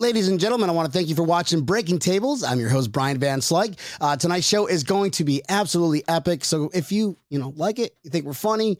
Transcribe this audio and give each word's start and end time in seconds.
Ladies 0.00 0.28
and 0.28 0.40
gentlemen, 0.40 0.70
I 0.70 0.72
want 0.72 0.86
to 0.86 0.92
thank 0.92 1.10
you 1.10 1.14
for 1.14 1.24
watching 1.24 1.60
Breaking 1.60 1.98
Tables. 1.98 2.42
I'm 2.42 2.58
your 2.58 2.70
host 2.70 2.90
Brian 2.90 3.18
Van 3.18 3.40
Slyke. 3.40 3.78
Uh, 4.00 4.16
tonight's 4.16 4.46
show 4.48 4.66
is 4.66 4.82
going 4.82 5.10
to 5.10 5.24
be 5.24 5.42
absolutely 5.50 6.02
epic. 6.08 6.42
So 6.42 6.70
if 6.72 6.90
you 6.90 7.18
you 7.28 7.38
know 7.38 7.52
like 7.54 7.78
it, 7.78 7.94
you 8.02 8.10
think 8.10 8.24
we're 8.24 8.32
funny, 8.32 8.78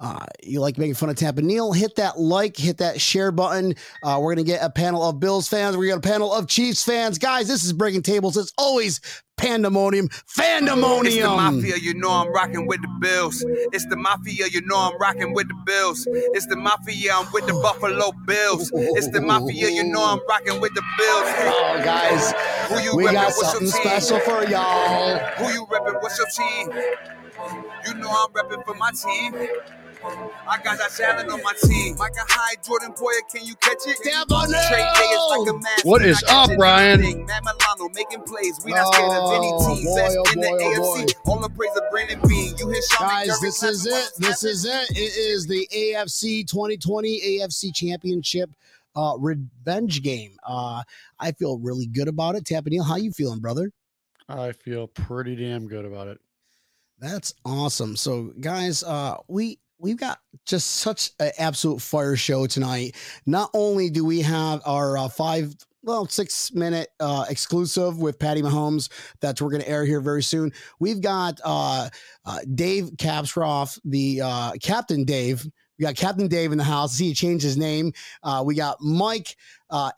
uh, 0.00 0.26
you 0.42 0.60
like 0.60 0.76
making 0.76 0.94
fun 0.94 1.08
of 1.08 1.14
Tampa 1.14 1.40
Neil, 1.40 1.70
hit 1.70 1.94
that 1.94 2.18
like, 2.18 2.56
hit 2.56 2.78
that 2.78 3.00
share 3.00 3.30
button. 3.30 3.76
Uh, 4.02 4.18
we're 4.20 4.34
gonna 4.34 4.42
get 4.42 4.60
a 4.60 4.68
panel 4.68 5.08
of 5.08 5.20
Bills 5.20 5.46
fans. 5.46 5.76
We 5.76 5.86
got 5.86 5.98
a 5.98 6.00
panel 6.00 6.34
of 6.34 6.48
Chiefs 6.48 6.82
fans. 6.82 7.16
Guys, 7.16 7.46
this 7.46 7.62
is 7.62 7.72
Breaking 7.72 8.02
Tables. 8.02 8.36
It's 8.36 8.52
always 8.58 9.00
pandemonium, 9.36 10.08
fandemonium. 10.08 11.06
It's 11.06 11.16
the 11.22 11.28
mafia, 11.28 11.76
you 11.76 11.94
know 11.94 12.10
I'm 12.10 12.32
rocking 12.32 12.66
with 12.66 12.82
the 12.82 12.88
Bills. 13.00 13.44
It's 13.72 13.86
the 13.86 13.96
mafia, 13.96 14.46
you 14.50 14.60
know 14.66 14.76
I'm 14.76 14.98
rocking 14.98 15.34
with 15.34 15.48
the 15.48 15.54
Bills. 15.66 16.06
It's 16.10 16.46
the 16.46 16.56
mafia, 16.56 17.12
I'm 17.14 17.30
with 17.32 17.46
the 17.46 17.52
Buffalo 17.54 18.12
Bills. 18.26 18.70
It's 18.74 19.10
the 19.10 19.20
mafia, 19.20 19.68
you 19.70 19.84
know 19.84 20.02
I'm 20.02 20.20
rocking 20.28 20.60
with 20.60 20.74
the 20.74 20.82
Bills. 20.98 21.28
Oh, 21.54 21.80
guys, 21.84 22.32
Who 22.68 22.80
you 22.80 22.96
we 22.96 23.04
reppin'? 23.04 23.12
got 23.12 23.24
What's 23.26 23.40
your 23.42 23.50
something 23.70 23.82
team? 23.82 24.00
special 24.00 24.20
for 24.20 24.44
y'all. 24.50 25.18
Who 25.38 25.52
you 25.52 25.66
reppin'? 25.66 26.02
What's 26.02 26.18
your 26.18 26.28
team? 26.28 26.70
You 27.86 27.94
know 27.94 28.10
I'm 28.10 28.32
reppin' 28.32 28.64
for 28.64 28.74
my 28.74 28.90
team. 28.92 29.32
I 30.04 30.58
got 30.62 30.78
that 30.78 30.90
talent 30.96 31.30
on 31.30 31.42
my 31.42 31.52
team. 31.64 31.96
Like 31.96 32.12
a 32.12 32.24
high 32.32 32.54
Jordan 32.64 32.92
Poyer, 32.92 33.20
can 33.32 33.44
you 33.44 33.54
catch 33.56 33.78
it? 33.86 33.96
Stamp 33.98 34.30
on 34.32 34.48
Trade 34.48 34.60
day 34.60 35.04
is 35.04 35.26
like 35.30 35.48
a 35.54 35.58
mask. 35.58 35.84
What 35.84 36.02
and 36.02 36.10
is 36.10 36.22
I 36.24 36.26
catch 36.26 36.50
up, 36.50 36.58
Ryan? 36.58 37.26
Matt 37.26 37.42
Milano 37.44 37.92
making 37.94 38.22
plays. 38.22 38.60
We 38.64 38.72
not 38.72 38.92
scared 38.94 39.10
of 39.10 39.32
any 39.34 39.50
Oh, 39.52 39.74
team. 39.74 39.84
boy, 39.84 39.96
Best 39.96 40.16
oh, 40.18 40.32
in 40.32 40.40
the 40.40 40.48
boy, 40.48 40.58
oh, 40.60 41.02
AFC. 41.04 41.14
All 41.26 41.40
the 41.40 41.48
praise 41.50 41.70
of 41.76 41.82
Brandon 41.90 42.20
Beane. 42.28 42.54
You 42.58 42.68
hit 42.68 42.84
Sean 42.84 43.08
Guys, 43.08 43.40
this 43.40 43.62
is 43.62 43.86
it. 43.86 44.10
This 44.18 44.44
is 44.44 44.64
it. 44.64 44.90
It 44.90 45.16
is 45.16 45.46
the 45.46 45.66
AFC 45.74 46.46
2020 46.46 47.20
AFC 47.40 47.74
Championship 47.74 48.50
uh, 48.94 49.14
revenge 49.18 50.02
game. 50.02 50.36
Uh, 50.46 50.82
I 51.18 51.32
feel 51.32 51.58
really 51.58 51.86
good 51.86 52.08
about 52.08 52.34
it. 52.36 52.44
Tampa 52.44 52.70
Neil, 52.70 52.84
how 52.84 52.96
you 52.96 53.12
feeling, 53.12 53.40
brother? 53.40 53.70
I 54.28 54.52
feel 54.52 54.88
pretty 54.88 55.36
damn 55.36 55.68
good 55.68 55.84
about 55.84 56.08
it. 56.08 56.20
That's 56.98 57.34
awesome. 57.44 57.94
So, 57.94 58.32
guys, 58.40 58.82
uh, 58.82 59.18
we 59.28 59.58
we've 59.78 59.96
got 59.96 60.20
just 60.44 60.76
such 60.76 61.12
an 61.20 61.32
absolute 61.38 61.80
fire 61.80 62.16
show 62.16 62.46
tonight. 62.46 62.96
Not 63.26 63.50
only 63.54 63.90
do 63.90 64.04
we 64.04 64.20
have 64.22 64.62
our 64.64 64.96
uh, 64.96 65.08
five, 65.08 65.54
well, 65.82 66.06
six 66.06 66.52
minute 66.52 66.88
uh, 67.00 67.26
exclusive 67.28 67.98
with 67.98 68.18
Patty 68.18 68.42
Mahomes 68.42 68.88
that 69.20 69.40
we're 69.40 69.50
going 69.50 69.62
to 69.62 69.68
air 69.68 69.84
here 69.84 70.00
very 70.00 70.22
soon. 70.22 70.52
We've 70.80 71.00
got 71.00 71.40
uh, 71.44 71.88
uh, 72.24 72.38
Dave 72.54 72.90
Capsroff, 72.96 73.78
the 73.84 74.22
uh, 74.22 74.52
Captain 74.62 75.04
Dave. 75.04 75.46
We 75.78 75.82
got 75.82 75.94
Captain 75.94 76.26
Dave 76.26 76.52
in 76.52 76.58
the 76.58 76.64
house. 76.64 76.94
See, 76.94 77.08
he 77.08 77.14
changed 77.14 77.44
his 77.44 77.58
name. 77.58 77.92
Uh, 78.22 78.42
we 78.44 78.54
got 78.54 78.80
Mike 78.80 79.36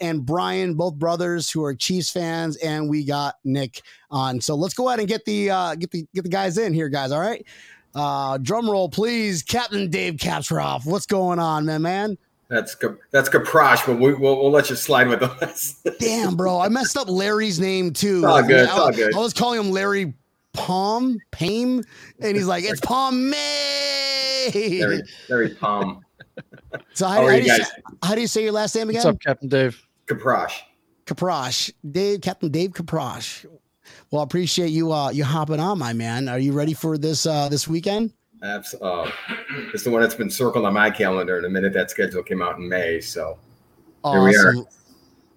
and 0.01 0.27
Brian, 0.27 0.75
both 0.75 0.97
brothers 0.97 1.49
who 1.53 1.62
are 1.62 1.73
Chiefs 1.73 2.11
fans, 2.11 2.56
and 2.56 2.91
we 2.91 3.05
got 3.05 3.37
Nick 3.45 3.83
on. 4.11 4.41
So 4.41 4.56
let's 4.56 4.75
go 4.75 4.88
ahead 4.88 4.99
and 4.99 5.06
get 5.06 5.25
the 5.25 5.47
get 5.78 5.93
the 5.93 6.05
get 6.12 6.25
the 6.25 6.31
guys 6.31 6.59
in 6.59 6.75
here, 6.75 6.88
guys. 6.88 7.12
All 7.12 7.21
right. 7.21 7.47
Uh, 7.94 8.38
drum 8.38 8.69
roll, 8.71 8.88
please, 8.88 9.43
Captain 9.43 9.91
Dave 9.91 10.15
Capsroff. 10.15 10.87
What's 10.87 11.06
going 11.06 11.38
on, 11.38 11.66
man? 11.66 11.82
Man, 11.82 12.19
That's 12.49 12.76
that's 13.10 13.28
Kaprosch, 13.28 13.87
but 13.87 13.99
we, 13.99 14.15
we'll, 14.15 14.37
we'll 14.37 14.50
let 14.50 14.71
you 14.71 14.76
slide 14.76 15.09
with 15.09 15.22
us. 15.22 15.82
damn, 16.00 16.37
bro, 16.37 16.60
I 16.60 16.69
messed 16.69 16.97
up 16.97 17.09
Larry's 17.09 17.59
name 17.59 17.93
too. 17.93 18.19
It's 18.19 18.25
all 18.26 18.43
good, 18.43 18.60
it's 18.65 18.72
I, 18.72 18.78
all 18.78 18.93
good. 18.93 19.15
I 19.15 19.19
was 19.19 19.32
calling 19.32 19.60
him 19.60 19.71
Larry 19.71 20.15
Palm 20.53 21.19
Pame, 21.31 21.82
and 22.21 22.37
he's 22.37 22.47
like, 22.47 22.65
it's 22.65 22.81
Palm 22.81 23.31
May. 23.31 24.50
very, 24.53 25.03
very 25.28 25.50
palm. 25.55 26.05
So 26.94 27.06
how, 27.06 27.15
How 27.15 27.22
how 27.22 27.31
do 27.31 27.37
you 27.38 27.43
you 27.53 27.56
say, 27.56 27.65
how 28.03 28.15
do 28.15 28.20
you 28.20 28.26
say 28.26 28.43
your 28.44 28.53
last 28.53 28.75
name 28.76 28.87
What's 28.88 28.99
again? 29.00 29.15
up, 29.15 29.20
Captain 29.20 29.49
Dave? 29.49 29.87
Kaprosch. 30.06 30.53
Kaprosch, 31.06 31.72
Dave, 31.91 32.20
Captain 32.20 32.50
Dave 32.50 32.70
Kaprosch. 32.72 33.44
Well, 34.10 34.21
I 34.21 34.25
appreciate 34.25 34.71
you 34.71 34.93
uh 34.93 35.10
you 35.10 35.25
hopping 35.25 35.60
on, 35.60 35.78
my 35.78 35.93
man. 35.93 36.28
Are 36.28 36.38
you 36.38 36.53
ready 36.53 36.75
for 36.75 36.99
this 36.99 37.26
uh 37.26 37.49
this 37.49 37.69
weekend? 37.69 38.12
Abs- 38.43 38.75
uh, 38.81 39.10
it's 39.75 39.82
the 39.82 39.91
one 39.91 40.00
that's 40.00 40.15
been 40.15 40.31
circled 40.31 40.65
on 40.65 40.75
my 40.75 40.91
calendar. 40.91 41.38
In 41.38 41.43
the 41.43 41.50
minute 41.50 41.72
that 41.72 41.91
schedule 41.91 42.22
came 42.22 42.41
out 42.41 42.59
in 42.59 42.69
May, 42.69 43.00
so 43.00 43.37
Here 44.04 44.22
we 44.22 44.37
are. 44.37 44.49
Awesome. 44.49 44.66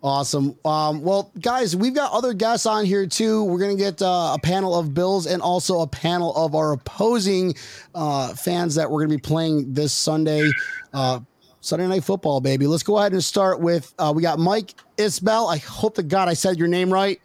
Awesome. 0.04 0.58
Um, 0.66 1.04
well, 1.04 1.32
guys, 1.40 1.76
we've 1.76 1.94
got 1.94 2.12
other 2.12 2.34
guests 2.34 2.66
on 2.66 2.86
here 2.86 3.06
too. 3.06 3.44
We're 3.44 3.60
gonna 3.60 3.76
get 3.76 4.02
uh, 4.02 4.36
a 4.36 4.40
panel 4.42 4.76
of 4.76 4.96
Bills 4.96 5.28
and 5.28 5.44
also 5.44 5.82
a 5.82 5.88
panel 5.88 6.36
of 6.36 6.56
our 6.56 6.72
opposing 6.74 7.54
uh, 7.94 8.34
fans 8.34 8.74
that 8.76 8.90
we're 8.90 9.02
gonna 9.02 9.16
be 9.16 9.22
playing 9.22 9.72
this 9.72 9.94
Sunday, 9.94 10.50
uh, 10.94 11.20
Sunday 11.60 11.88
Night 11.88 12.04
Football, 12.04 12.42
baby. 12.42 12.66
Let's 12.66 12.82
go 12.82 12.98
ahead 12.98 13.14
and 13.14 13.24
start 13.24 13.60
with 13.60 13.94
uh, 14.00 14.12
we 14.16 14.24
got 14.24 14.40
Mike 14.40 14.74
Isbell. 14.98 15.54
I 15.54 15.58
hope 15.58 15.94
to 15.96 16.04
God 16.04 16.28
I 16.28 16.34
said 16.34 16.58
your 16.58 16.68
name 16.68 16.92
right. 16.92 17.22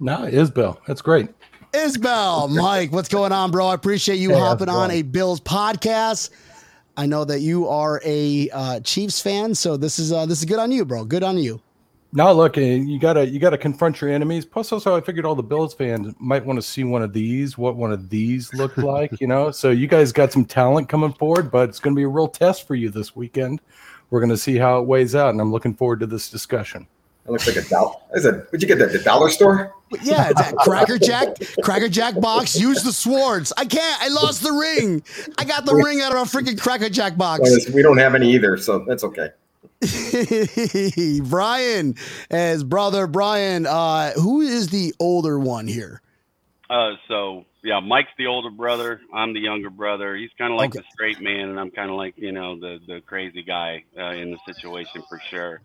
No, 0.00 0.18
Isbell. 0.18 0.78
That's 0.86 1.02
great. 1.02 1.28
Isbell, 1.72 2.50
Mike, 2.56 2.92
what's 2.92 3.08
going 3.08 3.32
on, 3.32 3.50
bro? 3.50 3.66
I 3.66 3.74
appreciate 3.74 4.16
you 4.16 4.30
Hey, 4.30 4.38
hopping 4.38 4.68
on 4.68 4.90
a 4.90 5.02
Bills 5.02 5.40
podcast. 5.40 6.30
I 6.96 7.06
know 7.06 7.24
that 7.24 7.40
you 7.40 7.68
are 7.68 8.00
a 8.04 8.48
uh, 8.50 8.80
Chiefs 8.80 9.20
fan, 9.20 9.54
so 9.54 9.76
this 9.76 9.98
is 9.98 10.12
uh, 10.12 10.26
this 10.26 10.38
is 10.38 10.44
good 10.44 10.60
on 10.60 10.70
you, 10.70 10.84
bro. 10.84 11.04
Good 11.04 11.24
on 11.24 11.36
you. 11.38 11.60
No, 12.16 12.32
look, 12.32 12.56
eh, 12.58 12.76
you 12.76 13.00
gotta 13.00 13.26
you 13.26 13.40
gotta 13.40 13.58
confront 13.58 14.00
your 14.00 14.08
enemies. 14.10 14.44
Plus, 14.44 14.70
also, 14.70 14.96
I 14.96 15.00
figured 15.00 15.26
all 15.26 15.34
the 15.34 15.42
Bills 15.42 15.74
fans 15.74 16.14
might 16.20 16.46
want 16.46 16.58
to 16.58 16.62
see 16.62 16.84
one 16.84 17.02
of 17.02 17.12
these, 17.12 17.58
what 17.58 17.74
one 17.74 17.90
of 17.90 18.08
these 18.08 18.54
looked 18.54 18.78
like, 18.92 19.20
you 19.20 19.26
know. 19.26 19.50
So 19.50 19.70
you 19.70 19.88
guys 19.88 20.12
got 20.12 20.30
some 20.30 20.44
talent 20.44 20.88
coming 20.88 21.12
forward, 21.12 21.50
but 21.50 21.68
it's 21.68 21.80
going 21.80 21.94
to 21.94 21.98
be 21.98 22.04
a 22.04 22.08
real 22.08 22.28
test 22.28 22.68
for 22.68 22.76
you 22.76 22.88
this 22.88 23.16
weekend. 23.16 23.60
We're 24.10 24.20
going 24.20 24.30
to 24.30 24.36
see 24.36 24.56
how 24.56 24.78
it 24.78 24.86
weighs 24.86 25.16
out, 25.16 25.30
and 25.30 25.40
I'm 25.40 25.50
looking 25.50 25.74
forward 25.74 25.98
to 26.00 26.06
this 26.06 26.30
discussion. 26.30 26.86
It 27.26 27.30
looks 27.30 27.46
like 27.46 27.56
a 27.56 27.68
dollar. 27.68 27.94
Is 28.14 28.24
it? 28.24 28.34
Where'd 28.50 28.60
you 28.62 28.68
get 28.68 28.78
that? 28.78 28.92
The 28.92 28.98
dollar 28.98 29.30
store? 29.30 29.72
Yeah, 30.02 30.28
it's 30.30 30.40
at 30.40 30.56
Cracker 30.56 30.98
Jack, 30.98 31.28
Cracker 31.62 31.88
Jack 31.88 32.20
box. 32.20 32.58
Use 32.58 32.82
the 32.82 32.92
swords. 32.92 33.52
I 33.56 33.64
can't. 33.64 34.02
I 34.02 34.08
lost 34.08 34.42
the 34.42 34.52
ring. 34.52 35.02
I 35.38 35.44
got 35.44 35.64
the 35.66 35.74
ring 35.74 36.00
out 36.00 36.12
of 36.14 36.18
a 36.18 36.24
freaking 36.36 36.60
Cracker 36.60 36.88
Jack 36.90 37.16
box. 37.16 37.68
We 37.70 37.82
don't 37.82 37.98
have 37.98 38.14
any 38.14 38.32
either, 38.34 38.56
so 38.58 38.84
that's 38.86 39.04
okay. 39.04 39.30
Brian, 41.28 41.94
as 42.30 42.64
brother 42.64 43.06
Brian, 43.06 43.66
uh, 43.66 44.12
who 44.12 44.40
is 44.40 44.68
the 44.68 44.94
older 45.00 45.38
one 45.38 45.66
here? 45.66 46.00
Uh, 46.70 46.92
so 47.08 47.44
yeah, 47.62 47.80
Mike's 47.80 48.10
the 48.18 48.26
older 48.26 48.50
brother. 48.50 49.00
I'm 49.12 49.32
the 49.32 49.40
younger 49.40 49.70
brother. 49.70 50.16
He's 50.16 50.30
kind 50.38 50.52
of 50.52 50.58
like 50.58 50.70
Okay. 50.70 50.80
the 50.80 50.84
straight 50.92 51.20
man, 51.20 51.50
and 51.50 51.60
I'm 51.60 51.70
kind 51.70 51.90
of 51.90 51.96
like 51.96 52.14
you 52.16 52.32
know 52.32 52.58
the 52.58 52.80
the 52.86 53.00
crazy 53.02 53.42
guy 53.42 53.84
uh, 53.98 54.10
in 54.12 54.30
the 54.30 54.38
situation 54.46 55.02
for 55.08 55.20
sure. 55.30 55.60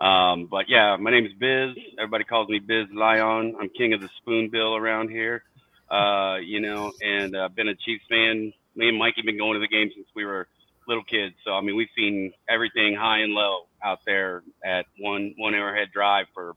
Um, 0.00 0.46
but 0.46 0.68
yeah, 0.68 0.96
my 0.96 1.10
name 1.10 1.26
is 1.26 1.32
Biz. 1.34 1.76
Everybody 1.98 2.24
calls 2.24 2.48
me 2.48 2.58
Biz 2.58 2.88
Lion. 2.92 3.56
I'm 3.60 3.68
king 3.68 3.92
of 3.92 4.00
the 4.00 4.10
spoonbill 4.18 4.76
around 4.76 5.10
here. 5.10 5.44
Uh, 5.90 6.36
you 6.42 6.60
know, 6.60 6.92
and 7.02 7.36
uh, 7.36 7.48
been 7.48 7.68
a 7.68 7.74
Chiefs 7.74 8.04
fan. 8.08 8.52
Me 8.74 8.88
and 8.88 8.98
Mikey 8.98 9.22
been 9.22 9.38
going 9.38 9.54
to 9.54 9.60
the 9.60 9.68
game 9.68 9.90
since 9.94 10.08
we 10.16 10.24
were 10.24 10.48
little 10.88 11.04
kids. 11.04 11.34
So 11.44 11.52
I 11.52 11.60
mean, 11.60 11.76
we've 11.76 11.88
seen 11.96 12.32
everything 12.48 12.94
high 12.94 13.18
and 13.18 13.32
low 13.32 13.66
out 13.82 14.00
there 14.04 14.42
at 14.64 14.86
one 14.98 15.34
one 15.36 15.54
Arrowhead 15.54 15.92
Drive 15.92 16.26
for 16.34 16.56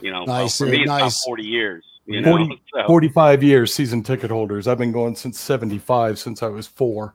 you 0.00 0.12
know, 0.12 0.24
well, 0.26 0.42
Nice, 0.42 0.58
for 0.58 0.66
me 0.66 0.82
it's 0.82 0.90
about 0.90 1.12
40 1.12 1.42
years. 1.42 1.84
You 2.06 2.22
know, 2.22 2.38
40, 2.38 2.62
so. 2.74 2.86
45 2.86 3.42
years 3.42 3.74
season 3.74 4.02
ticket 4.02 4.30
holders. 4.30 4.66
I've 4.66 4.78
been 4.78 4.92
going 4.92 5.14
since 5.14 5.38
75, 5.38 6.18
since 6.18 6.42
I 6.42 6.48
was 6.48 6.66
four. 6.66 7.14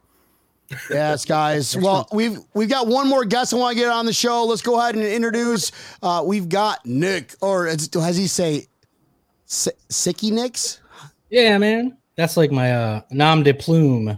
Yes, 0.90 1.26
guys. 1.26 1.78
Well, 1.78 2.08
we've 2.12 2.40
we've 2.54 2.70
got 2.70 2.88
one 2.88 3.08
more 3.08 3.26
guest 3.26 3.54
I 3.54 3.58
want 3.58 3.78
to 3.78 3.84
get 3.84 3.92
on 3.92 4.06
the 4.06 4.14
show. 4.14 4.46
Let's 4.46 4.62
go 4.62 4.80
ahead 4.80 4.96
and 4.96 5.04
introduce. 5.04 5.72
Uh, 6.02 6.24
we've 6.26 6.50
got 6.50 6.86
Nick, 6.86 7.36
or 7.42 7.68
as, 7.68 7.90
as 7.96 8.18
he 8.18 8.28
say, 8.28 8.68
S- 9.48 9.70
Sicky 9.90 10.32
Nicks. 10.32 10.82
Yeah, 11.30 11.58
man. 11.58 11.98
That's 12.16 12.38
like 12.38 12.52
my 12.52 12.72
uh 12.74 13.02
nom 13.12 13.44
de 13.44 13.54
plume. 13.54 14.18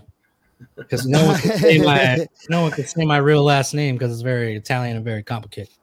Because 0.76 1.06
no 1.06 1.26
one 1.26 1.40
can 1.40 1.58
say 1.58 1.80
my 1.80 2.28
no 2.50 2.62
one 2.62 2.72
can 2.72 2.86
say 2.86 3.06
my 3.06 3.18
real 3.18 3.44
last 3.44 3.74
name 3.74 3.96
because 3.96 4.12
it's 4.12 4.22
very 4.22 4.56
Italian 4.56 4.96
and 4.98 5.06
very 5.06 5.24
complicated. 5.24 5.74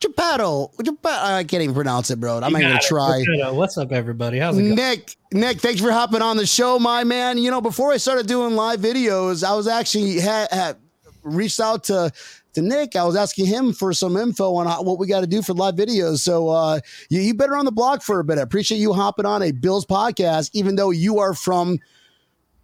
Geppetto. 0.00 0.70
I 1.04 1.44
can't 1.44 1.62
even 1.62 1.74
pronounce 1.74 2.10
it, 2.10 2.20
bro. 2.20 2.40
I'm 2.40 2.52
not 2.52 2.60
gonna 2.60 2.80
try. 2.80 3.24
What's 3.50 3.78
up, 3.78 3.92
everybody? 3.92 4.38
How's 4.38 4.58
it 4.58 4.62
going? 4.62 4.74
Nick, 4.74 5.16
Nick, 5.32 5.60
thanks 5.60 5.80
for 5.80 5.90
hopping 5.90 6.22
on 6.22 6.36
the 6.36 6.46
show, 6.46 6.78
my 6.78 7.04
man. 7.04 7.38
You 7.38 7.50
know, 7.50 7.60
before 7.60 7.92
I 7.92 7.96
started 7.96 8.26
doing 8.26 8.54
live 8.54 8.80
videos, 8.80 9.44
I 9.44 9.54
was 9.54 9.66
actually 9.66 10.20
had, 10.20 10.48
had 10.50 10.76
reached 11.22 11.60
out 11.60 11.84
to 11.84 12.12
to 12.54 12.62
Nick. 12.62 12.96
I 12.96 13.04
was 13.04 13.16
asking 13.16 13.46
him 13.46 13.72
for 13.72 13.92
some 13.92 14.16
info 14.16 14.54
on 14.54 14.66
how, 14.66 14.82
what 14.82 14.98
we 14.98 15.06
got 15.06 15.20
to 15.20 15.26
do 15.26 15.42
for 15.42 15.54
live 15.54 15.74
videos. 15.74 16.18
So 16.18 16.48
uh, 16.48 16.80
you 17.10 17.20
you 17.20 17.34
better 17.34 17.56
on 17.56 17.64
the 17.64 17.72
blog 17.72 18.02
for 18.02 18.20
a 18.20 18.24
bit. 18.24 18.38
I 18.38 18.42
appreciate 18.42 18.78
you 18.78 18.92
hopping 18.92 19.26
on 19.26 19.42
a 19.42 19.52
Bills 19.52 19.86
podcast, 19.86 20.50
even 20.52 20.76
though 20.76 20.90
you 20.90 21.18
are 21.18 21.34
from 21.34 21.78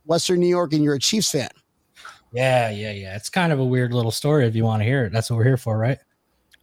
Western 0.07 0.41
New 0.41 0.49
York 0.49 0.73
and 0.73 0.83
you're 0.83 0.95
a 0.95 0.99
Chiefs 0.99 1.31
fan. 1.31 1.49
Yeah, 2.35 2.71
yeah, 2.71 2.91
yeah. 2.91 3.17
It's 3.17 3.31
kind 3.31 3.53
of 3.53 3.61
a 3.61 3.65
weird 3.65 3.95
little 3.95 4.11
story 4.11 4.47
if 4.47 4.57
you 4.57 4.65
want 4.65 4.81
to 4.81 4.85
hear 4.85 5.05
it. 5.05 5.13
That's 5.13 5.31
what 5.31 5.37
we're 5.37 5.45
here 5.45 5.57
for, 5.57 5.79
right? 5.79 5.99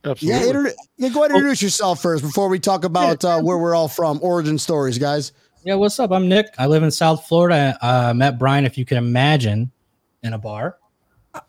Absolutely. 0.04 0.40
Yeah, 0.42 0.48
inter- 0.48 0.74
yeah. 0.98 1.10
Go 1.10 1.20
ahead 1.22 1.32
and 1.32 1.38
introduce 1.38 1.62
yourself 1.62 2.02
first 2.02 2.24
before 2.24 2.50
we 2.50 2.60
talk 2.60 2.84
about 2.84 3.24
uh, 3.24 3.42
where 3.42 3.58
we're 3.58 3.74
all 3.74 3.88
from, 3.88 4.20
origin 4.22 4.58
stories, 4.60 4.98
guys. 4.98 5.32
Yeah, 5.64 5.76
what's 5.76 6.00
up? 6.00 6.12
I'm 6.12 6.28
Nick. 6.28 6.48
I 6.58 6.66
live 6.66 6.84
in 6.84 6.92
South 6.92 7.26
Florida. 7.26 7.78
Uh, 7.82 8.14
met 8.14 8.38
Brian, 8.38 8.66
if 8.66 8.78
you 8.78 8.84
can 8.84 8.98
imagine, 8.98 9.72
in 10.24 10.34
a 10.34 10.38
bar. 10.38 10.78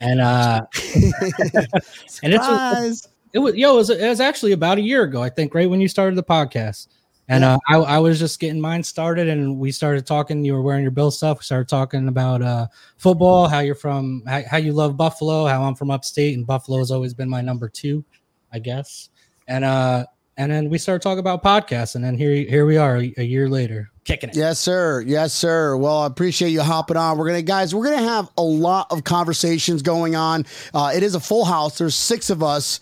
And 0.00 0.20
uh 0.20 0.64
and 0.94 2.32
it's 2.32 2.46
a, 2.46 2.94
It 3.32 3.40
was 3.40 3.56
yo, 3.56 3.72
it 3.72 3.76
was, 3.76 3.90
it 3.90 4.08
was 4.08 4.20
actually 4.20 4.52
about 4.52 4.78
a 4.78 4.82
year 4.82 5.02
ago, 5.02 5.22
I 5.22 5.30
think, 5.30 5.54
right 5.54 5.68
when 5.68 5.80
you 5.80 5.88
started 5.88 6.14
the 6.14 6.22
podcast. 6.22 6.86
And 7.28 7.44
uh, 7.44 7.58
I, 7.68 7.76
I 7.76 7.98
was 7.98 8.18
just 8.18 8.40
getting 8.40 8.60
mine 8.60 8.82
started, 8.82 9.28
and 9.28 9.58
we 9.58 9.70
started 9.70 10.06
talking. 10.06 10.44
You 10.44 10.54
were 10.54 10.62
wearing 10.62 10.82
your 10.82 10.90
Bill 10.90 11.10
stuff. 11.10 11.38
We 11.38 11.44
started 11.44 11.68
talking 11.68 12.08
about 12.08 12.42
uh, 12.42 12.66
football, 12.98 13.48
how 13.48 13.60
you're 13.60 13.76
from, 13.76 14.22
how, 14.26 14.42
how 14.50 14.56
you 14.56 14.72
love 14.72 14.96
Buffalo, 14.96 15.46
how 15.46 15.62
I'm 15.62 15.74
from 15.74 15.90
upstate, 15.90 16.36
and 16.36 16.46
Buffalo 16.46 16.78
has 16.78 16.90
always 16.90 17.14
been 17.14 17.30
my 17.30 17.40
number 17.40 17.68
two, 17.68 18.04
I 18.52 18.58
guess. 18.58 19.08
And 19.46 19.64
uh, 19.64 20.06
and 20.36 20.50
then 20.50 20.68
we 20.68 20.78
started 20.78 21.00
talking 21.00 21.20
about 21.20 21.42
podcasts, 21.42 21.94
and 21.94 22.04
then 22.04 22.18
here 22.18 22.34
here 22.34 22.66
we 22.66 22.76
are 22.76 22.96
a, 22.96 23.14
a 23.16 23.22
year 23.22 23.48
later, 23.48 23.90
kicking 24.04 24.30
it. 24.30 24.36
Yes, 24.36 24.58
sir. 24.58 25.02
Yes, 25.06 25.32
sir. 25.32 25.76
Well, 25.76 25.98
I 25.98 26.06
appreciate 26.06 26.50
you 26.50 26.62
hopping 26.62 26.96
on. 26.96 27.18
We're 27.18 27.28
gonna, 27.28 27.42
guys, 27.42 27.72
we're 27.72 27.84
gonna 27.84 28.08
have 28.08 28.30
a 28.36 28.42
lot 28.42 28.88
of 28.90 29.04
conversations 29.04 29.80
going 29.80 30.16
on. 30.16 30.44
Uh, 30.74 30.90
it 30.94 31.02
is 31.02 31.14
a 31.14 31.20
full 31.20 31.44
house. 31.44 31.78
There's 31.78 31.94
six 31.94 32.30
of 32.30 32.42
us. 32.42 32.80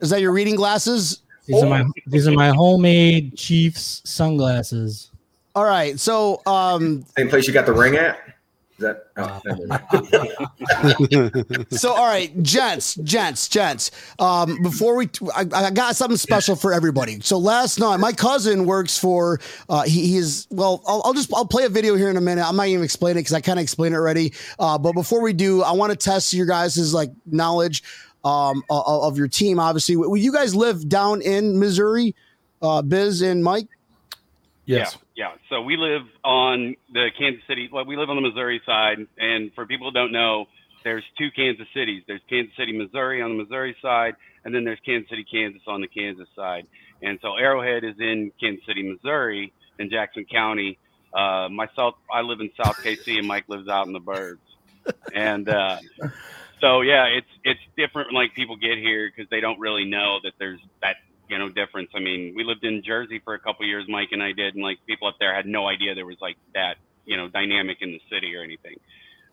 Is 0.00 0.10
that 0.10 0.20
your 0.20 0.32
reading 0.32 0.56
glasses? 0.56 1.22
These 1.46 1.62
are 1.62 1.68
my 1.68 1.84
these 2.06 2.28
are 2.28 2.32
my 2.32 2.50
homemade 2.50 3.36
Chiefs 3.36 4.02
sunglasses. 4.04 5.10
All 5.54 5.64
right. 5.64 5.98
So, 6.00 6.40
um, 6.46 7.04
Same 7.16 7.28
place 7.28 7.46
you 7.46 7.52
got 7.52 7.66
the 7.66 7.72
ring 7.72 7.96
at? 7.96 8.18
Is 8.78 8.84
that? 8.84 9.08
Oh, 9.18 9.40
so 11.76 11.92
all 11.92 12.06
right, 12.06 12.42
gents, 12.42 12.94
gents, 12.96 13.48
gents. 13.48 13.90
Um, 14.18 14.62
before 14.62 14.96
we, 14.96 15.10
I, 15.34 15.46
I 15.52 15.70
got 15.70 15.94
something 15.94 16.16
special 16.16 16.56
for 16.56 16.72
everybody. 16.72 17.20
So 17.20 17.36
last 17.36 17.78
night, 17.78 17.98
my 17.98 18.12
cousin 18.12 18.64
works 18.64 18.96
for. 18.98 19.40
Uh, 19.68 19.82
he, 19.82 20.06
he 20.06 20.16
is 20.16 20.46
well. 20.50 20.82
I'll, 20.86 21.02
I'll 21.04 21.12
just 21.12 21.32
I'll 21.34 21.46
play 21.46 21.64
a 21.64 21.68
video 21.68 21.96
here 21.96 22.08
in 22.08 22.16
a 22.16 22.20
minute. 22.20 22.48
I'm 22.48 22.56
not 22.56 22.68
even 22.68 22.82
explain 22.82 23.12
it 23.12 23.20
because 23.20 23.34
I 23.34 23.42
kind 23.42 23.58
of 23.58 23.62
explained 23.62 23.94
it 23.94 23.98
already. 23.98 24.32
Uh, 24.58 24.78
but 24.78 24.92
before 24.92 25.20
we 25.20 25.34
do, 25.34 25.62
I 25.62 25.72
want 25.72 25.90
to 25.90 25.96
test 25.96 26.32
your 26.32 26.46
guys' 26.46 26.94
like 26.94 27.10
knowledge 27.26 27.82
um, 28.24 28.62
of, 28.70 28.86
of 28.86 29.18
your 29.18 29.28
team. 29.28 29.58
Obviously, 29.58 29.96
Well, 29.96 30.16
you 30.16 30.32
guys 30.32 30.54
live 30.54 30.88
down 30.88 31.22
in 31.22 31.58
Missouri, 31.58 32.14
uh, 32.60 32.82
Biz 32.82 33.22
and 33.22 33.42
Mike. 33.42 33.68
Yes. 34.64 34.96
Yeah, 35.14 35.28
yeah. 35.28 35.36
So 35.48 35.62
we 35.62 35.76
live 35.76 36.02
on 36.24 36.76
the 36.92 37.10
Kansas 37.18 37.42
City. 37.48 37.68
Well, 37.72 37.84
we 37.84 37.96
live 37.96 38.10
on 38.10 38.16
the 38.16 38.22
Missouri 38.22 38.62
side, 38.64 39.06
and 39.18 39.52
for 39.54 39.66
people 39.66 39.88
who 39.88 39.92
don't 39.92 40.12
know, 40.12 40.46
there's 40.84 41.04
two 41.18 41.30
Kansas 41.30 41.66
cities. 41.74 42.02
There's 42.06 42.20
Kansas 42.28 42.54
City, 42.56 42.72
Missouri 42.72 43.22
on 43.22 43.36
the 43.36 43.42
Missouri 43.42 43.76
side, 43.82 44.14
and 44.44 44.54
then 44.54 44.64
there's 44.64 44.80
Kansas 44.84 45.08
City, 45.10 45.24
Kansas 45.30 45.62
on 45.66 45.80
the 45.80 45.88
Kansas 45.88 46.28
side. 46.34 46.66
And 47.02 47.18
so 47.22 47.36
Arrowhead 47.36 47.84
is 47.84 47.98
in 47.98 48.32
Kansas 48.40 48.64
City, 48.66 48.82
Missouri, 48.82 49.52
in 49.78 49.90
Jackson 49.90 50.24
County. 50.24 50.78
Uh, 51.12 51.48
myself, 51.50 51.96
I 52.12 52.22
live 52.22 52.40
in 52.40 52.50
South 52.56 52.76
KC, 52.76 53.18
and 53.18 53.26
Mike 53.26 53.44
lives 53.48 53.68
out 53.68 53.86
in 53.86 53.92
the 53.92 54.00
burbs. 54.00 54.38
And 55.14 55.48
uh, 55.48 55.78
so 56.62 56.80
yeah, 56.80 57.06
it's 57.06 57.26
it's 57.44 57.60
different. 57.76 58.12
Like 58.12 58.34
people 58.34 58.56
get 58.56 58.78
here 58.78 59.10
because 59.10 59.28
they 59.30 59.40
don't 59.40 59.58
really 59.58 59.84
know 59.84 60.18
that 60.22 60.32
there's 60.38 60.60
that 60.80 60.96
you 61.28 61.38
know 61.38 61.48
difference. 61.48 61.90
I 61.94 61.98
mean, 61.98 62.34
we 62.36 62.44
lived 62.44 62.64
in 62.64 62.82
Jersey 62.82 63.20
for 63.24 63.34
a 63.34 63.38
couple 63.38 63.66
years, 63.66 63.84
Mike 63.88 64.08
and 64.12 64.22
I 64.22 64.32
did, 64.32 64.54
and 64.54 64.62
like 64.62 64.78
people 64.86 65.08
up 65.08 65.16
there 65.18 65.34
had 65.34 65.46
no 65.46 65.66
idea 65.66 65.94
there 65.94 66.06
was 66.06 66.20
like 66.20 66.36
that 66.54 66.76
you 67.04 67.16
know 67.16 67.28
dynamic 67.28 67.78
in 67.80 67.90
the 67.90 68.00
city 68.10 68.34
or 68.36 68.42
anything. 68.42 68.76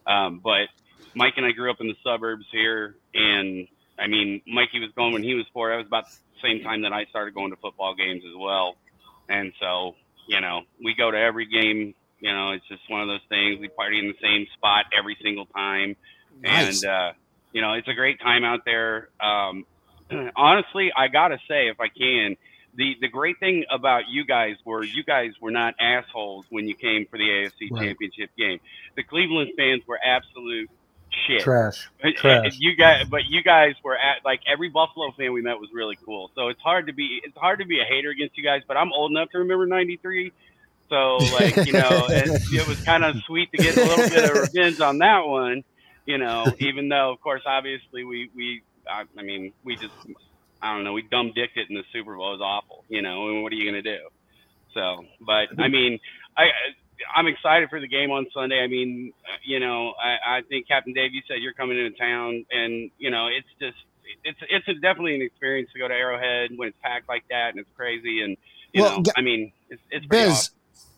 Um, 0.08 0.42
but 0.44 0.68
Mike 1.14 1.34
and 1.38 1.46
I 1.46 1.52
grew 1.52 1.70
up 1.70 1.80
in 1.80 1.88
the 1.88 1.96
suburbs 2.04 2.46
here, 2.52 2.96
and 3.14 3.68
I 4.00 4.08
mean, 4.08 4.42
Mikey 4.48 4.80
was 4.80 4.92
going 4.96 5.14
when 5.14 5.24
he 5.24 5.36
was 5.36 5.46
four. 5.54 5.70
That 5.70 5.78
was 5.78 5.88
about 5.88 6.06
the 6.10 6.18
same 6.42 6.64
time 6.64 6.82
that 6.84 6.94
I 6.94 7.06
started 7.06 7.34
going 7.34 7.52
to 7.52 7.58
football 7.58 7.96
games 7.96 8.24
as 8.26 8.36
well. 8.38 8.76
And 9.28 9.54
so, 9.60 9.96
you 10.28 10.42
know, 10.42 10.62
we 10.84 10.96
go 10.96 11.12
to 11.12 11.18
every 11.18 11.46
game. 11.46 11.94
You 12.20 12.32
know, 12.32 12.52
it's 12.52 12.68
just 12.68 12.82
one 12.90 13.02
of 13.02 13.08
those 13.08 13.26
things. 13.30 13.60
We 13.60 13.68
party 13.68 14.00
in 14.00 14.08
the 14.08 14.18
same 14.22 14.48
spot 14.56 14.86
every 14.98 15.18
single 15.22 15.46
time, 15.48 15.96
Nice. 16.42 16.84
and 16.84 16.92
uh, 16.92 17.12
you 17.54 17.62
know, 17.62 17.74
it's 17.74 17.88
a 17.88 17.94
great 17.94 18.20
time 18.20 18.44
out 18.44 18.62
there. 18.66 19.10
Um, 19.20 19.66
honestly, 20.36 20.92
I 20.96 21.08
gotta 21.08 21.38
say, 21.48 21.68
if 21.70 21.80
I 21.80 21.88
can, 21.90 22.36
the 22.76 22.96
the 23.02 23.08
great 23.08 23.40
thing 23.40 23.66
about 23.72 24.04
you 24.10 24.26
guys 24.26 24.56
were 24.66 24.84
you 24.84 25.04
guys 25.04 25.32
were 25.42 25.52
not 25.52 25.76
assholes 25.80 26.46
when 26.50 26.68
you 26.68 26.76
came 26.76 27.06
for 27.08 27.18
the 27.18 27.24
AFC 27.24 27.72
Right. 27.72 27.84
Championship 27.88 28.30
game. 28.38 28.60
The 28.96 29.04
Cleveland 29.04 29.52
fans 29.58 29.82
were 29.88 30.00
absolute 30.04 30.70
shit. 31.28 31.42
Trash. 31.42 31.90
Trash. 32.16 32.58
You 32.60 32.76
guys, 32.76 33.06
but 33.10 33.26
you 33.26 33.42
guys 33.44 33.74
were 33.84 33.98
at 33.98 34.24
like 34.24 34.42
every 34.52 34.70
Buffalo 34.70 35.12
fan 35.18 35.34
we 35.34 35.42
met 35.42 35.60
was 35.60 35.70
really 35.74 35.98
cool. 36.06 36.30
So 36.36 36.50
it's 36.50 36.62
hard 36.62 36.88
to 36.88 36.94
be 36.94 37.20
it's 37.24 37.38
hard 37.38 37.60
to 37.60 37.66
be 37.66 37.80
a 37.82 37.86
hater 37.86 38.10
against 38.12 38.38
you 38.38 38.44
guys. 38.44 38.62
But 38.68 38.78
I'm 38.78 38.92
old 38.94 39.12
enough 39.12 39.30
to 39.32 39.40
remember 39.40 39.66
'93, 39.66 40.32
so 40.90 41.18
like 41.18 41.56
you 41.66 41.74
know, 41.74 41.90
it, 42.10 42.42
it 42.54 42.68
was 42.68 42.80
kind 42.84 43.04
of 43.04 43.18
sweet 43.24 43.52
to 43.52 43.58
get 43.58 43.76
a 43.78 43.84
little 43.84 44.10
bit 44.10 44.30
of 44.30 44.38
revenge 44.38 44.80
on 44.80 45.00
that 45.00 45.26
one. 45.26 45.64
You 46.10 46.18
know, 46.18 46.44
even 46.60 46.90
though 46.90 47.12
of 47.12 47.22
course, 47.22 47.44
obviously 47.46 48.04
we 48.04 48.32
we 48.36 48.64
I, 48.90 49.04
I 49.18 49.22
mean 49.22 49.54
we 49.64 49.76
just 49.76 49.94
I 50.62 50.74
don't 50.74 50.84
know 50.84 50.94
we 50.94 51.04
dumb 51.04 51.32
dicked 51.36 51.56
it 51.58 51.70
in 51.70 51.76
the 51.76 51.84
Super 51.94 52.18
Bowl. 52.18 52.34
It 52.34 52.40
was 52.40 52.42
awful. 52.42 52.84
You 52.90 53.04
know, 53.04 53.30
and 53.30 53.44
what 53.44 53.54
are 53.54 53.56
you 53.56 53.70
gonna 53.70 53.84
do? 53.84 54.10
So, 54.74 55.06
but 55.22 55.50
I 55.60 55.68
mean, 55.68 56.00
I 56.36 56.46
I'm 57.16 57.28
excited 57.28 57.70
for 57.70 57.80
the 57.80 57.88
game 57.88 58.10
on 58.10 58.26
Sunday. 58.34 58.60
I 58.62 58.68
mean, 58.68 59.14
you 59.46 59.60
know, 59.60 59.94
I, 60.04 60.38
I 60.38 60.42
think 60.50 60.68
Captain 60.68 60.94
Dave, 60.94 61.14
you 61.14 61.22
said 61.28 61.38
you're 61.42 61.54
coming 61.54 61.78
into 61.78 61.98
town, 61.98 62.46
and 62.52 62.90
you 62.98 63.12
know, 63.12 63.28
it's 63.28 63.48
just 63.62 63.78
it's 64.24 64.40
it's 64.50 64.68
a, 64.68 64.74
definitely 64.82 65.16
an 65.16 65.22
experience 65.22 65.70
to 65.74 65.80
go 65.80 65.88
to 65.88 65.94
Arrowhead 65.94 66.50
when 66.56 66.70
it's 66.70 66.78
packed 66.82 67.08
like 67.08 67.24
that 67.30 67.50
and 67.52 67.60
it's 67.60 67.70
crazy, 67.76 68.22
and 68.22 68.36
you 68.74 68.82
Well, 68.82 68.98
know, 68.98 69.04
I 69.16 69.22
mean, 69.22 69.52
it's 69.70 69.82
it's 69.92 70.06
Biz, 70.08 70.30
awesome. 70.30 70.54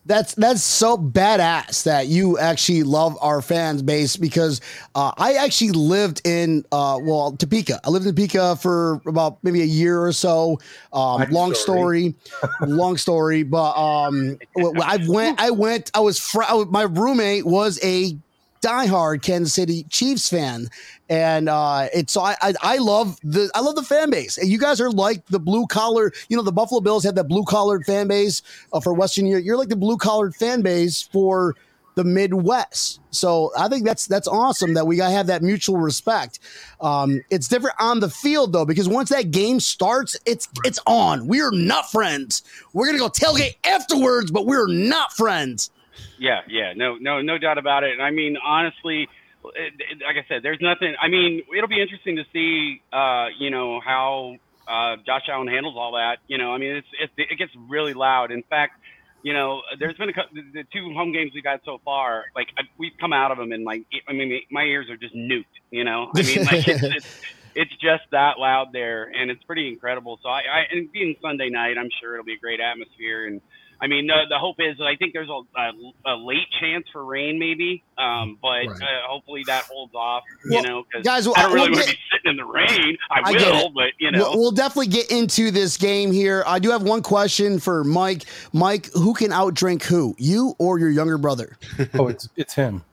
That's 0.05 0.33
that's 0.35 0.63
so 0.63 0.97
badass 0.97 1.83
that 1.83 2.07
you 2.07 2.37
actually 2.39 2.83
love 2.83 3.17
our 3.21 3.41
fans 3.41 3.81
base 3.83 4.17
because 4.17 4.59
uh, 4.95 5.11
I 5.17 5.33
actually 5.33 5.71
lived 5.71 6.25
in 6.25 6.65
uh, 6.71 6.97
well 7.01 7.33
Topeka. 7.33 7.79
I 7.83 7.89
lived 7.89 8.05
in 8.07 8.15
Topeka 8.15 8.55
for 8.55 9.01
about 9.05 9.37
maybe 9.43 9.61
a 9.61 9.65
year 9.65 10.01
or 10.03 10.11
so. 10.11 10.59
Um, 10.91 11.29
long 11.29 11.53
story, 11.53 12.15
long 12.61 12.97
story. 12.97 13.43
But 13.43 13.73
um, 13.77 14.37
I 14.57 14.99
went. 15.07 15.39
I 15.39 15.51
went. 15.51 15.91
I 15.93 15.99
was. 15.99 16.19
Fr- 16.19 16.43
I 16.43 16.53
was- 16.53 16.67
my 16.67 16.83
roommate 16.83 17.45
was 17.45 17.79
a 17.83 18.17
diehard 18.61 19.21
Kansas 19.21 19.53
City 19.53 19.83
Chiefs 19.89 20.29
fan, 20.29 20.67
and 21.09 21.49
uh, 21.49 21.87
it's 21.93 22.13
so 22.13 22.21
I, 22.21 22.35
I 22.41 22.53
I 22.61 22.77
love 22.77 23.17
the 23.23 23.49
I 23.55 23.61
love 23.61 23.75
the 23.75 23.83
fan 23.83 24.09
base. 24.09 24.37
And 24.37 24.49
you 24.49 24.57
guys 24.57 24.79
are 24.79 24.91
like 24.91 25.25
the 25.27 25.39
blue 25.39 25.67
collar. 25.67 26.11
You 26.29 26.37
know, 26.37 26.43
the 26.43 26.51
Buffalo 26.51 26.81
Bills 26.81 27.03
had 27.03 27.15
that 27.15 27.27
blue 27.27 27.43
collared 27.43 27.85
fan 27.85 28.07
base 28.07 28.41
uh, 28.73 28.79
for 28.79 28.93
Western 28.93 29.25
Europe. 29.25 29.45
You're 29.45 29.57
like 29.57 29.69
the 29.69 29.75
blue 29.75 29.97
collared 29.97 30.35
fan 30.35 30.61
base 30.61 31.01
for 31.01 31.55
the 31.95 32.03
Midwest. 32.03 32.99
So 33.11 33.51
I 33.57 33.67
think 33.67 33.85
that's 33.85 34.07
that's 34.07 34.27
awesome 34.27 34.73
that 34.75 34.87
we 34.87 34.95
gotta 34.95 35.13
have 35.13 35.27
that 35.27 35.41
mutual 35.41 35.77
respect. 35.77 36.39
Um, 36.79 37.21
it's 37.29 37.47
different 37.47 37.75
on 37.79 37.99
the 37.99 38.09
field 38.09 38.53
though 38.53 38.65
because 38.65 38.87
once 38.87 39.09
that 39.09 39.31
game 39.31 39.59
starts, 39.59 40.17
it's 40.25 40.47
it's 40.63 40.79
on. 40.87 41.27
We 41.27 41.41
are 41.41 41.51
not 41.51 41.91
friends. 41.91 42.43
We're 42.73 42.85
gonna 42.85 42.99
go 42.99 43.09
tailgate 43.09 43.55
afterwards, 43.65 44.31
but 44.31 44.45
we're 44.45 44.67
not 44.67 45.13
friends. 45.13 45.71
Yeah, 46.17 46.41
yeah, 46.47 46.73
no, 46.75 46.95
no, 46.95 47.21
no 47.21 47.37
doubt 47.37 47.57
about 47.57 47.83
it. 47.83 47.93
And 47.93 48.01
I 48.01 48.11
mean, 48.11 48.37
honestly, 48.43 49.07
it, 49.55 49.73
it- 49.79 50.01
like 50.05 50.17
I 50.17 50.25
said, 50.27 50.43
there's 50.43 50.61
nothing. 50.61 50.95
I 51.01 51.07
mean, 51.07 51.43
it'll 51.55 51.67
be 51.69 51.81
interesting 51.81 52.15
to 52.17 52.23
see, 52.33 52.81
uh, 52.93 53.27
you 53.39 53.49
know, 53.49 53.79
how 53.79 54.35
uh, 54.67 54.97
Josh 55.05 55.23
Allen 55.29 55.47
handles 55.47 55.75
all 55.77 55.93
that. 55.93 56.17
You 56.27 56.37
know, 56.37 56.53
I 56.53 56.57
mean, 56.57 56.75
it's, 56.75 56.87
it's 56.99 57.13
it 57.17 57.37
gets 57.37 57.51
really 57.69 57.93
loud. 57.93 58.31
In 58.31 58.43
fact, 58.43 58.79
you 59.23 59.33
know, 59.33 59.61
there's 59.79 59.95
been 59.97 60.09
a 60.09 60.13
the 60.53 60.63
two 60.73 60.93
home 60.93 61.11
games 61.11 61.31
we 61.33 61.41
got 61.41 61.61
so 61.65 61.79
far. 61.83 62.25
Like 62.35 62.47
I, 62.57 62.63
we've 62.77 62.93
come 62.99 63.13
out 63.13 63.31
of 63.31 63.37
them, 63.37 63.51
and 63.51 63.63
like 63.63 63.83
I 64.07 64.13
mean, 64.13 64.41
my 64.49 64.63
ears 64.63 64.89
are 64.89 64.97
just 64.97 65.15
nuked. 65.15 65.45
You 65.71 65.83
know, 65.83 66.11
I 66.15 66.21
mean, 66.23 66.43
like 66.45 66.67
it's, 66.67 66.83
it's 66.83 67.21
it's 67.55 67.71
just 67.77 68.03
that 68.11 68.39
loud 68.39 68.69
there, 68.73 69.03
and 69.13 69.29
it's 69.29 69.43
pretty 69.43 69.67
incredible. 69.67 70.19
So 70.23 70.29
I, 70.29 70.39
I 70.41 70.65
and 70.71 70.91
being 70.91 71.15
Sunday 71.21 71.49
night, 71.49 71.77
I'm 71.77 71.89
sure 71.99 72.13
it'll 72.13 72.25
be 72.25 72.33
a 72.33 72.39
great 72.39 72.59
atmosphere. 72.59 73.27
And 73.27 73.41
I 73.81 73.87
mean, 73.87 74.05
the, 74.07 74.13
the 74.29 74.37
hope 74.37 74.57
is 74.59 74.77
that 74.77 74.85
I 74.85 74.95
think 74.95 75.13
there's 75.13 75.27
a, 75.29 75.41
a, 75.59 76.13
a 76.13 76.15
late 76.15 76.47
chance 76.59 76.85
for 76.93 77.03
rain, 77.03 77.39
maybe, 77.39 77.83
um, 77.97 78.37
but 78.41 78.47
Right. 78.67 78.69
uh, 78.69 79.07
hopefully 79.09 79.41
that 79.47 79.63
holds 79.63 79.95
off. 79.95 80.23
Well, 80.49 80.61
you 80.61 80.69
know, 80.69 80.83
because 80.83 81.03
Guys, 81.03 81.27
I 81.27 81.31
don't 81.41 81.53
we'll 81.53 81.65
really 81.65 81.71
want 81.71 81.85
to 81.87 81.91
be 81.91 81.97
sitting 82.11 82.29
in 82.31 82.37
the 82.37 82.45
rain. 82.45 82.97
I, 83.09 83.21
I 83.25 83.31
will, 83.31 83.69
but 83.71 83.87
you 83.99 84.11
know, 84.11 84.19
We'll, 84.19 84.37
we'll 84.39 84.51
definitely 84.51 84.87
get 84.87 85.09
into 85.11 85.49
this 85.49 85.77
game 85.77 86.11
here. 86.11 86.43
I 86.45 86.59
do 86.59 86.69
have 86.69 86.83
one 86.83 87.01
question 87.01 87.59
for 87.59 87.83
Mike. 87.83 88.25
Mike, 88.53 88.91
who 88.93 89.13
can 89.15 89.31
outdrink 89.31 89.81
who? 89.83 90.15
You 90.19 90.55
or 90.59 90.77
your 90.77 90.89
younger 90.89 91.17
brother? 91.17 91.57
Oh, 91.95 92.07
it's 92.07 92.29
it's 92.37 92.53
him. 92.53 92.83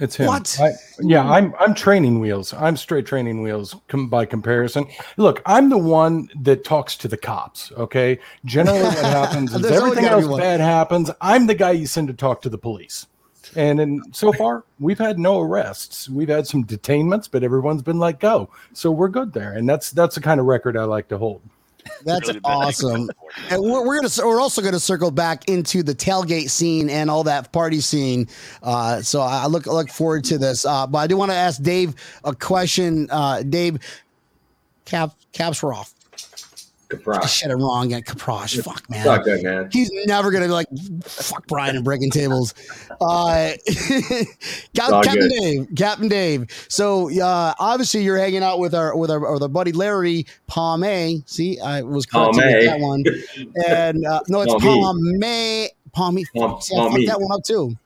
It's 0.00 0.16
him. 0.16 0.26
What? 0.26 0.56
I, 0.60 0.72
yeah, 1.00 1.22
I'm 1.22 1.54
I'm 1.60 1.72
training 1.72 2.18
wheels. 2.18 2.52
I'm 2.52 2.76
straight 2.76 3.06
training 3.06 3.42
wheels 3.42 3.76
com- 3.86 4.08
by 4.08 4.26
comparison. 4.26 4.86
Look, 5.16 5.40
I'm 5.46 5.68
the 5.68 5.78
one 5.78 6.28
that 6.40 6.64
talks 6.64 6.96
to 6.96 7.08
the 7.08 7.16
cops. 7.16 7.70
Okay, 7.72 8.18
generally 8.44 8.82
what 8.82 8.96
happens 9.04 9.54
is 9.54 9.64
everything 9.66 10.06
else 10.06 10.26
one. 10.26 10.40
bad 10.40 10.60
happens. 10.60 11.10
I'm 11.20 11.46
the 11.46 11.54
guy 11.54 11.72
you 11.72 11.86
send 11.86 12.08
to 12.08 12.14
talk 12.14 12.42
to 12.42 12.48
the 12.48 12.58
police. 12.58 13.06
And 13.56 13.80
in, 13.80 14.02
so 14.12 14.32
far, 14.32 14.64
we've 14.80 14.98
had 14.98 15.18
no 15.18 15.40
arrests. 15.40 16.08
We've 16.08 16.28
had 16.28 16.46
some 16.46 16.64
detainments, 16.64 17.28
but 17.30 17.44
everyone's 17.44 17.82
been 17.82 17.98
let 17.98 18.18
go. 18.18 18.50
So 18.72 18.90
we're 18.90 19.08
good 19.08 19.32
there, 19.32 19.52
and 19.52 19.68
that's 19.68 19.92
that's 19.92 20.16
the 20.16 20.20
kind 20.20 20.40
of 20.40 20.46
record 20.46 20.76
I 20.76 20.84
like 20.84 21.08
to 21.08 21.18
hold. 21.18 21.40
That's 22.04 22.28
really 22.28 22.40
the 22.40 22.40
best 22.40 22.80
thing 22.80 22.90
awesome. 22.90 23.04
about 23.04 23.06
the 23.06 23.12
sport. 23.14 23.52
And 23.52 23.62
we're, 23.62 23.86
we're 23.86 24.00
gonna 24.00 24.28
we're 24.28 24.40
also 24.40 24.62
gonna 24.62 24.80
circle 24.80 25.10
back 25.10 25.48
into 25.48 25.82
the 25.82 25.94
tailgate 25.94 26.50
scene 26.50 26.90
and 26.90 27.10
all 27.10 27.24
that 27.24 27.52
party 27.52 27.80
scene. 27.80 28.28
Uh, 28.62 29.02
so 29.02 29.20
I 29.20 29.46
look 29.46 29.66
look 29.66 29.90
forward 29.90 30.24
to 30.24 30.38
this. 30.38 30.64
Uh, 30.64 30.86
but 30.86 30.98
I 30.98 31.06
do 31.06 31.16
want 31.16 31.30
to 31.30 31.36
ask 31.36 31.62
Dave 31.62 31.94
a 32.24 32.34
question. 32.34 33.08
Uh, 33.10 33.42
Dave, 33.42 33.78
Cap 34.84 35.14
caps 35.32 35.62
were 35.62 35.72
off. 35.72 35.94
I 36.94 37.18
Kaprosch. 37.18 37.28
said 37.40 37.50
it 37.50 37.56
wrong. 37.56 37.90
Yeah, 37.90 38.00
Kaprosch. 38.00 38.62
Fuck 38.62 38.88
man. 38.90 38.98
It's 39.00 39.06
not 39.06 39.24
good, 39.24 39.42
man. 39.42 39.68
He's 39.72 39.90
never 40.06 40.30
gonna 40.30 40.46
be 40.46 40.52
like 40.52 40.66
fuck 41.04 41.46
Brian 41.46 41.76
and 41.76 41.84
breaking 41.84 42.10
tables. 42.10 42.54
Uh, 43.00 43.52
Cap- 44.74 45.04
Captain 45.04 45.14
good. 45.14 45.30
Dave, 45.38 45.68
Captain 45.76 46.08
Dave. 46.08 46.66
So 46.68 47.10
uh, 47.20 47.54
obviously 47.58 48.02
you're 48.02 48.18
hanging 48.18 48.42
out 48.42 48.58
with 48.58 48.74
our 48.74 48.96
with 48.96 49.10
our, 49.10 49.32
with 49.32 49.42
our 49.42 49.48
buddy 49.48 49.72
Larry 49.72 50.26
Palme. 50.46 51.22
See, 51.26 51.60
I 51.60 51.82
was 51.82 52.06
correct 52.06 52.36
that 52.36 52.78
one. 52.80 53.04
And 53.66 54.04
uh, 54.06 54.20
no, 54.28 54.42
it's 54.42 54.52
Palme. 54.54 54.80
Palme. 54.82 55.68
Palme. 55.92 56.24
Palm- 56.36 56.60
See, 56.60 56.76
I 56.76 56.90
fucked 56.90 57.06
that 57.06 57.20
one 57.20 57.32
up 57.32 57.44
too. 57.44 57.76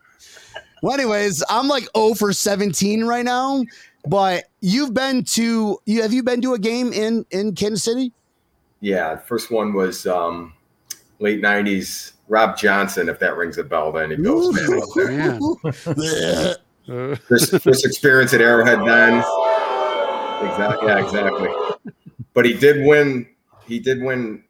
Well, 0.83 0.95
anyways, 0.95 1.43
I'm 1.51 1.67
like 1.67 1.89
0 1.97 2.15
for 2.15 2.33
17 2.33 3.05
right 3.05 3.25
now. 3.25 3.65
But 4.07 4.45
you've 4.61 4.95
been 4.95 5.25
to 5.25 5.79
you 5.85 6.03
have 6.03 6.13
you 6.13 6.23
been 6.23 6.41
to 6.43 6.55
a 6.55 6.59
game 6.59 6.93
in 6.93 7.27
in 7.31 7.55
Kansas 7.55 7.83
City? 7.83 8.13
Yeah, 8.81 9.15
the 9.15 9.21
first 9.21 9.51
one 9.51 9.73
was 9.73 10.07
um, 10.07 10.55
late 11.19 11.43
'90s. 11.43 12.13
Rob 12.29 12.57
Johnson, 12.59 13.09
if 13.09 13.19
that 13.21 13.37
rings 13.37 13.57
a 13.59 13.65
bell, 13.65 13.91
then 13.91 14.13
it 14.13 14.23
goes. 14.23 14.55
Man, 14.55 14.81
out 14.81 14.89
there. 14.95 15.09
Man. 15.09 15.41
Blech. 15.41 16.57
Uh, 16.89 17.15
first, 17.17 17.51
first 17.61 17.85
experience 17.85 18.33
at 18.33 18.41
Arrowhead 18.41 18.79
then. 18.87 19.19
Exactly. 20.47 20.89
Yeah, 20.89 21.05
exactly. 21.05 21.49
But 22.35 22.45
he 22.45 22.55
did 22.55 22.87
win. 22.87 23.27
He 23.67 23.79
did 23.79 24.03
win 24.03 24.45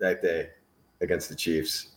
that 0.00 0.22
day 0.22 0.50
against 1.00 1.28
the 1.28 1.34
Chiefs. 1.34 1.88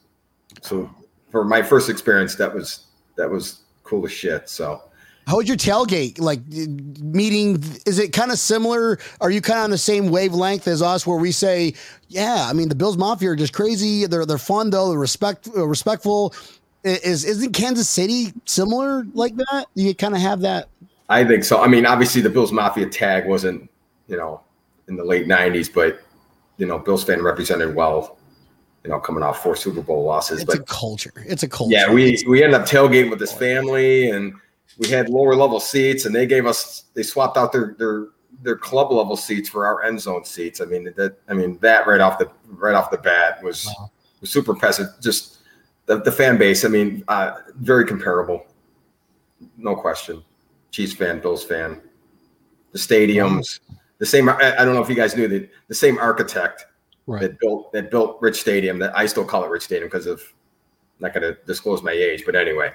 So 0.61 0.89
for 1.29 1.43
my 1.43 1.61
first 1.61 1.89
experience, 1.89 2.35
that 2.35 2.53
was 2.53 2.87
that 3.17 3.29
was 3.29 3.61
cool 3.83 4.05
as 4.05 4.11
shit. 4.11 4.49
So 4.49 4.81
How 5.27 5.37
was 5.37 5.47
your 5.47 5.57
tailgate? 5.57 6.19
Like 6.19 6.45
meeting? 7.01 7.63
Is 7.85 7.99
it 7.99 8.11
kind 8.11 8.31
of 8.31 8.39
similar? 8.39 8.99
Are 9.21 9.29
you 9.31 9.41
kind 9.41 9.59
of 9.59 9.65
on 9.65 9.69
the 9.69 9.77
same 9.77 10.09
wavelength 10.09 10.67
as 10.67 10.81
us, 10.81 11.05
where 11.05 11.17
we 11.17 11.31
say, 11.31 11.73
"Yeah, 12.07 12.47
I 12.49 12.53
mean, 12.53 12.69
the 12.69 12.75
Bills 12.75 12.97
Mafia 12.97 13.31
are 13.31 13.35
just 13.35 13.53
crazy. 13.53 14.05
They're 14.07 14.25
they're 14.25 14.37
fun 14.37 14.69
though. 14.71 14.89
They're 14.89 14.99
respect 14.99 15.47
uh, 15.55 15.67
respectful." 15.67 16.33
Is 16.83 17.23
isn't 17.25 17.53
Kansas 17.53 17.87
City 17.87 18.33
similar 18.45 19.05
like 19.13 19.35
that? 19.35 19.65
You 19.75 19.93
kind 19.93 20.15
of 20.15 20.21
have 20.21 20.41
that. 20.41 20.67
I 21.09 21.23
think 21.23 21.43
so. 21.43 21.61
I 21.61 21.67
mean, 21.67 21.85
obviously 21.85 22.21
the 22.21 22.29
Bills 22.29 22.51
Mafia 22.51 22.89
tag 22.89 23.27
wasn't, 23.27 23.69
you 24.07 24.17
know, 24.17 24.41
in 24.87 24.95
the 24.95 25.03
late 25.03 25.27
'90s, 25.27 25.71
but 25.71 26.01
you 26.57 26.65
know, 26.65 26.79
Bills 26.79 27.03
fan 27.03 27.21
represented 27.21 27.75
well. 27.75 28.17
You 28.83 28.89
know, 28.89 28.99
coming 28.99 29.21
off 29.21 29.43
four 29.43 29.55
Super 29.55 29.81
Bowl 29.81 30.03
losses, 30.05 30.41
It's 30.41 30.55
a 30.55 30.57
but 30.57 30.67
culture. 30.67 31.13
It's 31.27 31.43
a 31.43 31.47
culture. 31.47 31.71
yeah, 31.75 31.93
we 31.93 32.17
we 32.27 32.43
ended 32.43 32.59
up 32.59 32.67
tailgating 32.67 33.11
with 33.11 33.19
his 33.19 33.31
family, 33.31 34.09
and 34.09 34.33
we 34.77 34.87
had 34.87 35.09
lower 35.09 35.35
level 35.35 35.59
seats, 35.59 36.05
and 36.05 36.15
they 36.15 36.25
gave 36.25 36.45
us 36.45 36.85
they 36.93 37.03
swapped 37.03 37.37
out 37.37 37.51
their 37.51 37.75
their 37.77 38.07
their 38.43 38.55
club 38.55 38.91
level 38.91 39.15
seats 39.15 39.49
for 39.49 39.65
our 39.65 39.83
end 39.83 39.99
zone 39.99 40.25
seats. 40.25 40.61
I 40.61 40.65
mean 40.65 40.93
that 40.95 41.17
I 41.27 41.33
mean 41.33 41.57
that 41.61 41.87
right 41.87 42.01
off 42.01 42.17
the 42.17 42.29
right 42.47 42.75
off 42.75 42.91
the 42.91 42.97
bat 42.97 43.43
was, 43.43 43.69
was 44.19 44.29
super 44.29 44.51
impressive. 44.51 44.87
Just 45.01 45.39
the, 45.85 45.97
the 45.97 46.11
fan 46.11 46.37
base. 46.37 46.65
I 46.65 46.69
mean, 46.69 47.03
uh, 47.07 47.33
very 47.55 47.85
comparable, 47.85 48.45
no 49.57 49.75
question. 49.75 50.23
Chiefs 50.71 50.93
fan, 50.93 51.19
Bills 51.19 51.43
fan. 51.43 51.81
The 52.71 52.79
stadiums, 52.79 53.59
the 53.97 54.05
same. 54.05 54.29
I, 54.29 54.55
I 54.57 54.65
don't 54.65 54.73
know 54.73 54.81
if 54.81 54.89
you 54.89 54.95
guys 54.95 55.15
knew 55.15 55.27
that 55.27 55.49
the 55.67 55.75
same 55.75 55.97
architect 55.97 56.65
right. 57.05 57.21
that 57.21 57.39
built 57.39 57.73
that 57.73 57.91
built 57.91 58.17
Rich 58.21 58.39
Stadium. 58.39 58.79
That 58.79 58.97
I 58.97 59.05
still 59.05 59.25
call 59.25 59.43
it 59.43 59.49
Rich 59.49 59.63
Stadium 59.63 59.89
because 59.89 60.05
of 60.05 60.23
not 60.99 61.13
going 61.13 61.23
to 61.23 61.37
disclose 61.45 61.83
my 61.83 61.91
age, 61.91 62.23
but 62.25 62.35
anyway. 62.35 62.71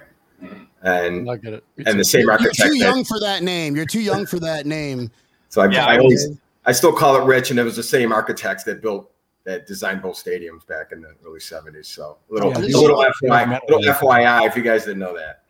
And 0.82 1.28
I 1.30 1.36
get 1.36 1.54
it. 1.54 1.64
Me 1.76 1.84
and 1.86 1.94
too. 1.94 1.98
the 1.98 2.04
same 2.04 2.20
You're, 2.22 2.30
you're 2.30 2.32
architect. 2.32 2.62
too 2.72 2.78
that- 2.78 2.84
young 2.84 3.04
for 3.04 3.18
that 3.20 3.42
name. 3.42 3.74
You're 3.76 3.86
too 3.86 4.00
young 4.00 4.26
for 4.26 4.38
that 4.40 4.66
name. 4.66 5.10
so 5.48 5.62
I, 5.62 5.68
Yeah, 5.70 5.86
I 5.86 5.94
I 5.94 5.98
always 5.98 6.28
I 6.64 6.72
still 6.72 6.92
call 6.92 7.16
it 7.16 7.24
Rich, 7.24 7.50
and 7.50 7.58
it 7.58 7.62
was 7.64 7.76
the 7.76 7.82
same 7.82 8.12
architects 8.12 8.64
that 8.64 8.82
built 8.82 9.10
that 9.44 9.66
designed 9.66 10.02
both 10.02 10.16
stadiums 10.22 10.66
back 10.66 10.90
in 10.92 11.00
the 11.00 11.14
early 11.26 11.40
'70s. 11.40 11.86
So 11.86 12.18
little, 12.28 12.50
Yeah, 12.50 12.58
a 12.58 12.60
these 12.62 12.74
little, 12.76 13.04
FYI, 13.22 13.60
little 13.68 13.82
FYI 13.82 14.46
if 14.46 14.56
you 14.56 14.62
guys 14.62 14.84
didn't 14.84 14.98
know 14.98 15.14
that. 15.16 15.42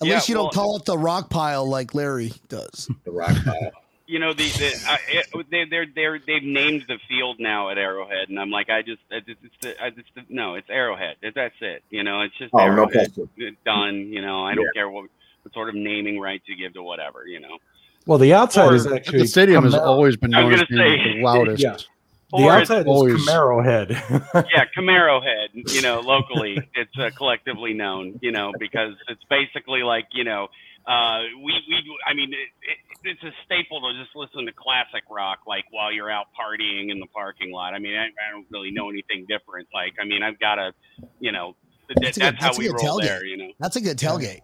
At 0.00 0.08
Yeah, 0.08 0.14
least 0.14 0.28
you 0.28 0.34
well- 0.34 0.44
don't 0.46 0.54
call 0.54 0.76
it 0.76 0.84
the 0.84 0.98
rock 0.98 1.30
pile 1.30 1.64
like 1.68 1.94
Larry 1.94 2.32
does. 2.48 2.88
The 3.04 3.10
rock 3.12 3.34
pile. 3.44 3.70
You 4.06 4.18
know 4.18 4.32
the, 4.32 4.44
the 4.48 4.84
I, 4.88 4.98
it, 5.08 5.26
they 5.50 5.64
they're 5.64 5.86
they're 5.94 6.18
they've 6.18 6.42
named 6.42 6.84
the 6.88 6.98
field 7.08 7.36
now 7.40 7.70
at 7.70 7.78
Arrowhead, 7.78 8.28
and 8.28 8.38
I'm 8.38 8.50
like, 8.50 8.68
I 8.70 8.82
just 8.82 9.00
I 9.10 9.20
just 9.20 9.38
it's 9.42 9.54
the, 9.62 9.82
I 9.82 9.90
just 9.90 10.08
no, 10.28 10.54
it's 10.54 10.68
Arrowhead. 10.70 11.16
That's 11.34 11.54
it. 11.60 11.82
You 11.90 12.02
know, 12.02 12.20
it's 12.22 12.36
just 12.36 12.50
Oh, 12.52 12.58
no 12.58 12.64
Arrowhead. 12.64 13.14
question. 13.14 13.56
Done. 13.64 13.94
You 14.12 14.20
know, 14.22 14.44
I 14.44 14.54
don't 14.54 14.68
care 14.74 14.88
what, 14.88 15.04
what 15.42 15.54
sort 15.54 15.68
of 15.68 15.74
naming 15.74 16.20
rights 16.20 16.44
you 16.46 16.56
give 16.56 16.74
to 16.74 16.82
whatever. 16.82 17.26
You 17.26 17.40
know, 17.40 17.58
Well, 18.06 18.18
the 18.18 18.34
outside 18.34 18.72
Or- 18.72 18.74
is 18.74 18.86
actually 18.86 19.20
the 19.20 19.26
stadium 19.28 19.64
has 19.64 19.74
Camaro- 19.74 19.86
always 19.86 20.16
been 20.16 20.30
known 20.32 20.52
as 20.52 20.62
gonna 20.64 20.84
being 20.84 21.18
the 21.18 21.22
loudest. 21.24 21.62
Yeah. 21.62 21.76
the 21.76 21.86
Or 22.32 22.40
it's- 22.40 22.60
outside 22.62 22.80
is 22.80 22.86
always- 22.86 23.26
Camaro 23.28 23.64
head. 23.64 23.90
yeah, 24.54 24.64
Camaro 24.76 25.22
Head. 25.22 25.50
You 25.54 25.80
know, 25.82 26.00
locally, 26.00 26.58
it's 26.74 26.98
uh, 26.98 27.10
collectively 27.16 27.72
known. 27.74 28.18
You 28.20 28.32
know, 28.32 28.52
because 28.58 28.94
it's 29.08 29.22
basically 29.30 29.82
like 29.82 30.06
you 30.12 30.24
know, 30.24 30.48
uh, 30.86 31.20
we 31.44 31.52
we. 31.68 31.98
I 32.06 32.14
mean, 32.14 32.32
it, 32.32 32.36
it, 32.62 32.78
it's 33.16 33.22
a 33.22 33.30
staple 33.44 33.80
to 33.80 33.98
just 34.02 34.14
listen 34.14 34.46
to 34.46 34.52
classic 34.52 35.04
rock 35.10 35.40
like 35.46 35.64
while 35.70 35.92
you're 35.92 36.10
out 36.10 36.26
partying 36.38 36.90
in 36.90 37.00
the 37.00 37.06
parking 37.06 37.52
lot. 37.52 37.74
I 37.74 37.78
mean, 37.78 37.96
I, 37.96 38.04
I 38.06 38.30
don't 38.32 38.46
really 38.50 38.70
know 38.70 38.88
anything 38.90 39.26
different. 39.28 39.68
Like, 39.72 39.94
I 40.00 40.04
mean, 40.04 40.22
I've 40.22 40.38
got 40.38 40.58
a, 40.58 40.72
you 41.20 41.32
know, 41.32 41.54
th- 41.88 41.98
That's 42.00 42.16
a 42.16 42.20
that's 42.20 42.32
good- 42.32 42.40
how 42.40 42.46
that's 42.48 42.58
we 42.58 42.68
roll 42.68 42.78
tailgate. 43.00 43.02
there. 43.02 43.24
You 43.24 43.36
know. 43.36 43.50
That's 43.58 43.76
a 43.76 43.80
good 43.80 43.98
tailgate. 43.98 44.40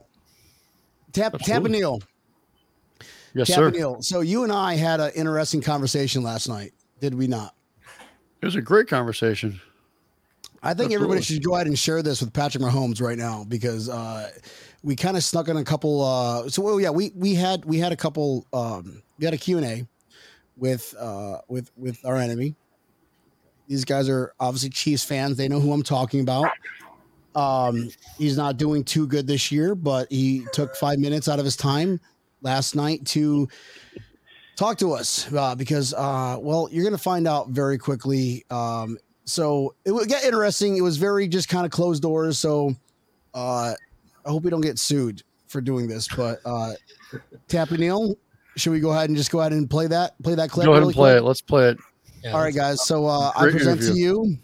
Tap 1.12 1.34
Absolutely. 1.34 1.80
Tapanil. 1.80 2.02
Yes, 3.34 3.48
sir. 3.52 3.70
Tapanil. 3.70 4.02
So 4.04 4.20
you 4.20 4.44
and 4.44 4.52
I 4.52 4.74
had 4.74 5.00
an 5.00 5.10
interesting 5.14 5.60
conversation 5.60 6.22
last 6.22 6.48
night, 6.48 6.72
did 7.00 7.14
we 7.14 7.26
not? 7.26 7.54
It 8.42 8.46
was 8.46 8.54
a 8.56 8.62
great 8.62 8.88
conversation. 8.88 9.60
I 10.62 10.74
think 10.74 10.92
everybody 10.92 11.22
should 11.22 11.42
go 11.42 11.54
ahead 11.54 11.66
and 11.66 11.78
share 11.78 12.02
this 12.02 12.20
with 12.20 12.32
Patrick 12.32 12.62
Mahomes 12.62 13.00
right 13.00 13.16
now 13.16 13.44
because 13.48 13.88
uh, 13.88 14.30
we 14.82 14.96
kind 14.96 15.16
of 15.16 15.24
snuck 15.24 15.48
in 15.48 15.56
a 15.56 15.64
couple. 15.64 16.02
Uh, 16.02 16.48
so 16.48 16.62
well, 16.62 16.80
yeah, 16.80 16.90
we 16.90 17.12
we 17.14 17.34
had 17.34 17.64
we 17.64 17.78
had 17.78 17.92
a 17.92 17.96
couple. 17.96 18.46
Um, 18.52 19.02
we 19.18 19.24
had 19.24 19.34
a 19.34 19.38
Q 19.38 19.58
and 19.58 19.66
A 19.66 19.86
with 20.56 20.94
uh, 20.98 21.38
with 21.48 21.70
with 21.76 22.04
our 22.04 22.16
enemy. 22.16 22.54
These 23.68 23.84
guys 23.84 24.08
are 24.08 24.32
obviously 24.40 24.70
Chiefs 24.70 25.04
fans. 25.04 25.36
They 25.36 25.48
know 25.48 25.60
who 25.60 25.72
I'm 25.72 25.82
talking 25.82 26.20
about. 26.20 26.50
Um, 27.34 27.90
he's 28.18 28.36
not 28.36 28.56
doing 28.56 28.82
too 28.82 29.06
good 29.06 29.26
this 29.26 29.52
year, 29.52 29.76
but 29.76 30.10
he 30.10 30.44
took 30.52 30.74
five 30.74 30.98
minutes 30.98 31.28
out 31.28 31.38
of 31.38 31.44
his 31.44 31.56
time 31.56 32.00
last 32.42 32.74
night 32.74 33.04
to 33.06 33.48
talk 34.56 34.76
to 34.78 34.92
us 34.92 35.32
uh, 35.32 35.54
because, 35.54 35.94
uh, 35.94 36.36
well, 36.40 36.68
you're 36.72 36.82
going 36.82 36.96
to 36.96 37.02
find 37.02 37.28
out 37.28 37.50
very 37.50 37.78
quickly. 37.78 38.44
Um, 38.50 38.98
so 39.24 39.76
it 39.84 39.92
would 39.92 40.08
get 40.08 40.24
interesting. 40.24 40.76
It 40.76 40.82
was 40.82 40.96
very 40.96 41.28
just 41.28 41.48
kind 41.48 41.64
of 41.64 41.70
closed 41.70 42.02
doors. 42.02 42.38
So 42.38 42.74
uh, 43.32 43.74
I 44.30 44.32
hope 44.32 44.44
we 44.44 44.50
don't 44.50 44.60
get 44.60 44.78
sued 44.78 45.24
for 45.48 45.60
doing 45.60 45.88
this. 45.88 46.06
But 46.06 46.38
uh, 46.44 46.74
Tappy 47.48 47.78
Neil, 47.78 48.14
should 48.54 48.70
we 48.70 48.78
go 48.78 48.92
ahead 48.92 49.10
and 49.10 49.16
just 49.16 49.32
go 49.32 49.40
ahead 49.40 49.52
and 49.52 49.68
play 49.68 49.88
that? 49.88 50.14
Play 50.22 50.36
that 50.36 50.50
clip. 50.50 50.66
Go 50.66 50.72
ahead 50.72 50.82
really 50.82 50.90
and 50.90 50.94
play 50.94 51.10
quick? 51.14 51.22
it. 51.22 51.24
Let's 51.24 51.40
play 51.40 51.68
it. 51.70 51.78
Yeah, 52.22 52.32
All 52.34 52.40
right, 52.40 52.54
guys. 52.54 52.86
So 52.86 53.06
uh, 53.06 53.32
I 53.34 53.42
Great 53.42 53.54
present 53.54 53.80
to 53.82 53.94
you 53.94 54.36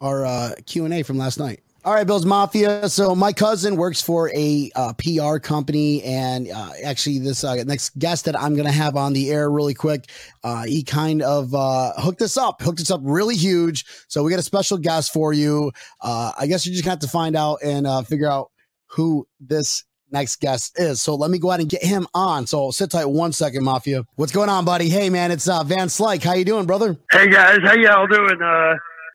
our 0.00 0.24
uh, 0.24 0.54
Q 0.64 0.86
and 0.86 0.94
A 0.94 1.02
from 1.02 1.18
last 1.18 1.38
night. 1.38 1.60
All 1.86 1.94
right, 1.94 2.04
Bills 2.04 2.26
Mafia. 2.26 2.88
So 2.88 3.14
my 3.14 3.32
cousin 3.32 3.76
works 3.76 4.02
for 4.02 4.28
a 4.34 4.72
uh, 4.74 4.92
PR 4.94 5.38
company, 5.38 6.02
and 6.02 6.50
uh, 6.50 6.70
actually, 6.84 7.20
this 7.20 7.44
uh, 7.44 7.62
next 7.62 7.96
guest 7.96 8.24
that 8.24 8.36
I'm 8.36 8.54
going 8.56 8.66
to 8.66 8.72
have 8.72 8.96
on 8.96 9.12
the 9.12 9.30
air 9.30 9.48
really 9.48 9.72
quick, 9.72 10.10
uh, 10.42 10.64
he 10.64 10.82
kind 10.82 11.22
of 11.22 11.54
uh, 11.54 11.92
hooked 11.92 12.22
us 12.22 12.36
up, 12.36 12.60
hooked 12.60 12.80
us 12.80 12.90
up 12.90 13.02
really 13.04 13.36
huge. 13.36 13.84
So 14.08 14.24
we 14.24 14.32
got 14.32 14.40
a 14.40 14.42
special 14.42 14.78
guest 14.78 15.12
for 15.12 15.32
you. 15.32 15.70
Uh, 16.00 16.32
I 16.36 16.48
guess 16.48 16.66
you're 16.66 16.72
just 16.72 16.82
going 16.84 16.98
to 16.98 17.04
have 17.04 17.08
to 17.08 17.08
find 17.08 17.36
out 17.36 17.60
and 17.62 17.86
figure 18.08 18.28
out 18.28 18.50
who 18.86 19.28
this 19.38 19.84
next 20.10 20.40
guest 20.40 20.80
is. 20.80 21.00
So 21.00 21.14
let 21.14 21.30
me 21.30 21.38
go 21.38 21.50
ahead 21.50 21.60
and 21.60 21.70
get 21.70 21.84
him 21.84 22.08
on. 22.14 22.48
So 22.48 22.72
sit 22.72 22.90
tight 22.90 23.04
one 23.04 23.30
second, 23.30 23.62
Mafia. 23.62 24.02
What's 24.16 24.32
going 24.32 24.48
on, 24.48 24.64
buddy? 24.64 24.88
Hey, 24.88 25.08
man, 25.08 25.30
it's 25.30 25.46
Van 25.46 25.86
Slyke. 25.86 26.24
How 26.24 26.34
you 26.34 26.44
doing, 26.44 26.66
brother? 26.66 26.96
Hey 27.12 27.30
guys, 27.30 27.60
how 27.62 27.74
y'all 27.74 28.08
doing? 28.08 28.40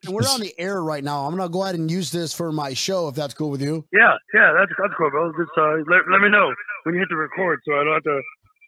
And 0.05 0.13
we're 0.15 0.21
on 0.21 0.41
the 0.41 0.53
air 0.57 0.83
right 0.83 1.03
now. 1.03 1.25
I'm 1.25 1.35
gonna 1.35 1.49
go 1.49 1.63
ahead 1.63 1.75
and 1.75 1.89
use 1.89 2.11
this 2.11 2.33
for 2.33 2.51
my 2.51 2.73
show 2.73 3.07
if 3.07 3.15
that's 3.15 3.33
cool 3.33 3.49
with 3.51 3.61
you. 3.61 3.85
yeah, 3.93 4.15
yeah, 4.33 4.51
that's 4.57 4.71
that's 4.79 4.93
cool, 4.97 5.09
bro. 5.11 5.31
Just 5.33 5.51
uh, 5.57 5.77
let, 5.87 6.09
let 6.11 6.21
me 6.21 6.29
know 6.29 6.51
when 6.83 6.95
you 6.95 7.01
hit 7.01 7.09
the 7.09 7.15
record, 7.15 7.59
so 7.65 7.73
I 7.73 7.83
don't 7.83 7.93
have 7.93 8.03
to 8.03 8.21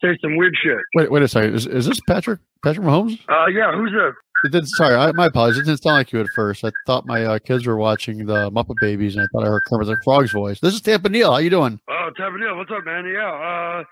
say 0.04 0.18
some 0.22 0.36
weird 0.38 0.54
shit. 0.62 0.78
Wait, 0.96 1.12
wait 1.12 1.24
a 1.24 1.28
second. 1.28 1.56
Is, 1.56 1.66
is 1.66 1.88
this 1.88 2.00
Patrick? 2.08 2.40
Patrick 2.64 2.86
Mahomes? 2.86 3.20
Uh, 3.28 3.48
yeah, 3.48 3.76
who's 3.76 3.92
this? 3.92 4.14
It 4.46 4.52
did. 4.52 4.68
Sorry, 4.68 4.96
I, 4.96 5.12
my 5.14 5.28
apologies. 5.28 5.62
It 5.62 5.66
didn't 5.66 5.82
sound 5.82 5.98
like 5.98 6.12
you 6.12 6.20
at 6.20 6.28
first. 6.36 6.64
I 6.66 6.72
thought 6.86 7.06
my 7.08 7.24
uh, 7.24 7.40
kids 7.40 7.66
were 7.66 7.78
watching 7.78 8.26
the 8.26 8.52
Muppet 8.52 8.76
Babies, 8.82 9.16
and 9.16 9.24
I 9.24 9.28
thought 9.32 9.46
I 9.48 9.50
heard 9.50 9.64
Kermit 9.70 9.88
the 9.88 9.98
Frog's 10.04 10.34
voice. 10.34 10.60
This 10.60 10.74
is 10.74 10.82
Tampa 10.82 11.10
Neal. 11.10 11.32
How 11.32 11.38
you 11.38 11.50
doing? 11.50 11.80
Oh, 11.90 12.10
Tavernier, 12.18 12.56
what's 12.56 12.70
up, 12.70 12.84
man? 12.86 13.06
Yeah, 13.06 13.26
uh, 13.32 13.84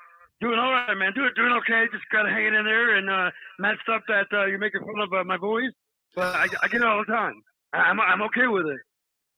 doing 0.41 0.59
all 0.59 0.71
right, 0.71 0.93
man. 0.95 1.13
Doing 1.15 1.31
doing 1.35 1.53
okay. 1.63 1.85
Just 1.91 2.03
gotta 2.11 2.29
hang 2.29 2.45
it 2.45 2.53
in 2.53 2.65
there 2.65 2.97
and 2.97 3.09
uh, 3.09 3.31
messed 3.59 3.87
up 3.91 4.03
that 4.09 4.27
uh, 4.33 4.45
you're 4.45 4.59
making 4.59 4.81
fun 4.81 4.99
of 4.99 5.13
uh, 5.13 5.23
my 5.23 5.37
voice, 5.37 5.71
but 6.15 6.35
I, 6.35 6.47
I 6.63 6.67
get 6.67 6.81
it 6.81 6.83
all 6.83 7.03
the 7.05 7.11
time. 7.11 7.41
I, 7.73 7.77
I'm 7.79 7.99
I'm 7.99 8.21
okay 8.23 8.47
with 8.47 8.67
it. 8.67 8.79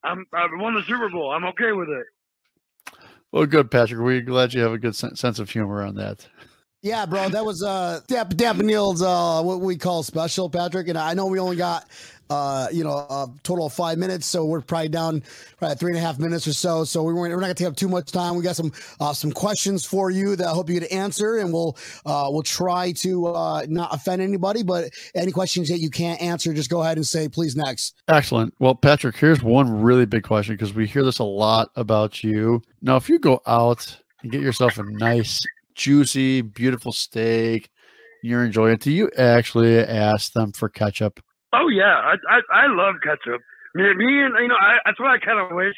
I'm 0.03 0.25
I 0.33 0.47
won 0.53 0.75
the 0.75 0.83
Super 0.83 1.09
Bowl. 1.09 1.31
I'm 1.31 1.45
okay 1.45 1.71
with 1.71 1.89
it. 1.89 2.05
Well, 3.31 3.45
good, 3.45 3.71
Patrick. 3.71 3.99
We're 3.99 4.21
glad 4.21 4.53
you 4.53 4.61
have 4.61 4.73
a 4.73 4.77
good 4.77 4.95
sen- 4.95 5.15
sense 5.15 5.39
of 5.39 5.49
humor 5.49 5.81
on 5.81 5.95
that. 5.95 6.27
Yeah, 6.83 7.05
bro, 7.05 7.29
that 7.29 7.45
was 7.45 7.63
uh 7.63 8.01
Dap 8.07 8.35
Dap 8.35 8.57
Neil's 8.57 9.01
uh 9.01 9.41
what 9.41 9.61
we 9.61 9.77
call 9.77 10.03
special, 10.03 10.49
Patrick. 10.49 10.89
And 10.89 10.97
I 10.97 11.13
know 11.13 11.27
we 11.27 11.39
only 11.39 11.55
got 11.55 11.87
uh 12.29 12.67
you 12.71 12.83
know 12.83 12.91
a 12.91 13.27
total 13.43 13.67
of 13.67 13.73
five 13.73 13.97
minutes, 13.97 14.25
so 14.25 14.45
we're 14.45 14.61
probably 14.61 14.89
down 14.89 15.23
probably 15.57 15.75
three 15.75 15.91
and 15.91 15.97
a 15.97 16.01
half 16.01 16.19
minutes 16.19 16.47
or 16.47 16.53
so. 16.53 16.83
So 16.83 17.03
we 17.03 17.13
we're 17.13 17.29
not 17.29 17.39
gonna 17.41 17.53
take 17.53 17.67
up 17.67 17.75
too 17.75 17.89
much 17.89 18.11
time. 18.11 18.35
We 18.35 18.43
got 18.43 18.55
some 18.55 18.71
uh 18.99 19.13
some 19.13 19.31
questions 19.31 19.85
for 19.85 20.09
you 20.09 20.35
that 20.35 20.47
I 20.47 20.51
hope 20.51 20.69
you 20.69 20.79
to 20.79 20.93
answer, 20.93 21.37
and 21.37 21.53
we'll 21.53 21.77
uh 22.05 22.27
we'll 22.29 22.43
try 22.43 22.91
to 22.93 23.27
uh 23.27 23.65
not 23.67 23.93
offend 23.93 24.21
anybody, 24.21 24.63
but 24.63 24.89
any 25.15 25.31
questions 25.31 25.69
that 25.69 25.79
you 25.79 25.89
can't 25.89 26.21
answer, 26.21 26.53
just 26.53 26.69
go 26.69 26.81
ahead 26.81 26.97
and 26.97 27.05
say 27.05 27.27
please 27.29 27.55
next. 27.55 28.01
Excellent. 28.07 28.53
Well, 28.59 28.75
Patrick, 28.75 29.15
here's 29.15 29.43
one 29.43 29.81
really 29.81 30.05
big 30.05 30.23
question 30.23 30.55
because 30.55 30.73
we 30.73 30.87
hear 30.87 31.03
this 31.03 31.19
a 31.19 31.23
lot 31.23 31.69
about 31.75 32.23
you. 32.23 32.61
Now, 32.81 32.95
if 32.97 33.09
you 33.09 33.19
go 33.19 33.41
out 33.47 33.97
and 34.21 34.31
get 34.31 34.41
yourself 34.41 34.77
a 34.77 34.83
nice, 34.83 35.41
juicy, 35.75 36.41
beautiful 36.41 36.91
steak, 36.91 37.69
you're 38.21 38.43
enjoying 38.43 38.73
it, 38.75 38.81
do 38.81 38.91
you 38.91 39.09
actually 39.17 39.79
ask 39.79 40.33
them 40.33 40.51
for 40.51 40.69
ketchup? 40.69 41.19
Oh 41.53 41.67
yeah, 41.69 41.95
I 41.95 42.15
I, 42.27 42.65
I 42.65 42.67
love 42.67 42.95
ketchup. 43.03 43.41
Me, 43.75 43.83
me 43.95 44.23
and 44.23 44.33
you 44.41 44.47
know 44.47 44.59
I, 44.59 44.77
that's 44.85 44.99
why 44.99 45.15
I 45.15 45.19
kind 45.19 45.39
of 45.39 45.55
wish 45.55 45.75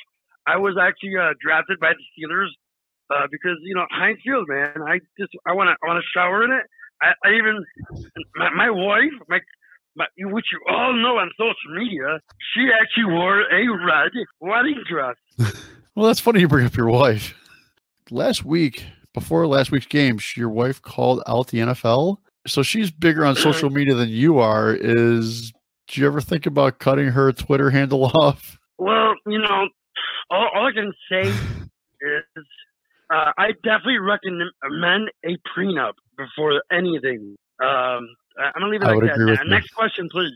I 0.47 0.57
was 0.57 0.75
actually 0.81 1.17
uh, 1.17 1.33
drafted 1.41 1.79
by 1.79 1.93
the 1.93 2.03
Steelers 2.15 2.49
uh, 3.09 3.27
because 3.29 3.57
you 3.63 3.75
know 3.75 3.85
Heinz 3.91 4.19
Field, 4.23 4.47
man. 4.47 4.81
I 4.87 4.99
just 5.19 5.31
I 5.45 5.53
want 5.53 5.69
to 5.69 5.75
I 5.83 5.87
want 5.87 6.01
to 6.01 6.07
shower 6.13 6.43
in 6.43 6.51
it. 6.51 6.65
I, 7.01 7.13
I 7.23 7.33
even 7.37 7.63
my, 8.35 8.49
my 8.51 8.69
wife, 8.69 9.13
my, 9.27 9.39
my 9.95 10.05
which 10.17 10.45
you 10.51 10.59
all 10.69 10.93
know 10.93 11.17
on 11.17 11.29
social 11.37 11.75
media, 11.75 12.19
she 12.53 12.69
actually 12.81 13.13
wore 13.13 13.41
a 13.41 13.67
red 13.85 14.11
wedding 14.39 14.81
dress. 14.89 15.15
Well, 15.95 16.07
that's 16.07 16.19
funny 16.19 16.41
you 16.41 16.49
bring 16.49 16.65
up 16.65 16.75
your 16.75 16.89
wife. 16.89 17.33
Last 18.11 18.43
week, 18.43 18.83
before 19.13 19.47
last 19.47 19.71
week's 19.71 19.85
game, 19.85 20.19
your 20.35 20.49
wife 20.49 20.81
called 20.81 21.23
out 21.25 21.47
the 21.47 21.59
NFL. 21.59 22.17
So 22.45 22.63
she's 22.63 22.91
bigger 22.91 23.25
on 23.25 23.35
social 23.37 23.69
media 23.69 23.95
than 23.95 24.09
you 24.09 24.39
are. 24.39 24.73
Is 24.73 25.53
do 25.87 26.01
you 26.01 26.07
ever 26.07 26.21
think 26.21 26.45
about 26.45 26.79
cutting 26.79 27.07
her 27.09 27.31
Twitter 27.31 27.69
handle 27.69 28.05
off? 28.15 28.57
Well, 28.77 29.13
you 29.25 29.39
know, 29.39 29.67
all, 30.29 30.49
all 30.53 30.67
I 30.67 30.71
can 30.71 30.91
say 31.11 31.21
is 32.01 32.45
uh, 33.13 33.31
I 33.37 33.51
definitely 33.63 33.99
recommend 33.99 35.09
a 35.25 35.37
prenup 35.55 35.93
before 36.17 36.61
anything. 36.71 37.35
Um, 37.61 38.07
I- 38.37 38.47
I'm 38.53 38.59
gonna 38.59 38.67
leave 38.67 38.81
it 38.81 38.85
I 38.85 38.87
like 38.89 38.95
would 38.97 39.09
that. 39.09 39.13
agree 39.13 39.31
with 39.31 39.39
you. 39.43 39.49
Next 39.49 39.69
question, 39.73 40.09
please. 40.11 40.33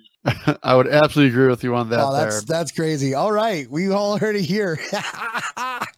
I 0.63 0.75
would 0.75 0.88
absolutely 0.88 1.34
agree 1.34 1.48
with 1.50 1.63
you 1.63 1.75
on 1.75 1.89
that. 1.89 2.00
oh, 2.00 2.13
there. 2.13 2.25
that's 2.25 2.44
that's 2.46 2.72
crazy. 2.72 3.13
All 3.13 3.32
right, 3.32 3.70
we 3.70 3.89
all 3.91 4.18
heard 4.18 4.36
it 4.36 4.44
here. 4.44 4.77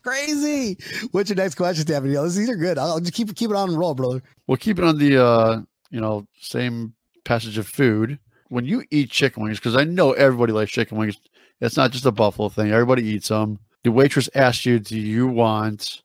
crazy. 0.03 0.77
What's 1.11 1.29
your 1.29 1.37
next 1.37 1.55
question, 1.55 1.85
Dap 1.85 2.03
Neil? 2.03 2.23
These 2.23 2.49
are 2.49 2.55
good. 2.55 2.77
I'll 2.77 2.99
just 2.99 3.13
keep 3.13 3.35
keep 3.35 3.49
it 3.49 3.55
on 3.55 3.69
and 3.69 3.77
roll, 3.77 3.93
brother. 3.93 4.21
We'll 4.47 4.57
keep 4.57 4.79
it 4.79 4.85
on 4.85 4.97
the 4.97 5.23
uh, 5.23 5.61
you 5.89 5.99
know 6.01 6.25
same 6.39 6.93
passage 7.25 7.57
of 7.57 7.67
food. 7.67 8.19
When 8.51 8.65
you 8.65 8.83
eat 8.91 9.09
chicken 9.09 9.43
wings, 9.43 9.59
because 9.59 9.77
I 9.77 9.85
know 9.85 10.11
everybody 10.11 10.51
likes 10.51 10.71
chicken 10.71 10.97
wings. 10.97 11.17
It's 11.61 11.77
not 11.77 11.91
just 11.91 12.05
a 12.05 12.11
Buffalo 12.11 12.49
thing. 12.49 12.69
Everybody 12.71 13.03
eats 13.05 13.29
them. 13.29 13.59
The 13.85 13.91
waitress 13.93 14.29
asks 14.35 14.65
you, 14.65 14.77
"Do 14.77 14.99
you 14.99 15.25
want 15.27 16.01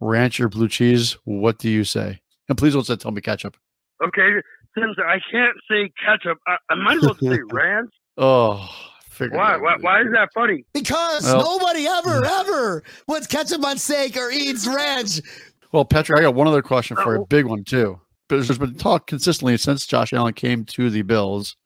ranch 0.00 0.40
or 0.40 0.48
blue 0.48 0.68
cheese?" 0.68 1.18
What 1.24 1.58
do 1.58 1.68
you 1.68 1.84
say? 1.84 2.20
And 2.48 2.56
please 2.56 2.72
don't 2.72 2.86
say, 2.86 2.96
tell 2.96 3.10
me 3.10 3.20
ketchup. 3.20 3.58
Okay, 4.02 4.30
since 4.74 4.96
I 5.06 5.18
can't 5.30 5.56
say 5.70 5.92
ketchup, 6.02 6.38
I, 6.46 6.56
I 6.70 6.74
might 6.76 6.96
as 6.96 7.02
well 7.02 7.14
say 7.16 7.38
ranch. 7.52 7.90
Oh, 8.16 8.66
figured 9.10 9.36
Why? 9.36 9.58
Why? 9.58 9.76
Why 9.80 10.00
is 10.00 10.08
that 10.14 10.30
funny? 10.34 10.64
Because 10.72 11.24
Well- 11.24 11.58
nobody 11.58 11.86
ever 11.86 12.24
ever 12.24 12.82
puts 13.06 13.26
ketchup 13.26 13.62
on 13.66 13.76
steak 13.76 14.16
or 14.16 14.30
eats 14.30 14.66
ranch. 14.66 15.20
Well, 15.72 15.84
Patrick, 15.84 16.18
I 16.20 16.22
got 16.22 16.34
one 16.34 16.46
other 16.46 16.62
question 16.62 16.96
for 16.96 17.14
you, 17.16 17.20
Oh. 17.20 17.24
a 17.24 17.26
big 17.26 17.44
one 17.44 17.64
too. 17.64 18.00
Because 18.28 18.48
there's 18.48 18.58
been 18.58 18.76
talk 18.76 19.06
consistently 19.06 19.58
since 19.58 19.86
Josh 19.86 20.14
Allen 20.14 20.32
came 20.32 20.64
to 20.64 20.88
the 20.88 21.02
Bills 21.02 21.56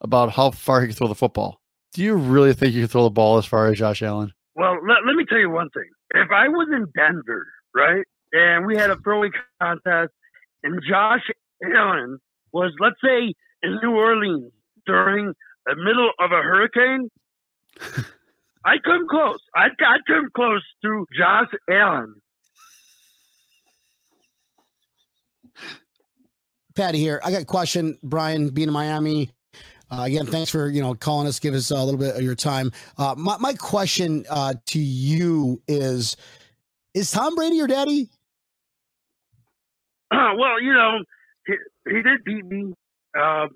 about 0.00 0.32
how 0.32 0.50
far 0.50 0.80
he 0.80 0.86
can 0.88 0.96
throw 0.96 1.08
the 1.08 1.14
football. 1.14 1.60
Do 1.92 2.02
you 2.02 2.14
really 2.14 2.52
think 2.52 2.74
you 2.74 2.82
can 2.82 2.88
throw 2.88 3.04
the 3.04 3.10
ball 3.10 3.38
as 3.38 3.46
far 3.46 3.66
as 3.68 3.78
Josh 3.78 4.02
Allen? 4.02 4.32
Well, 4.54 4.74
let, 4.86 4.98
let 5.06 5.16
me 5.16 5.24
tell 5.28 5.38
you 5.38 5.50
one 5.50 5.70
thing. 5.70 5.88
If 6.14 6.30
I 6.30 6.48
was 6.48 6.68
in 6.72 6.86
Denver, 6.96 7.46
right, 7.74 8.04
and 8.32 8.66
we 8.66 8.76
had 8.76 8.90
a 8.90 8.96
throwing 9.02 9.32
contest, 9.60 10.12
and 10.62 10.80
Josh 10.88 11.22
Allen 11.74 12.18
was, 12.52 12.72
let's 12.80 12.96
say, 13.02 13.34
in 13.62 13.78
New 13.82 13.92
Orleans 13.92 14.52
during 14.86 15.32
the 15.66 15.76
middle 15.76 16.10
of 16.18 16.32
a 16.32 16.42
hurricane, 16.42 17.10
I'd 18.64 18.82
come 18.84 19.06
close. 19.08 19.40
I'd, 19.54 19.70
I'd 19.80 20.06
come 20.06 20.28
close 20.34 20.62
to 20.82 21.06
Josh 21.16 21.48
Allen. 21.70 22.14
Patty 26.76 26.98
here. 26.98 27.20
I 27.24 27.30
got 27.30 27.42
a 27.42 27.46
question. 27.46 27.98
Brian, 28.02 28.50
being 28.50 28.68
in 28.68 28.74
Miami. 28.74 29.30
Uh, 29.90 30.02
again, 30.02 30.26
thanks 30.26 30.50
for 30.50 30.68
you 30.68 30.80
know 30.80 30.94
calling 30.94 31.26
us. 31.26 31.38
Give 31.40 31.54
us 31.54 31.70
a 31.70 31.82
little 31.82 31.98
bit 31.98 32.14
of 32.14 32.22
your 32.22 32.34
time. 32.34 32.70
Uh, 32.96 33.14
my 33.16 33.36
my 33.38 33.54
question 33.54 34.24
uh, 34.30 34.54
to 34.66 34.78
you 34.78 35.60
is: 35.66 36.16
Is 36.94 37.10
Tom 37.10 37.34
Brady 37.34 37.56
your 37.56 37.66
daddy? 37.66 38.08
well, 40.12 40.60
you 40.60 40.72
know, 40.72 40.98
he, 41.46 41.54
he 41.86 42.02
did 42.02 42.24
beat 42.24 42.44
me. 42.44 42.74
Um, 43.18 43.50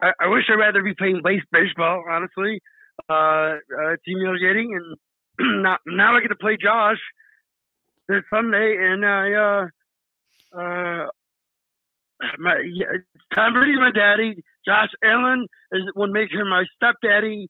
I, 0.00 0.12
I 0.20 0.26
wish 0.28 0.44
I'd 0.48 0.54
rather 0.54 0.82
be 0.82 0.94
playing 0.94 1.20
base 1.24 1.42
baseball, 1.50 2.04
honestly. 2.08 2.60
Uh, 3.08 3.12
uh, 3.12 3.92
it's 3.92 4.02
humiliating, 4.04 4.78
and 5.38 5.62
now 5.62 5.78
now 5.86 6.16
I 6.16 6.20
get 6.20 6.28
to 6.28 6.36
play 6.36 6.56
Josh 6.60 6.98
this 8.08 8.22
Sunday, 8.32 8.76
and 8.78 9.04
I 9.04 9.32
uh, 9.32 9.66
uh, 10.56 11.06
my 12.38 12.62
yeah, 12.72 12.86
Tom 13.34 13.54
Brady's 13.54 13.78
my 13.78 13.90
daddy. 13.90 14.44
Josh 14.66 14.90
Allen 15.02 15.46
is 15.72 15.82
would 15.94 16.10
make 16.10 16.30
him 16.32 16.48
my 16.48 16.64
stepdaddy. 16.76 17.48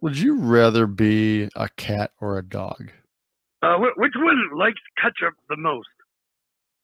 Would 0.00 0.18
you 0.18 0.38
rather 0.38 0.86
be 0.86 1.48
a 1.54 1.68
cat 1.76 2.10
or 2.20 2.38
a 2.38 2.42
dog? 2.42 2.90
Uh, 3.62 3.76
which 3.96 4.14
one 4.16 4.50
likes 4.56 4.80
ketchup 5.00 5.34
the 5.48 5.56
most? 5.56 5.88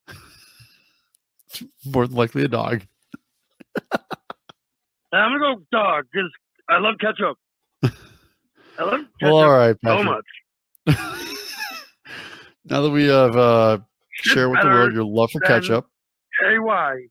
More 1.85 2.07
than 2.07 2.17
likely 2.17 2.45
a 2.45 2.49
dog. 2.49 2.83
I'm 5.13 5.39
gonna 5.39 5.39
go 5.39 5.63
dog 5.73 6.07
because 6.13 6.31
I 6.69 6.79
love 6.79 6.95
ketchup. 7.01 7.37
I 8.79 8.85
love 8.85 9.01
ketchup 9.01 9.09
Well, 9.23 9.37
all 9.37 9.51
right, 9.51 9.77
so 9.85 10.05
much. 10.05 10.25
now 12.65 12.83
that 12.83 12.91
we 12.91 13.07
have 13.07 13.37
uh, 13.37 13.79
shared 14.13 14.51
with 14.51 14.61
the 14.61 14.69
world 14.69 14.93
your 14.93 15.05
love 15.05 15.31
for 15.33 15.41
ketchup, 15.41 15.87
KY. 16.41 17.09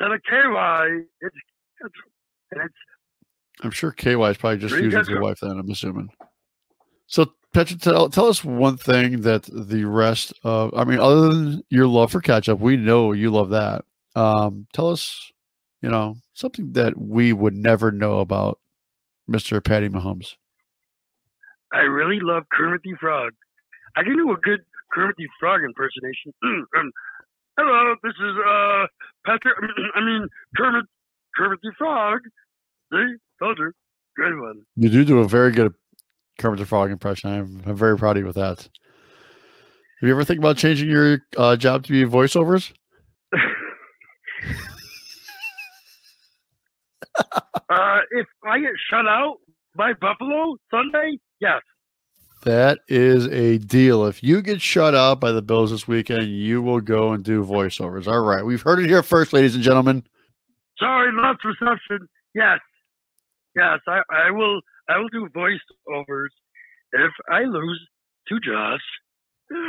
Instead 0.00 0.14
of 0.14 0.22
KY, 0.22 1.04
it's. 1.20 1.36
And 2.50 2.62
it's 2.62 2.74
I'm 3.62 3.70
sure 3.70 3.92
KY 3.92 4.12
is 4.22 4.36
probably 4.36 4.58
just 4.58 4.74
using 4.74 5.04
your 5.08 5.20
wife. 5.20 5.40
Then 5.40 5.58
I'm 5.58 5.70
assuming. 5.70 6.10
So, 7.06 7.32
Petra, 7.52 7.76
tell 7.76 8.08
tell 8.08 8.26
us 8.26 8.44
one 8.44 8.76
thing 8.76 9.22
that 9.22 9.44
the 9.44 9.84
rest 9.84 10.32
of, 10.44 10.72
I 10.74 10.84
mean, 10.84 11.00
other 11.00 11.28
than 11.28 11.62
your 11.70 11.86
love 11.86 12.12
for 12.12 12.20
ketchup, 12.20 12.60
we 12.60 12.76
know 12.76 13.12
you 13.12 13.30
love 13.30 13.50
that. 13.50 13.84
Um, 14.14 14.66
tell 14.72 14.90
us, 14.90 15.32
you 15.82 15.88
know, 15.88 16.16
something 16.34 16.72
that 16.72 16.98
we 16.98 17.32
would 17.32 17.54
never 17.54 17.90
know 17.90 18.20
about 18.20 18.58
Mr. 19.28 19.62
Patty 19.64 19.88
Mahomes. 19.88 20.34
I 21.72 21.80
really 21.80 22.20
love 22.20 22.44
Kermit 22.52 22.82
the 22.82 22.94
Frog. 23.00 23.32
I 23.96 24.02
can 24.02 24.16
do 24.16 24.30
a 24.32 24.36
good 24.36 24.60
Kermit 24.92 25.16
the 25.18 25.26
Frog 25.40 25.60
impersonation. 25.64 26.32
Hello, 27.58 27.94
this 28.04 28.12
is 28.12 28.36
uh 28.46 28.86
Patrick. 29.26 29.56
I 29.96 30.00
mean 30.00 30.28
Kermit, 30.56 30.84
Kermit 31.36 31.58
the 31.60 31.72
Frog. 31.76 32.20
See, 32.92 33.16
told 33.40 33.58
you, 33.58 33.72
good 34.16 34.40
one. 34.40 34.62
You 34.76 34.88
do 34.88 35.04
do 35.04 35.18
a 35.18 35.28
very 35.28 35.50
good 35.50 35.74
Kermit 36.38 36.60
the 36.60 36.66
Frog 36.66 36.92
impression. 36.92 37.30
I'm, 37.30 37.62
I'm 37.66 37.76
very 37.76 37.98
proud 37.98 38.16
of 38.16 38.20
you 38.20 38.26
with 38.26 38.36
that. 38.36 38.68
Have 40.00 40.06
you 40.06 40.10
ever 40.10 40.22
think 40.22 40.38
about 40.38 40.56
changing 40.56 40.88
your 40.88 41.18
uh, 41.36 41.56
job 41.56 41.84
to 41.84 41.92
be 41.92 42.04
voiceovers? 42.04 42.72
Uh, 47.70 47.98
if 48.12 48.26
I 48.46 48.60
get 48.60 48.70
shut 48.88 49.06
out 49.06 49.38
by 49.76 49.92
Buffalo 49.92 50.56
Sunday, 50.70 51.18
yes. 51.38 51.60
That 52.42 52.78
is 52.88 53.26
a 53.26 53.58
deal. 53.58 54.06
If 54.06 54.22
you 54.22 54.40
get 54.42 54.60
shut 54.62 54.94
out 54.94 55.20
by 55.20 55.32
the 55.32 55.42
Bills 55.42 55.70
this 55.70 55.88
weekend, 55.88 56.28
you 56.28 56.62
will 56.62 56.80
go 56.80 57.12
and 57.12 57.24
do 57.24 57.44
voiceovers. 57.44 58.06
All 58.06 58.20
right. 58.20 58.44
We've 58.44 58.62
heard 58.62 58.78
it 58.78 58.88
here 58.88 59.02
first, 59.02 59.32
ladies 59.32 59.54
and 59.54 59.64
gentlemen. 59.64 60.04
Sorry, 60.78 61.10
lost 61.12 61.44
reception. 61.44 62.08
Yes, 62.34 62.60
yes, 63.56 63.80
I, 63.88 64.00
I 64.10 64.30
will. 64.30 64.60
I 64.88 64.98
will 64.98 65.08
do 65.08 65.28
voiceovers 65.36 66.28
if 66.92 67.10
I 67.30 67.40
lose 67.42 67.88
to 68.28 68.38
Josh 68.40 68.80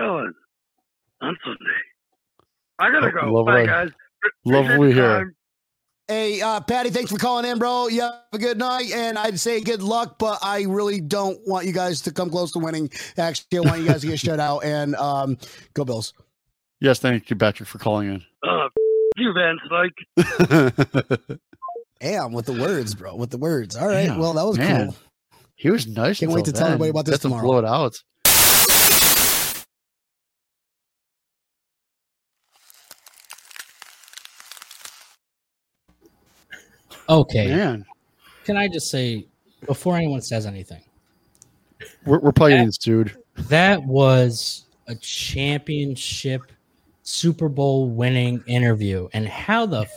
Allen 0.02 0.34
on 1.22 1.38
Sunday. 1.44 1.80
I 2.78 2.92
gotta 2.92 3.08
Oh, 3.08 3.26
go. 3.26 3.34
love 3.34 3.46
Bye, 3.48 3.66
guys. 3.66 3.90
love 4.46 4.78
we 4.78 4.94
time. 4.94 5.34
Hey, 6.10 6.42
uh, 6.42 6.60
Patty, 6.62 6.90
thanks 6.90 7.12
for 7.12 7.20
calling 7.20 7.46
in, 7.46 7.60
bro. 7.60 7.88
You 7.88 8.02
have 8.02 8.14
a 8.34 8.40
good 8.40 8.58
night, 8.58 8.92
and 8.92 9.16
I'd 9.16 9.40
say 9.40 9.62
good 9.62 9.84
luck, 9.84 10.18
but 10.18 10.40
I 10.42 10.64
really 10.64 11.00
don't 11.02 11.40
want 11.48 11.68
you 11.68 11.72
guys 11.72 12.02
to 12.02 12.12
come 12.12 12.32
close 12.32 12.52
to 12.54 12.60
winning. 12.60 12.90
Actually, 13.16 13.60
I 13.60 13.62
want 13.62 13.82
you 13.82 13.88
guys 13.88 14.02
to 14.02 14.08
get 14.08 14.20
shut 14.20 14.40
out 14.40 14.64
and 14.66 14.96
um, 14.96 15.38
go 15.76 15.86
Bills. 15.86 16.14
Yes, 16.82 16.98
thank 16.98 17.30
you, 17.30 17.36
Patrick, 17.36 17.70
for 17.70 17.78
calling 17.78 18.08
in. 18.10 18.24
Uh, 18.42 18.70
you, 19.18 19.34
Vince. 19.34 19.60
Like, 19.70 21.30
Damn, 22.02 22.32
with 22.32 22.48
the 22.48 22.54
words, 22.54 22.96
bro. 22.96 23.16
With 23.16 23.30
the 23.30 23.38
words. 23.38 23.76
All 23.76 23.88
right. 23.88 24.06
Yeah, 24.08 24.18
well, 24.18 24.34
that 24.34 24.46
was 24.46 24.58
man. 24.58 24.88
cool. 24.88 24.96
he 25.58 25.70
was 25.70 25.86
nice. 25.86 26.20
Can't 26.22 26.32
wait 26.32 26.40
until 26.40 26.54
to 26.54 26.58
tell 26.60 26.68
everybody 26.70 26.90
about 26.90 27.06
this 27.06 27.18
Got 27.18 27.22
to 27.22 27.28
tomorrow. 27.28 27.44
blow 27.44 27.60
it 27.60 27.66
out. 27.66 28.02
Okay. 37.10 37.48
Man, 37.48 37.86
Can 38.46 38.56
I 38.56 38.68
just 38.68 38.90
say 38.90 39.28
before 39.66 39.98
anyone 39.98 40.22
says 40.22 40.46
anything, 40.46 40.82
we're, 42.06 42.20
we're 42.20 42.32
probably 42.32 42.54
getting 42.54 42.72
sued. 42.72 43.18
that 43.36 43.84
was 43.84 44.66
a 44.88 44.96
championship 44.96 46.52
Super 47.10 47.50
Bowl 47.50 47.90
winning 47.90 48.44
interview. 48.46 49.10
And 49.14 49.28
how 49.28 49.66
the 49.66 49.88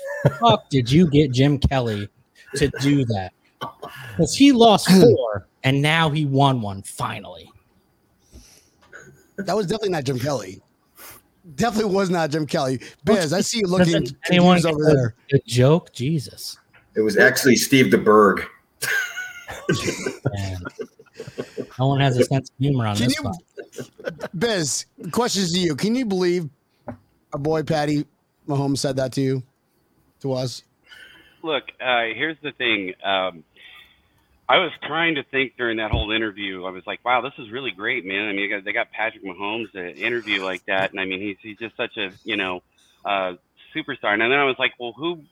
fuck 0.40 0.68
did 0.70 0.90
you 0.90 1.09
get 1.11 1.31
Jim 1.33 1.59
Kelly 1.59 2.09
to 2.57 2.68
do 2.81 3.05
that? 3.07 3.33
Because 3.61 4.35
he 4.35 4.53
lost 4.53 4.90
four 5.01 5.46
and 5.62 5.81
now 5.81 6.09
he 6.09 6.25
won 6.25 6.62
one 6.62 6.83
finally. 6.83 7.51
That 9.37 9.57
was 9.57 9.66
definitely 9.66 9.90
not 9.90 10.05
Jim 10.05 10.18
Kelly. 10.18 10.62
Definitely 11.57 11.94
was 11.94 12.09
not 12.09 12.31
Jim 12.31 12.46
Kelly. 12.46 12.81
Biz, 13.05 13.33
I 13.33 13.40
see 13.40 13.59
you 13.59 13.66
looking 13.66 13.92
Doesn't 13.92 14.16
anyone 14.31 14.64
over 14.64 14.85
there. 14.85 15.14
The 15.31 15.40
joke, 15.44 15.92
Jesus. 15.92 16.59
It 16.94 17.00
was 17.00 17.16
actually 17.16 17.57
Steve 17.57 17.87
DeBerg. 17.87 18.46
Man. 20.35 20.59
No 21.78 21.88
one 21.88 22.00
has 22.00 22.16
a 22.18 22.24
sense 22.24 22.50
of 22.50 22.55
humor 22.59 22.87
on 22.87 22.96
Can 22.96 23.07
this 23.07 23.16
you- 23.16 23.24
one. 23.24 23.35
Biz, 24.38 24.87
questions 25.11 25.52
to 25.52 25.59
you. 25.59 25.74
Can 25.74 25.94
you 25.94 26.05
believe 26.05 26.48
our 26.87 27.38
boy 27.38 27.62
Patty 27.62 28.07
Mahomes 28.46 28.78
said 28.78 28.96
that 28.96 29.12
to 29.12 29.20
you, 29.20 29.42
to 30.20 30.33
us? 30.35 30.62
Look, 31.42 31.64
uh, 31.81 32.05
here's 32.14 32.37
the 32.42 32.52
thing. 32.52 32.94
Um, 33.02 33.42
I 34.48 34.59
was 34.59 34.70
trying 34.87 35.14
to 35.16 35.22
think 35.24 35.57
during 35.57 35.78
that 35.78 35.90
whole 35.90 36.12
interview. 36.12 36.64
I 36.64 36.70
was 36.70 36.83
like, 36.87 37.05
"Wow, 37.05 37.20
this 37.20 37.33
is 37.38 37.50
really 37.50 37.70
great, 37.70 38.05
man." 38.05 38.28
I 38.28 38.33
mean, 38.33 38.42
they 38.48 38.48
got, 38.57 38.64
they 38.64 38.72
got 38.72 38.90
Patrick 38.92 39.24
Mahomes 39.24 39.72
to 39.72 39.96
interview 39.96 40.44
like 40.44 40.64
that, 40.66 40.90
and 40.92 41.00
I 41.00 41.05
mean, 41.05 41.20
he's 41.20 41.37
he's 41.40 41.59
just 41.59 41.76
such 41.76 41.96
a 41.96 42.12
you 42.24 42.37
know 42.37 42.62
uh, 43.05 43.35
superstar. 43.74 44.12
And 44.12 44.20
then 44.20 44.33
I 44.33 44.44
was 44.44 44.57
like, 44.59 44.72
"Well, 44.78 44.92
who 44.96 45.22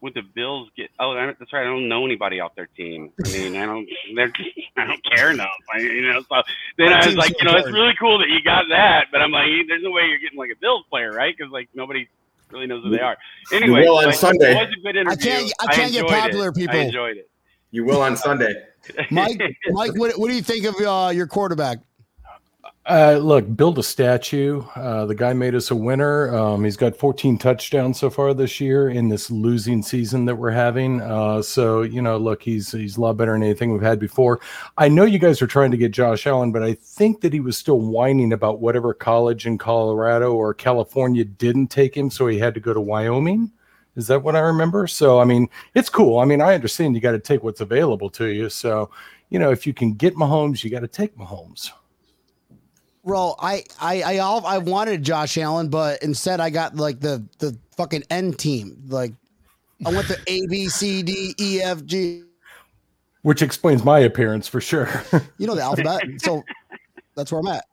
would 0.00 0.14
the 0.14 0.22
Bills 0.22 0.68
get?" 0.76 0.90
Oh, 0.98 1.12
I- 1.12 1.26
that's 1.38 1.52
right. 1.52 1.62
I 1.62 1.64
don't 1.64 1.88
know 1.88 2.04
anybody 2.04 2.40
off 2.40 2.54
their 2.54 2.66
team. 2.66 3.10
I 3.24 3.28
mean, 3.30 3.56
I 3.56 3.66
don't. 3.66 3.88
They're 4.14 4.32
I 4.76 4.86
don't 4.86 5.04
care 5.14 5.30
enough. 5.30 5.48
I, 5.74 5.78
you 5.80 6.02
know. 6.12 6.20
So 6.22 6.42
then 6.78 6.92
Our 6.92 7.02
I 7.02 7.06
was 7.06 7.16
like, 7.16 7.30
so 7.32 7.36
you 7.40 7.44
know, 7.44 7.56
it's 7.58 7.70
really 7.70 7.94
cool 7.98 8.18
that 8.18 8.28
you 8.28 8.42
got 8.42 8.64
that, 8.70 9.06
but 9.12 9.22
I'm 9.22 9.30
like, 9.30 9.46
there's 9.68 9.82
no 9.82 9.90
way 9.90 10.02
you're 10.08 10.18
getting 10.18 10.38
like 10.38 10.50
a 10.50 10.58
Bills 10.60 10.84
player, 10.90 11.12
right? 11.12 11.34
Because 11.36 11.52
like 11.52 11.68
nobody 11.74 12.08
really 12.50 12.66
knows 12.66 12.84
who 12.84 12.90
they 12.90 13.00
are. 13.00 13.16
Anyway, 13.52 13.82
will 13.82 13.98
on 13.98 14.06
like, 14.06 14.14
Sunday. 14.14 14.52
It 14.52 14.56
was 14.56 14.74
a 14.76 14.80
good 14.82 14.96
interview. 14.96 15.30
can't- 15.30 15.52
I 15.60 15.74
can't 15.74 15.92
get 15.92 16.06
popular 16.06 16.48
it. 16.48 16.54
people. 16.54 16.76
I 16.76 16.80
enjoyed 16.80 17.16
it. 17.16 17.30
You 17.70 17.84
will 17.84 18.02
on 18.02 18.16
Sunday. 18.16 18.54
Mike, 19.10 19.40
Mike, 19.70 19.92
what, 19.96 20.16
what 20.18 20.28
do 20.28 20.34
you 20.34 20.42
think 20.42 20.64
of 20.64 20.74
uh, 20.76 21.10
your 21.10 21.26
quarterback? 21.26 21.78
Uh, 22.86 23.16
look, 23.16 23.56
build 23.56 23.78
a 23.78 23.82
statue. 23.82 24.62
Uh, 24.76 25.06
the 25.06 25.14
guy 25.14 25.32
made 25.32 25.54
us 25.54 25.70
a 25.70 25.74
winner. 25.74 26.36
Um, 26.36 26.64
he's 26.64 26.76
got 26.76 26.94
14 26.94 27.38
touchdowns 27.38 27.98
so 27.98 28.10
far 28.10 28.34
this 28.34 28.60
year 28.60 28.90
in 28.90 29.08
this 29.08 29.30
losing 29.30 29.82
season 29.82 30.26
that 30.26 30.36
we're 30.36 30.50
having. 30.50 31.00
Uh, 31.00 31.40
so 31.40 31.80
you 31.80 32.02
know, 32.02 32.18
look, 32.18 32.42
he's 32.42 32.72
he's 32.72 32.98
a 32.98 33.00
lot 33.00 33.16
better 33.16 33.32
than 33.32 33.42
anything 33.42 33.72
we've 33.72 33.80
had 33.80 33.98
before. 33.98 34.40
I 34.76 34.88
know 34.88 35.04
you 35.04 35.18
guys 35.18 35.40
are 35.40 35.46
trying 35.46 35.70
to 35.70 35.78
get 35.78 35.92
Josh 35.92 36.26
Allen, 36.26 36.52
but 36.52 36.62
I 36.62 36.74
think 36.74 37.22
that 37.22 37.32
he 37.32 37.40
was 37.40 37.56
still 37.56 37.80
whining 37.80 38.34
about 38.34 38.60
whatever 38.60 38.92
college 38.92 39.46
in 39.46 39.56
Colorado 39.56 40.34
or 40.34 40.52
California 40.52 41.24
didn't 41.24 41.68
take 41.68 41.96
him, 41.96 42.10
so 42.10 42.26
he 42.26 42.38
had 42.38 42.52
to 42.52 42.60
go 42.60 42.74
to 42.74 42.82
Wyoming. 42.82 43.50
Is 43.96 44.08
that 44.08 44.22
what 44.22 44.36
I 44.36 44.40
remember? 44.40 44.86
So 44.88 45.20
I 45.20 45.24
mean, 45.24 45.48
it's 45.74 45.88
cool. 45.88 46.18
I 46.18 46.26
mean, 46.26 46.42
I 46.42 46.54
understand 46.54 46.94
you 46.94 47.00
got 47.00 47.12
to 47.12 47.18
take 47.18 47.42
what's 47.42 47.62
available 47.62 48.10
to 48.10 48.26
you. 48.26 48.50
So 48.50 48.90
you 49.30 49.38
know, 49.38 49.50
if 49.50 49.66
you 49.66 49.72
can 49.72 49.94
get 49.94 50.16
Mahomes, 50.16 50.62
you 50.62 50.68
got 50.68 50.80
to 50.80 50.88
take 50.88 51.16
Mahomes. 51.16 51.70
Well, 53.04 53.36
I 53.38 53.64
I 53.80 54.02
I 54.02 54.18
all 54.18 54.44
I 54.46 54.58
wanted 54.58 55.02
Josh 55.02 55.36
Allen, 55.36 55.68
but 55.68 56.02
instead 56.02 56.40
I 56.40 56.48
got 56.50 56.74
like 56.76 57.00
the 57.00 57.22
the 57.38 57.56
fucking 57.76 58.02
N 58.10 58.32
team. 58.32 58.82
Like 58.88 59.12
I 59.84 59.90
went 59.90 60.08
the 60.08 60.18
A 60.26 60.46
B 60.46 60.68
C 60.68 61.02
D 61.02 61.34
E 61.38 61.60
F 61.62 61.84
G. 61.84 62.22
which 63.22 63.42
explains 63.42 63.84
my 63.84 63.98
appearance 64.00 64.48
for 64.48 64.60
sure. 64.60 64.88
You 65.38 65.46
know 65.46 65.54
the 65.54 65.62
alphabet. 65.62 66.02
So 66.18 66.42
that's 67.14 67.30
where 67.30 67.40
I'm 67.40 67.48
at. 67.48 67.64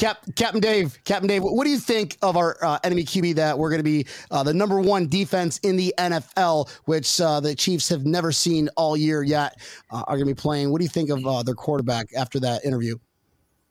Cap, 0.00 0.18
Captain 0.34 0.60
Dave, 0.60 0.98
Captain 1.04 1.28
Dave, 1.28 1.42
what 1.44 1.64
do 1.64 1.70
you 1.70 1.78
think 1.78 2.16
of 2.22 2.36
our 2.36 2.56
uh, 2.62 2.78
enemy 2.82 3.04
QB 3.04 3.36
that 3.36 3.56
we're 3.56 3.70
going 3.70 3.78
to 3.78 3.84
be 3.84 4.04
uh, 4.32 4.42
the 4.42 4.52
number 4.52 4.80
one 4.80 5.08
defense 5.08 5.58
in 5.58 5.76
the 5.76 5.94
NFL, 5.96 6.68
which 6.86 7.20
uh, 7.20 7.38
the 7.38 7.54
Chiefs 7.54 7.88
have 7.88 8.04
never 8.04 8.32
seen 8.32 8.68
all 8.76 8.96
year 8.96 9.22
yet, 9.22 9.60
uh, 9.92 10.02
are 10.08 10.16
going 10.16 10.26
to 10.26 10.34
be 10.34 10.40
playing? 10.40 10.70
What 10.72 10.78
do 10.78 10.84
you 10.84 10.88
think 10.88 11.10
of 11.10 11.24
uh, 11.24 11.42
their 11.44 11.54
quarterback 11.54 12.08
after 12.16 12.40
that 12.40 12.64
interview? 12.64 12.96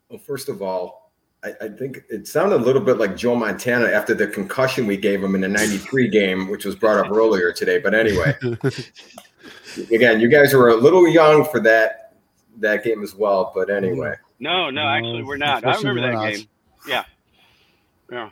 Well, 0.09 0.19
first 0.19 0.49
of 0.49 0.61
all, 0.61 1.11
I, 1.43 1.53
I 1.61 1.67
think 1.69 2.03
it 2.09 2.27
sounded 2.27 2.55
a 2.55 2.63
little 2.63 2.81
bit 2.81 2.97
like 2.97 3.15
Joe 3.15 3.35
Montana 3.35 3.87
after 3.87 4.13
the 4.13 4.27
concussion 4.27 4.87
we 4.87 4.97
gave 4.97 5.23
him 5.23 5.35
in 5.35 5.41
the 5.41 5.47
93 5.47 6.07
game, 6.09 6.49
which 6.49 6.65
was 6.65 6.75
brought 6.75 6.97
up 7.05 7.11
earlier 7.11 7.51
today. 7.51 7.79
But 7.79 7.93
anyway, 7.93 8.35
again, 9.91 10.19
you 10.19 10.29
guys 10.29 10.53
were 10.53 10.69
a 10.69 10.75
little 10.75 11.07
young 11.07 11.45
for 11.45 11.59
that 11.61 12.15
that 12.59 12.83
game 12.83 13.03
as 13.03 13.13
well. 13.13 13.51
But 13.53 13.69
anyway, 13.69 14.15
No, 14.39 14.69
no, 14.69 14.87
actually, 14.87 15.23
we're 15.23 15.37
not. 15.37 15.65
I 15.65 15.75
remember 15.77 16.01
that 16.01 16.13
not. 16.13 16.31
game. 16.31 16.47
Yeah, 16.87 17.03
yeah. 18.11 18.29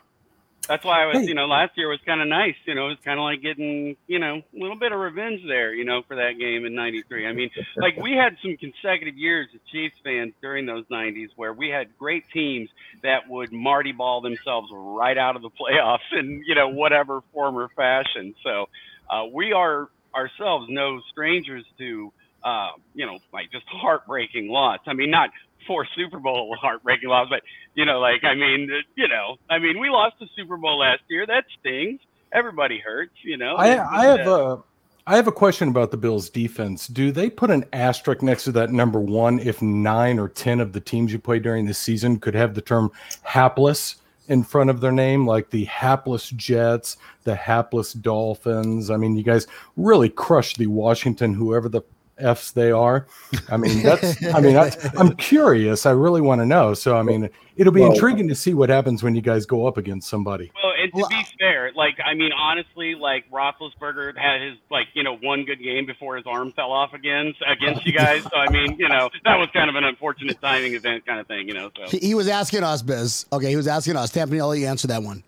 That's 0.67 0.83
why 0.83 1.03
I 1.03 1.05
was, 1.05 1.19
Hey. 1.19 1.27
you 1.27 1.35
know, 1.35 1.45
last 1.45 1.77
year 1.77 1.89
was 1.89 1.99
kind 2.05 2.21
of 2.21 2.27
nice. 2.27 2.55
You 2.65 2.73
know, 2.75 2.85
it 2.87 2.89
was 2.89 2.97
kind 3.05 3.19
of 3.19 3.23
like 3.23 3.41
getting, 3.41 3.95
you 4.07 4.19
know, 4.19 4.37
a 4.37 4.59
little 4.59 4.77
bit 4.77 4.91
of 4.91 4.99
revenge 4.99 5.41
there, 5.47 5.73
you 5.73 5.85
know, 5.85 6.01
for 6.07 6.15
that 6.15 6.39
game 6.39 6.65
in 6.65 6.73
'93. 6.73 7.27
I 7.27 7.33
mean, 7.33 7.49
like 7.77 7.97
we 7.97 8.13
had 8.13 8.35
some 8.41 8.57
consecutive 8.57 9.15
years 9.15 9.47
as 9.53 9.61
Chiefs 9.71 9.95
fans 10.03 10.33
during 10.41 10.65
those 10.65 10.85
'90s 10.91 11.29
where 11.35 11.53
we 11.53 11.69
had 11.69 11.95
great 11.97 12.23
teams 12.33 12.69
that 13.03 13.29
would 13.29 13.51
Marty 13.53 13.91
ball 13.91 14.21
themselves 14.21 14.69
right 14.73 15.17
out 15.17 15.35
of 15.35 15.41
the 15.43 15.49
playoffs 15.51 15.99
in, 16.17 16.43
you 16.47 16.55
know, 16.55 16.69
whatever 16.69 17.21
form 17.33 17.57
or 17.57 17.69
fashion. 17.75 18.33
So 18.43 18.65
uh, 19.09 19.25
we 19.31 19.53
are 19.53 19.89
ourselves 20.15 20.67
no 20.69 20.99
strangers 21.11 21.65
to, 21.77 22.11
uh, 22.43 22.71
you 22.93 23.05
know, 23.05 23.19
like 23.33 23.51
just 23.51 23.65
heartbreaking 23.67 24.49
loss. 24.49 24.79
I 24.87 24.93
mean, 24.93 25.11
not 25.11 25.29
four 25.65 25.87
Super 25.95 26.19
Bowl 26.19 26.55
heartbreaking 26.61 27.09
loss, 27.09 27.27
but 27.29 27.41
you 27.73 27.85
know, 27.85 27.99
like 27.99 28.23
I 28.23 28.35
mean, 28.35 28.69
you 28.95 29.07
know, 29.07 29.37
I 29.49 29.59
mean, 29.59 29.79
we 29.79 29.89
lost 29.89 30.15
the 30.19 30.27
Super 30.35 30.57
Bowl 30.57 30.79
last 30.79 31.01
year. 31.09 31.25
That 31.25 31.45
stings. 31.59 31.99
Everybody 32.33 32.79
hurts, 32.79 33.13
you 33.23 33.37
know. 33.37 33.55
I, 33.55 34.01
I 34.01 34.05
have 34.05 34.27
uh, 34.27 34.57
a 34.57 34.63
I 35.07 35.15
have 35.17 35.27
a 35.27 35.31
question 35.31 35.67
about 35.67 35.91
the 35.91 35.97
Bills 35.97 36.29
defense. 36.29 36.87
Do 36.87 37.11
they 37.11 37.29
put 37.29 37.51
an 37.51 37.65
asterisk 37.73 38.23
next 38.23 38.45
to 38.45 38.51
that 38.53 38.71
number 38.71 38.99
one 38.99 39.39
if 39.39 39.61
nine 39.61 40.17
or 40.17 40.27
ten 40.27 40.59
of 40.59 40.73
the 40.73 40.79
teams 40.79 41.13
you 41.13 41.19
play 41.19 41.37
during 41.37 41.65
the 41.65 41.75
season 41.75 42.19
could 42.19 42.33
have 42.33 42.55
the 42.55 42.61
term 42.61 42.91
hapless 43.21 43.97
in 44.27 44.41
front 44.41 44.71
of 44.71 44.81
their 44.81 44.91
name, 44.91 45.27
like 45.27 45.51
the 45.51 45.65
hapless 45.65 46.31
Jets, 46.31 46.97
the 47.23 47.35
hapless 47.35 47.93
Dolphins? 47.93 48.89
I 48.89 48.97
mean, 48.97 49.15
you 49.15 49.21
guys 49.21 49.45
really 49.77 50.09
crushed 50.09 50.57
the 50.57 50.67
Washington, 50.67 51.35
whoever 51.35 51.69
the 51.69 51.83
F's 52.17 52.51
they 52.51 52.71
are. 52.71 53.05
I 53.49 53.57
mean, 53.57 53.83
that's 53.83 54.23
I 54.33 54.39
mean, 54.39 54.55
I, 54.57 54.71
I'm 54.97 55.15
curious. 55.15 55.85
I 55.85 55.91
really 55.91 56.21
want 56.21 56.39
to 56.41 56.45
know. 56.45 56.73
So 56.73 56.97
I 56.97 57.03
mean, 57.03 57.29
it'll 57.57 57.73
be 57.73 57.81
Well- 57.81 57.91
intriguing 57.93 58.27
to 58.29 58.35
see 58.35 58.53
what 58.53 58.69
happens 58.69 59.03
when 59.03 59.15
you 59.15 59.21
guys 59.21 59.45
go 59.45 59.67
up 59.67 59.77
against 59.77 60.07
somebody. 60.09 60.51
Well, 60.63 60.73
and 60.77 60.91
to 60.93 61.07
be 61.09 61.25
fair, 61.39 61.71
like 61.75 61.97
I 62.05 62.13
mean, 62.13 62.31
honestly, 62.31 62.95
like 62.95 63.29
Roethlisberger 63.31 64.17
had 64.17 64.41
his 64.41 64.57
like 64.71 64.87
you 64.93 65.03
know 65.03 65.17
one 65.17 65.43
good 65.45 65.61
game 65.61 65.85
before 65.85 66.15
his 66.15 66.25
arm 66.25 66.51
fell 66.53 66.71
off 66.71 66.93
again 66.93 67.33
against 67.47 67.85
you 67.85 67.91
guys. 67.91 68.23
So 68.23 68.35
I 68.35 68.49
mean, 68.49 68.77
you 68.79 68.87
know, 68.87 69.09
that 69.25 69.37
was 69.37 69.49
kind 69.53 69.69
of 69.69 69.75
an 69.75 69.83
unfortunate 69.83 70.39
timing 70.41 70.73
event, 70.75 71.05
kind 71.05 71.19
of 71.19 71.27
thing, 71.27 71.47
you 71.47 71.53
know. 71.53 71.69
So 71.75 71.97
He, 71.97 72.07
he 72.07 72.15
was 72.15 72.27
asking 72.27 72.63
us, 72.63 72.81
Biz. 72.81 73.25
Okay, 73.33 73.49
he 73.49 73.55
was 73.57 73.67
asking 73.67 73.95
us. 73.97 74.11
Tampanelli, 74.11 74.59
you 74.59 74.67
answer 74.67 74.87
that 74.87 75.03
one. 75.03 75.23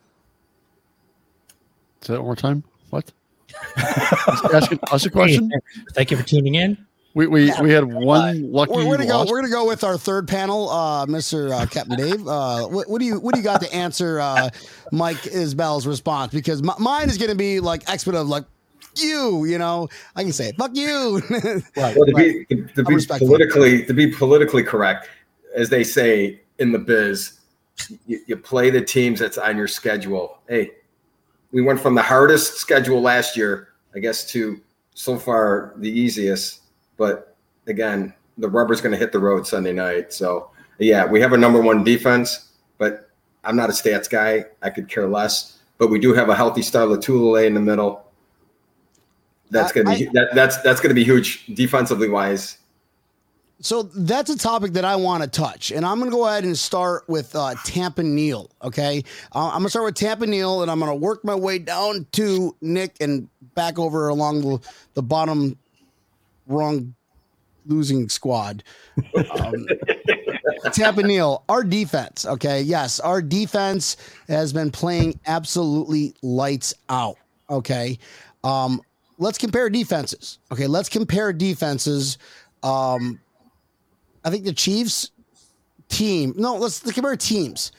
Say 2.02 2.13
that 2.13 2.19
one 2.21 2.28
more 2.28 2.36
time. 2.36 2.63
What? 2.91 3.12
Asking 4.54 4.80
us 4.91 5.06
a 5.06 5.10
question. 5.10 5.52
Thank 5.93 6.12
you 6.12 6.17
for 6.17 6.24
tuning 6.24 6.56
in. 6.56 6.78
We 7.13 7.26
we, 7.26 7.48
Yeah. 7.48 7.62
we 7.62 7.72
had 7.72 7.84
one 7.86 8.52
lucky. 8.52 8.72
We're, 8.74 8.86
we're 8.86 8.98
gonna 8.98 9.08
go. 9.10 9.17
loss. 9.20 9.30
We're 9.32 9.41
gonna 9.41 9.52
go 9.52 9.65
with 9.67 9.84
our 9.84 9.98
third 9.98 10.28
panel, 10.28 10.70
uh, 10.70 11.06
Mr. 11.08 11.52
Uh, 11.52 11.65
Captain 11.65 11.98
Dave. 11.98 12.28
Uh, 12.28 12.67
what, 12.67 12.88
what 12.89 13.00
do 13.00 13.06
you 13.06 13.20
What 13.20 13.34
do 13.34 13.39
you 13.39 13.43
got 13.43 13.60
to 13.62 13.74
answer 13.74 14.20
uh, 14.20 14.50
Mike 14.91 15.17
Isbell's 15.24 15.88
response? 15.88 16.32
Because 16.32 16.62
m- 16.62 16.76
mine 16.80 17.10
is 17.10 17.17
gonna 17.17 17.34
be 17.34 17.60
like 17.60 17.89
expletive, 17.89 18.28
like 18.28 18.43
you. 18.98 19.46
You 19.46 19.58
know, 19.58 19.88
I 20.15 20.24
can 20.24 20.32
say 20.32 20.50
it. 20.50 20.58
Fuck 20.58 20.76
you. 20.76 21.22
Well, 21.76 21.93
to 22.06 22.13
be 22.15 22.46
to, 22.46 22.67
to 22.76 22.84
be 22.84 22.98
politically 23.06 23.84
to 23.86 23.93
be 23.93 24.12
politically 24.12 24.63
correct, 24.63 25.10
as 25.56 25.70
they 25.70 25.84
say 25.84 26.39
in 26.60 26.72
the 26.72 26.80
biz, 26.80 27.39
you, 28.06 28.20
you 28.28 28.38
play 28.38 28.70
the 28.70 28.82
teams 28.82 29.20
that's 29.20 29.39
on 29.39 29.58
your 29.58 29.67
schedule. 29.67 30.38
Hey, 30.48 30.70
we 31.52 31.62
went 31.62 31.80
from 31.80 31.96
the 31.96 32.02
hardest 32.02 32.56
schedule 32.56 33.02
last 33.02 33.38
year, 33.38 33.70
I 33.96 34.00
guess, 34.00 34.26
to 34.32 34.60
so 34.94 35.18
far 35.18 35.74
the 35.78 35.90
easiest. 35.90 36.62
But 36.98 37.36
again, 37.68 38.14
the 38.38 38.50
rubber's 38.50 38.82
going 38.82 38.92
to 38.92 38.98
hit 38.98 39.12
the 39.12 39.20
road 39.20 39.48
Sunday 39.48 39.74
night. 39.74 40.14
So 40.14 40.52
yeah, 40.80 41.06
we 41.06 41.22
have 41.22 41.34
a 41.34 41.38
number 41.38 41.62
one 41.62 41.84
defense, 41.84 42.52
but 42.78 43.10
I'm 43.44 43.56
not 43.56 43.70
a 43.70 43.74
stats 43.74 44.10
guy. 44.10 44.46
I 44.62 44.70
could 44.70 44.90
care 44.90 45.08
less. 45.08 45.60
But 45.78 45.90
we 45.90 46.00
do 46.00 46.14
have 46.14 46.30
a 46.30 46.36
healthy 46.36 46.62
Star 46.62 46.86
Lotulelei 46.86 47.46
in 47.46 47.54
the 47.54 47.62
middle. 47.62 48.04
That's 49.50 49.72
uh, 49.72 49.84
gonna 49.84 49.98
be 49.98 50.06
that, 50.14 50.30
that's 50.34 50.58
that's 50.62 50.82
gonna 50.82 50.96
be 50.96 51.04
huge 51.04 51.46
defensively 51.54 52.10
wise. 52.10 52.58
So 53.60 53.84
that's 53.84 54.30
a 54.30 54.38
topic 54.38 54.74
that 54.74 54.86
I 54.86 54.96
want 54.96 55.24
to 55.24 55.30
touch, 55.30 55.72
and 55.72 55.84
I'm 55.84 55.98
going 55.98 56.12
to 56.12 56.15
go 56.15 56.28
ahead 56.28 56.43
and 56.43 56.56
start 56.56 57.10
with 57.10 57.36
uh, 57.36 57.56
Tampa 57.65 58.04
Neal. 58.04 58.52
Okay, 58.62 59.04
uh, 59.34 59.48
I'm 59.48 59.60
going 59.60 59.63
to 59.63 59.70
start 59.72 59.86
with 59.86 59.96
Tampa 59.96 60.28
Neal, 60.28 60.62
and 60.62 60.70
I'm 60.70 60.80
going 60.80 60.91
to 60.91 60.96
work 60.96 61.26
my 61.26 61.34
way 61.34 61.58
down 61.58 62.06
to 62.13 62.56
Nick 62.62 62.98
and 63.00 63.28
back 63.56 63.80
over 63.80 64.10
along 64.10 64.41
the, 64.41 64.60
the 64.93 65.02
bottom 65.02 65.58
wrong 66.46 66.93
losing 67.65 68.10
squad. 68.10 68.63
Um, 69.39 69.65
Tampa 70.72 71.02
Neal, 71.02 71.43
our 71.50 71.63
defense. 71.63 72.28
Okay, 72.28 72.62
yes, 72.62 73.00
our 73.00 73.24
defense 73.24 73.98
has 74.28 74.54
been 74.54 74.70
playing 74.70 75.20
absolutely 75.26 76.13
lights 76.22 76.76
out. 76.89 77.17
Okay, 77.50 77.98
um, 78.43 78.82
let's 79.17 79.39
compare 79.39 79.67
defenses. 79.72 80.38
Okay, 80.52 80.67
let's 80.67 80.89
compare 80.89 81.34
defenses. 81.34 82.20
Um, 82.62 83.20
I 84.28 84.30
think 84.30 84.44
the 84.44 84.54
Chiefs 84.54 85.12
team. 85.88 86.34
No, 86.36 86.58
let's, 86.58 86.84
let's 86.84 86.94
compare 86.94 87.16
teams. 87.16 87.72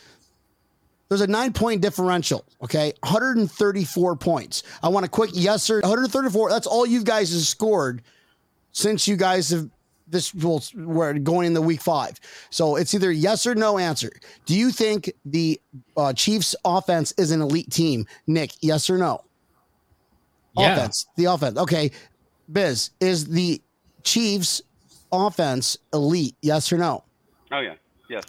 There's 1.11 1.20
a 1.20 1.26
nine 1.26 1.52
point 1.52 1.82
differential. 1.82 2.42
Okay, 2.62 2.94
134 3.00 4.16
points. 4.16 4.62
I 4.82 4.88
want 4.88 5.04
a 5.04 5.08
quick 5.11 5.30
yes 5.34 5.62
sir. 5.62 5.80
134. 5.80 6.48
That's 6.48 6.66
all 6.66 6.87
you 6.87 7.04
guys 7.04 7.32
have 7.34 7.42
scored 7.42 8.02
since 8.72 9.06
you 9.06 9.16
guys 9.16 9.50
have 9.50 9.68
this 10.06 10.34
well, 10.34 10.62
we're 10.74 11.12
going 11.18 11.46
in 11.46 11.52
the 11.52 11.61
week 11.61 11.82
five. 11.82 12.18
So 12.48 12.76
it's 12.76 12.94
either 12.94 13.12
yes 13.12 13.46
or 13.46 13.54
no 13.54 13.76
answer. 13.76 14.11
Do 14.46 14.54
you 14.54 14.70
think 14.70 15.12
the 15.26 15.61
uh, 15.98 16.14
Chiefs 16.14 16.56
offense 16.64 17.12
is 17.18 17.30
an 17.30 17.42
elite 17.42 17.70
team? 17.70 18.06
Nick, 18.26 18.52
yes 18.62 18.88
or 18.88 18.96
no? 18.96 19.22
Yeah. 20.56 20.76
Offense. 20.76 21.06
The 21.16 21.26
offense. 21.26 21.58
Okay. 21.58 21.90
Biz, 22.50 22.90
is 23.00 23.26
the 23.26 23.61
Chiefs 24.02 24.62
offense 25.12 25.76
elite? 25.92 26.36
Yes 26.42 26.72
or 26.72 26.78
no? 26.78 27.04
Oh 27.52 27.60
yeah, 27.60 27.74
yes. 28.08 28.24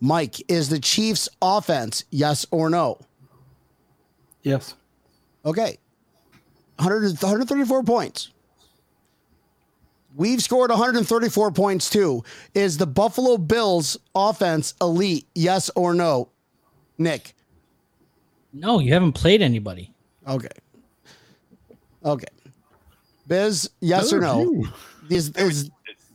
Mike, 0.00 0.42
is 0.50 0.68
the 0.68 0.78
Chiefs 0.78 1.28
offense 1.42 2.04
yes 2.10 2.46
or 2.50 2.70
no? 2.70 2.98
Yes. 4.42 4.74
Okay. 5.44 5.78
100, 6.76 7.22
134 7.22 7.82
points. 7.82 8.30
We've 10.16 10.42
scored 10.42 10.70
134 10.70 11.52
points 11.52 11.90
too. 11.90 12.24
Is 12.54 12.78
the 12.78 12.86
Buffalo 12.86 13.36
Bills 13.36 13.96
offense 14.14 14.74
elite? 14.80 15.26
Yes 15.34 15.70
or 15.76 15.94
no? 15.94 16.30
Nick. 16.98 17.34
No, 18.52 18.80
you 18.80 18.92
haven't 18.92 19.12
played 19.12 19.42
anybody. 19.42 19.92
Okay. 20.26 20.48
Okay. 22.04 22.26
Biz, 23.28 23.70
yes 23.80 24.12
or 24.12 24.20
no? 24.20 24.64
Is, 25.08 25.30
is 25.30 25.70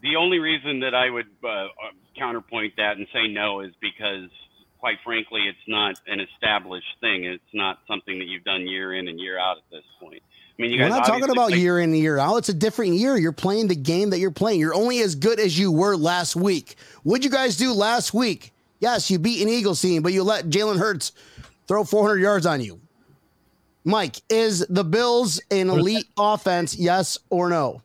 The 0.06 0.18
only 0.18 0.38
reason 0.38 0.82
that 0.82 0.94
I 0.94 1.10
would 1.10 1.26
uh, 1.44 1.48
uh, 1.48 1.68
counterpoint 2.16 2.74
that 2.78 2.98
and 2.98 3.08
say 3.12 3.28
no 3.28 3.62
is 3.62 3.72
because, 3.82 4.30
quite 4.80 4.98
frankly, 5.04 5.42
it's 5.50 5.58
not 5.68 5.96
an 6.06 6.20
established 6.20 6.86
thing. 7.02 7.24
It's 7.24 7.42
not 7.54 7.80
something 7.88 8.20
that 8.20 8.26
you've 8.26 8.44
done 8.44 8.68
year 8.68 8.94
in 8.94 9.08
and 9.08 9.20
year 9.20 9.40
out 9.40 9.58
at 9.58 9.64
this 9.72 9.84
point. 10.00 10.22
I 10.22 10.62
mean, 10.62 10.72
you 10.72 10.80
we're 10.80 10.90
guys 10.90 11.00
not 11.00 11.08
talking 11.08 11.32
about 11.32 11.50
play- 11.50 11.58
year 11.58 11.80
in 11.80 11.90
and 11.90 11.98
year 11.98 12.20
out. 12.20 12.36
It's 12.38 12.50
a 12.50 12.54
different 12.54 12.94
year. 12.94 13.18
You're 13.18 13.32
playing 13.32 13.68
the 13.68 13.76
game 13.76 14.12
that 14.12 14.20
you're 14.20 14.30
playing. 14.30 14.60
You're 14.60 14.76
only 14.76 15.00
as 15.00 15.16
good 15.16 15.40
as 15.40 15.58
you 15.58 15.72
were 15.72 15.98
last 15.98 16.36
week. 16.36 16.76
What'd 17.02 17.26
you 17.26 17.32
guys 17.32 17.58
do 17.58 17.74
last 17.74 18.14
week? 18.14 18.54
Yes, 18.80 19.10
you 19.10 19.18
beat 19.18 19.42
an 19.42 19.50
Eagles 19.50 19.82
team, 19.82 20.04
but 20.04 20.14
you 20.14 20.22
let 20.22 20.50
Jalen 20.50 20.78
Hurts 20.78 21.14
throw 21.68 21.84
400 21.84 22.20
yards 22.20 22.46
on 22.46 22.62
you. 22.62 22.80
Mike, 23.84 24.18
is 24.30 24.60
the 24.68 24.84
Bills 24.84 25.42
an 25.50 25.72
elite 25.72 26.08
offense? 26.16 26.76
Yes 26.76 27.18
or 27.32 27.50
no? 27.50 27.82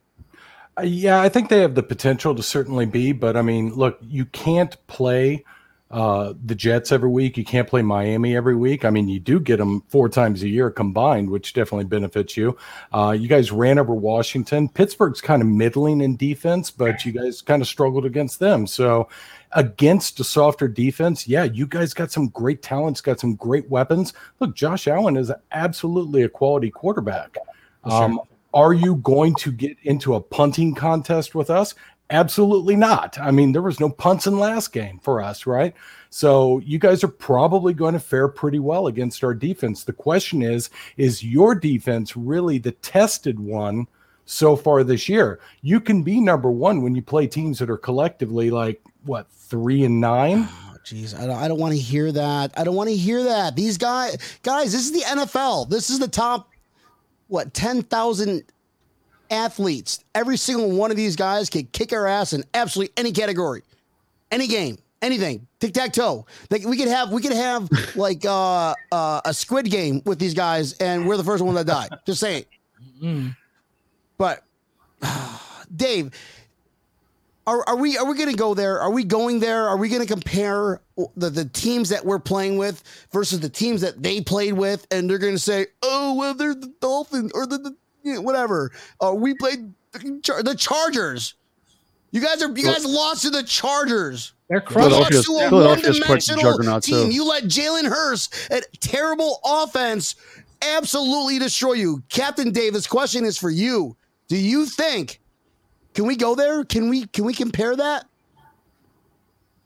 Uh, 0.77 0.83
yeah, 0.83 1.21
I 1.21 1.29
think 1.29 1.49
they 1.49 1.59
have 1.59 1.75
the 1.75 1.83
potential 1.83 2.33
to 2.35 2.43
certainly 2.43 2.85
be, 2.85 3.11
but 3.11 3.35
I 3.35 3.41
mean, 3.41 3.73
look, 3.73 3.99
you 4.01 4.25
can't 4.25 4.75
play 4.87 5.43
uh, 5.91 6.33
the 6.45 6.55
Jets 6.55 6.93
every 6.93 7.09
week. 7.09 7.37
You 7.37 7.43
can't 7.43 7.67
play 7.67 7.81
Miami 7.81 8.35
every 8.35 8.55
week. 8.55 8.85
I 8.85 8.89
mean, 8.89 9.09
you 9.09 9.19
do 9.19 9.41
get 9.41 9.57
them 9.57 9.83
four 9.89 10.07
times 10.07 10.41
a 10.41 10.47
year 10.47 10.71
combined, 10.71 11.29
which 11.29 11.51
definitely 11.53 11.83
benefits 11.83 12.37
you. 12.37 12.57
Uh, 12.93 13.11
you 13.11 13.27
guys 13.27 13.51
ran 13.51 13.77
over 13.77 13.93
Washington. 13.93 14.69
Pittsburgh's 14.69 15.19
kind 15.19 15.41
of 15.41 15.49
middling 15.49 15.99
in 15.99 16.15
defense, 16.15 16.71
but 16.71 17.03
you 17.03 17.11
guys 17.11 17.41
kind 17.41 17.61
of 17.61 17.67
struggled 17.67 18.05
against 18.05 18.39
them. 18.39 18.65
So, 18.65 19.09
against 19.51 20.21
a 20.21 20.23
softer 20.23 20.69
defense, 20.69 21.27
yeah, 21.27 21.43
you 21.43 21.67
guys 21.67 21.93
got 21.93 22.09
some 22.09 22.29
great 22.29 22.61
talents, 22.61 23.01
got 23.01 23.19
some 23.19 23.35
great 23.35 23.69
weapons. 23.69 24.13
Look, 24.39 24.55
Josh 24.55 24.87
Allen 24.87 25.17
is 25.17 25.29
absolutely 25.51 26.23
a 26.23 26.29
quality 26.29 26.71
quarterback. 26.71 27.35
Um, 27.83 28.21
are 28.53 28.73
you 28.73 28.95
going 28.95 29.35
to 29.35 29.51
get 29.51 29.77
into 29.83 30.15
a 30.15 30.21
punting 30.21 30.75
contest 30.75 31.35
with 31.35 31.49
us? 31.49 31.75
Absolutely 32.09 32.75
not. 32.75 33.17
I 33.19 33.31
mean, 33.31 33.53
there 33.53 33.61
was 33.61 33.79
no 33.79 33.89
punts 33.89 34.27
in 34.27 34.37
last 34.37 34.73
game 34.73 34.99
for 34.99 35.21
us, 35.21 35.45
right? 35.45 35.73
So 36.09 36.59
you 36.59 36.77
guys 36.77 37.05
are 37.05 37.09
probably 37.09 37.73
going 37.73 37.93
to 37.93 37.99
fare 37.99 38.27
pretty 38.27 38.59
well 38.59 38.87
against 38.87 39.23
our 39.23 39.33
defense. 39.33 39.85
The 39.85 39.93
question 39.93 40.41
is, 40.41 40.69
is 40.97 41.23
your 41.23 41.55
defense 41.55 42.17
really 42.17 42.57
the 42.57 42.73
tested 42.73 43.39
one 43.39 43.87
so 44.25 44.57
far 44.57 44.83
this 44.83 45.07
year? 45.07 45.39
You 45.61 45.79
can 45.79 46.03
be 46.03 46.19
number 46.19 46.51
one 46.51 46.81
when 46.81 46.95
you 46.95 47.01
play 47.01 47.27
teams 47.27 47.59
that 47.59 47.69
are 47.69 47.77
collectively 47.77 48.51
like 48.51 48.81
what 49.05 49.31
three 49.31 49.83
and 49.83 50.01
nine. 50.01 50.49
Oh, 50.73 50.83
jeez, 50.83 51.15
I 51.15 51.27
don't, 51.27 51.35
I 51.37 51.47
don't 51.47 51.59
want 51.59 51.75
to 51.75 51.79
hear 51.79 52.11
that. 52.11 52.53
I 52.57 52.63
don't 52.63 52.73
want 52.73 52.89
to 52.89 52.95
hear 52.95 53.23
that. 53.25 53.55
These 53.55 53.77
guys, 53.77 54.17
guys, 54.41 54.71
this 54.71 54.81
is 54.81 54.91
the 54.91 55.01
NFL. 55.01 55.69
This 55.69 55.91
is 55.91 55.99
the 55.99 56.07
top, 56.07 56.50
what, 57.31 57.53
10,000 57.53 58.43
athletes. 59.29 60.03
Every 60.13 60.35
single 60.35 60.69
one 60.71 60.91
of 60.91 60.97
these 60.97 61.15
guys 61.15 61.49
can 61.49 61.65
kick 61.67 61.93
our 61.93 62.05
ass 62.05 62.33
in 62.33 62.43
absolutely 62.53 62.93
any 62.97 63.13
category, 63.13 63.63
any 64.31 64.47
game, 64.47 64.77
anything. 65.01 65.47
Tic 65.61 65.73
tac 65.73 65.93
toe. 65.93 66.25
Like 66.49 66.65
we 66.65 66.75
could 66.75 66.89
have, 66.89 67.13
we 67.13 67.21
could 67.21 67.31
have 67.31 67.69
like 67.95 68.25
uh, 68.25 68.75
uh, 68.91 69.21
a 69.23 69.33
squid 69.33 69.71
game 69.71 70.01
with 70.05 70.19
these 70.19 70.33
guys, 70.33 70.73
and 70.73 71.07
we're 71.07 71.15
the 71.15 71.23
first 71.23 71.41
one 71.41 71.55
that 71.55 71.67
died. 71.67 71.89
Just 72.05 72.19
saying. 72.19 72.43
Mm. 73.01 73.37
But 74.17 74.43
Dave, 75.73 76.11
are, 77.47 77.67
are 77.67 77.75
we 77.75 77.97
are 77.97 78.05
we 78.05 78.15
going 78.15 78.29
to 78.29 78.35
go 78.35 78.53
there? 78.53 78.79
Are 78.79 78.91
we 78.91 79.03
going 79.03 79.39
there? 79.39 79.67
Are 79.67 79.77
we 79.77 79.89
going 79.89 80.01
to 80.01 80.07
compare 80.07 80.81
the, 81.15 81.29
the 81.29 81.45
teams 81.45 81.89
that 81.89 82.05
we're 82.05 82.19
playing 82.19 82.57
with 82.57 82.83
versus 83.11 83.39
the 83.39 83.49
teams 83.49 83.81
that 83.81 84.01
they 84.03 84.21
played 84.21 84.53
with, 84.53 84.85
and 84.91 85.09
they're 85.09 85.17
going 85.17 85.33
to 85.33 85.39
say, 85.39 85.67
"Oh, 85.81 86.13
well, 86.15 86.33
they're 86.33 86.53
the 86.53 86.71
Dolphins 86.81 87.31
or 87.33 87.47
the, 87.47 87.57
the 87.57 87.75
you 88.03 88.15
know, 88.15 88.21
whatever." 88.21 88.71
Uh, 88.99 89.13
we 89.15 89.33
played 89.33 89.73
the, 89.91 90.19
Char- 90.23 90.43
the 90.43 90.55
Chargers. 90.55 91.35
You 92.11 92.21
guys 92.21 92.43
are 92.43 92.49
you 92.49 92.63
guys 92.63 92.85
lost 92.85 93.23
to 93.23 93.29
the 93.29 93.43
Chargers. 93.43 94.33
They're 94.49 94.61
crushing. 94.61 94.91
Philadelphia's- 94.91 95.27
lost 95.27 95.39
to 95.39 95.45
a 95.45 95.49
Philadelphia's 95.49 95.99
quite 96.01 96.21
the 96.21 96.41
juggernaut, 96.41 96.83
team. 96.83 97.09
too. 97.09 97.13
You 97.15 97.27
let 97.27 97.45
Jalen 97.45 97.87
Hurts, 97.87 98.29
a 98.51 98.61
terrible 98.81 99.39
offense, 99.45 100.15
absolutely 100.61 101.39
destroy 101.39 101.73
you. 101.73 102.03
Captain 102.09 102.51
Davis, 102.51 102.85
question 102.85 103.25
is 103.25 103.37
for 103.37 103.49
you. 103.49 103.95
Do 104.27 104.37
you 104.37 104.65
think 104.65 105.20
can 105.93 106.05
we 106.05 106.15
go 106.15 106.35
there? 106.35 106.63
Can 106.63 106.89
we 106.89 107.05
can 107.07 107.25
we 107.25 107.33
compare 107.33 107.75
that? 107.75 108.05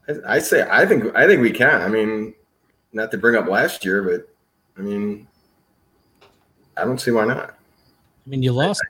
I, 0.08 0.36
I 0.36 0.40
say 0.40 0.68
I 0.70 0.86
think 0.86 1.16
I 1.16 1.28
think 1.28 1.42
we 1.42 1.52
can. 1.52 1.82
I 1.82 1.88
mean, 1.88 2.34
not 2.94 3.12
to 3.12 3.18
bring 3.18 3.36
up 3.36 3.48
last 3.48 3.84
year, 3.86 4.04
but 4.04 4.28
I 4.78 4.82
mean, 4.82 5.28
I 6.78 6.84
don't 6.86 7.00
see 7.00 7.12
why 7.12 7.26
not. 7.26 7.52
I 8.26 8.30
mean, 8.30 8.42
you 8.44 8.52
lost 8.52 8.82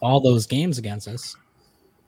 all 0.00 0.20
those 0.20 0.46
games 0.46 0.78
against 0.78 1.08
us. 1.08 1.36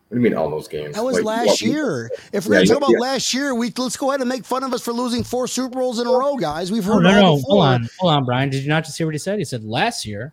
What 0.09 0.19
do 0.19 0.23
you 0.23 0.31
mean 0.31 0.39
all 0.39 0.49
those 0.49 0.69
games? 0.69 0.95
That 0.95 1.03
was 1.05 1.17
Like, 1.17 1.25
last 1.25 1.47
what- 1.49 1.63
year. 1.63 2.11
If 2.33 2.47
we're 2.47 2.55
Yeah, 2.55 2.59
gonna 2.61 2.69
talk 2.69 2.77
about 2.79 2.91
yeah. 2.93 2.99
last 3.01 3.35
year, 3.35 3.55
we 3.57 3.73
let's 3.77 3.97
go 3.97 4.11
ahead 4.11 4.21
and 4.21 4.29
make 4.29 4.45
fun 4.45 4.63
of 4.63 4.73
us 4.73 4.81
for 4.83 4.93
losing 4.93 5.25
four 5.25 5.49
Super 5.49 5.81
Bowls 5.81 5.99
in 5.99 6.07
a 6.07 6.11
row, 6.13 6.37
guys. 6.37 6.71
We've 6.71 6.89
Oh, 6.89 6.95
heard 6.95 7.03
no, 7.03 7.11
it 7.11 7.15
no, 7.21 7.25
all 7.27 7.37
before. 7.39 7.51
hold 7.57 7.65
on, 7.65 7.89
hold 7.99 8.13
on, 8.13 8.25
Brian. 8.25 8.49
Did 8.51 8.63
you 8.63 8.69
not 8.69 8.85
just 8.85 8.97
hear 8.97 9.09
what 9.09 9.15
he 9.15 9.19
said? 9.19 9.41
He 9.41 9.45
said 9.45 9.65
last 9.65 10.07
year, 10.07 10.33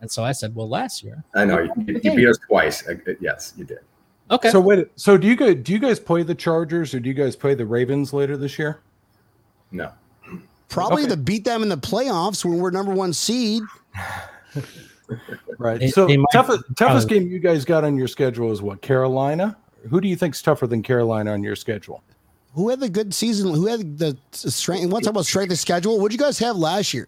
and 0.00 0.10
so 0.10 0.22
I 0.24 0.32
said, 0.32 0.54
well, 0.54 0.68
last 0.68 1.02
year. 1.02 1.22
I 1.34 1.44
know 1.44 1.60
you, 1.60 1.70
you 1.86 1.96
Okay. 1.98 2.16
beat 2.16 2.28
us 2.28 2.38
twice. 2.46 2.86
I- 2.88 2.98
yes, 3.20 3.54
you 3.56 3.64
did. 3.64 3.78
Okay. 4.30 4.50
So 4.50 4.60
wait, 4.60 4.88
so 4.96 5.16
do 5.16 5.26
you 5.26 5.36
guys 5.36 5.54
do 5.62 5.72
you 5.72 5.78
guys 5.78 6.00
play 6.00 6.22
the 6.24 6.34
Chargers 6.34 6.92
or 6.94 7.00
do 7.00 7.08
you 7.08 7.14
guys 7.14 7.36
play 7.36 7.54
the 7.54 7.64
Ravens 7.66 8.12
later 8.12 8.36
this 8.36 8.58
year? 8.58 8.80
No, 9.70 9.90
Probably 10.68 11.02
Okay. 11.02 11.10
to 11.12 11.16
beat 11.16 11.44
them 11.44 11.62
in 11.62 11.68
the 11.68 11.76
playoffs 11.78 12.44
when 12.44 12.58
we're 12.58 12.70
number 12.70 12.92
one 12.92 13.12
seed. 13.12 13.62
Right. 15.58 15.78
They- 15.78 15.88
so 15.88 16.06
they 16.06 16.16
might- 16.16 16.26
toughest 16.32 16.64
toughest 16.76 17.08
game 17.08 17.28
you 17.28 17.38
guys 17.38 17.64
got 17.64 17.84
on 17.84 17.96
your 17.96 18.08
schedule 18.08 18.50
is 18.50 18.60
what? 18.60 18.82
Carolina. 18.82 19.56
Who 19.88 20.00
do 20.00 20.08
you 20.08 20.16
think's 20.16 20.42
tougher 20.42 20.66
than 20.66 20.82
Carolina 20.82 21.30
on 21.32 21.44
your 21.44 21.54
schedule? 21.54 22.02
Who 22.54 22.70
had 22.70 22.80
the 22.80 22.88
good 22.88 23.14
season? 23.14 23.54
Who 23.54 23.66
had 23.66 23.98
the 23.98 24.16
strength? 24.32 24.82
And 24.82 24.90
want 24.92 25.04
to 25.04 25.06
talk 25.08 25.14
about 25.14 25.26
strength 25.26 25.52
of 25.52 25.58
schedule? 25.58 26.00
What 26.00 26.10
did 26.10 26.18
you 26.18 26.24
guys 26.26 26.38
have 26.40 26.56
last 26.56 26.92
year? 26.92 27.06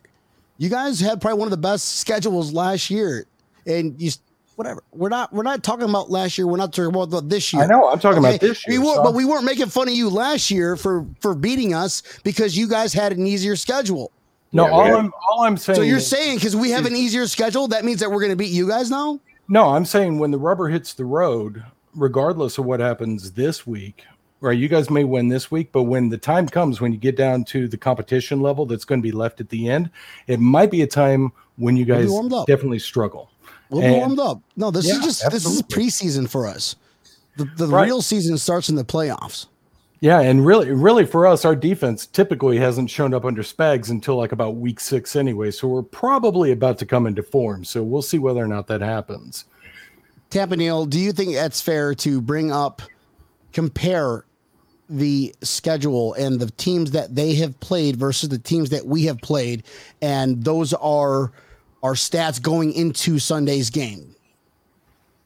You 0.58 0.68
guys 0.68 1.00
had 1.00 1.20
probably 1.20 1.38
one 1.38 1.46
of 1.46 1.50
the 1.50 1.56
best 1.56 1.98
schedules 1.98 2.52
last 2.52 2.90
year, 2.90 3.26
and 3.66 4.00
you 4.00 4.10
whatever. 4.56 4.82
We're 4.92 5.08
not 5.08 5.32
we're 5.32 5.44
not 5.44 5.62
talking 5.62 5.88
about 5.88 6.10
last 6.10 6.36
year. 6.36 6.46
We're 6.48 6.56
not 6.56 6.72
talking 6.72 6.92
about 6.94 7.28
this 7.28 7.52
year. 7.52 7.62
I 7.62 7.66
know. 7.66 7.88
I'm 7.88 8.00
talking 8.00 8.18
about 8.18 8.40
this 8.40 8.66
year. 8.66 8.80
We 8.80 8.86
were, 8.86 8.94
son. 8.96 9.04
but 9.04 9.14
we 9.14 9.24
weren't 9.24 9.44
making 9.44 9.66
fun 9.66 9.86
of 9.88 9.94
you 9.94 10.10
last 10.10 10.50
year 10.50 10.76
for 10.76 11.06
for 11.20 11.34
beating 11.34 11.74
us 11.74 12.02
because 12.24 12.56
you 12.56 12.68
guys 12.68 12.92
had 12.92 13.12
an 13.12 13.24
easier 13.26 13.54
schedule. 13.54 14.10
no, 14.52 14.64
Yeah, 14.66 14.70
all 14.72 14.84
had- 14.84 14.94
I'm 14.94 15.12
all 15.30 15.44
I'm 15.44 15.56
saying. 15.56 15.76
So 15.76 15.82
you're 15.82 15.98
is- 15.98 16.08
saying 16.10 16.38
because 16.38 16.56
we 16.56 16.70
have 16.72 16.86
an 16.86 16.96
easier 16.96 17.26
schedule, 17.28 17.68
that 17.68 17.84
means 17.84 18.00
that 18.00 18.10
we're 18.10 18.20
going 18.20 18.32
to 18.32 18.36
beat 18.36 18.50
you 18.50 18.66
guys 18.68 18.90
now? 18.90 19.20
No, 19.48 19.68
I'm 19.68 19.84
saying 19.84 20.18
when 20.18 20.32
the 20.32 20.38
rubber 20.38 20.68
hits 20.68 20.92
the 20.92 21.04
road, 21.04 21.62
regardless 21.94 22.58
of 22.58 22.64
what 22.66 22.80
happens 22.80 23.32
this 23.32 23.64
week, 23.66 24.04
right? 24.40 24.56
You 24.58 24.68
guys 24.68 24.90
may 24.90 25.04
win 25.04 25.28
this 25.28 25.50
week, 25.50 25.70
but 25.72 25.84
when 25.84 26.08
the 26.08 26.18
time 26.18 26.46
comes 26.48 26.80
when 26.80 26.92
you 26.92 26.98
get 26.98 27.16
down 27.16 27.44
to 27.46 27.68
the 27.68 27.76
competition 27.76 28.40
level 28.40 28.66
that's 28.66 28.84
going 28.84 29.00
to 29.00 29.02
be 29.02 29.12
left 29.12 29.40
at 29.40 29.48
the 29.48 29.68
end, 29.68 29.90
it 30.26 30.40
might 30.40 30.70
be 30.70 30.82
a 30.82 30.86
time 30.86 31.32
when 31.56 31.76
you 31.76 31.84
We'll 31.86 32.22
guys 32.28 32.32
up. 32.40 32.46
definitely 32.46 32.78
struggle. 32.78 33.30
We'll 33.70 33.82
And- 33.82 33.94
be 33.94 33.98
warmed 33.98 34.18
up. 34.20 34.40
No, 34.56 34.70
this 34.70 34.84
is 34.86 34.96
Yeah, 34.96 35.02
just 35.02 35.30
this 35.30 35.44
is 35.44 35.62
preseason 35.62 36.28
for 36.28 36.46
us. 36.46 36.76
The, 37.36 37.44
the 37.56 37.66
Right. 37.68 37.86
real 37.86 38.00
season 38.02 38.36
starts 38.38 38.68
in 38.68 38.74
the 38.76 38.84
playoffs. 38.84 39.46
Yeah, 40.00 40.20
and 40.20 40.46
really, 40.46 40.70
really 40.70 41.04
for 41.04 41.26
us, 41.26 41.44
our 41.44 41.56
defense 41.56 42.06
typically 42.06 42.56
hasn't 42.58 42.88
shown 42.88 43.12
up 43.12 43.24
under 43.24 43.42
Spags 43.42 43.90
until 43.90 44.16
like 44.16 44.30
about 44.30 44.54
week 44.56 44.78
six 44.78 45.16
anyway. 45.16 45.50
So 45.50 45.66
we're 45.66 45.82
probably 45.82 46.52
about 46.52 46.78
to 46.78 46.86
come 46.86 47.04
into 47.06 47.22
form. 47.24 47.64
So 47.64 47.82
we'll 47.82 48.02
see 48.02 48.18
whether 48.18 48.40
or 48.40 48.46
not 48.46 48.68
that 48.68 48.80
happens. 48.80 49.44
Tampa 50.30 50.56
Neil, 50.56 50.86
do 50.86 51.00
you 51.00 51.10
think 51.12 51.34
that's 51.34 51.60
fair 51.60 51.94
to 51.96 52.20
bring 52.20 52.52
up, 52.52 52.80
compare 53.52 54.24
the 54.88 55.34
schedule 55.42 56.14
and 56.14 56.40
the 56.40 56.50
teams 56.52 56.90
that 56.92 57.14
they 57.14 57.34
have 57.34 57.58
played 57.60 57.96
versus 57.96 58.28
the 58.28 58.38
teams 58.38 58.70
that 58.70 58.86
we 58.86 59.04
have 59.04 59.18
played, 59.18 59.64
and 60.02 60.42
those 60.44 60.72
are 60.74 61.32
our 61.82 61.94
stats 61.94 62.40
going 62.40 62.72
into 62.72 63.18
Sunday's 63.18 63.70
game? 63.70 64.14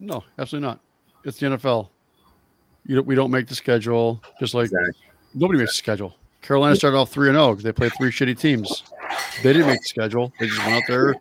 No, 0.00 0.24
absolutely 0.38 0.68
not. 0.68 0.80
It's 1.24 1.38
the 1.38 1.46
NFL. 1.46 1.88
You 2.86 2.96
don't, 2.96 3.06
we 3.06 3.14
don't 3.14 3.30
make 3.30 3.46
the 3.46 3.54
schedule, 3.54 4.20
just 4.40 4.54
like 4.54 4.64
Exactly. 4.64 4.92
nobody 5.34 5.60
makes 5.60 5.72
the 5.72 5.78
schedule. 5.78 6.16
Carolina 6.40 6.74
started 6.74 6.96
off 6.96 7.10
three 7.10 7.28
and 7.28 7.38
oh 7.38 7.42
zero 7.44 7.52
because 7.52 7.64
they 7.64 7.72
played 7.72 7.92
three 7.96 8.10
shitty 8.10 8.36
teams. 8.38 8.82
They 9.44 9.52
didn't 9.52 9.68
make 9.68 9.80
the 9.80 9.86
schedule. 9.86 10.32
They 10.40 10.48
just 10.48 10.58
went 10.58 10.72
out 10.72 10.82
there 10.88 11.14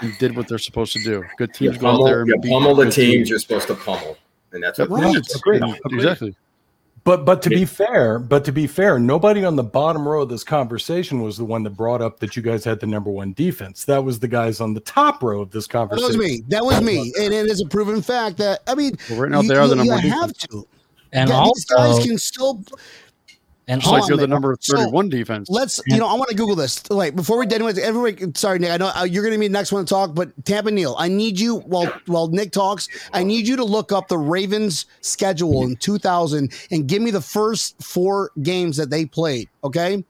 and 0.00 0.18
did 0.18 0.36
what 0.36 0.48
they're 0.48 0.58
supposed 0.58 0.92
to 0.94 1.02
do. 1.04 1.22
Good 1.38 1.50
You 1.60 1.70
teams 1.70 1.78
go 1.80 1.86
out 1.86 2.04
there 2.04 2.04
pummel, 2.04 2.20
and 2.22 2.28
you 2.28 2.38
beat 2.40 2.50
pummel 2.50 2.74
the 2.74 2.84
good 2.84 2.92
teams 2.92 3.30
you're 3.30 3.38
supposed 3.38 3.68
to 3.68 3.76
pummel, 3.76 4.16
and 4.50 4.60
that's 4.60 4.80
what 4.80 4.90
Right. 4.90 5.16
Agreed. 5.36 5.62
Yeah, 5.64 5.74
exactly. 5.92 6.34
But 7.04 7.26
but 7.26 7.42
to 7.42 7.50
be 7.50 7.66
fair, 7.66 8.18
but 8.18 8.44
to 8.46 8.52
be 8.52 8.66
fair, 8.66 8.98
nobody 8.98 9.44
on 9.44 9.56
the 9.56 9.62
bottom 9.62 10.08
row 10.08 10.22
of 10.22 10.30
this 10.30 10.42
conversation 10.42 11.20
was 11.20 11.36
the 11.36 11.44
one 11.44 11.62
that 11.64 11.76
brought 11.76 12.00
up 12.00 12.18
that 12.20 12.34
you 12.34 12.40
guys 12.42 12.64
had 12.64 12.80
the 12.80 12.86
number 12.86 13.10
one 13.10 13.34
defense. 13.34 13.84
That 13.84 14.04
was 14.04 14.18
the 14.20 14.28
guys 14.28 14.58
on 14.60 14.72
the 14.72 14.80
top 14.80 15.22
row 15.22 15.42
of 15.42 15.50
this 15.50 15.66
conversation. 15.66 16.12
That 16.12 16.18
was 16.18 16.26
me. 16.26 16.42
That 16.48 16.64
was 16.64 16.80
me, 16.80 17.12
and 17.20 17.34
it 17.34 17.46
is 17.46 17.60
a 17.60 17.66
proven 17.66 18.00
fact 18.00 18.38
that 18.38 18.60
I 18.66 18.74
mean, 18.74 18.96
Well, 19.10 19.20
right 19.20 19.30
now 19.30 19.42
you, 19.42 19.48
they 19.48 19.56
are 19.56 19.68
the 19.68 19.76
you- 19.76 19.84
number 19.84 20.02
you 20.02 20.10
one 20.10 20.18
have 20.20 20.32
defense. 20.32 20.46
to. 20.50 20.66
And 21.12 21.28
Yeah, 21.30 21.44
these 21.44 21.64
guys 21.66 21.78
also, 21.90 22.04
can 22.04 22.18
still 22.18 22.64
and 23.66 23.80
Just 23.80 23.92
like 23.92 24.02
on, 24.02 24.08
they're 24.08 24.16
the 24.18 24.22
man. 24.22 24.30
number 24.30 24.56
So, 24.60 24.76
thirty-one 24.76 25.08
defense. 25.08 25.48
Let's, 25.48 25.80
you 25.86 25.96
know, 25.96 26.06
I 26.06 26.14
want 26.14 26.28
to 26.28 26.36
Google 26.36 26.54
this. 26.56 26.88
Like 26.90 27.16
before 27.16 27.38
we 27.38 27.46
did 27.46 27.62
with 27.62 27.78
everybody. 27.78 28.32
Sorry, 28.34 28.58
Nick. 28.58 28.70
I 28.70 28.76
know 28.76 28.92
uh, 28.94 29.04
you're 29.04 29.22
going 29.22 29.32
to 29.32 29.38
be 29.38 29.48
the 29.48 29.52
next 29.52 29.72
one 29.72 29.84
to 29.84 29.88
talk, 29.88 30.14
but 30.14 30.32
Tampa 30.44 30.70
Neil, 30.70 30.94
I 30.98 31.08
need 31.08 31.40
you 31.40 31.56
while 31.60 31.92
while 32.06 32.28
Nick 32.28 32.52
talks. 32.52 32.88
I 33.12 33.24
need 33.24 33.48
you 33.48 33.56
to 33.56 33.64
look 33.64 33.90
up 33.90 34.08
the 34.08 34.18
Ravens 34.18 34.86
schedule 35.00 35.62
in 35.62 35.76
2000 35.76 36.52
and 36.70 36.86
give 36.86 37.00
me 37.00 37.10
the 37.10 37.20
first 37.20 37.82
four 37.82 38.30
games 38.42 38.76
that 38.76 38.90
they 38.90 39.06
played. 39.06 39.48
Okay. 39.62 40.04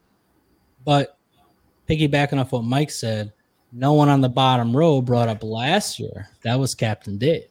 But 0.83 1.17
piggybacking 1.89 2.39
off 2.39 2.51
what 2.51 2.63
Mike 2.63 2.91
said, 2.91 3.31
no 3.71 3.93
one 3.93 4.09
on 4.09 4.21
the 4.21 4.29
bottom 4.29 4.75
row 4.75 5.01
brought 5.01 5.29
up 5.29 5.43
last 5.43 5.99
year. 5.99 6.29
That 6.43 6.59
was 6.59 6.75
Captain 6.75 7.17
Dave. 7.17 7.47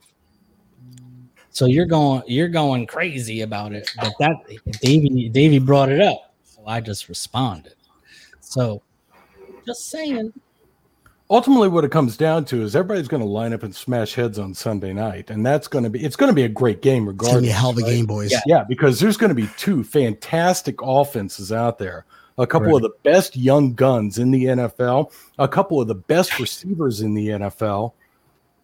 So 1.55 1.67
you're 1.67 1.87
going 1.87 2.23
you're 2.27 2.49
going 2.49 2.85
crazy 2.87 3.40
about 3.43 3.73
it. 3.73 3.88
But 3.99 4.12
that 4.19 4.35
Davey 4.83 5.29
Davey 5.29 5.61
brought 5.61 5.88
it 5.88 6.01
up. 6.01 6.35
So 6.45 6.62
I 6.67 6.81
just 6.81 7.09
responded. 7.09 7.75
So 8.40 8.83
just 9.64 9.88
saying. 9.90 10.33
Ultimately, 11.31 11.69
what 11.69 11.85
it 11.85 11.90
comes 11.90 12.19
down 12.19 12.45
to 12.47 12.61
is 12.62 12.77
everybody's 12.77 13.09
going 13.09 13.23
to 13.23 13.29
line 13.29 13.55
up 13.55 13.62
and 13.62 13.75
smash 13.75 14.14
heads 14.14 14.38
on 14.38 14.53
Sunday 14.53 14.93
night, 14.93 15.31
and 15.31 15.45
that's 15.47 15.67
going 15.69 15.83
to 15.85 15.88
be 15.90 16.05
it's 16.05 16.17
going 16.17 16.29
to 16.29 16.35
be 16.35 16.43
a 16.43 16.49
great 16.49 16.83
game 16.83 17.05
It's 17.09 17.12
regardless. 17.12 17.43
be 17.43 17.49
a 17.49 17.53
hell 17.53 17.71
of 17.71 17.79
a 17.79 17.81
right? 17.81 17.87
game, 17.88 18.05
boys. 18.07 18.31
Yeah. 18.33 18.40
Yeah, 18.47 18.64
because 18.69 19.01
there's 19.01 19.17
going 19.17 19.31
to 19.31 19.35
be 19.35 19.49
two 19.57 19.83
fantastic 19.85 20.77
offenses 20.83 21.51
out 21.51 21.79
there. 21.79 22.05
A 22.37 22.47
couple 22.47 22.67
Right. 22.69 22.77
of 22.77 22.83
the 22.83 22.90
best 23.05 23.37
young 23.37 23.75
guns 23.75 24.19
in 24.19 24.33
the 24.33 24.45
NFL, 24.47 25.12
a 25.38 25.47
couple 25.49 25.81
of 25.81 25.87
the 25.88 25.95
best 25.95 26.38
receivers 26.40 27.01
in 27.01 27.14
the 27.14 27.29
NFL 27.29 27.93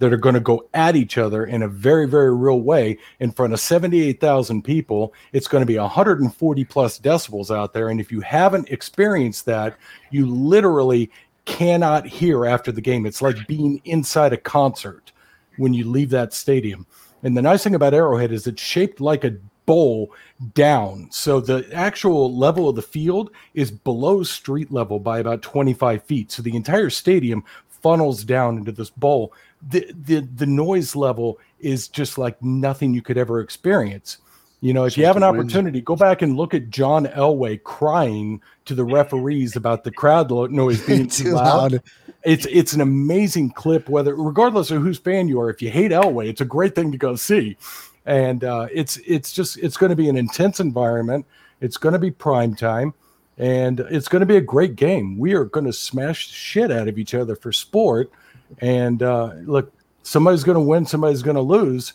that 0.00 0.12
are 0.12 0.18
going 0.18 0.34
to 0.34 0.40
go 0.40 0.66
at 0.74 0.96
each 0.96 1.16
other 1.18 1.44
in 1.44 1.62
a 1.62 1.68
very, 1.68 2.08
very 2.08 2.34
real 2.34 2.60
way 2.60 2.98
in 3.20 3.30
front 3.30 3.52
of 3.52 3.60
78,000 3.60 4.62
people. 4.62 5.14
It's 5.32 5.46
going 5.46 5.62
to 5.62 5.66
be 5.66 5.78
140 5.78 6.64
plus 6.64 6.98
decibels 6.98 7.54
out 7.54 7.72
there. 7.72 7.90
And 7.90 8.00
if 8.00 8.10
you 8.10 8.20
haven't 8.20 8.70
experienced 8.70 9.44
that, 9.46 9.76
you 10.10 10.26
literally 10.26 11.10
cannot 11.44 12.06
hear 12.06 12.46
after 12.46 12.72
the 12.72 12.80
game. 12.80 13.06
It's 13.06 13.22
like 13.22 13.46
being 13.46 13.80
inside 13.84 14.32
a 14.32 14.38
concert 14.38 15.12
when 15.58 15.74
you 15.74 15.88
leave 15.88 16.10
that 16.10 16.32
stadium. 16.32 16.86
And 17.22 17.36
the 17.36 17.42
nice 17.42 17.62
thing 17.62 17.74
about 17.74 17.94
Arrowhead 17.94 18.32
is 18.32 18.46
it's 18.46 18.62
shaped 18.62 19.00
like 19.00 19.24
a 19.24 19.36
bowl 19.66 20.14
down. 20.54 21.08
So 21.10 21.40
the 21.40 21.68
actual 21.74 22.34
level 22.34 22.70
of 22.70 22.76
the 22.76 22.82
field 22.82 23.30
is 23.52 23.70
below 23.70 24.22
street 24.22 24.72
level 24.72 24.98
by 24.98 25.18
about 25.18 25.42
25 25.42 26.02
feet. 26.04 26.32
So 26.32 26.42
the 26.42 26.56
entire 26.56 26.88
stadium 26.88 27.44
funnels 27.68 28.24
down 28.24 28.58
into 28.58 28.72
this 28.72 28.90
bowl. 28.90 29.32
The 29.68 29.92
the 30.05 30.20
the 30.20 30.46
noise 30.46 30.96
level 30.96 31.38
is 31.59 31.88
just 31.88 32.16
like 32.18 32.42
nothing 32.42 32.94
you 32.94 33.03
could 33.03 33.18
ever 33.18 33.40
experience. 33.40 34.18
You 34.62 34.75
know, 34.75 34.85
if 34.85 34.96
you 34.99 35.07
have 35.07 35.16
an 35.16 35.23
Like 35.23 35.33
the 35.33 35.38
wind. 35.38 35.51
opportunity, 35.51 35.81
go 35.81 35.96
back 35.96 36.23
and 36.23 36.37
look 36.37 36.53
at 36.55 36.68
John 36.70 37.07
Elway 37.07 37.62
crying 37.62 38.40
to 38.66 38.75
the 38.75 38.85
referees 38.85 39.57
about 39.57 39.85
the 39.85 39.90
crowd 39.90 40.31
noise 40.31 40.85
being 40.87 41.09
Too 41.09 41.33
loud. 41.33 41.83
it's 42.25 42.46
it's 42.46 42.73
an 42.75 42.81
amazing 42.81 43.51
clip 43.51 43.88
whether 43.88 44.14
regardless 44.14 44.70
of 44.70 44.83
whose 44.83 44.99
fan 44.99 45.29
you 45.29 45.40
are 45.40 45.49
if 45.51 45.62
you 45.62 45.70
hate 45.70 45.90
elway 45.90 46.29
it's 46.29 46.42
a 46.42 46.44
great 46.44 46.75
thing 46.75 46.92
to 46.92 46.99
go 46.99 47.16
see 47.16 47.57
and 48.05 48.44
uh, 48.44 48.66
it's 48.73 48.99
it's 49.07 49.33
just 49.33 49.57
it's 49.59 49.77
going 49.79 49.88
to 49.90 49.96
be 49.96 50.09
an 50.09 50.16
intense 50.16 50.61
environment 50.61 51.25
it's 51.62 51.79
going 51.79 51.92
to 51.94 51.99
be 51.99 52.11
prime 52.11 52.55
time 52.55 52.92
and 53.38 53.81
it's 53.81 54.07
going 54.09 54.20
to 54.20 54.27
be 54.27 54.37
a 54.37 54.40
great 54.40 54.77
game 54.77 55.18
we 55.18 55.33
are 55.33 55.46
going 55.46 55.64
to 55.66 55.73
smash 55.73 56.29
shit 56.29 56.70
out 56.70 56.88
of 56.88 56.99
each 56.99 57.14
other 57.14 57.35
for 57.35 57.53
sport 57.53 58.11
and 58.58 59.02
uh, 59.02 59.32
look 59.44 59.72
somebody's 60.02 60.44
going 60.44 60.56
to 60.56 60.60
win 60.60 60.84
somebody's 60.86 61.22
going 61.22 61.36
to 61.36 61.42
lose 61.42 61.92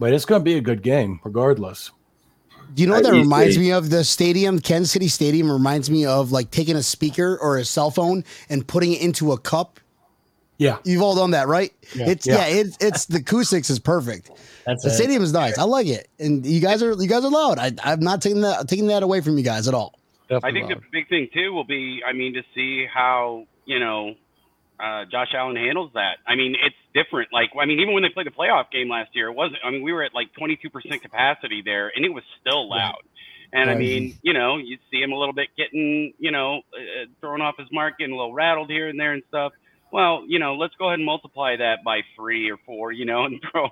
but 0.00 0.12
it's 0.12 0.24
going 0.24 0.40
to 0.40 0.44
be 0.44 0.54
a 0.56 0.60
good 0.60 0.82
game 0.82 1.20
regardless 1.24 1.90
Do 2.74 2.82
you 2.82 2.88
know 2.88 2.94
what 2.96 3.04
that 3.04 3.12
reminds 3.12 3.58
me 3.58 3.70
of? 3.72 3.90
The 3.90 4.02
stadium, 4.04 4.58
Kansas 4.58 4.90
City 4.90 5.08
Stadium, 5.08 5.50
reminds 5.50 5.90
me 5.90 6.06
of 6.06 6.32
like 6.32 6.50
taking 6.50 6.76
a 6.76 6.82
speaker 6.82 7.38
or 7.40 7.58
a 7.58 7.64
cell 7.64 7.90
phone 7.90 8.24
and 8.48 8.66
putting 8.66 8.92
it 8.92 9.02
into 9.02 9.32
a 9.32 9.38
cup. 9.38 9.78
yeah 10.58 10.78
You've 10.84 11.02
all 11.02 11.14
done 11.14 11.32
that, 11.32 11.48
right? 11.48 11.70
Yeah. 11.94 12.08
It's 12.10 12.26
Yeah. 12.26 12.46
yeah, 12.48 12.60
it's 12.60 12.76
it's 12.80 13.06
the 13.06 13.18
acoustics 13.18 13.68
is 13.70 13.78
perfect. 13.78 14.30
That's 14.64 14.82
The 14.84 14.90
it. 14.90 14.94
stadium 14.94 15.22
is 15.22 15.32
nice. 15.32 15.58
I 15.58 15.64
like 15.64 15.86
it, 15.86 16.08
and 16.18 16.46
you 16.46 16.60
guys 16.60 16.82
are 16.82 16.92
you 16.94 17.08
guys 17.08 17.24
are 17.24 17.30
loud. 17.30 17.58
I, 17.58 17.72
I'm 17.84 18.00
not 18.00 18.22
taking 18.22 18.40
that 18.42 18.68
taking 18.68 18.86
that 18.88 19.02
away 19.02 19.20
from 19.20 19.36
you 19.36 19.44
guys 19.44 19.68
at 19.68 19.74
all. 19.74 19.92
I 20.30 20.34
Definitely 20.34 20.60
think 20.60 20.80
the 20.80 20.86
big 20.92 21.08
thing 21.10 21.28
too 21.34 21.52
will 21.52 21.64
be, 21.64 22.00
I 22.08 22.12
mean, 22.14 22.32
to 22.34 22.42
see 22.54 22.86
how 22.86 23.46
you 23.66 23.78
know 23.78 24.14
uh, 24.82 25.04
Josh 25.10 25.28
Allen 25.34 25.56
handles 25.56 25.92
that. 25.94 26.18
I 26.26 26.34
mean, 26.34 26.56
it's 26.60 26.76
different. 26.92 27.32
Like, 27.32 27.50
I 27.58 27.66
mean, 27.66 27.78
even 27.80 27.94
when 27.94 28.02
they 28.02 28.08
played 28.08 28.26
the 28.26 28.32
playoff 28.32 28.70
game 28.72 28.88
last 28.88 29.14
year, 29.14 29.28
it 29.28 29.34
wasn't. 29.34 29.58
I 29.64 29.70
mean, 29.70 29.82
we 29.82 29.92
were 29.92 30.02
at 30.02 30.12
like 30.12 30.30
22% 30.38 31.00
capacity 31.00 31.62
there, 31.64 31.92
and 31.94 32.04
it 32.04 32.12
was 32.12 32.24
still 32.40 32.68
loud. 32.68 33.02
And 33.54 33.68
I 33.68 33.74
mean, 33.74 34.18
you 34.22 34.32
know, 34.32 34.56
you 34.56 34.78
see 34.90 35.02
him 35.02 35.12
a 35.12 35.18
little 35.18 35.34
bit 35.34 35.48
getting, 35.56 36.14
you 36.18 36.30
know, 36.30 36.62
uh, 36.74 37.04
thrown 37.20 37.42
off 37.42 37.56
his 37.58 37.68
mark, 37.70 37.98
getting 37.98 38.14
a 38.14 38.16
little 38.16 38.32
rattled 38.32 38.70
here 38.70 38.88
and 38.88 38.98
there 38.98 39.12
and 39.12 39.22
stuff. 39.28 39.52
Well, 39.92 40.24
you 40.26 40.38
know, 40.38 40.54
let's 40.54 40.74
go 40.76 40.86
ahead 40.86 41.00
and 41.00 41.04
multiply 41.04 41.56
that 41.56 41.84
by 41.84 42.00
three 42.16 42.50
or 42.50 42.56
four, 42.64 42.92
you 42.92 43.04
know, 43.04 43.24
and 43.26 43.42
throw, 43.52 43.66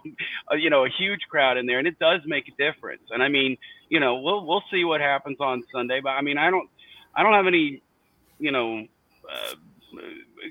uh, 0.53 0.57
you 0.57 0.69
know, 0.69 0.85
a 0.85 0.91
huge 0.91 1.21
crowd 1.31 1.57
in 1.57 1.65
there, 1.65 1.79
and 1.79 1.89
it 1.89 1.99
does 1.99 2.21
make 2.27 2.45
a 2.49 2.63
difference. 2.63 3.05
And 3.11 3.23
I 3.23 3.29
mean, 3.29 3.57
you 3.89 4.01
know, 4.01 4.17
we'll 4.17 4.45
we'll 4.45 4.63
see 4.71 4.85
what 4.85 5.01
happens 5.01 5.39
on 5.41 5.65
Sunday, 5.73 6.01
but 6.03 6.11
I 6.11 6.21
mean, 6.21 6.37
I 6.37 6.51
don't, 6.51 6.69
I 7.17 7.23
don't 7.23 7.33
have 7.33 7.47
any, 7.47 7.83
you 8.39 8.53
know, 8.53 8.87
uh, 9.33 9.55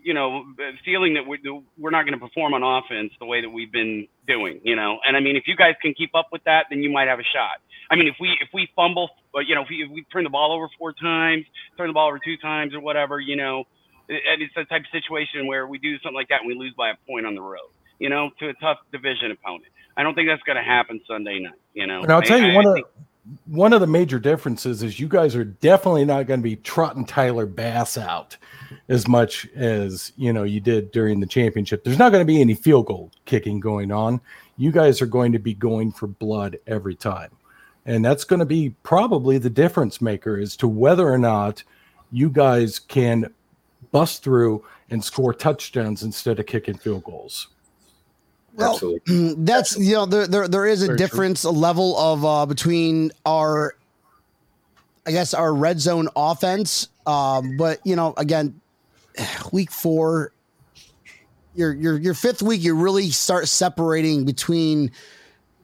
you 0.04 0.14
know, 0.14 0.46
feeling 0.86 1.14
that 1.16 1.26
we're 1.26 1.38
we're 1.78 1.90
not 1.92 2.06
going 2.06 2.18
to 2.18 2.26
perform 2.26 2.54
on 2.54 2.64
offense 2.64 3.12
the 3.20 3.26
way 3.26 3.42
that 3.42 3.50
we've 3.50 3.72
been 3.72 4.08
doing, 4.28 4.60
you 4.64 4.76
know. 4.76 5.00
And 5.08 5.16
I 5.18 5.20
mean, 5.20 5.36
if 5.36 5.44
you 5.48 5.56
guys 5.56 5.76
can 5.82 5.94
keep 5.94 6.14
up 6.16 6.28
with 6.32 6.44
that, 6.46 6.66
then 6.70 6.82
you 6.84 6.90
might 6.92 7.08
have 7.08 7.20
a 7.20 7.24
shot. 7.24 7.62
I 7.92 7.96
mean, 7.96 8.08
if 8.08 8.16
we 8.20 8.30
if 8.42 8.50
we 8.54 8.68
fumble, 8.76 9.10
uh, 9.36 9.40
you 9.40 9.56
know, 9.56 9.62
if 9.64 9.68
we, 9.70 9.78
if 9.84 9.90
we 9.92 10.04
turn 10.12 10.24
the 10.24 10.30
ball 10.30 10.52
over 10.54 10.68
four 10.78 10.94
times, 10.94 11.46
turn 11.78 11.88
the 11.88 11.94
ball 11.94 12.08
over 12.08 12.20
two 12.24 12.38
times, 12.38 12.74
or 12.74 12.80
whatever, 12.82 13.20
you 13.20 13.36
know, 13.36 13.64
and 14.10 14.42
it's 14.42 14.54
the 14.56 14.66
type 14.66 14.82
of 14.82 14.88
situation 14.92 15.48
where 15.48 15.68
we 15.68 15.78
do 15.80 15.98
something 16.00 16.16
like 16.16 16.30
that 16.30 16.42
and 16.42 16.48
we 16.48 16.56
lose 16.56 16.74
by 16.78 16.90
a 16.92 16.96
point 17.08 17.26
on 17.26 17.36
the 17.36 17.42
road, 17.42 17.70
you 18.00 18.10
know, 18.10 18.30
to 18.40 18.50
a 18.50 18.54
tough 18.56 18.78
division 18.92 19.32
opponent. 19.32 19.66
I 19.98 20.04
don't 20.04 20.14
think 20.16 20.30
that's 20.30 20.44
going 20.44 20.56
to 20.58 20.64
happen 20.64 21.02
Sunday 21.08 21.40
night, 21.40 21.54
you 21.74 21.88
know. 21.88 22.02
And 22.02 22.12
I'll 22.12 22.22
tell 22.22 22.40
you 22.40 22.52
I- 22.52 22.56
one 22.56 22.68
I 22.68 22.70
of 22.70 22.76
think- 22.76 22.88
one 23.46 23.74
of 23.74 23.82
the 23.82 23.88
major 23.88 24.20
differences 24.20 24.84
is 24.84 25.00
you 25.00 25.08
guys 25.08 25.36
are 25.36 25.44
definitely 25.44 26.06
not 26.06 26.28
going 26.28 26.40
to 26.40 26.44
be 26.44 26.56
trotting 26.58 27.06
Tyler 27.06 27.46
Bass 27.46 27.98
out 27.98 28.38
as 28.88 29.08
much 29.08 29.48
as 29.56 30.12
you 30.18 30.34
know 30.34 30.44
you 30.44 30.60
did 30.60 30.92
during 30.92 31.20
the 31.20 31.28
championship. 31.28 31.84
There's 31.84 32.00
not 32.00 32.12
going 32.12 32.22
to 32.22 32.32
be 32.32 32.42
any 32.42 32.56
field 32.56 32.88
goal 32.88 33.12
kicking 33.26 33.60
going 33.60 33.92
on. 33.92 34.22
You 34.58 34.72
guys 34.72 35.02
are 35.02 35.08
going 35.08 35.32
to 35.32 35.40
be 35.40 35.54
going 35.54 35.92
for 35.92 36.08
blood 36.08 36.58
every 36.68 36.96
time. 36.96 37.32
And 37.86 38.04
that's 38.04 38.24
going 38.24 38.40
to 38.40 38.46
be 38.46 38.76
probably 38.84 39.38
the 39.38 39.50
difference 39.50 40.02
maker 40.02 40.38
as 40.38 40.56
to 40.58 40.68
whether 40.68 41.08
or 41.08 41.18
not 41.18 41.64
you 42.12 42.30
guys 42.30 42.78
can 42.78 43.34
bust 43.92 44.24
through 44.24 44.64
and 44.90 45.04
score 45.04 45.34
touchdowns 45.34 46.04
instead 46.04 46.40
of 46.40 46.46
kicking 46.46 46.78
field 46.78 47.04
goals. 47.04 47.48
Well, 48.56 48.74
Absolutely. 48.74 49.34
that's 49.38 49.78
you 49.78 49.94
know 49.94 50.06
there 50.06 50.28
there, 50.28 50.48
there 50.48 50.66
is 50.66 50.84
a 50.84 50.88
Very 50.88 50.98
true. 50.98 51.08
difference 51.08 51.44
a 51.44 51.52
level 51.52 51.98
of 51.98 52.26
uh 52.26 52.46
between 52.46 53.12
our 53.26 53.76
I 55.06 55.12
guess 55.12 55.34
our 55.34 55.54
red 55.54 55.80
zone 55.80 56.10
offense 56.16 56.90
um 57.08 57.58
but 57.58 57.80
you 57.86 57.96
know 57.96 58.14
again 58.18 58.60
week 59.52 59.72
4 59.72 60.32
your 61.56 61.74
your 61.74 61.98
your 61.98 62.14
fifth 62.14 62.42
week 62.42 62.62
you 62.64 62.76
really 62.76 63.10
start 63.10 63.48
separating 63.48 64.24
between 64.26 64.92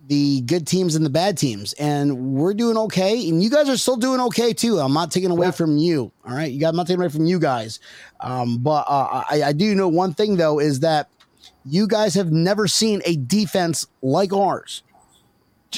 the 0.08 0.42
good 0.42 0.68
teams 0.68 0.96
and 0.96 1.04
the 1.06 1.10
bad 1.10 1.38
teams 1.38 1.74
and 1.74 2.16
we're 2.36 2.54
doing 2.54 2.78
okay 2.78 3.28
and 3.28 3.42
you 3.42 3.50
guys 3.50 3.68
are 3.70 3.78
still 3.78 3.96
doing 3.96 4.20
okay 4.20 4.54
too 4.54 4.78
i'm 4.80 4.94
not 4.94 5.12
taking 5.12 5.32
away 5.32 5.52
from 5.52 5.78
you 5.78 6.12
all 6.28 6.36
right 6.36 6.52
you 6.52 6.60
got 6.60 6.70
i'm 6.70 6.76
not 6.76 6.86
taking 6.88 7.00
away 7.02 7.10
from 7.10 7.26
you 7.26 7.40
guys 7.40 7.80
um 8.20 8.58
but 8.60 8.86
uh, 8.88 9.24
I, 9.32 9.44
I 9.46 9.52
do 9.54 9.74
know 9.76 9.88
one 9.88 10.14
thing 10.14 10.38
though 10.38 10.60
is 10.60 10.80
that 10.82 11.10
you 11.66 11.88
guys 11.88 12.16
have 12.16 12.32
never 12.32 12.68
seen 12.68 13.02
a 13.06 13.16
defense 13.16 13.88
like 14.02 14.34
ours. 14.34 14.84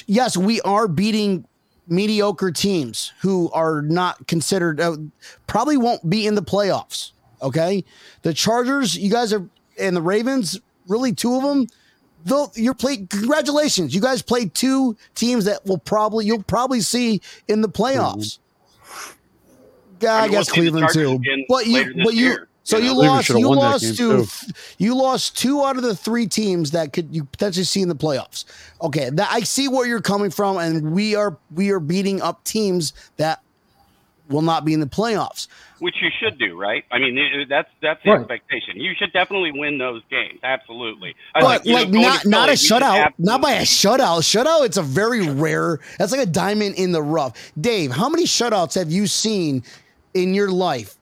Yes, 0.05 0.37
we 0.37 0.61
are 0.61 0.87
beating 0.87 1.45
mediocre 1.87 2.51
teams 2.51 3.13
who 3.21 3.49
are 3.51 3.81
not 3.81 4.27
considered, 4.27 4.79
uh, 4.79 4.97
probably 5.47 5.77
won't 5.77 6.07
be 6.09 6.27
in 6.27 6.35
the 6.35 6.41
playoffs. 6.41 7.11
Okay. 7.41 7.83
The 8.23 8.33
Chargers, 8.33 8.97
you 8.97 9.09
guys 9.09 9.31
are, 9.31 9.47
and 9.79 9.95
the 9.95 10.01
Ravens, 10.01 10.59
really 10.87 11.13
two 11.13 11.35
of 11.35 11.43
them. 11.43 11.67
Though 12.25 12.51
you're 12.55 12.73
playing, 12.73 13.07
congratulations. 13.07 13.95
You 13.95 14.01
guys 14.01 14.21
played 14.21 14.53
two 14.53 14.97
teams 15.15 15.45
that 15.45 15.65
will 15.65 15.77
probably, 15.77 16.25
you'll 16.25 16.43
probably 16.43 16.81
see 16.81 17.21
in 17.47 17.61
the 17.61 17.69
playoffs. 17.69 18.39
Yeah, 20.01 20.15
I, 20.15 20.23
I 20.23 20.27
guess 20.27 20.51
Cleveland 20.51 20.89
too. 20.91 21.21
But 21.47 21.67
you, 21.67 22.03
but 22.03 22.13
you, 22.13 22.25
year, 22.25 22.47
so 22.67 22.77
you 22.77 22.93
you 22.93 22.93
lost, 22.93 23.29
you 23.29 23.49
lost 23.51 23.83
game, 23.83 23.95
to, 23.95 24.25
too. 24.25 24.53
you 24.77 24.95
lost 24.95 25.37
two 25.37 25.63
out 25.63 25.77
of 25.77 25.83
the 25.83 25.95
three 25.95 26.27
teams 26.27 26.71
that 26.71 26.93
could 26.93 27.15
you 27.15 27.25
potentially 27.25 27.63
see 27.65 27.81
in 27.81 27.89
the 27.89 27.95
playoffs. 27.95 28.45
Okay, 28.81 29.09
that 29.11 29.29
I 29.31 29.41
see 29.41 29.67
where 29.69 29.87
you're 29.87 30.01
coming 30.01 30.31
from, 30.31 30.57
and 30.57 30.91
we 30.91 31.15
are 31.15 31.37
we 31.51 31.71
are 31.71 31.79
beating 31.79 32.21
up 32.21 32.43
teams 32.43 32.93
that 33.17 33.41
will 34.29 34.41
not 34.43 34.65
be 34.65 34.73
in 34.73 34.81
the 34.81 34.87
playoffs. 34.87 35.47
which 35.79 35.95
you 36.01 36.09
should 36.21 36.39
do, 36.39 36.59
right? 36.59 36.85
I 36.91 36.99
mean, 36.99 37.47
that's 37.49 37.69
that's 37.81 38.01
the 38.03 38.11
Right. 38.11 38.13
expectation. 38.13 38.77
You 38.77 38.93
should 38.97 39.13
definitely 39.13 39.51
win 39.53 39.77
those 39.77 40.03
games. 40.09 40.39
Absolutely. 40.43 41.15
I 41.35 41.41
But 41.41 41.65
you 41.65 41.73
like 41.73 41.91
going 41.91 42.03
not 42.03 42.25
not 42.25 42.49
Philly, 42.49 42.53
a 42.53 42.53
shutout, 42.53 43.13
not 43.19 43.41
by 43.41 43.53
a 43.53 43.63
shutout. 43.63 44.21
Shutout, 44.21 44.65
it's 44.65 44.77
a 44.77 44.83
very 44.83 45.27
rare. 45.29 45.79
That's 45.99 46.11
like 46.11 46.21
a 46.21 46.25
diamond 46.31 46.75
in 46.75 46.93
the 46.93 47.03
rough. 47.03 47.53
Dave, 47.59 47.91
how 47.91 48.09
many 48.09 48.25
shutouts 48.25 48.75
have 48.75 48.91
you 48.91 49.07
seen 49.07 49.63
in 50.15 50.33
your 50.33 50.51
life? 50.51 50.96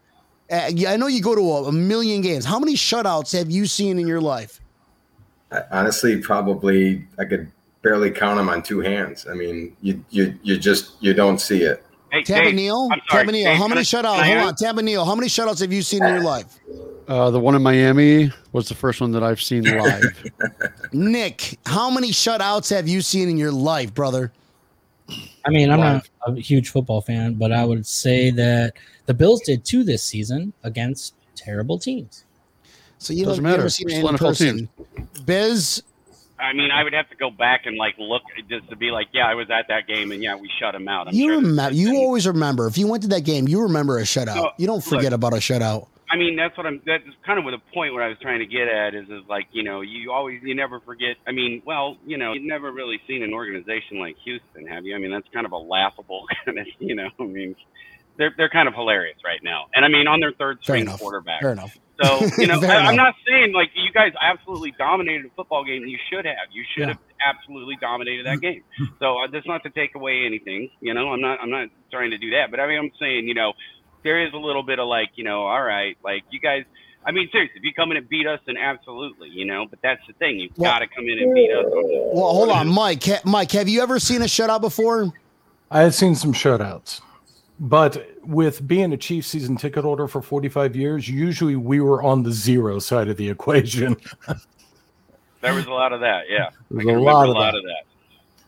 Uh, 0.55 0.71
yeah, 0.73 0.91
I 0.93 0.97
know 0.97 1.07
you 1.07 1.21
go 1.21 1.35
to 1.35 1.41
a, 1.41 1.63
a 1.65 1.71
million 1.71 2.21
games. 2.21 2.45
How 2.45 2.59
many 2.59 2.75
shutouts 2.75 3.37
have 3.37 3.51
you 3.51 3.65
seen 3.65 3.99
in 3.99 4.07
your 4.07 4.21
life? 4.21 4.61
I- 5.51 5.63
honestly, 5.71 6.17
probably 6.21 7.05
I 7.19 7.25
could 7.25 7.51
barely 7.81 8.09
count 8.11 8.37
them 8.37 8.47
on 8.49 8.63
two 8.63 8.79
hands. 8.79 9.27
I 9.29 9.33
mean, 9.33 9.75
you 9.81 10.03
you 10.09 10.37
you 10.43 10.57
just 10.57 10.93
you 11.01 11.13
don't 11.13 11.39
see 11.39 11.63
it. 11.63 11.83
Hey, 12.11 12.23
Tampa 12.23 12.45
Dave, 12.45 12.55
Neal, 12.55 12.89
I'm 12.91 13.01
sorry, 13.09 13.23
Tampa 13.25 13.31
Neal, 13.33 13.45
Dave, 13.45 13.57
how 13.57 13.67
many 13.67 13.81
shutouts? 13.81 14.23
Hold 14.23 14.37
on, 14.37 14.55
Tampa 14.55 14.81
Neal, 14.81 15.03
how 15.03 15.15
many 15.15 15.27
shutouts 15.27 15.59
have 15.59 15.73
you 15.73 15.81
seen 15.81 16.03
in 16.03 16.13
your 16.13 16.23
life? 16.23 16.59
Uh, 17.07 17.29
the 17.29 17.39
one 17.39 17.53
in 17.55 17.61
Miami 17.61 18.31
was 18.53 18.69
the 18.69 18.73
first 18.75 19.01
one 19.01 19.11
that 19.11 19.21
I've 19.23 19.41
seen 19.41 19.63
live. 19.63 20.31
Nick, 20.93 21.59
how 21.65 21.89
many 21.89 22.09
shutouts 22.11 22.69
have 22.69 22.87
you 22.87 23.01
seen 23.01 23.27
in 23.29 23.37
your 23.37 23.51
life, 23.51 23.93
brother? 23.93 24.31
I 25.45 25.49
mean, 25.49 25.69
I'm 25.69 25.79
not 25.79 26.09
a 26.25 26.35
huge 26.35 26.69
football 26.69 27.01
fan, 27.01 27.35
but 27.35 27.51
I 27.51 27.63
would 27.63 27.85
say 27.85 28.31
that 28.31 28.73
the 29.05 29.13
Bills 29.13 29.41
did 29.41 29.63
two 29.63 29.83
this 29.83 30.01
season 30.03 30.53
against 30.63 31.13
terrible 31.35 31.77
teams. 31.77 32.25
So 32.97 33.13
you 33.13 33.25
Doesn't 33.25 33.43
don't 33.43 33.51
you 33.51 33.51
matter. 33.51 33.61
ever 33.63 33.69
seen 33.69 33.89
it 33.89 33.95
Still 33.97 34.09
in 34.09 34.15
NFL. 34.15 35.25
Biz, 35.25 35.83
I 36.39 36.53
mean, 36.53 36.71
I 36.71 36.83
would 36.83 36.93
have 36.93 37.09
to 37.09 37.15
go 37.15 37.29
back 37.29 37.65
and 37.65 37.77
like 37.77 37.95
look 37.97 38.23
just 38.49 38.67
to 38.69 38.75
be 38.75 38.91
like, 38.91 39.07
yeah, 39.13 39.27
I 39.27 39.35
was 39.35 39.49
at 39.49 39.67
that 39.67 39.87
game, 39.87 40.11
and 40.11 40.23
yeah, 40.23 40.35
we 40.35 40.49
shut 40.59 40.73
him 40.73 40.87
out. 40.87 41.07
I'm 41.07 41.13
you 41.13 41.29
sure 41.29 41.41
remember 41.41 41.75
you 41.75 41.95
always 41.97 42.27
remember. 42.27 42.67
If 42.67 42.77
you 42.77 42.87
went 42.87 43.03
to 43.03 43.09
that 43.09 43.21
game, 43.21 43.47
you 43.47 43.61
remember 43.61 43.99
a 43.99 44.03
shutout. 44.03 44.35
No, 44.35 44.51
you 44.57 44.67
don't 44.67 44.83
forget 44.83 45.13
about 45.13 45.33
a 45.33 45.37
shutout. 45.37 45.87
I 46.15 46.17
mean, 46.17 46.37
that's 46.37 46.55
what 46.57 46.65
I'm. 46.65 46.81
That's 46.85 47.03
kind 47.25 47.37
of 47.37 47.43
what 47.43 47.51
the 47.51 47.61
point 47.73 47.93
what 47.93 48.01
I 48.01 48.07
was 48.07 48.17
trying 48.21 48.39
to 48.39 48.45
get 48.45 48.69
at 48.69 48.95
is, 48.95 49.03
is 49.09 49.27
like 49.27 49.47
you 49.51 49.63
know, 49.63 49.81
you 49.81 50.13
always 50.13 50.41
you 50.43 50.55
never 50.55 50.79
forget. 50.79 51.17
I 51.27 51.33
mean, 51.33 51.61
well, 51.65 51.97
you 52.05 52.17
know, 52.17 52.31
you've 52.31 52.43
never 52.47 52.71
really 52.71 53.01
seen 53.05 53.21
an 53.21 53.33
organization 53.33 53.99
like 53.99 54.15
Houston, 54.23 54.65
have 54.67 54.85
you? 54.85 54.95
I 54.95 54.97
mean, 54.97 55.11
that's 55.11 55.27
kind 55.33 55.45
of 55.45 55.51
a 55.51 55.57
laughable 55.57 56.23
kind 56.45 56.57
of, 56.57 56.67
you 56.79 56.95
know. 56.95 57.09
I 57.19 57.23
mean, 57.23 57.55
they're 58.17 58.33
they're 58.37 58.49
kind 58.49 58.69
of 58.69 58.73
hilarious 58.73 59.17
right 59.25 59.43
now, 59.43 59.65
and 59.75 59.83
I 59.83 59.89
mean, 59.89 60.07
on 60.07 60.21
their 60.21 60.31
third 60.31 60.59
string 60.63 60.83
enough. 60.83 61.01
quarterback. 61.01 61.41
Fair 61.41 61.51
enough. 61.51 61.77
So 62.01 62.25
you 62.37 62.47
know, 62.47 62.59
I, 62.63 62.75
I'm 62.87 62.95
not 62.95 63.15
saying 63.27 63.51
like 63.51 63.71
you 63.75 63.91
guys 63.91 64.13
absolutely 64.21 64.73
dominated 64.77 65.25
a 65.25 65.29
football 65.35 65.65
game. 65.65 65.85
You 65.85 65.97
should 66.09 66.23
have. 66.25 66.47
You 66.53 66.63
should 66.73 66.87
Yeah. 66.87 66.87
have 66.87 66.99
absolutely 67.35 67.75
dominated 67.81 68.25
that 68.25 68.39
game. 68.39 68.63
So 68.99 69.17
uh, 69.17 69.27
that's 69.31 69.47
not 69.47 69.63
to 69.63 69.69
take 69.69 69.95
away 69.95 70.23
anything. 70.25 70.69
You 70.79 70.93
know, 70.93 71.11
I'm 71.11 71.19
not. 71.19 71.39
I'm 71.41 71.49
not 71.49 71.67
trying 71.91 72.11
to 72.11 72.17
do 72.17 72.31
that. 72.31 72.51
But 72.51 72.61
I 72.61 72.67
mean, 72.67 72.79
I'm 72.79 72.91
saying 73.01 73.27
you 73.27 73.33
know, 73.33 73.51
there 74.05 74.25
is 74.25 74.31
a 74.33 74.37
little 74.37 74.63
bit 74.63 74.79
of 74.79 74.87
like 74.87 75.09
you 75.15 75.25
know, 75.25 75.41
all 75.45 75.61
right, 75.61 75.97
like 76.03 76.23
you 76.31 76.39
guys. 76.39 76.63
I 77.07 77.11
mean, 77.11 77.27
seriously, 77.31 77.57
if 77.57 77.63
you 77.63 77.71
come 77.73 77.91
in 77.91 77.97
and 77.97 78.07
beat 78.09 78.25
us, 78.25 78.39
then 78.47 78.55
absolutely, 78.57 79.29
you 79.29 79.45
know. 79.45 79.65
But 79.69 79.79
that's 79.83 80.01
the 80.07 80.13
thing. 80.13 80.39
You've 80.39 80.57
Well- 80.57 80.71
got 80.71 80.79
to 80.79 80.87
come 80.87 81.03
in 81.07 81.19
and 81.19 81.33
beat 81.35 81.51
us. 81.51 81.65
Well, 81.67 82.31
hold 82.33 82.49
on, 82.49 82.67
Mike. 82.69 83.03
Ha- 83.03 83.21
Mike, 83.25 83.51
have 83.51 83.67
you 83.67 83.81
ever 83.81 83.99
seen 83.99 84.21
a 84.21 84.25
shutout 84.25 84.61
before? 84.61 85.11
I 85.69 85.81
had 85.81 85.93
seen 85.93 86.15
some 86.15 86.31
shutouts, 86.33 87.01
but 87.59 88.07
with 88.23 88.65
being 88.67 88.93
a 88.93 88.97
Chiefs 88.97 89.27
season 89.27 89.55
ticket 89.57 89.83
holder 89.83 90.07
for 90.07 90.21
45 90.21 90.75
years, 90.75 91.09
usually 91.09 91.55
we 91.55 91.79
were 91.79 92.01
on 92.01 92.23
the 92.23 92.31
zero 92.31 92.79
side 92.79 93.07
of 93.07 93.17
the 93.17 93.29
equation. 93.29 93.97
there 95.41 95.53
was 95.53 95.65
a 95.65 95.71
lot 95.71 95.91
of 95.93 95.99
that. 96.01 96.23
Yeah, 96.29 96.49
There 96.71 96.77
was 96.77 96.85
can 96.85 96.99
lot 97.03 97.29
of 97.29 97.35
a 97.35 97.37
lot 97.39 97.51
that. 97.51 97.57
of 97.57 97.63
that. 97.63 97.83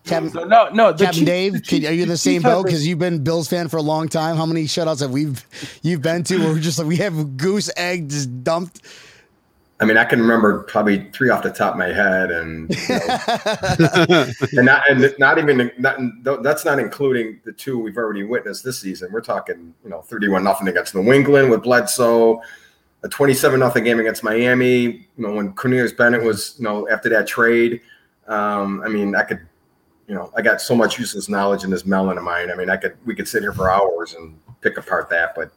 Captain, 0.07 0.31
So 0.31 0.43
no, 0.45 0.69
no, 0.69 0.91
the 0.91 1.05
Captain 1.05 1.19
Chiefs- 1.19 1.25
Dave, 1.25 1.53
the 1.53 1.59
could, 1.59 1.67
Chiefs- 1.67 1.87
are 1.87 1.93
you 1.93 2.05
the 2.05 2.11
the 2.11 2.17
same 2.17 2.41
Chiefs 2.41 2.45
boat? 2.45 2.63
Because 2.65 2.87
you've 2.87 2.99
been 2.99 3.23
Bills 3.23 3.47
fan 3.47 3.67
for 3.67 3.77
a 3.77 3.81
long 3.81 4.07
time. 4.09 4.35
How 4.35 4.45
many 4.45 4.63
shutouts 4.63 5.01
have 5.01 5.11
we 5.11 5.33
you've 5.81 6.01
been 6.01 6.23
to? 6.25 6.37
Where 6.39 6.53
we're 6.53 6.59
just 6.59 6.79
like 6.79 6.87
we 6.87 6.97
have 6.97 7.37
goose 7.37 7.69
egg 7.77 8.09
just 8.09 8.43
dumped. 8.43 8.81
I 9.79 9.85
mean, 9.85 9.95
I 9.95 10.05
can 10.05 10.19
remember 10.19 10.63
probably 10.63 11.07
three 11.11 11.29
off 11.29 11.43
the 11.43 11.51
top 11.51 11.73
of 11.73 11.77
my 11.77 11.89
head, 11.93 12.31
and 12.31 12.67
you 12.75 12.95
know, 12.95 14.31
and 14.57 14.65
not 14.65 14.89
and 14.89 15.13
not 15.19 15.37
even 15.37 15.71
not, 15.77 16.41
that's 16.41 16.65
not 16.65 16.79
including 16.79 17.39
the 17.45 17.51
two 17.51 17.77
we've 17.77 17.97
already 17.97 18.23
witnessed 18.23 18.63
this 18.63 18.79
season. 18.79 19.11
We're 19.11 19.21
talking, 19.21 19.75
you 19.83 19.89
know, 19.91 20.01
thirty-one 20.01 20.43
nothing 20.43 20.67
against 20.67 20.95
New 20.95 21.13
England 21.13 21.51
with 21.51 21.61
Bledsoe, 21.61 22.41
a 23.03 23.07
twenty-seven 23.07 23.59
nothing 23.59 23.83
game 23.83 23.99
against 23.99 24.23
Miami. 24.23 24.81
You 24.83 25.05
know, 25.17 25.33
when 25.33 25.53
Cornelius 25.53 25.91
Bennett 25.91 26.23
was, 26.23 26.55
you 26.57 26.63
know, 26.63 26.89
after 26.89 27.09
that 27.09 27.27
trade. 27.27 27.81
Um, 28.27 28.81
I 28.83 28.89
mean, 28.89 29.15
I 29.15 29.23
could, 29.23 29.39
you 30.07 30.15
know, 30.15 30.31
I 30.35 30.41
got 30.41 30.61
so 30.61 30.75
much 30.75 30.97
useless 30.97 31.29
knowledge 31.29 31.63
in 31.63 31.69
this 31.69 31.85
melon 31.85 32.17
of 32.17 32.23
mine. 32.23 32.49
I 32.49 32.55
mean, 32.55 32.69
I 32.69 32.77
could 32.77 32.97
we 33.05 33.13
could 33.13 33.27
sit 33.27 33.41
here 33.41 33.53
for 33.53 33.69
hours 33.69 34.13
and 34.13 34.39
pick 34.61 34.77
apart 34.77 35.09
that, 35.09 35.35
but 35.35 35.51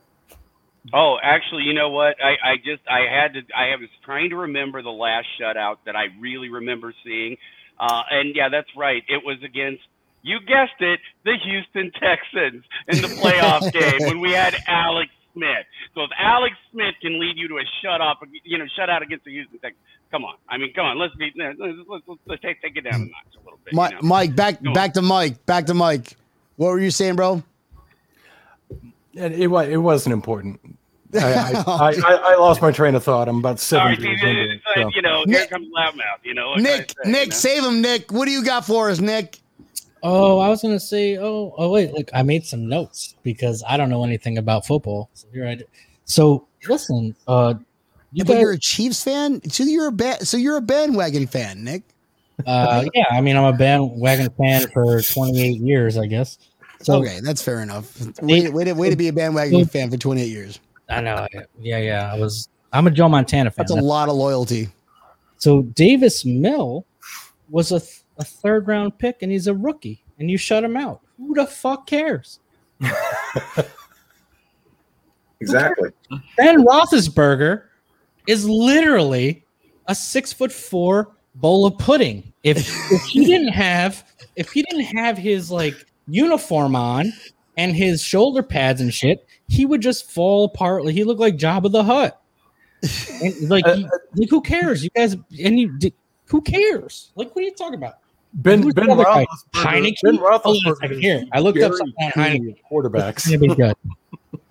Oh, 0.93 1.19
actually, 1.23 1.65
you 1.65 1.75
know 1.75 1.91
what? 1.91 2.17
I, 2.23 2.53
I 2.53 2.57
just 2.57 2.83
I 2.89 3.01
had 3.01 3.35
to 3.35 3.41
I 3.55 3.77
was 3.77 3.89
trying 4.05 4.31
to 4.31 4.37
remember 4.37 4.83
the 4.83 4.91
last 4.91 5.27
shutout 5.41 5.77
that 5.87 5.95
I 5.95 6.07
really 6.19 6.49
remember 6.49 6.95
seeing, 7.05 7.37
uh, 7.79 8.03
and 8.11 8.35
yeah, 8.35 8.49
that's 8.49 8.71
right. 8.77 9.03
It 9.07 9.23
was 9.25 9.37
against 9.45 9.83
you 10.23 10.39
guessed 10.41 10.81
it, 10.81 11.01
the 11.25 11.37
Houston 11.45 11.93
Texans 11.93 12.65
in 12.89 13.03
the 13.03 13.09
playoff 13.09 13.71
game 13.99 14.09
when 14.09 14.21
we 14.21 14.33
had 14.33 14.57
Alex 14.67 15.11
Smith. 15.35 15.65
So 15.95 16.03
if 16.05 16.11
Alex 16.19 16.55
Smith 16.73 16.95
can 17.03 17.21
lead 17.21 17.37
you 17.37 17.49
to 17.49 17.59
a 17.59 17.65
shut 17.83 18.01
up, 18.01 18.21
you 18.45 18.59
know, 18.59 18.65
shutout 18.79 19.03
against 19.03 19.25
the 19.25 19.33
Houston 19.33 19.59
Texans, 19.59 19.83
come 20.11 20.25
on. 20.25 20.35
I 20.49 20.57
mean, 20.59 20.73
come 20.75 20.87
on. 20.87 20.99
Let's 20.99 21.15
be 21.15 21.31
let's 21.37 21.59
let's, 21.59 21.79
let's, 22.07 22.21
let's 22.27 22.43
take, 22.43 22.61
take 22.63 22.77
it 22.77 22.83
down 22.83 22.95
a 22.95 23.05
notch 23.05 23.11
a 23.37 23.39
little 23.45 23.59
bit. 23.65 23.73
you 23.73 23.77
Mike, 23.77 23.93
know? 24.03 24.09
Mike, 24.09 24.37
back 24.37 24.63
Go 24.63 24.71
on. 24.71 24.75
back 24.75 24.93
to 24.95 25.03
Mike, 25.03 25.47
back 25.47 25.67
to 25.67 25.75
Mike. 25.75 26.17
What 26.57 26.69
were 26.69 26.81
you 26.81 26.91
saying, 26.91 27.17
bro? 27.17 27.43
And 29.17 29.35
it, 29.35 29.49
wa- 29.49 29.61
it 29.63 29.77
wasn't 29.79 30.13
important. 30.13 30.61
I, 31.15 31.19
I, 31.19 31.53
I, 31.67 31.93
I, 32.07 32.15
I 32.15 32.37
lost 32.37 32.63
my 32.63 32.71
train 32.71 32.95
of 32.95 33.03
thought. 33.03 33.29
I'm 33.29 33.39
about 33.39 33.59
Sorry, 33.59 33.97
seven 33.97 34.09
years 34.09 34.21
see, 34.21 34.29
into 34.29 34.41
it. 34.43 34.51
it's 34.55 34.65
like, 34.67 34.77
so. 34.85 34.91
you 34.95 35.03
know, 35.03 35.25
here 35.27 35.41
Nick- 35.41 35.51
comes 35.51 35.67
loudmouth. 35.77 36.23
You 36.23 36.35
know, 36.35 36.51
what 36.51 36.59
can 36.59 36.67
I 36.67 36.71
Nick, 36.71 36.95
you 37.05 37.27
know? 37.27 37.31
save 37.37 37.65
him, 37.65 37.81
Nick. 37.81 38.13
What 38.13 38.27
do 38.27 38.31
you 38.31 38.45
got 38.45 38.65
for 38.65 38.91
us, 38.91 39.01
Nick? 39.01 39.39
Oh, 40.03 40.39
I 40.39 40.49
was 40.49 40.63
gonna 40.63 40.81
say, 40.81 41.19
oh, 41.19 41.55
oh 41.59 41.71
wait, 41.71 41.93
look, 41.93 42.11
I 42.15 42.23
made 42.23 42.47
some 42.47 42.69
notes 42.69 43.17
because 43.23 43.63
I 43.69 43.77
don't 43.77 43.91
know 43.91 44.03
anything 44.05 44.39
about 44.39 44.67
football. 44.67 45.11
So 45.15 45.29
here 45.33 45.47
I 45.47 45.57
do. 45.57 45.65
So 46.05 46.47
listen, 46.69 47.15
uh, 47.29 47.55
you 47.59 47.65
Yeah, 48.13 48.25
but 48.25 48.41
you're 48.41 48.53
a 48.53 48.59
Chiefs 48.59 49.05
fan, 49.05 49.41
so 49.51 49.63
you're 49.65 49.89
a 49.89 49.93
ba- 49.93 50.25
so 50.25 50.37
you're 50.37 50.57
a 50.57 50.63
bandwagon 50.63 51.27
fan, 51.27 51.63
Nick. 51.65 51.83
uh, 52.47 52.85
yeah, 52.95 53.05
I 53.11 53.21
mean, 53.21 53.37
I'm 53.37 53.45
a 53.45 53.57
bandwagon 53.57 54.31
fan 54.39 54.67
for 54.73 55.03
28 55.03 55.61
years, 55.61 55.99
I 55.99 56.07
guess. 56.07 56.39
So- 56.83 57.01
okay, 57.03 57.21
that's 57.23 57.43
fair 57.43 57.61
enough. 57.61 57.95
Way, 58.23 58.49
way, 58.49 58.65
to, 58.65 58.73
way 58.73 58.89
to 58.89 58.97
be 58.97 59.09
a 59.09 59.13
bandwagon 59.13 59.67
fan 59.67 59.91
for 59.91 59.99
28 59.99 60.25
years. 60.27 60.59
I 60.89 61.03
know. 61.03 61.27
Yeah, 61.61 61.79
yeah. 61.79 62.11
I 62.13 62.19
was. 62.19 62.49
I'm 62.73 62.87
a 62.87 62.91
Joe 62.91 63.09
Montana 63.09 63.51
fan. 63.51 63.67
That's 63.69 63.79
a 63.79 63.85
lot 63.85 64.09
of 64.09 64.15
loyalty. 64.17 64.69
So 65.37 65.63
Davis 65.63 66.25
Mills 66.25 66.85
was 67.51 67.71
a, 67.73 67.81
th- 67.81 68.00
a 68.21 68.25
third 68.25 68.69
round 68.69 68.97
pick, 68.99 69.23
and 69.23 69.33
he's 69.33 69.49
a 69.49 69.55
rookie, 69.55 70.05
and 70.19 70.31
you 70.31 70.37
shut 70.39 70.63
him 70.63 70.77
out. 70.77 71.01
Who 71.19 71.35
the 71.35 71.47
fuck 71.47 71.87
cares? 71.87 72.39
Exactly. 75.41 75.89
Ben 76.37 76.65
Roethlisberger 76.65 77.63
is 78.27 78.47
literally 78.49 79.43
a 79.87 79.95
six 79.95 80.33
foot 80.33 80.53
four 80.53 81.17
bowl 81.37 81.65
of 81.67 81.79
pudding. 81.79 82.33
If 82.43 82.59
if 82.93 83.03
he 83.05 83.25
didn't 83.25 83.49
have 83.53 84.05
if 84.37 84.51
he 84.53 84.63
didn't 84.63 84.85
have 84.97 85.17
his 85.17 85.51
like 85.51 85.75
uniform 86.09 86.77
on 86.77 87.13
and 87.57 87.75
his 87.75 88.03
shoulder 88.03 88.43
pads 88.43 88.81
and 88.81 88.93
shit, 88.93 89.27
he 89.49 89.65
would 89.65 89.81
just 89.81 90.11
fall 90.11 90.45
apart. 90.45 90.85
Like 90.85 90.95
he 90.95 91.05
looked 91.05 91.21
like 91.21 91.37
Jabba 91.37 91.73
the 91.73 91.85
Hutt. 91.85 92.21
And 93.23 93.49
like, 93.51 93.67
uh, 93.67 93.77
he- 93.77 93.87
like 94.17 94.29
who 94.31 94.41
cares? 94.43 94.85
You 94.85 94.91
guys 94.95 95.15
and 95.43 95.59
you 95.59 95.79
who 96.27 96.43
cares? 96.43 97.13
Like 97.15 97.35
what 97.35 97.43
are 97.43 97.47
you 97.47 97.55
talking 97.55 97.77
about? 97.77 97.95
Ben 98.35 98.63
Who's 98.63 98.75
Ben 98.75 98.87
the? 98.87 98.95
Roethlisberger. 98.95 99.27
Heinicke? 99.55 99.97
Ben 100.03 100.17
Hold 100.17 100.29
on 100.31 100.35
a 100.35 100.39
Roethlisberger. 100.39 100.77
second. 100.81 101.01
Here, 101.01 101.25
I 101.33 101.41
looked 101.41 101.59
up 101.59 101.73
Gary 101.73 101.79
something 101.79 102.05
on 102.07 102.13
Heinicke. 102.13 102.57
quarterbacks 102.71 103.09
It's 103.11 103.27
gonna 103.27 103.39
be 103.39 103.49
good. 103.49 103.75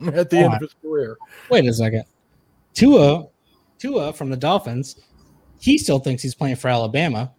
at 0.17 0.29
the 0.29 0.35
Hold 0.37 0.43
end 0.45 0.45
on. 0.45 0.53
of 0.55 0.61
his 0.61 0.75
career. 0.81 1.17
Wait 1.49 1.65
a 1.65 1.73
second. 1.73 2.03
Tua, 2.73 3.27
Tua 3.77 4.13
from 4.13 4.29
the 4.29 4.37
Dolphins, 4.37 4.97
he 5.59 5.77
still 5.77 5.99
thinks 5.99 6.21
he's 6.21 6.35
playing 6.35 6.57
for 6.57 6.67
Alabama. 6.67 7.31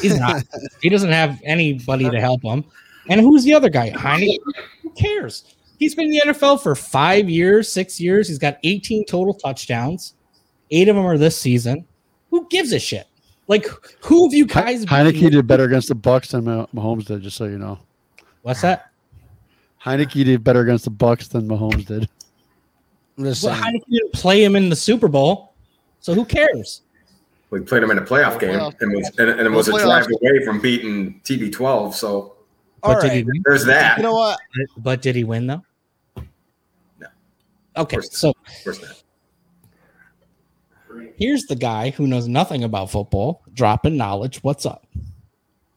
He's 0.00 0.18
not. 0.18 0.42
he 0.82 0.88
doesn't 0.88 1.12
have 1.12 1.40
anybody 1.44 2.08
to 2.10 2.20
help 2.20 2.42
him. 2.42 2.64
And 3.08 3.20
who's 3.20 3.44
the 3.44 3.54
other 3.54 3.68
guy? 3.68 3.90
Heinicke. 3.90 4.38
Who 4.82 4.90
cares? 4.90 5.54
He's 5.78 5.94
been 5.94 6.06
in 6.06 6.10
the 6.12 6.20
NFL 6.32 6.62
for 6.62 6.74
five 6.74 7.28
years, 7.28 7.70
six 7.70 8.00
years. 8.00 8.28
He's 8.28 8.38
got 8.38 8.56
18 8.64 9.04
total 9.06 9.34
touchdowns. 9.34 10.14
Eight 10.70 10.88
of 10.88 10.96
them 10.96 11.04
are 11.04 11.18
this 11.18 11.38
season. 11.38 11.86
Who 12.30 12.48
gives 12.48 12.72
a 12.72 12.78
shit? 12.80 13.06
Like, 13.48 13.66
who 14.00 14.26
have 14.26 14.34
you 14.34 14.44
guys? 14.46 14.84
Heinicke 14.84 15.30
did 15.30 15.46
better 15.46 15.64
against 15.64 15.88
the 15.88 15.94
Bucs 15.94 16.28
than 16.30 16.44
Mah- 16.44 16.66
Mahomes 16.74 17.04
did. 17.06 17.22
Just 17.22 17.36
so 17.36 17.44
you 17.44 17.58
know, 17.58 17.78
What's 18.42 18.60
that? 18.62 18.90
Heinicke 19.84 20.24
did 20.24 20.42
better 20.42 20.60
against 20.60 20.84
the 20.84 20.90
Bucs 20.90 21.28
than 21.28 21.46
Mahomes 21.48 21.86
did. 21.86 22.08
I'm 23.18 23.24
just 23.24 23.44
Well, 23.44 23.54
saying. 23.54 23.80
Heinicke 23.80 23.90
didn't 23.90 24.12
play 24.12 24.42
him 24.42 24.56
in 24.56 24.68
the 24.68 24.76
Super 24.76 25.06
Bowl, 25.08 25.52
so 26.00 26.12
who 26.14 26.24
cares? 26.24 26.82
We 27.50 27.60
played 27.60 27.82
him 27.84 27.92
in 27.92 27.98
a 27.98 28.02
playoff 28.02 28.40
game, 28.40 28.58
Playoff. 28.58 28.74
and, 28.80 28.92
was, 28.92 29.10
and, 29.18 29.30
and 29.30 29.40
it 29.40 29.50
was 29.50 29.68
a 29.68 29.72
Playoffs. 29.72 29.82
drive 29.82 30.06
away 30.20 30.44
from 30.44 30.60
beating 30.60 31.20
TB12. 31.24 31.94
So 31.94 32.34
All 32.82 32.94
But 32.94 33.02
did 33.02 33.12
he 33.12 33.18
right. 33.18 33.26
win? 33.26 33.42
there's 33.44 33.64
that. 33.66 33.96
You 33.98 34.02
know 34.02 34.14
what? 34.14 34.38
But 34.78 35.00
did 35.02 35.14
he 35.14 35.22
win 35.22 35.46
though? 35.46 35.62
No. 36.98 37.06
Okay, 37.76 37.98
so 38.02 38.30
Of 38.30 38.36
course 38.64 38.82
not. 38.82 39.02
Here's 41.16 41.44
the 41.46 41.56
guy 41.56 41.90
who 41.90 42.06
knows 42.06 42.28
nothing 42.28 42.62
about 42.62 42.90
football 42.90 43.42
dropping 43.52 43.96
knowledge. 43.96 44.42
What's 44.42 44.66
up? 44.66 44.86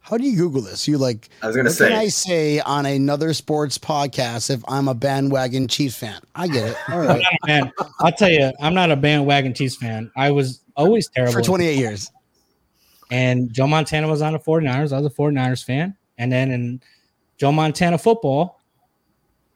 How 0.02 0.18
do 0.18 0.24
you 0.24 0.36
Google 0.36 0.62
this? 0.62 0.88
You 0.88 0.98
like, 0.98 1.30
I 1.42 1.48
was 1.48 1.56
gonna 1.56 1.70
what 1.70 1.78
can 1.78 1.92
I 1.94 2.08
say, 2.08 2.58
say 2.58 2.60
on 2.62 2.86
another 2.86 3.34
sports 3.34 3.78
podcast 3.78 4.50
if 4.50 4.64
I'm 4.68 4.88
a 4.88 4.94
bandwagon 4.94 5.68
Chiefs 5.68 5.96
fan? 5.96 6.20
I 6.36 6.48
get 6.48 6.70
it. 6.70 6.78
All 6.90 7.00
right. 7.00 7.24
Man, 7.46 7.72
I'll 8.00 8.12
tell 8.12 8.30
you, 8.30 8.52
I'm 8.60 8.74
not 8.74 8.92
a 8.92 8.96
bandwagon 8.96 9.54
Chiefs 9.54 9.76
fan. 9.76 10.12
I 10.16 10.32
was 10.32 10.62
always 10.76 11.10
terrible. 11.10 11.34
For 11.34 11.42
28 11.42 11.78
years. 11.78 12.12
And 13.12 13.52
Joe 13.54 13.68
Montana 13.68 14.08
was 14.08 14.22
on 14.22 14.34
the 14.34 14.40
49ers. 14.40 14.94
I 14.94 15.00
was 15.00 15.06
a 15.06 15.16
49ers 15.16 15.64
fan. 15.64 15.96
And 16.18 16.32
then 16.32 16.52
in 16.52 16.82
Joe 17.38 17.52
Montana 17.52 17.98
football, 17.98 18.60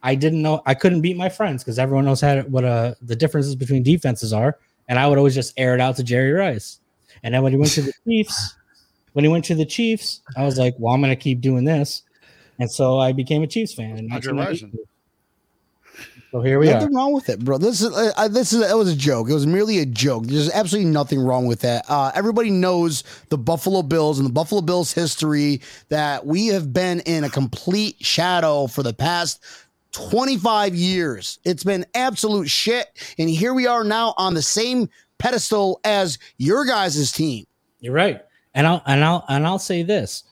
I 0.04 0.16
didn't 0.16 0.42
know 0.42 0.62
I 0.66 0.74
couldn't 0.74 1.02
beat 1.02 1.18
my 1.18 1.30
friends 1.30 1.64
because 1.64 1.80
everyone 1.80 2.06
knows 2.06 2.22
how 2.22 2.36
to, 2.36 2.42
what 2.44 2.64
uh, 2.64 2.94
the 3.02 3.16
differences 3.16 3.56
between 3.56 3.84
defenses 3.84 4.34
are. 4.34 4.58
And 4.88 5.00
I 5.00 5.08
would 5.08 5.18
always 5.18 5.36
just 5.36 5.54
air 5.58 5.74
it 5.74 5.82
out 5.82 5.96
to 5.98 6.04
Jerry 6.04 6.32
Rice. 6.32 6.80
And 7.24 7.34
then 7.34 7.44
when 7.44 7.52
he 7.54 7.58
went 7.58 7.72
to 7.74 7.82
the 7.82 7.94
Chiefs, 8.08 8.56
when 9.14 9.24
he 9.24 9.30
went 9.30 9.46
to 9.46 9.56
the 9.56 9.66
Chiefs, 9.66 10.22
I 10.36 10.44
was 10.44 10.58
like, 10.58 10.76
well, 10.78 10.94
I'm 10.94 11.02
going 11.02 11.12
to 11.12 11.22
keep 11.22 11.42
doing 11.42 11.64
this. 11.64 12.04
And 12.60 12.70
so 12.70 13.00
I 13.00 13.14
became 13.14 13.44
a 13.44 13.48
Chiefs 13.48 13.74
fan. 13.74 13.98
In 13.98 14.10
How'd 14.10 14.26
you 14.26 14.36
1992. 14.36 14.88
So 16.34 16.42
here 16.42 16.58
we 16.58 16.68
are. 16.70 16.80
nothing 16.80 16.96
wrong 16.96 17.14
with 17.14 17.30
it, 17.30 17.46
bro. 17.46 17.60
This 17.60 17.82
is 17.82 17.96
uh, 17.96 18.12
uh, 18.18 18.28
this 18.28 18.54
is 18.54 18.68
it 18.68 18.76
was 18.76 18.92
a 18.92 18.96
joke. 18.96 19.30
It 19.30 19.36
was 19.36 19.46
merely 19.46 19.78
a 19.78 19.86
joke. 19.86 20.26
There's 20.26 20.50
absolutely 20.50 20.90
nothing 20.90 21.20
wrong 21.20 21.46
with 21.46 21.60
that. 21.60 21.86
Uh, 21.88 22.12
everybody 22.16 22.50
knows 22.50 23.04
the 23.30 23.38
Buffalo 23.38 23.84
Bills 23.84 24.18
and 24.18 24.28
the 24.28 24.34
Buffalo 24.34 24.62
Bills 24.62 24.92
history 24.92 25.62
that 25.90 26.26
we 26.26 26.48
have 26.48 26.74
been 26.74 27.02
in 27.02 27.24
a 27.24 27.30
complete 27.30 28.04
shadow 28.04 28.66
for 28.66 28.82
the 28.82 28.96
past 28.96 29.44
25 29.94 30.76
years. 30.76 31.40
It's 31.46 31.64
been 31.64 31.86
absolute 31.96 32.50
shit, 32.50 32.88
and 33.18 33.30
here 33.30 33.54
we 33.54 33.66
are 33.66 33.84
now 33.84 34.14
on 34.18 34.34
the 34.34 34.42
same 34.42 34.90
pedestal 35.18 35.80
as 35.86 36.20
your 36.38 36.66
guys' 36.66 37.12
team. 37.12 37.46
You're 37.80 37.94
right. 37.94 38.22
And 38.54 38.68
I'll 38.68 38.84
and 38.86 39.04
I'll 39.04 39.26
and 39.30 39.48
I'll 39.48 39.60
say 39.60 39.84
this. 39.84 40.26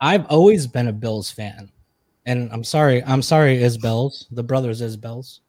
I've 0.00 0.26
always 0.26 0.66
been 0.66 0.88
a 0.88 0.92
Bills 0.92 1.30
fan. 1.30 1.70
And 2.26 2.50
I'm 2.52 2.62
sorry, 2.62 3.02
I'm 3.04 3.22
sorry, 3.22 3.58
Isbells, 3.58 4.26
the 4.30 4.42
brothers 4.42 4.82
Isbells. 4.82 5.40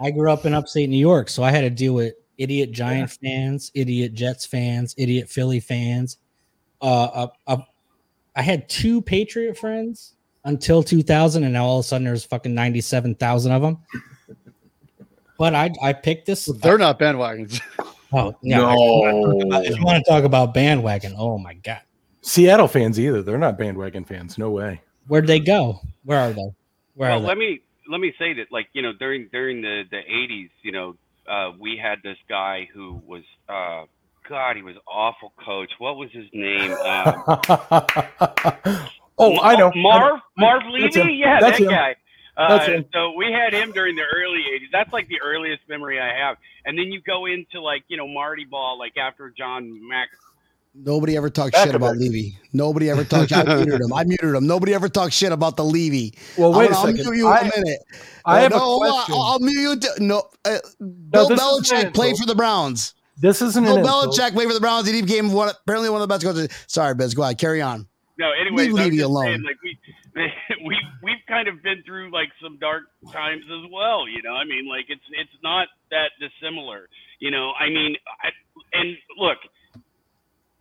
I 0.00 0.10
grew 0.10 0.30
up 0.30 0.44
in 0.44 0.54
upstate 0.54 0.90
New 0.90 0.98
York, 0.98 1.28
so 1.28 1.44
I 1.44 1.52
had 1.52 1.60
to 1.60 1.70
deal 1.70 1.94
with 1.94 2.14
idiot 2.36 2.72
Giant 2.72 3.10
fans, 3.12 3.70
idiot 3.74 4.12
Jets 4.12 4.44
fans, 4.44 4.94
idiot 4.98 5.28
Philly 5.28 5.60
fans. 5.60 6.18
Uh, 6.82 7.04
uh, 7.04 7.28
uh, 7.46 7.56
I 8.34 8.42
had 8.42 8.68
two 8.68 9.00
Patriot 9.00 9.56
friends 9.56 10.15
until 10.46 10.82
2000, 10.82 11.44
and 11.44 11.52
now 11.52 11.66
all 11.66 11.80
of 11.80 11.84
a 11.84 11.88
sudden 11.88 12.06
there's 12.06 12.24
fucking 12.24 12.54
97,000 12.54 13.52
of 13.52 13.62
them. 13.62 13.78
But 15.38 15.54
I 15.54 15.70
I 15.82 15.92
picked 15.92 16.26
this. 16.26 16.46
They're 16.46 16.78
not 16.78 16.98
bandwagons. 16.98 17.60
Oh 18.12 18.36
yeah. 18.40 18.58
no. 18.58 19.40
If 19.64 19.76
you 19.76 19.84
want 19.84 20.02
to 20.02 20.08
talk 20.08 20.22
about 20.22 20.54
bandwagon, 20.54 21.16
oh 21.18 21.38
my 21.38 21.54
god. 21.54 21.80
Seattle 22.22 22.68
fans 22.68 23.00
either. 23.00 23.20
They're 23.20 23.36
not 23.36 23.58
bandwagon 23.58 24.04
fans. 24.04 24.38
No 24.38 24.48
way. 24.50 24.80
Where'd 25.08 25.26
they 25.26 25.40
go? 25.40 25.80
Where 26.04 26.20
are 26.20 26.32
they? 26.32 26.54
Where 26.94 27.10
well, 27.10 27.18
are 27.18 27.20
they? 27.20 27.26
let 27.26 27.36
me 27.36 27.60
let 27.90 28.00
me 28.00 28.14
say 28.16 28.32
that, 28.34 28.52
like 28.52 28.68
you 28.74 28.82
know, 28.82 28.92
during 28.92 29.28
during 29.32 29.60
the 29.60 29.82
the 29.90 29.96
'80s, 29.96 30.50
you 30.62 30.70
know, 30.70 30.96
uh, 31.28 31.50
we 31.58 31.76
had 31.76 31.98
this 32.04 32.16
guy 32.28 32.68
who 32.72 33.02
was, 33.06 33.22
uh, 33.48 33.84
God, 34.28 34.54
he 34.54 34.62
was 34.62 34.76
awful 34.86 35.32
coach. 35.44 35.72
What 35.78 35.96
was 35.96 36.10
his 36.12 36.26
name? 36.32 36.76
Uh, 36.80 37.48
oh, 39.18 39.38
I 39.40 39.56
know. 39.56 39.72
Marv 39.74 40.20
Marv 40.36 40.62
That's 40.80 40.96
Levy. 40.96 41.00
him. 41.12 41.18
Yeah, 41.18 41.40
That's 41.40 41.58
that 41.58 41.64
him. 41.64 41.70
guy. 41.70 41.96
Uh, 42.36 42.48
That's 42.58 42.66
him. 42.68 42.84
So 42.92 43.12
we 43.16 43.32
had 43.32 43.54
him 43.54 43.72
during 43.72 43.96
the 43.96 44.02
early 44.14 44.40
'80s. 44.40 44.66
That's 44.72 44.92
like 44.92 45.08
the 45.08 45.20
earliest 45.24 45.62
memory 45.68 45.98
I 46.00 46.12
have. 46.14 46.36
And 46.66 46.78
then 46.78 46.86
you 46.92 47.00
go 47.00 47.26
into 47.26 47.60
like 47.60 47.84
you 47.88 47.96
know 47.96 48.06
Marty 48.06 48.44
Ball, 48.44 48.78
like 48.78 48.96
after 48.96 49.30
John 49.36 49.88
Mack. 49.88 50.08
Nobody 50.78 51.16
ever 51.16 51.30
talked 51.30 51.54
Back 51.54 51.68
shit 51.68 51.74
about 51.74 51.96
it. 51.96 52.00
Levy. 52.00 52.36
Nobody 52.52 52.90
ever 52.90 53.02
talked. 53.04 53.32
I 53.32 53.42
muted 53.64 53.80
him. 53.80 53.90
I 53.94 54.04
muted 54.04 54.34
him. 54.34 54.46
Nobody 54.46 54.74
ever 54.74 54.90
talked 54.90 55.14
shit 55.14 55.32
about 55.32 55.56
the 55.56 55.64
Levy. 55.64 56.12
Well, 56.36 56.52
wait 56.52 56.66
I'm 56.66 56.72
a 56.72 56.74
gonna- 56.74 56.96
second. 56.98 57.06
I'll 57.06 57.12
mute 57.12 57.18
you 57.22 57.28
I, 57.28 57.40
in 57.40 57.46
a 57.46 57.56
minute. 57.64 57.78
I 58.26 58.36
Uh, 58.38 58.42
have 58.42 58.50
no, 58.50 58.74
a 58.74 58.78
question. 58.90 59.14
I'll, 59.14 59.22
I'll 59.22 59.38
mute 59.38 59.58
you. 59.58 59.76
to- 59.80 60.04
no, 60.04 60.22
uh, 60.44 60.58
Bill 61.08 61.28
this 61.28 61.40
Belichick 61.40 61.94
played 61.94 62.18
for 62.18 62.26
the 62.26 62.34
Browns. 62.34 62.92
This 63.16 63.40
isn't 63.40 63.64
Bill 63.64 63.78
an. 63.78 63.84
Belichick 63.86 64.32
played 64.32 64.48
for 64.48 64.52
the 64.52 64.60
Browns. 64.60 64.86
and 64.86 64.94
He 64.94 65.00
became 65.00 65.32
one, 65.32 65.48
apparently 65.48 65.88
one 65.88 66.02
of 66.02 66.08
the 66.08 66.12
best 66.14 66.22
coaches. 66.24 66.48
Sorry, 66.66 66.94
Biz. 66.94 67.14
Go 67.14 67.22
ahead. 67.22 67.38
Carry 67.38 67.62
on. 67.62 67.88
No, 68.18 68.30
anyways, 68.32 68.68
Leave 68.68 68.74
Levy 68.74 69.00
alone. 69.00 69.24
saying, 69.26 69.42
like 69.42 69.60
we 69.62 69.78
we 70.66 70.76
we've 71.02 71.24
kind 71.28 71.48
of 71.48 71.62
been 71.62 71.82
through 71.84 72.10
like 72.10 72.28
some 72.42 72.56
dark 72.58 72.84
times 73.12 73.44
as 73.44 73.70
well. 73.70 74.08
You 74.08 74.22
know, 74.22 74.32
I 74.32 74.44
mean, 74.44 74.66
like 74.68 74.86
it's 74.88 75.04
it's 75.12 75.36
not 75.42 75.68
that 75.90 76.10
dissimilar. 76.18 76.88
You 77.20 77.30
know, 77.30 77.52
I 77.58 77.68
mean, 77.68 77.96
I, 78.22 78.28
and 78.72 78.96
look, 79.18 79.38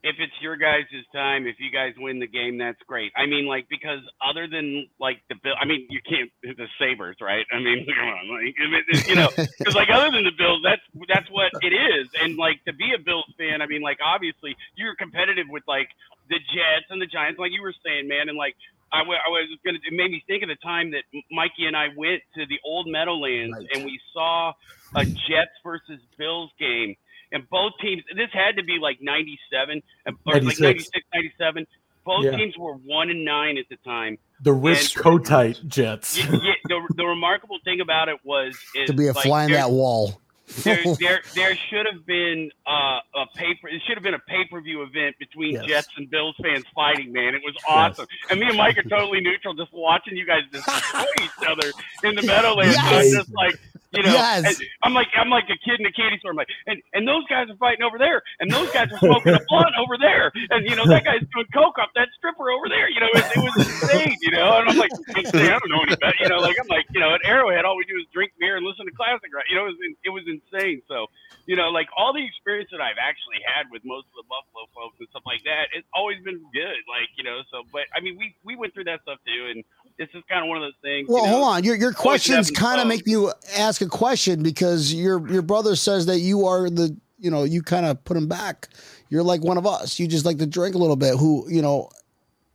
if 0.06 0.18
it's 0.20 0.38
your 0.40 0.56
guys' 0.56 0.86
time, 1.14 1.48
if 1.48 1.56
you 1.60 1.72
guys 1.74 1.94
win 1.98 2.20
the 2.20 2.28
game, 2.28 2.60
that's 2.60 2.78
great. 2.88 3.12
I 3.18 3.26
mean, 3.26 3.48
like 3.48 3.66
because 3.70 4.00
other 4.22 4.46
than 4.48 4.88
like 5.00 5.18
the 5.30 5.36
bill, 5.44 5.56
I 5.60 5.66
mean, 5.66 5.88
you 5.90 6.00
can't 6.08 6.30
the 6.44 6.68
Sabres, 6.78 7.18
right? 7.20 7.46
I 7.52 7.58
mean, 7.58 7.86
come 7.90 8.08
on, 8.08 8.30
like 8.30 9.08
you 9.10 9.16
know, 9.16 9.30
because 9.36 9.74
like 9.76 9.90
other 9.90 10.12
than 10.12 10.24
the 10.24 10.38
Bills, 10.38 10.62
that's 10.64 10.82
that's 11.10 11.30
what 11.32 11.50
it 11.62 11.74
is. 11.74 12.08
And 12.22 12.38
like 12.38 12.64
to 12.66 12.74
be 12.74 12.94
a 12.96 13.02
Bills 13.02 13.26
fan, 13.38 13.62
I 13.62 13.66
mean, 13.66 13.82
like 13.82 13.98
obviously 14.06 14.56
you're 14.76 14.96
competitive 14.96 15.48
with 15.50 15.64
like 15.68 15.90
the 16.30 16.38
Jets 16.54 16.86
and 16.92 17.02
the 17.02 17.08
Giants, 17.08 17.40
like 17.40 17.52
you 17.52 17.62
were 17.64 17.74
saying, 17.86 18.08
man, 18.08 18.30
and 18.30 18.38
like. 18.38 18.56
I 18.94 19.02
was 19.02 19.50
gonna. 19.66 19.80
It 19.86 19.92
made 19.92 20.10
me 20.10 20.24
think 20.26 20.42
of 20.42 20.48
the 20.48 20.56
time 20.64 20.92
that 20.92 21.04
Mikey 21.30 21.66
and 21.66 21.76
I 21.76 21.88
went 21.98 22.22
to 22.36 22.46
the 22.46 22.56
old 22.64 22.88
Meadowlands 22.88 23.58
Right. 23.58 23.68
and 23.74 23.84
we 23.84 24.00
saw 24.14 24.54
a 24.96 25.04
Jets 25.04 25.52
versus 25.66 26.00
Bills 26.18 26.50
game, 26.58 26.96
and 27.36 27.48
both 27.52 27.74
teams. 27.80 28.02
This 28.16 28.30
had 28.34 28.56
to 28.58 28.64
be 28.64 28.80
like 28.82 28.98
'97 29.02 29.84
or 30.06 30.14
like 30.34 30.42
96. 30.44 30.60
'96, 30.62 31.06
'97. 31.14 31.68
Both 32.04 32.26
Yeah. 32.26 32.38
teams 32.38 32.58
were 32.58 32.74
one 32.74 33.10
and 33.10 33.24
nine 33.26 33.58
at 33.58 33.66
the 33.70 33.78
time. 33.78 34.18
The 34.42 34.54
Rich 34.54 34.96
And- 34.96 35.06
Kotite 35.06 35.68
Jets. 35.68 36.18
Y- 36.18 36.40
yeah, 36.44 36.54
the, 36.66 36.94
the 36.96 37.06
remarkable 37.06 37.58
thing 37.64 37.82
about 37.82 38.10
it 38.10 38.18
was 38.24 38.58
is 38.76 38.88
To 38.88 38.94
be 38.94 39.08
a 39.08 39.14
like, 39.14 39.24
fly 39.24 39.46
in 39.46 39.52
that 39.54 39.70
wall. 39.72 40.22
there, 40.64 40.78
there, 41.00 41.22
there 41.34 41.56
should 41.70 41.88
have 41.92 42.06
been 42.06 42.52
uh, 42.68 43.00
a 43.16 43.26
paper. 43.36 43.68
It 43.70 43.82
should 43.88 43.96
have 43.98 44.04
been 44.04 44.14
a 44.14 44.20
pay 44.20 44.46
per 44.52 44.62
view 44.62 44.84
event 44.84 45.16
between 45.18 45.54
Yes. 45.54 45.66
Jets 45.66 45.88
and 45.98 46.08
Bills 46.12 46.36
fans 46.44 46.66
fighting. 46.76 47.12
Man, 47.12 47.34
it 47.34 47.42
was 47.44 47.56
awesome. 47.68 48.06
And 48.30 48.40
me 48.40 48.46
and 48.50 48.58
Mike 48.58 48.78
are 48.78 48.84
totally 48.84 49.22
neutral, 49.22 49.56
just 49.56 49.74
watching 49.74 50.16
you 50.16 50.28
guys 50.28 50.44
destroy 50.52 51.06
each 51.24 51.48
other 51.50 51.72
in 52.04 52.14
the 52.16 52.22
Meadowlands. 52.22 52.76
So 52.76 52.82
I'm 52.82 53.12
just 53.12 53.34
like, 53.34 53.60
you 53.96 54.04
know, 54.04 54.14
Yes. 54.14 54.60
I'm 54.84 54.94
like, 54.94 55.08
I'm 55.16 55.30
like 55.30 55.46
a 55.50 55.58
kid 55.64 55.80
in 55.80 55.86
a 55.86 55.92
candy 55.92 56.20
store. 56.20 56.32
I'm 56.32 56.38
like, 56.38 56.50
and 56.68 56.82
and 56.94 57.08
those 57.08 57.26
guys 57.28 57.50
are 57.50 57.58
fighting 57.58 57.84
over 57.84 57.98
there, 57.98 58.22
and 58.40 58.52
those 58.52 58.72
guys 58.72 58.92
are 58.92 59.00
smoking 59.00 59.34
a 59.34 59.42
blunt 59.50 59.76
over 59.80 59.98
there, 60.00 60.32
and 60.52 60.68
you 60.70 60.76
know 60.76 60.86
that 60.86 61.04
guy's 61.04 61.22
doing 61.34 61.48
coke 61.54 61.78
up 61.82 61.90
that 61.96 62.08
stripper 62.18 62.52
over 62.52 62.68
there. 62.70 62.90
You 62.90 63.00
know, 63.00 63.10
it, 63.14 63.26
it 63.36 63.42
was 63.44 63.56
insane. 63.58 64.16
You 64.22 64.32
know, 64.32 64.60
and 64.60 64.70
I'm 64.70 64.78
like. 64.78 64.92
I 65.16 65.58
don't 65.60 65.70
know 65.72 65.82
any 65.84 65.96
better. 65.96 66.18
You 66.20 66.30
know, 66.30 66.40
like 66.40 66.58
I'm 66.60 66.68
like, 66.68 66.86
you 66.94 67.00
know, 67.00 67.14
at 67.14 67.22
Arrowhead, 67.26 67.66
all 67.66 67.78
we 67.78 67.86
do 67.86 67.96
is 67.98 68.06
drink 68.14 68.32
beer 68.40 68.58
and 68.58 68.66
listen 68.66 68.86
to 68.86 68.92
classic 68.92 69.30
rock. 69.34 69.46
You 69.50 69.56
know, 69.56 69.66
it 69.68 69.76
was 69.76 69.80
it 70.04 70.12
was 70.12 70.26
insane. 70.28 70.82
So, 70.88 71.08
you 71.46 71.56
know, 71.56 71.70
like 71.70 71.88
all 71.96 72.14
the 72.14 72.24
experience 72.26 72.70
that 72.72 72.82
I've 72.82 73.00
actually 73.00 73.40
had 73.46 73.68
with 73.72 73.84
most 73.86 74.08
of 74.12 74.16
the 74.24 74.28
Buffalo 74.28 74.68
folks 74.76 74.98
and 75.00 75.08
stuff 75.12 75.24
like 75.26 75.44
that, 75.46 75.70
it's 75.74 75.88
always 75.94 76.20
been 76.24 76.40
good. 76.54 76.80
Like, 76.90 77.10
you 77.18 77.24
know, 77.24 77.42
so 77.52 77.64
but 77.72 77.88
I 77.96 78.02
mean, 78.02 78.18
we 78.18 78.36
we 78.44 78.56
went 78.56 78.74
through 78.74 78.88
that 78.92 79.02
stuff 79.04 79.20
too, 79.26 79.52
and 79.54 79.64
this 79.98 80.10
is 80.14 80.24
kind 80.30 80.44
of 80.44 80.50
one 80.50 80.58
of 80.58 80.64
those 80.64 80.74
things. 80.82 81.08
Well, 81.10 81.26
you 81.26 81.32
know, 81.32 81.38
hold 81.38 81.48
on. 81.56 81.64
Your 81.64 81.76
your 81.76 81.94
questions 81.94 82.52
kind 82.52 82.82
of 82.82 82.88
make 82.88 83.06
me 83.06 83.28
ask 83.58 83.82
a 83.82 83.88
question 83.88 84.44
because 84.44 84.94
your 84.94 85.28
your 85.32 85.42
brother 85.42 85.76
says 85.76 86.06
that 86.08 86.20
you 86.20 86.46
are 86.46 86.70
the 86.70 86.96
you 87.18 87.32
know 87.32 87.44
you 87.44 87.62
kind 87.62 87.86
of 87.86 88.04
put 88.04 88.18
him 88.18 88.28
back. 88.28 88.70
You're 89.10 89.24
like 89.24 89.44
one 89.44 89.58
of 89.58 89.66
us. 89.66 90.00
You 90.00 90.08
just 90.08 90.26
like 90.26 90.38
to 90.40 90.46
drink 90.46 90.76
a 90.76 90.78
little 90.78 90.96
bit. 90.96 91.18
Who 91.18 91.50
you 91.50 91.62
know? 91.62 91.90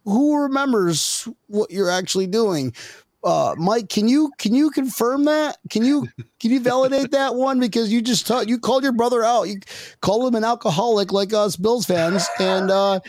Who 0.05 0.43
remembers 0.43 1.29
what 1.47 1.71
you're 1.71 1.91
actually 1.91 2.27
doing? 2.27 2.75
Uh, 3.23 3.55
Mike, 3.59 3.89
can 3.91 4.09
you 4.09 4.33
can 4.39 4.55
you 4.55 4.71
confirm 4.71 5.25
that? 5.27 5.59
Can 5.69 5.85
you 5.85 6.09
can 6.41 6.51
you 6.51 6.61
validate 6.61 7.11
that 7.13 7.35
one 7.35 7.61
because 7.61 7.93
you 7.93 8.01
just 8.01 8.27
ta- 8.27 8.41
you 8.47 8.59
called 8.59 8.83
your 8.83 8.93
brother 8.93 9.23
out. 9.23 9.45
You 9.45 9.57
called 10.01 10.27
him 10.27 10.35
an 10.37 10.45
alcoholic 10.45 11.13
like 11.13 11.35
us 11.35 11.57
Bills 11.57 11.85
fans, 11.85 12.27
and 12.39 12.71
uh, 12.71 13.01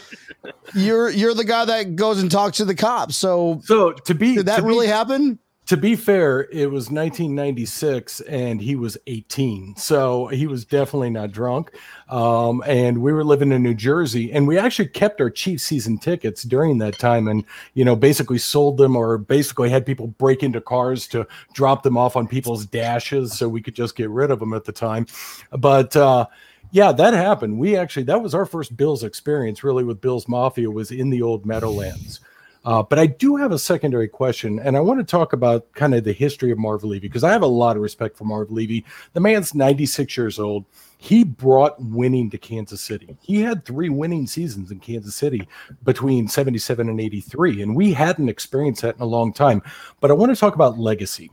you're 0.75 1.09
you're 1.09 1.33
the 1.33 1.45
guy 1.45 1.63
that 1.65 1.95
goes 1.95 2.21
and 2.21 2.29
talks 2.29 2.57
to 2.57 2.65
the 2.65 2.75
cops. 2.75 3.15
So 3.15 3.61
So 3.63 3.93
to 3.93 4.13
be 4.13 4.35
did 4.35 4.47
that 4.47 4.57
to 4.57 4.61
be- 4.63 4.67
really 4.67 4.87
happen? 4.87 5.39
To 5.71 5.77
be 5.77 5.95
fair, 5.95 6.49
it 6.51 6.69
was 6.69 6.91
1996 6.91 8.19
and 8.27 8.59
he 8.59 8.75
was 8.75 8.97
18. 9.07 9.77
So 9.77 10.27
he 10.27 10.45
was 10.45 10.65
definitely 10.65 11.11
not 11.11 11.31
drunk. 11.31 11.71
Um, 12.09 12.61
and 12.67 13.01
we 13.01 13.13
were 13.13 13.23
living 13.23 13.53
in 13.53 13.63
New 13.63 13.73
Jersey 13.73 14.33
and 14.33 14.45
we 14.49 14.57
actually 14.57 14.89
kept 14.89 15.21
our 15.21 15.29
Chiefs 15.29 15.63
season 15.63 15.97
tickets 15.97 16.43
during 16.43 16.77
that 16.79 16.99
time 16.99 17.29
and, 17.29 17.45
you 17.73 17.85
know, 17.85 17.95
basically 17.95 18.37
sold 18.37 18.79
them 18.79 18.97
or 18.97 19.17
basically 19.17 19.69
had 19.69 19.85
people 19.85 20.07
break 20.07 20.43
into 20.43 20.59
cars 20.59 21.07
to 21.07 21.25
drop 21.53 21.83
them 21.83 21.95
off 21.95 22.17
on 22.17 22.27
people's 22.27 22.65
dashes 22.65 23.37
so 23.37 23.47
we 23.47 23.61
could 23.61 23.73
just 23.73 23.95
get 23.95 24.09
rid 24.09 24.29
of 24.29 24.39
them 24.39 24.53
at 24.53 24.65
the 24.65 24.73
time. 24.73 25.05
But, 25.51 25.95
uh, 25.95 26.25
yeah, 26.71 26.91
that 26.91 27.13
happened. 27.13 27.57
We 27.57 27.77
actually 27.77 28.03
that 28.03 28.21
was 28.21 28.35
our 28.35 28.45
first 28.45 28.75
Bills 28.75 29.05
experience 29.05 29.63
really 29.63 29.85
with 29.85 30.01
Bills 30.01 30.27
Mafia 30.27 30.69
was 30.69 30.91
in 30.91 31.09
the 31.09 31.21
old 31.21 31.45
Meadowlands. 31.45 32.19
Uh, 32.63 32.83
but 32.83 32.99
I 32.99 33.07
do 33.07 33.37
have 33.37 33.51
a 33.51 33.57
secondary 33.59 34.07
question, 34.07 34.59
and 34.59 34.77
I 34.77 34.81
want 34.81 34.99
to 34.99 35.03
talk 35.03 35.33
about 35.33 35.71
kind 35.73 35.95
of 35.95 36.03
the 36.03 36.13
history 36.13 36.51
of 36.51 36.59
Marv 36.59 36.83
Levy 36.83 37.07
because 37.07 37.23
I 37.23 37.31
have 37.31 37.41
a 37.41 37.47
lot 37.47 37.75
of 37.75 37.81
respect 37.81 38.17
for 38.17 38.25
Marv 38.25 38.51
Levy. 38.51 38.85
The 39.13 39.19
man's 39.19 39.55
96 39.55 40.15
years 40.15 40.37
old. 40.37 40.65
He 40.99 41.23
brought 41.23 41.81
winning 41.83 42.29
to 42.29 42.37
Kansas 42.37 42.81
City. 42.81 43.17
He 43.21 43.41
had 43.41 43.65
three 43.65 43.89
winning 43.89 44.27
seasons 44.27 44.69
in 44.69 44.79
Kansas 44.79 45.15
City 45.15 45.47
between 45.83 46.27
77 46.27 46.87
and 46.87 47.01
83, 47.01 47.63
and 47.63 47.75
we 47.75 47.93
hadn't 47.93 48.29
experienced 48.29 48.83
that 48.83 48.97
in 48.97 49.01
a 49.01 49.05
long 49.05 49.33
time. 49.33 49.63
But 49.99 50.11
I 50.11 50.13
want 50.13 50.31
to 50.31 50.39
talk 50.39 50.53
about 50.53 50.77
legacy, 50.77 51.31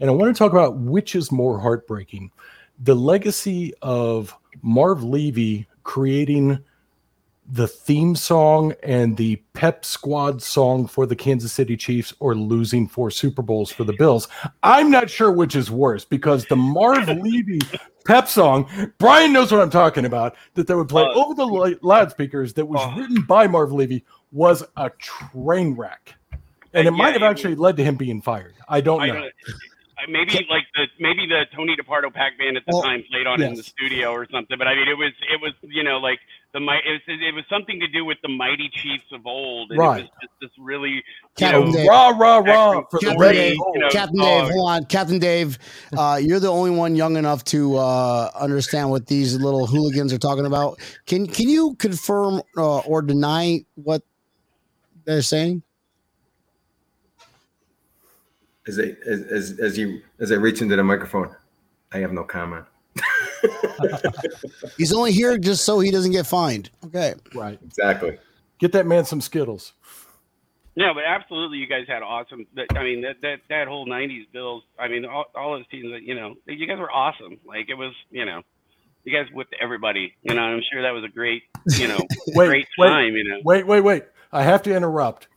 and 0.00 0.10
I 0.10 0.12
want 0.12 0.34
to 0.34 0.38
talk 0.38 0.52
about 0.52 0.76
which 0.76 1.14
is 1.14 1.32
more 1.32 1.58
heartbreaking 1.58 2.30
the 2.80 2.94
legacy 2.94 3.72
of 3.82 4.34
Marv 4.62 5.02
Levy 5.02 5.66
creating 5.84 6.62
the 7.48 7.68
theme 7.68 8.16
song 8.16 8.74
and 8.82 9.16
the 9.16 9.36
pep 9.52 9.84
squad 9.84 10.42
song 10.42 10.86
for 10.86 11.06
the 11.06 11.14
Kansas 11.14 11.52
City 11.52 11.76
Chiefs 11.76 12.12
or 12.18 12.34
losing 12.34 12.88
four 12.88 13.10
Super 13.10 13.42
Bowls 13.42 13.70
for 13.70 13.84
the 13.84 13.92
Bills. 13.92 14.26
I'm 14.62 14.90
not 14.90 15.08
sure 15.10 15.30
which 15.30 15.54
is 15.54 15.70
worse 15.70 16.04
because 16.04 16.44
the 16.46 16.56
Marv 16.56 17.08
Levy 17.22 17.60
pep 18.04 18.26
song, 18.28 18.68
Brian 18.98 19.32
knows 19.32 19.52
what 19.52 19.60
I'm 19.60 19.70
talking 19.70 20.04
about, 20.04 20.34
that 20.54 20.66
they 20.66 20.74
would 20.74 20.88
play 20.88 21.02
Uh, 21.04 21.12
over 21.14 21.34
the 21.34 21.46
li- 21.46 21.76
loudspeakers 21.82 22.52
that 22.54 22.66
was 22.66 22.80
uh, 22.80 22.94
written 22.98 23.22
by 23.22 23.46
Marv 23.46 23.72
Levy 23.72 24.04
was 24.32 24.64
a 24.76 24.90
train 24.98 25.74
wreck. 25.74 26.14
And 26.74 26.86
Uh, 26.88 26.90
it 26.90 26.94
might 26.94 27.12
have 27.12 27.22
actually 27.22 27.54
led 27.54 27.76
to 27.76 27.84
him 27.84 27.94
being 27.96 28.20
fired. 28.20 28.54
I 28.68 28.80
don't 28.80 29.00
I 29.02 29.06
know. 29.08 29.20
uh, 29.24 29.30
maybe 30.08 30.34
like 30.50 30.64
the 30.74 30.86
maybe 31.00 31.26
the 31.26 31.44
Tony 31.54 31.74
DiPardo 31.76 32.12
pack 32.12 32.36
band 32.38 32.56
at 32.56 32.64
the 32.66 32.72
Well, 32.74 32.82
time 32.82 33.02
played 33.10 33.26
on 33.26 33.40
it 33.40 33.46
in 33.46 33.54
the 33.54 33.62
studio 33.62 34.10
or 34.10 34.26
something. 34.30 34.58
But 34.58 34.66
I 34.68 34.74
mean, 34.74 34.88
it 34.88 34.98
was 34.98 35.12
it 35.32 35.40
was 35.40 35.52
you 35.62 35.82
know 35.84 35.98
like 35.98 36.18
the 36.52 36.60
mi- 36.60 36.80
it 36.86 36.92
was, 36.92 37.00
it 37.06 37.34
was 37.34 37.44
something 37.50 37.78
to 37.80 37.88
do 37.88 38.04
with 38.04 38.18
the 38.22 38.28
mighty 38.28 38.70
chiefs 38.72 39.04
of 39.12 39.26
old, 39.26 39.70
and 39.70 39.78
Right. 39.78 40.00
it 40.00 40.02
was 40.02 40.10
just 40.22 40.32
this 40.40 40.50
really 40.58 40.90
you 40.90 41.02
Captain 41.36 41.66
know, 41.66 41.72
Dave. 41.72 41.88
Rah, 41.88 42.08
rah, 42.10 42.38
rah 42.38 42.82
for 42.90 42.98
the 43.00 43.06
Captain 43.06 43.20
red 43.20 43.32
Dave, 43.32 43.56
you 43.74 43.78
know, 43.80 43.88
Captain 43.90 44.20
Dave, 44.20 44.50
hold 44.50 44.70
on, 44.70 44.84
Captain 44.86 45.18
Dave. 45.18 45.58
Uh, 45.96 46.18
you're 46.22 46.40
the 46.40 46.50
only 46.50 46.70
one 46.70 46.96
young 46.96 47.16
enough 47.16 47.44
to 47.44 47.76
uh, 47.76 48.30
understand 48.34 48.90
what 48.90 49.06
these 49.06 49.34
little 49.36 49.66
hooligans 49.66 50.12
are 50.12 50.18
talking 50.18 50.46
about. 50.46 50.78
Can 51.06 51.26
can 51.26 51.48
you 51.48 51.74
confirm 51.74 52.40
uh, 52.56 52.78
or 52.78 53.02
deny 53.02 53.64
what 53.74 54.02
they're 55.04 55.22
saying? 55.22 55.62
As 58.66 58.76
they 58.76 58.96
as, 59.06 59.20
as 59.22 59.60
as 59.60 59.78
you 59.78 60.00
as 60.18 60.32
I 60.32 60.36
reach 60.36 60.62
into 60.62 60.74
the 60.74 60.82
microphone, 60.82 61.34
I 61.92 61.98
have 61.98 62.12
no 62.12 62.24
comment. 62.24 62.64
He's 64.76 64.92
only 64.92 65.12
here 65.12 65.38
just 65.38 65.64
so 65.64 65.80
he 65.80 65.90
doesn't 65.90 66.12
get 66.12 66.26
fined. 66.26 66.70
Okay. 66.86 67.14
Right. 67.34 67.58
Exactly. 67.64 68.18
Get 68.58 68.72
that 68.72 68.86
man 68.86 69.04
some 69.04 69.20
Skittles. 69.20 69.72
No, 70.76 70.92
but 70.92 71.04
absolutely, 71.06 71.56
you 71.56 71.66
guys 71.66 71.86
had 71.88 72.02
awesome. 72.02 72.46
I 72.74 72.82
mean, 72.82 73.00
that 73.00 73.16
that 73.22 73.36
that 73.48 73.66
whole 73.66 73.86
'90s 73.86 74.26
Bills. 74.30 74.62
I 74.78 74.88
mean, 74.88 75.06
all, 75.06 75.24
all 75.34 75.56
those 75.56 75.66
teams. 75.68 75.90
That, 75.90 76.02
you 76.02 76.14
know, 76.14 76.34
you 76.46 76.66
guys 76.66 76.78
were 76.78 76.90
awesome. 76.90 77.38
Like 77.46 77.70
it 77.70 77.74
was, 77.74 77.94
you 78.10 78.26
know, 78.26 78.42
you 79.04 79.12
guys 79.12 79.32
whipped 79.32 79.54
everybody. 79.60 80.14
You 80.22 80.34
know, 80.34 80.42
I'm 80.42 80.62
sure 80.70 80.82
that 80.82 80.90
was 80.90 81.02
a 81.02 81.08
great, 81.08 81.44
you 81.78 81.88
know, 81.88 81.98
Wait, 82.28 82.46
great 82.46 82.66
wait, 82.78 82.88
time. 82.88 83.14
You 83.14 83.24
know, 83.24 83.40
Wait, 83.42 83.66
wait, 83.66 83.80
wait. 83.80 84.04
I 84.32 84.42
have 84.42 84.62
to 84.64 84.74
interrupt. 84.74 85.28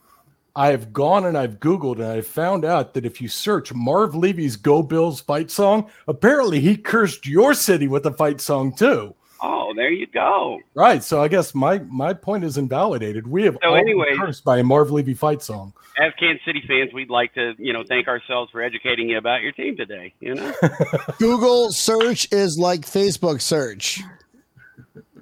I've 0.60 0.92
gone 0.92 1.26
and 1.26 1.38
I've 1.38 1.62
Googled 1.62 1.96
and 1.96 2.06
I 2.06 2.20
found 2.20 2.66
out 2.66 2.94
that 2.94 3.06
if 3.06 3.22
you 3.22 3.30
search 3.30 3.74
Marv 3.74 4.14
Levy's 4.14 4.58
Go 4.58 4.84
Bills 4.84 5.22
fight 5.22 5.50
song, 5.50 5.90
apparently 6.08 6.60
he 6.60 6.76
cursed 6.76 7.26
your 7.26 7.54
city 7.54 7.88
with 7.88 8.04
the 8.04 8.12
fight 8.12 8.42
song 8.42 8.74
too. 8.76 9.16
oh, 9.42 9.74
there 9.74 9.90
you 9.90 10.06
go. 10.08 10.60
Right. 10.76 11.02
So 11.02 11.24
I 11.24 11.30
guess 11.30 11.56
my 11.56 11.80
my 11.80 12.12
point 12.14 12.44
is 12.44 12.58
invalidated. 12.58 13.26
We 13.26 13.44
have 13.44 13.58
So 13.64 13.70
all 13.70 13.76
been 13.76 13.88
anyways- 13.88 14.18
cursed 14.20 14.44
by 14.44 14.58
a 14.58 14.64
Marv 14.64 14.92
Levy 14.92 15.14
fight 15.14 15.42
song. 15.42 15.72
As 15.98 16.12
Kansas 16.20 16.44
City 16.46 16.62
fans, 16.68 16.92
we'd 16.94 17.10
like 17.10 17.34
to, 17.36 17.54
you 17.58 17.72
know, 17.74 17.84
thank 17.88 18.08
ourselves 18.10 18.52
for 18.52 18.62
educating 18.62 19.10
you 19.10 19.18
about 19.18 19.42
your 19.42 19.52
team 19.54 19.78
today. 19.78 20.14
You 20.20 20.36
know, 20.36 20.54
Google 21.20 21.72
search 21.72 22.28
is 22.34 22.58
like 22.60 22.82
Facebook 22.82 23.42
search. 23.42 24.02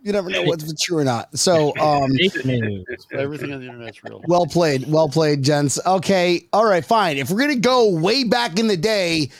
You 0.07 0.13
never 0.13 0.29
know 0.29 0.43
what's 0.45 0.81
true 0.81 0.99
or 0.99 1.03
not. 1.03 1.37
So, 1.37 1.75
um, 1.79 2.13
Everything 2.13 3.51
on 3.51 3.59
the 3.59 3.65
internet's 3.65 4.01
real. 4.05 4.21
well 4.25 4.45
played, 4.45 4.87
well 4.87 5.09
played, 5.09 5.43
gents. 5.43 5.85
Okay, 5.85 6.47
all 6.53 6.63
right, 6.63 6.85
fine. 6.85 7.17
If 7.17 7.29
we're 7.29 7.41
gonna 7.41 7.57
go 7.57 7.91
way 7.91 8.23
back 8.23 8.57
in 8.57 8.69
the 8.69 8.77
day, 8.77 9.31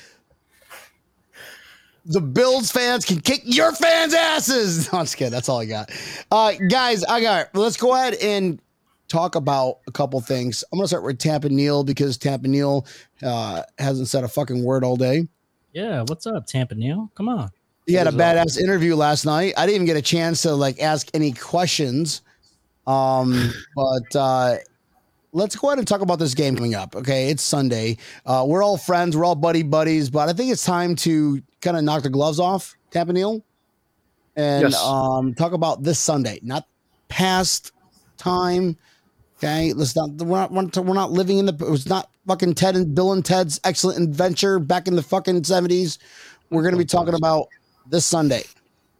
the 2.05 2.20
Bills 2.20 2.70
fans 2.70 3.05
can 3.05 3.22
kick 3.22 3.43
your 3.45 3.72
fans' 3.72 4.13
asses. 4.13 4.89
No, 4.91 4.99
I'm 4.99 5.05
just 5.05 5.15
kidding. 5.15 5.32
That's 5.32 5.47
all 5.47 5.59
I 5.61 5.65
got. 5.68 5.89
Uh, 6.30 6.51
guys, 6.70 7.05
I 7.05 7.22
got. 7.22 7.55
Let's 7.55 7.78
go 7.78 7.93
ahead 7.95 8.15
and 8.15 8.59
talk 9.07 9.36
about 9.36 9.78
a 9.88 9.91
couple 9.93 10.20
things. 10.20 10.65
I'm 10.74 10.80
gonna 10.80 10.89
start 10.89 11.03
with 11.03 11.18
Tampa 11.18 11.47
Neal 11.47 11.86
because 11.86 12.18
Tampa 12.18 12.49
Neal 12.49 12.86
uh, 13.24 13.63
hasn't 13.80 14.09
said 14.09 14.26
a 14.26 14.28
fucking 14.28 14.65
word 14.65 14.84
all 14.84 14.97
day. 14.97 15.30
Yeah, 15.72 16.01
what's 16.01 16.28
up, 16.28 16.45
Tampa 16.45 16.76
Neil? 16.76 17.09
Come 17.15 17.30
on. 17.30 17.51
He 17.88 17.93
had 17.93 18.05
a 18.07 18.11
badass 18.11 18.59
interview 18.59 18.95
last 18.95 19.25
night. 19.25 19.53
I 19.55 19.65
didn't 19.65 19.75
even 19.75 19.88
get 19.88 19.95
a 19.97 20.01
chance 20.01 20.41
to 20.41 20.53
like 20.53 20.81
ask 20.81 21.09
any 21.13 21.31
questions. 21.31 22.21
Um, 22.85 23.53
but 23.75 24.15
uh, 24.15 24.55
let's 25.31 25.55
go 25.55 25.69
ahead 25.69 25.79
and 25.79 25.88
talk 25.88 26.01
about 26.01 26.19
this 26.19 26.33
game 26.33 26.55
coming 26.57 26.75
up. 26.75 26.95
Okay, 26.97 27.29
it's 27.29 27.41
Sunday. 27.41 27.97
Uh, 28.25 28.45
we're 28.47 28.61
all 28.61 28.77
friends. 28.77 29.15
We're 29.15 29.23
all 29.23 29.35
buddy 29.35 29.63
buddies. 29.63 30.09
But 30.09 30.27
I 30.27 30.33
think 30.33 30.51
it's 30.51 30.65
time 30.65 30.97
to 30.97 31.41
kind 31.61 31.77
of 31.77 31.83
knock 31.83 32.03
the 32.03 32.09
gloves 32.09 32.41
off, 32.41 32.75
Tampa 32.91 33.13
Neal, 33.13 33.41
and 34.35 34.63
Yes. 34.63 34.83
um, 34.83 35.33
talk 35.33 35.53
about 35.53 35.81
this 35.83 35.97
Sunday, 35.97 36.39
not 36.43 36.67
past 37.07 37.71
time. 38.17 38.77
Okay, 39.38 39.71
let's 39.71 39.95
not. 39.95 40.09
We're 40.11 40.39
not. 40.39 40.51
We're 40.51 40.61
not, 40.63 40.75
we're 40.77 40.93
not 40.93 41.11
living 41.11 41.38
in 41.38 41.45
the. 41.45 41.53
It 41.53 41.69
was 41.71 41.88
not 41.88 42.09
fucking 42.27 42.55
Ted 42.55 42.75
and 42.75 42.93
Bill 42.93 43.13
and 43.13 43.23
Ted's 43.23 43.61
excellent 43.63 43.99
adventure 43.99 44.59
back 44.59 44.89
in 44.89 44.95
the 44.97 45.03
fucking 45.03 45.45
seventies. 45.45 45.99
We're 46.49 46.63
going 46.63 46.73
to 46.73 46.77
be 46.77 46.85
talking 46.85 47.13
about 47.13 47.47
this 47.89 48.05
Sunday. 48.05 48.43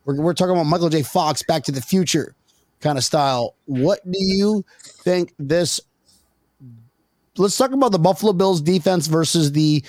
We're, 0.06 0.22
we're 0.22 0.34
talking 0.34 0.54
about 0.54 0.66
Michael 0.66 0.90
J. 0.90 1.04
Fox, 1.04 1.44
Back 1.44 1.64
to 1.64 1.72
the 1.72 1.82
Future 1.82 2.36
kind 2.80 2.98
of 2.98 3.04
style. 3.04 3.56
What 3.66 4.00
do 4.06 4.20
you 4.20 4.64
think 4.84 5.34
this? 5.40 5.80
Let's 7.38 7.58
talk 7.58 7.72
about 7.72 7.92
the 7.92 8.00
Buffalo 8.00 8.34
Bills 8.34 8.62
defense 8.62 9.08
versus 9.08 9.52
the 9.52 9.84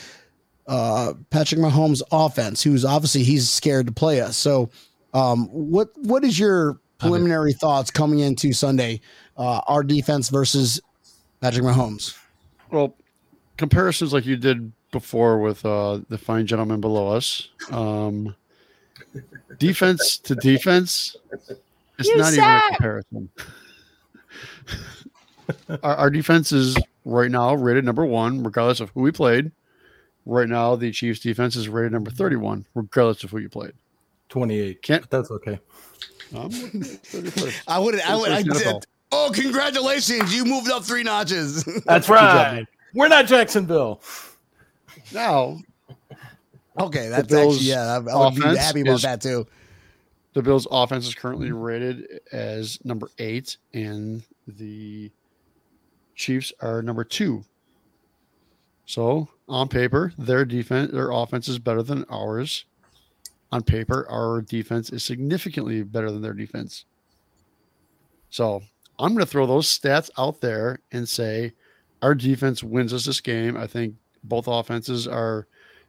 uh, 0.66 1.14
Patrick 1.30 1.60
Mahomes 1.60 2.02
offense, 2.12 2.62
who's 2.62 2.84
obviously 2.84 3.22
he's 3.22 3.48
scared 3.48 3.86
to 3.86 3.92
play 3.92 4.20
us. 4.20 4.36
So, 4.36 4.70
um, 5.14 5.46
what 5.46 5.88
what 5.96 6.24
is 6.24 6.38
your 6.38 6.78
preliminary 6.98 7.52
thoughts 7.52 7.90
coming 7.90 8.18
into 8.18 8.52
Sunday. 8.52 9.00
Uh, 9.36 9.60
our 9.66 9.82
defense 9.82 10.28
versus 10.28 10.80
Patrick 11.40 11.64
Mahomes. 11.64 12.16
Well, 12.70 12.96
comparisons 13.56 14.12
like 14.12 14.26
you 14.26 14.36
did 14.36 14.72
before 14.90 15.38
with 15.38 15.64
uh, 15.64 16.00
the 16.08 16.18
fine 16.18 16.46
gentleman 16.46 16.80
below 16.80 17.08
us. 17.08 17.48
Um, 17.70 18.34
defense 19.58 20.18
to 20.18 20.34
defense, 20.34 21.16
it's 21.98 22.08
not 22.16 22.32
even 22.32 22.44
a 22.44 22.62
comparison. 22.70 23.28
our, 25.82 25.96
our 25.96 26.10
defense 26.10 26.52
is 26.52 26.76
right 27.04 27.30
now 27.30 27.54
rated 27.54 27.84
number 27.84 28.04
one, 28.04 28.42
regardless 28.42 28.80
of 28.80 28.90
who 28.90 29.00
we 29.00 29.10
played. 29.12 29.50
Right 30.26 30.48
now, 30.48 30.76
the 30.76 30.90
Chiefs' 30.92 31.20
defense 31.20 31.56
is 31.56 31.68
rated 31.68 31.92
number 31.92 32.10
31, 32.10 32.66
regardless 32.74 33.24
of 33.24 33.30
who 33.30 33.38
you 33.38 33.48
played. 33.48 33.72
28. 34.28 34.82
Can't- 34.82 35.02
But 35.02 35.10
that's 35.10 35.30
okay. 35.30 35.58
Um, 36.36 36.50
I 37.66 37.78
would. 37.78 37.98
I 38.02 38.14
would. 38.14 38.30
I 38.30 38.42
did. 38.42 38.84
Oh, 39.10 39.30
congratulations! 39.34 40.36
You 40.36 40.44
moved 40.44 40.70
up 40.70 40.84
three 40.84 41.02
notches. 41.02 41.64
That's 41.86 42.10
right. 42.10 42.66
We're 42.92 43.08
not 43.08 43.24
Jacksonville. 43.26 44.02
Now, 45.14 45.58
okay, 46.78 47.08
that's 47.08 47.32
actually 47.32 47.56
yeah. 47.58 47.98
I, 48.06 48.10
I 48.10 48.24
would 48.24 48.34
be 48.34 48.42
happy 48.42 48.80
about 48.82 48.94
is- 48.94 49.02
that 49.02 49.20
too. 49.20 49.46
the 50.34 50.42
Bills' 50.42 50.66
offense 50.70 51.06
is 51.06 51.14
currently 51.14 51.52
rated 51.52 52.20
as 52.32 52.78
number 52.84 53.08
eight, 53.18 53.56
and 53.74 54.22
the 54.46 55.10
Chiefs 56.14 56.52
are 56.60 56.82
number 56.82 57.04
two. 57.04 57.44
So, 58.86 59.28
on 59.48 59.68
paper, 59.68 60.12
their 60.16 60.44
defense, 60.44 60.92
their 60.92 61.10
offense 61.10 61.46
is 61.46 61.58
better 61.58 61.82
than 61.82 62.04
ours. 62.10 62.64
On 63.52 63.62
paper, 63.62 64.06
our 64.10 64.42
defense 64.42 64.90
is 64.90 65.04
significantly 65.04 65.82
better 65.82 66.10
than 66.10 66.22
their 66.22 66.34
defense. 66.34 66.84
So, 68.30 68.62
I'm 68.98 69.12
going 69.12 69.24
to 69.24 69.30
throw 69.30 69.46
those 69.46 69.66
stats 69.68 70.10
out 70.18 70.40
there 70.40 70.80
and 70.90 71.08
say 71.08 71.52
our 72.02 72.14
defense 72.14 72.64
wins 72.64 72.92
us 72.92 73.04
this 73.04 73.20
game. 73.20 73.56
I 73.56 73.66
think 73.66 73.94
both 74.24 74.48
offenses 74.48 75.06
are 75.06 75.46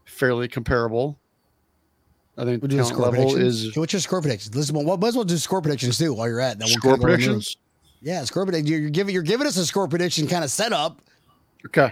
fairly 0.09 0.47
comparable. 0.47 1.19
I 2.37 2.45
think 2.45 2.61
We'll 2.61 2.69
the 2.69 2.75
do 2.75 2.77
talent 2.77 2.95
score 2.95 3.05
level 3.11 3.35
is 3.35 3.75
What's 3.75 3.91
your 3.93 3.99
score 3.99 4.21
predictions? 4.21 4.55
Listen, 4.55 4.75
well, 4.83 4.97
might 4.97 5.09
as 5.09 5.15
well 5.15 5.25
do 5.25 5.37
score 5.37 5.61
predictions 5.61 5.97
too 5.97 6.13
while 6.13 6.27
you're 6.27 6.39
at 6.39 6.57
that. 6.59 6.67
score 6.69 6.97
predictions. 6.97 7.57
Yeah, 8.01 8.23
score 8.23 8.45
prediction. 8.45 8.67
You're, 8.71 8.79
you're 8.81 8.89
giving 8.89 9.13
you're 9.13 9.23
giving 9.23 9.45
us 9.45 9.57
a 9.57 9.65
score 9.65 9.87
prediction 9.87 10.25
kind 10.27 10.43
of 10.43 10.49
setup. 10.51 11.01
Okay. 11.65 11.91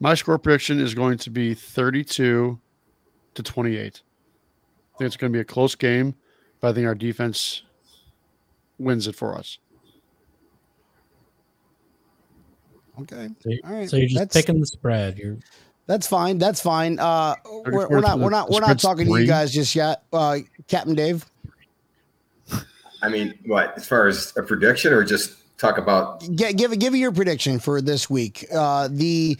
My 0.00 0.14
score 0.14 0.38
prediction 0.38 0.80
is 0.80 0.94
going 0.94 1.18
to 1.18 1.30
be 1.30 1.54
32 1.54 2.58
to 3.34 3.42
28. 3.42 3.76
I 3.76 4.98
think 4.98 5.06
it's 5.06 5.16
going 5.16 5.32
to 5.32 5.36
be 5.36 5.40
a 5.40 5.44
close 5.44 5.74
game, 5.76 6.14
but 6.60 6.68
I 6.68 6.72
think 6.72 6.86
our 6.88 6.94
defense 6.96 7.62
wins 8.78 9.06
it 9.06 9.14
for 9.14 9.36
us. 9.36 9.58
Okay, 13.02 13.28
So, 13.40 13.50
you- 13.50 13.60
All 13.64 13.72
right, 13.72 13.88
so 13.88 13.96
you're 13.96 14.06
just 14.08 14.18
that's- 14.18 14.34
picking 14.44 14.60
the 14.60 14.66
spread. 14.66 15.16
You're 15.18 15.38
that's 15.90 16.06
fine. 16.06 16.38
That's 16.38 16.60
fine. 16.60 17.00
Uh, 17.00 17.34
we're, 17.66 17.88
we're 17.88 18.00
not 18.00 18.20
we're 18.20 18.30
not 18.30 18.48
we're 18.48 18.60
not 18.60 18.66
spread's 18.66 18.82
talking 18.82 19.06
to 19.06 19.20
you 19.20 19.26
guys 19.26 19.52
just 19.52 19.74
yet. 19.74 20.04
Uh, 20.12 20.38
Captain 20.68 20.94
Dave, 20.94 21.26
I 23.02 23.08
mean, 23.08 23.36
what 23.46 23.76
as 23.76 23.88
far 23.88 24.06
as 24.06 24.32
a 24.36 24.42
prediction 24.44 24.92
or 24.92 25.02
just 25.02 25.34
talk 25.58 25.78
about? 25.78 26.20
Get, 26.36 26.56
give 26.56 26.78
give 26.78 26.92
me 26.92 27.00
your 27.00 27.10
prediction 27.10 27.58
for 27.58 27.80
this 27.80 28.08
week. 28.08 28.46
Uh, 28.54 28.88
the 28.88 29.36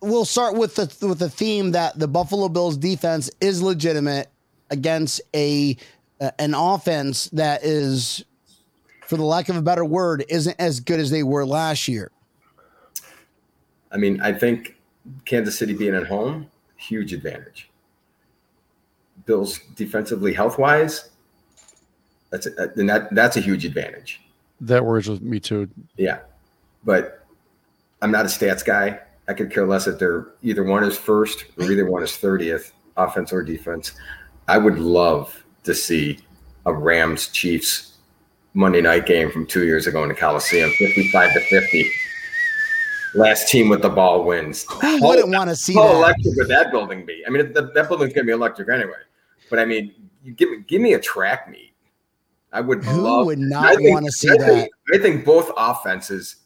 we'll 0.00 0.24
start 0.24 0.56
with 0.56 0.74
the 0.74 1.06
with 1.06 1.20
the 1.20 1.30
theme 1.30 1.70
that 1.70 1.96
the 1.96 2.08
Buffalo 2.08 2.48
Bills 2.48 2.76
defense 2.76 3.30
is 3.40 3.62
legitimate 3.62 4.28
against 4.70 5.20
a 5.32 5.76
uh, 6.20 6.32
an 6.40 6.54
offense 6.54 7.26
that 7.26 7.62
is, 7.62 8.24
for 9.06 9.16
the 9.16 9.24
lack 9.24 9.48
of 9.48 9.56
a 9.56 9.62
better 9.62 9.84
word, 9.84 10.24
isn't 10.28 10.56
as 10.58 10.80
good 10.80 10.98
as 10.98 11.10
they 11.12 11.22
were 11.22 11.46
last 11.46 11.86
year. 11.86 12.10
I 13.92 13.96
mean, 13.96 14.20
I 14.20 14.32
think 14.32 14.75
Kansas 15.24 15.58
City 15.58 15.72
being 15.72 15.94
at 15.94 16.06
home, 16.06 16.50
huge 16.76 17.12
advantage. 17.12 17.70
Bills 19.24 19.58
defensively, 19.74 20.32
health 20.32 20.58
wise, 20.58 21.10
that's 22.30 22.46
a, 22.46 22.70
and 22.76 22.88
that 22.88 23.14
that's 23.14 23.36
a 23.36 23.40
huge 23.40 23.64
advantage. 23.64 24.20
That 24.60 24.84
works 24.84 25.08
with 25.08 25.22
me 25.22 25.40
too. 25.40 25.68
Yeah, 25.96 26.20
but 26.84 27.24
I'm 28.02 28.10
not 28.10 28.24
a 28.24 28.28
stats 28.28 28.64
guy. 28.64 29.00
I 29.28 29.34
could 29.34 29.50
care 29.50 29.66
less 29.66 29.86
if 29.86 29.98
they're 29.98 30.28
either 30.42 30.62
one 30.62 30.84
is 30.84 30.96
first 30.96 31.46
or 31.58 31.70
either 31.70 31.90
one 31.90 32.02
is 32.02 32.16
thirtieth, 32.16 32.72
offense 32.96 33.32
or 33.32 33.42
defense. 33.42 33.92
I 34.48 34.58
would 34.58 34.78
love 34.78 35.44
to 35.64 35.74
see 35.74 36.18
a 36.66 36.72
Rams 36.72 37.28
Chiefs 37.28 37.94
Monday 38.54 38.80
night 38.80 39.06
game 39.06 39.30
from 39.30 39.46
two 39.46 39.64
years 39.64 39.86
ago 39.86 40.02
in 40.02 40.08
the 40.08 40.14
Coliseum, 40.14 40.70
fifty-five 40.78 41.32
to 41.32 41.40
fifty. 41.40 41.90
Last 43.16 43.48
team 43.48 43.68
with 43.68 43.82
the 43.82 43.88
ball 43.88 44.24
wins. 44.24 44.64
Who 44.82 45.00
wouldn't 45.02 45.30
want 45.30 45.48
to 45.50 45.56
see 45.56 45.74
How 45.74 45.88
that? 45.88 45.94
electric 45.94 46.36
would 46.36 46.48
that 46.48 46.70
building 46.70 47.06
be? 47.06 47.22
I 47.26 47.30
mean, 47.30 47.52
that, 47.52 47.74
that 47.74 47.88
building's 47.88 48.12
gonna 48.12 48.26
be 48.26 48.32
electric 48.32 48.68
anyway. 48.68 48.92
But 49.50 49.58
I 49.58 49.64
mean, 49.64 49.94
give 50.36 50.50
me 50.50 50.58
give 50.66 50.80
me 50.82 50.94
a 50.94 51.00
track 51.00 51.48
meet. 51.50 51.72
I 52.52 52.60
would 52.60 52.84
Who 52.84 53.00
love. 53.00 53.26
would 53.26 53.38
not 53.38 53.76
want 53.80 54.06
to 54.06 54.12
see 54.12 54.30
I 54.30 54.36
that? 54.36 54.70
I 54.94 54.98
think 54.98 55.24
both 55.24 55.50
offenses 55.56 56.36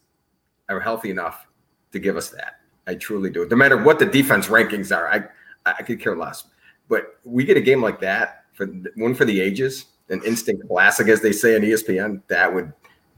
are 0.69 0.81
healthy 0.81 1.11
enough 1.11 1.47
to 1.93 1.99
give 1.99 2.17
us 2.17 2.31
that. 2.31 2.55
I 2.87 2.95
truly 2.95 3.31
do. 3.31 3.47
No 3.49 3.57
matter 3.57 3.77
what 3.77 3.99
the 3.99 4.07
defense 4.07 4.47
rankings 4.47 4.97
are, 4.97 5.09
I 5.13 5.25
I 5.67 5.83
could 5.83 6.01
care 6.01 6.17
less. 6.17 6.45
But 6.89 7.19
we 7.25 7.45
get 7.45 7.57
a 7.57 7.61
game 7.61 7.83
like 7.83 8.01
that 8.01 8.45
for 8.53 8.67
one 8.97 9.15
for 9.15 9.25
the 9.25 9.41
ages, 9.41 9.87
an 10.09 10.23
instant 10.25 10.67
classic, 10.69 11.09
as 11.09 11.21
they 11.21 11.33
say 11.33 11.57
on 11.57 11.65
E 11.65 11.69
ESPN. 11.71 12.23
That 12.29 12.53
would 12.53 12.73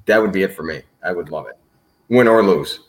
that 0.06 0.20
would 0.20 0.32
be 0.32 0.42
it 0.42 0.54
for 0.54 0.62
me. 0.62 0.82
I 1.04 1.12
would 1.12 1.30
love 1.30 1.46
it, 1.46 1.58
win 2.08 2.28
or 2.28 2.42
lose. 2.42 2.80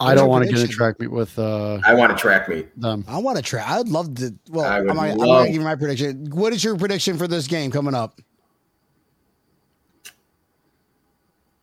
I 0.00 0.14
don't 0.14 0.28
want 0.28 0.44
to 0.44 0.50
get 0.50 0.58
in 0.60 0.64
a 0.64 0.68
track 0.68 0.98
meet 0.98 1.10
with 1.10 1.38
uh, 1.38 1.78
I 1.84 1.92
want 1.94 2.10
to 2.10 2.16
track 2.20 2.48
meet. 2.48 2.68
them. 2.80 3.04
I 3.06 3.18
want 3.18 3.36
to 3.36 3.42
track. 3.42 3.68
I'd 3.68 3.88
love 3.88 4.14
to. 4.16 4.34
Well, 4.50 4.64
I 4.64 4.78
I'm, 4.78 4.86
would 4.86 4.94
gonna- 4.94 5.00
I'm 5.12 5.18
love- 5.18 5.26
going 5.28 5.44
to 5.46 5.52
give 5.52 5.60
you 5.60 5.64
my 5.66 5.74
prediction. 5.76 6.30
What 6.30 6.52
is 6.54 6.64
your 6.64 6.76
prediction 6.76 7.18
for 7.18 7.28
this 7.28 7.46
game 7.46 7.70
coming 7.70 7.94
up, 7.94 8.18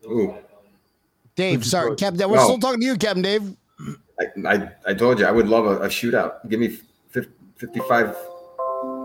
Ooh, 0.06 0.36
Dave? 1.36 1.66
Sorry, 1.66 1.88
your- 1.88 1.96
Captain. 1.96 2.30
We're 2.30 2.38
No. 2.38 2.44
still 2.44 2.60
talking 2.60 2.80
to 2.80 2.86
you, 2.86 2.96
Captain 2.98 3.24
Dave. 3.24 3.56
I, 4.20 4.48
I, 4.48 4.70
I 4.88 4.94
told 4.94 5.20
you 5.20 5.26
I 5.26 5.32
would 5.32 5.48
love 5.48 5.66
a, 5.66 5.80
a 5.82 5.88
shootout. 5.88 6.48
Give 6.50 6.60
me 6.60 6.78
50, 7.10 7.32
55, 7.58 8.16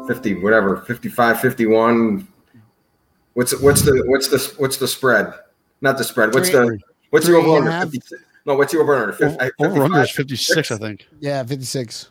50, 0.09 0.35
whatever, 0.43 0.79
55, 0.83 1.41
51. 1.41 2.29
What's 3.35 3.59
what's 3.61 3.83
the 3.83 4.03
what's 4.07 4.29
the 4.29 4.55
what's 4.59 4.77
the 4.77 4.89
spread? 4.89 5.33
Not 5.81 5.97
the 5.99 6.05
spread. 6.05 6.35
What's 6.35 6.51
the 6.51 6.79
what's 7.11 7.27
the 7.27 7.33
three 7.33 7.41
over 7.41 7.57
and 7.59 7.69
a 7.69 7.71
under? 7.71 7.71
half? 7.73 7.91
50 7.91 8.17
No, 8.45 8.55
what's 8.57 8.73
the 8.73 8.79
over 8.81 8.95
under? 8.97 9.13
Fif- 9.13 9.37
I- 9.41 9.51
Over 9.61 9.85
under 9.85 10.01
is 10.03 10.11
56, 10.11 10.71
I 10.73 10.77
think. 10.79 11.07
Yeah, 11.21 11.43
56. 11.45 12.11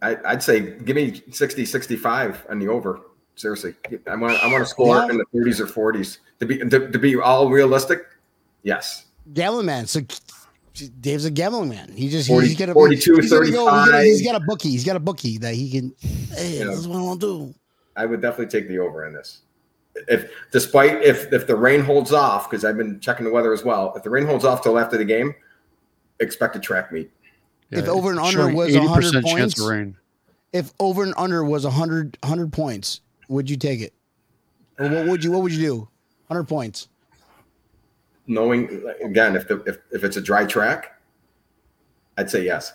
I, 0.00 0.16
I'd 0.24 0.42
say 0.42 0.78
give 0.78 0.96
me 0.96 1.22
60, 1.30 1.66
65 1.66 2.46
on 2.48 2.58
the 2.58 2.68
over. 2.68 3.00
Seriously, 3.36 3.74
I 4.10 4.16
want 4.16 4.42
I 4.42 4.50
want 4.50 4.62
to 4.64 4.66
score 4.66 4.96
Yeah. 4.96 5.10
in 5.10 5.18
the 5.18 5.24
30s 5.34 5.60
or 5.60 5.66
40s 5.92 6.18
to 6.40 6.46
be 6.46 6.58
to, 6.58 6.90
to 6.90 6.98
be 6.98 7.16
all 7.16 7.50
realistic. 7.50 8.06
Yes, 8.62 9.04
Gambling 9.34 9.66
man. 9.66 9.86
So 9.86 10.00
Dave's 11.00 11.26
a 11.26 11.30
gambling 11.30 11.68
man. 11.68 11.92
He 11.92 12.08
just 12.08 12.28
40 12.28 12.46
he's 12.48 12.56
gonna 12.58 12.72
42, 12.72 13.16
he's 13.16 13.30
gonna 13.30 13.40
go- 13.40 13.44
he's, 13.46 13.54
gonna- 13.54 13.82
35. 13.92 14.04
he's 14.04 14.22
got 14.22 14.36
a 14.36 14.40
bookie. 14.40 14.70
He's 14.70 14.84
got 14.84 14.96
a 14.96 15.00
bookie 15.00 15.36
that 15.38 15.54
he 15.54 15.70
can. 15.70 15.94
Hey, 16.30 16.60
Yeah. 16.60 16.64
this 16.64 16.78
is 16.78 16.88
what 16.88 16.98
I 16.98 17.02
want 17.02 17.20
to 17.20 17.26
do. 17.48 17.54
I 17.96 18.06
would 18.06 18.22
definitely 18.22 18.46
take 18.58 18.68
the 18.68 18.78
over 18.78 19.06
in 19.06 19.12
this. 19.12 19.40
If 20.08 20.30
despite 20.50 21.02
if 21.02 21.32
if 21.32 21.46
the 21.46 21.56
rain 21.56 21.80
holds 21.80 22.12
off, 22.12 22.50
because 22.50 22.64
I've 22.64 22.76
been 22.76 22.98
checking 23.00 23.24
the 23.24 23.30
weather 23.30 23.52
as 23.52 23.64
well. 23.64 23.92
If 23.96 24.02
the 24.02 24.10
rain 24.10 24.26
holds 24.26 24.44
off 24.44 24.62
till 24.62 24.78
after 24.78 24.96
the 24.98 25.04
game, 25.04 25.34
expect 26.20 26.56
a 26.56 26.60
track 26.60 26.90
meet. 26.92 27.10
If 27.70 27.88
over 27.88 28.10
and 28.10 28.18
under 28.18 28.30
showing 28.30 28.54
was 28.54 28.76
100 28.76 29.12
chance 29.12 29.24
points- 29.24 29.60
of 29.60 29.66
rain. 29.66 29.96
If 30.52 30.72
over 30.78 31.02
and 31.02 31.14
under 31.16 31.44
was 31.44 31.64
100, 31.64 32.16
100 32.22 32.52
points, 32.52 33.00
would 33.28 33.50
you 33.50 33.56
take 33.56 33.80
it? 33.80 33.92
Or 34.78 34.88
what 34.88 35.06
would 35.06 35.24
you 35.24 35.32
what 35.32 35.42
would 35.42 35.52
you 35.52 35.60
do? 35.60 35.76
100 36.28 36.44
points. 36.44 36.88
Knowing 38.26 38.84
again, 39.02 39.36
if 39.36 39.48
the 39.48 39.62
if, 39.64 39.78
if 39.92 40.04
it's 40.04 40.16
a 40.16 40.20
dry 40.20 40.44
track, 40.44 41.00
I'd 42.16 42.30
say 42.30 42.44
yes. 42.44 42.72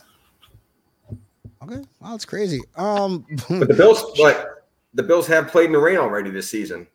Okay. 1.64 1.82
Wow, 2.00 2.12
that's 2.12 2.26
crazy. 2.26 2.62
Um 2.76 3.26
But 3.50 3.68
the 3.68 3.74
Bills, 3.74 4.04
but 4.18 4.68
the 4.94 5.04
Bills 5.04 5.28
have 5.28 5.48
played 5.48 5.68
in 5.68 5.72
the 5.74 5.80
rain 5.80 5.98
already 5.98 6.30
this 6.30 6.50
season. 6.50 6.88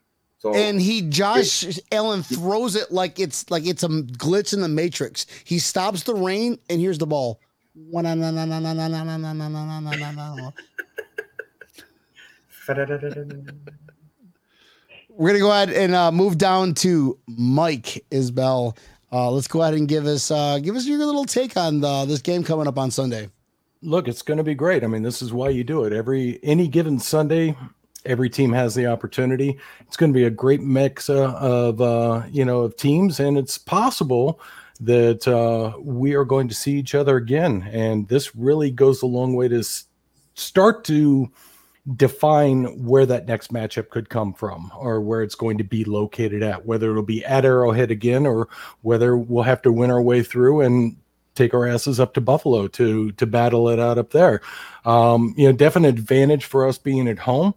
So 0.45 0.53
and 0.53 0.79
he 0.79 1.01
Josh 1.01 1.79
Allen 1.91 2.21
throws 2.21 2.75
it 2.75 2.91
like 2.91 3.19
it's 3.19 3.49
like 3.49 3.65
it's 3.65 3.81
a 3.81 3.87
glitch 3.87 4.53
in 4.53 4.61
the 4.61 4.67
matrix. 4.67 5.25
He 5.43 5.57
stops 5.57 6.03
the 6.03 6.13
rain 6.13 6.59
and 6.69 6.79
here's 6.79 6.99
the 6.99 7.07
ball. 7.07 7.39
We're 15.09 15.29
gonna 15.29 15.39
go 15.39 15.49
ahead 15.49 15.71
and 15.71 15.95
uh, 15.95 16.11
move 16.11 16.37
down 16.37 16.75
to 16.75 17.17
Mike 17.25 18.05
Isbell. 18.11 18.77
Uh, 19.11 19.31
let's 19.31 19.47
go 19.47 19.63
ahead 19.63 19.73
and 19.73 19.87
give 19.87 20.05
us 20.05 20.29
uh, 20.29 20.59
give 20.59 20.75
us 20.75 20.85
your 20.85 20.99
little 20.99 21.25
take 21.25 21.57
on 21.57 21.81
the, 21.81 22.05
this 22.05 22.21
game 22.21 22.43
coming 22.43 22.67
up 22.67 22.77
on 22.77 22.91
Sunday. 22.91 23.29
Look, 23.81 24.07
it's 24.07 24.21
going 24.21 24.37
to 24.37 24.43
be 24.43 24.53
great. 24.53 24.83
I 24.83 24.87
mean, 24.87 25.01
this 25.01 25.23
is 25.23 25.33
why 25.33 25.49
you 25.49 25.63
do 25.63 25.85
it. 25.85 25.93
Every 25.93 26.39
any 26.43 26.67
given 26.67 26.99
Sunday, 26.99 27.55
Every 28.05 28.29
team 28.29 28.51
has 28.53 28.75
the 28.75 28.87
opportunity. 28.87 29.57
It's 29.81 29.97
going 29.97 30.11
to 30.11 30.17
be 30.17 30.25
a 30.25 30.29
great 30.29 30.61
mix 30.61 31.09
uh, 31.09 31.33
of 31.33 31.81
uh, 31.81 32.23
you 32.31 32.45
know 32.45 32.61
of 32.61 32.77
teams, 32.77 33.19
and 33.19 33.37
it's 33.37 33.57
possible 33.57 34.39
that 34.81 35.27
uh, 35.27 35.77
we 35.79 36.13
are 36.15 36.25
going 36.25 36.47
to 36.47 36.55
see 36.55 36.73
each 36.73 36.95
other 36.95 37.17
again. 37.17 37.67
And 37.71 38.07
this 38.07 38.35
really 38.35 38.71
goes 38.71 39.01
a 39.01 39.07
long 39.07 39.35
way 39.35 39.47
to 39.47 39.59
s- 39.59 39.85
start 40.33 40.83
to 40.85 41.31
define 41.95 42.65
where 42.83 43.05
that 43.05 43.27
next 43.27 43.53
matchup 43.53 43.89
could 43.89 44.09
come 44.09 44.33
from 44.33 44.71
or 44.75 45.01
where 45.01 45.21
it's 45.21 45.35
going 45.35 45.57
to 45.59 45.63
be 45.63 45.83
located 45.83 46.41
at, 46.41 46.65
whether 46.65 46.89
it'll 46.89 47.03
be 47.03 47.23
at 47.25 47.45
Arrowhead 47.45 47.91
again 47.91 48.25
or 48.25 48.49
whether 48.81 49.15
we'll 49.15 49.43
have 49.43 49.61
to 49.61 49.71
win 49.71 49.91
our 49.91 50.01
way 50.01 50.23
through 50.23 50.61
and 50.61 50.97
take 51.35 51.53
our 51.53 51.67
asses 51.67 51.99
up 51.99 52.13
to 52.13 52.21
Buffalo 52.21 52.67
to 52.67 53.11
to 53.13 53.25
battle 53.25 53.69
it 53.69 53.79
out 53.79 53.97
up 53.97 54.11
there. 54.11 54.41
Um, 54.85 55.33
you 55.37 55.47
know, 55.47 55.53
definite 55.53 55.89
advantage 55.89 56.45
for 56.45 56.67
us 56.67 56.77
being 56.77 57.07
at 57.07 57.19
home. 57.19 57.53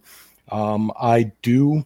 Um, 0.51 0.91
I 0.99 1.31
do 1.41 1.85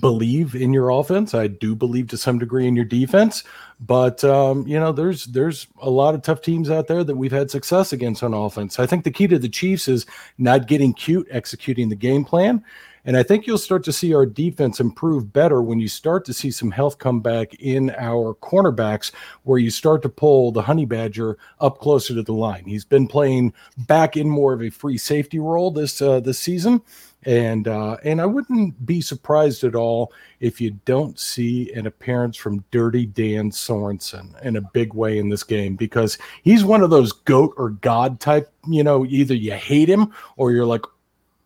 believe 0.00 0.54
in 0.54 0.72
your 0.72 0.90
offense. 0.90 1.34
I 1.34 1.48
do 1.48 1.74
believe 1.74 2.08
to 2.08 2.16
some 2.16 2.38
degree 2.38 2.68
in 2.68 2.76
your 2.76 2.84
defense, 2.84 3.42
but 3.80 4.22
um, 4.22 4.66
you 4.66 4.78
know, 4.78 4.92
there's 4.92 5.24
there's 5.26 5.66
a 5.80 5.90
lot 5.90 6.14
of 6.14 6.22
tough 6.22 6.40
teams 6.40 6.70
out 6.70 6.86
there 6.86 7.02
that 7.02 7.16
we've 7.16 7.32
had 7.32 7.50
success 7.50 7.92
against 7.92 8.22
on 8.22 8.32
offense. 8.32 8.78
I 8.78 8.86
think 8.86 9.04
the 9.04 9.10
key 9.10 9.26
to 9.26 9.38
the 9.38 9.48
Chiefs 9.48 9.88
is 9.88 10.06
not 10.38 10.68
getting 10.68 10.94
cute, 10.94 11.26
executing 11.30 11.88
the 11.88 11.96
game 11.96 12.24
plan. 12.24 12.64
And 13.04 13.16
I 13.16 13.24
think 13.24 13.46
you'll 13.46 13.58
start 13.58 13.82
to 13.84 13.92
see 13.92 14.14
our 14.14 14.24
defense 14.24 14.78
improve 14.78 15.32
better 15.32 15.60
when 15.60 15.80
you 15.80 15.88
start 15.88 16.24
to 16.26 16.32
see 16.32 16.52
some 16.52 16.70
health 16.70 16.98
come 16.98 17.20
back 17.20 17.52
in 17.54 17.90
our 17.98 18.34
cornerbacks, 18.34 19.10
where 19.42 19.58
you 19.58 19.70
start 19.70 20.02
to 20.02 20.08
pull 20.08 20.52
the 20.52 20.62
Honey 20.62 20.84
Badger 20.84 21.36
up 21.60 21.80
closer 21.80 22.14
to 22.14 22.22
the 22.22 22.32
line. 22.32 22.64
He's 22.64 22.84
been 22.84 23.08
playing 23.08 23.54
back 23.76 24.16
in 24.16 24.28
more 24.28 24.52
of 24.52 24.62
a 24.62 24.70
free 24.70 24.98
safety 24.98 25.40
role 25.40 25.72
this 25.72 26.00
uh, 26.00 26.20
this 26.20 26.38
season, 26.38 26.80
and 27.24 27.68
uh, 27.68 27.96
and 28.04 28.20
I 28.20 28.26
wouldn't 28.26 28.84
be 28.84 29.00
surprised 29.00 29.64
at 29.64 29.74
all 29.74 30.12
if 30.40 30.60
you 30.60 30.72
don't 30.84 31.18
see 31.18 31.72
an 31.72 31.86
appearance 31.86 32.36
from 32.36 32.64
Dirty 32.70 33.06
Dan 33.06 33.50
Sorensen 33.50 34.40
in 34.44 34.56
a 34.56 34.60
big 34.60 34.94
way 34.94 35.18
in 35.18 35.28
this 35.28 35.44
game 35.44 35.76
because 35.76 36.18
he's 36.42 36.64
one 36.64 36.82
of 36.82 36.90
those 36.90 37.12
goat 37.12 37.54
or 37.56 37.70
god 37.70 38.20
type. 38.20 38.52
You 38.66 38.82
know, 38.82 39.06
either 39.06 39.34
you 39.34 39.52
hate 39.52 39.88
him 39.88 40.12
or 40.36 40.52
you're 40.52 40.66
like, 40.66 40.84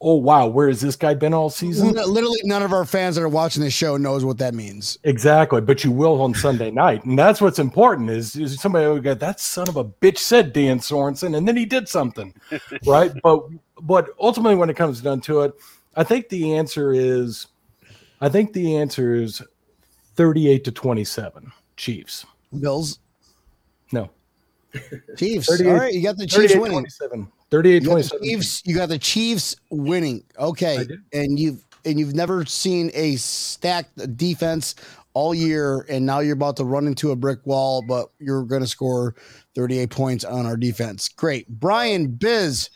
oh 0.01 0.15
wow, 0.15 0.47
where 0.47 0.69
has 0.69 0.81
this 0.81 0.97
guy 0.97 1.15
been 1.15 1.33
all 1.33 1.51
season? 1.51 1.93
Literally, 1.93 2.41
none 2.45 2.63
of 2.63 2.73
our 2.73 2.85
fans 2.85 3.17
that 3.17 3.23
are 3.23 3.29
watching 3.29 3.63
this 3.63 3.73
show 3.73 3.97
knows 3.97 4.25
what 4.25 4.39
that 4.39 4.55
means. 4.55 4.99
Exactly, 5.05 5.61
but 5.61 5.85
you 5.85 5.91
will 5.91 6.21
on 6.21 6.35
Sunday 6.35 6.71
night, 6.71 7.05
and 7.05 7.19
that's 7.19 7.41
what's 7.41 7.59
important. 7.59 8.11
Is, 8.11 8.37
is 8.37 8.61
somebody 8.61 8.87
will 8.87 9.01
go, 9.01 9.15
that 9.15 9.41
son 9.41 9.69
of 9.69 9.77
a 9.77 9.85
bitch 9.85 10.19
said 10.19 10.53
Dan 10.53 10.79
Sorensen, 10.79 11.37
and 11.37 11.47
then 11.47 11.57
he 11.57 11.65
did 11.65 11.89
something, 11.89 12.35
right? 12.87 13.13
But 13.23 13.45
but 13.81 14.11
ultimately, 14.21 14.57
when 14.57 14.71
it 14.71 14.77
comes 14.77 15.01
down 15.01 15.21
to 15.23 15.43
it, 15.43 15.55
I 15.97 16.05
think 16.05 16.29
the 16.29 16.55
answer 16.55 16.93
is, 16.93 17.47
I 18.21 18.29
think 18.29 18.53
the 18.53 18.77
answer 18.77 19.15
is 19.15 19.43
thirty-eight 20.15 20.65
to 20.65 20.73
twenty-seven 20.73 21.53
Chiefs. 21.77 22.27
Bills, 22.61 23.01
No, 23.93 24.11
Chiefs. 25.17 25.61
All 25.61 25.73
right, 25.73 25.93
you 25.93 26.03
got 26.03 26.17
the 26.17 26.27
Chiefs 26.27 26.55
winning. 26.55 26.73
27. 26.73 27.33
38 27.51 27.75
You 27.75 27.81
got, 27.81 27.85
the 27.85 28.09
27. 28.09 28.25
Chiefs, 28.25 28.63
you 28.65 28.75
got 28.75 28.89
the 28.89 28.99
Chiefs 28.99 29.57
winning. 29.71 30.25
Okay, 30.39 30.87
and 31.13 31.39
you've 31.39 31.65
and 31.85 32.01
you've 32.01 32.15
never 32.15 32.45
seen 32.45 32.91
a 32.95 33.17
stacked 33.17 34.17
defense 34.17 34.75
all 35.15 35.35
year, 35.35 35.87
and 35.89 36.05
now 36.05 36.21
you're 36.21 36.35
about 36.35 36.57
to 36.59 36.65
run 36.65 36.87
into 36.87 37.13
a 37.13 37.17
brick 37.17 37.39
wall, 37.47 37.83
but 37.87 38.11
you're 38.19 38.43
going 38.43 38.61
to 38.61 38.67
score 38.67 39.15
38 39.55 39.89
points 39.89 40.25
on 40.25 40.45
our 40.45 40.57
defense. 40.57 41.09
Great, 41.09 41.49
Brian 41.49 42.09
Biz 42.09 42.69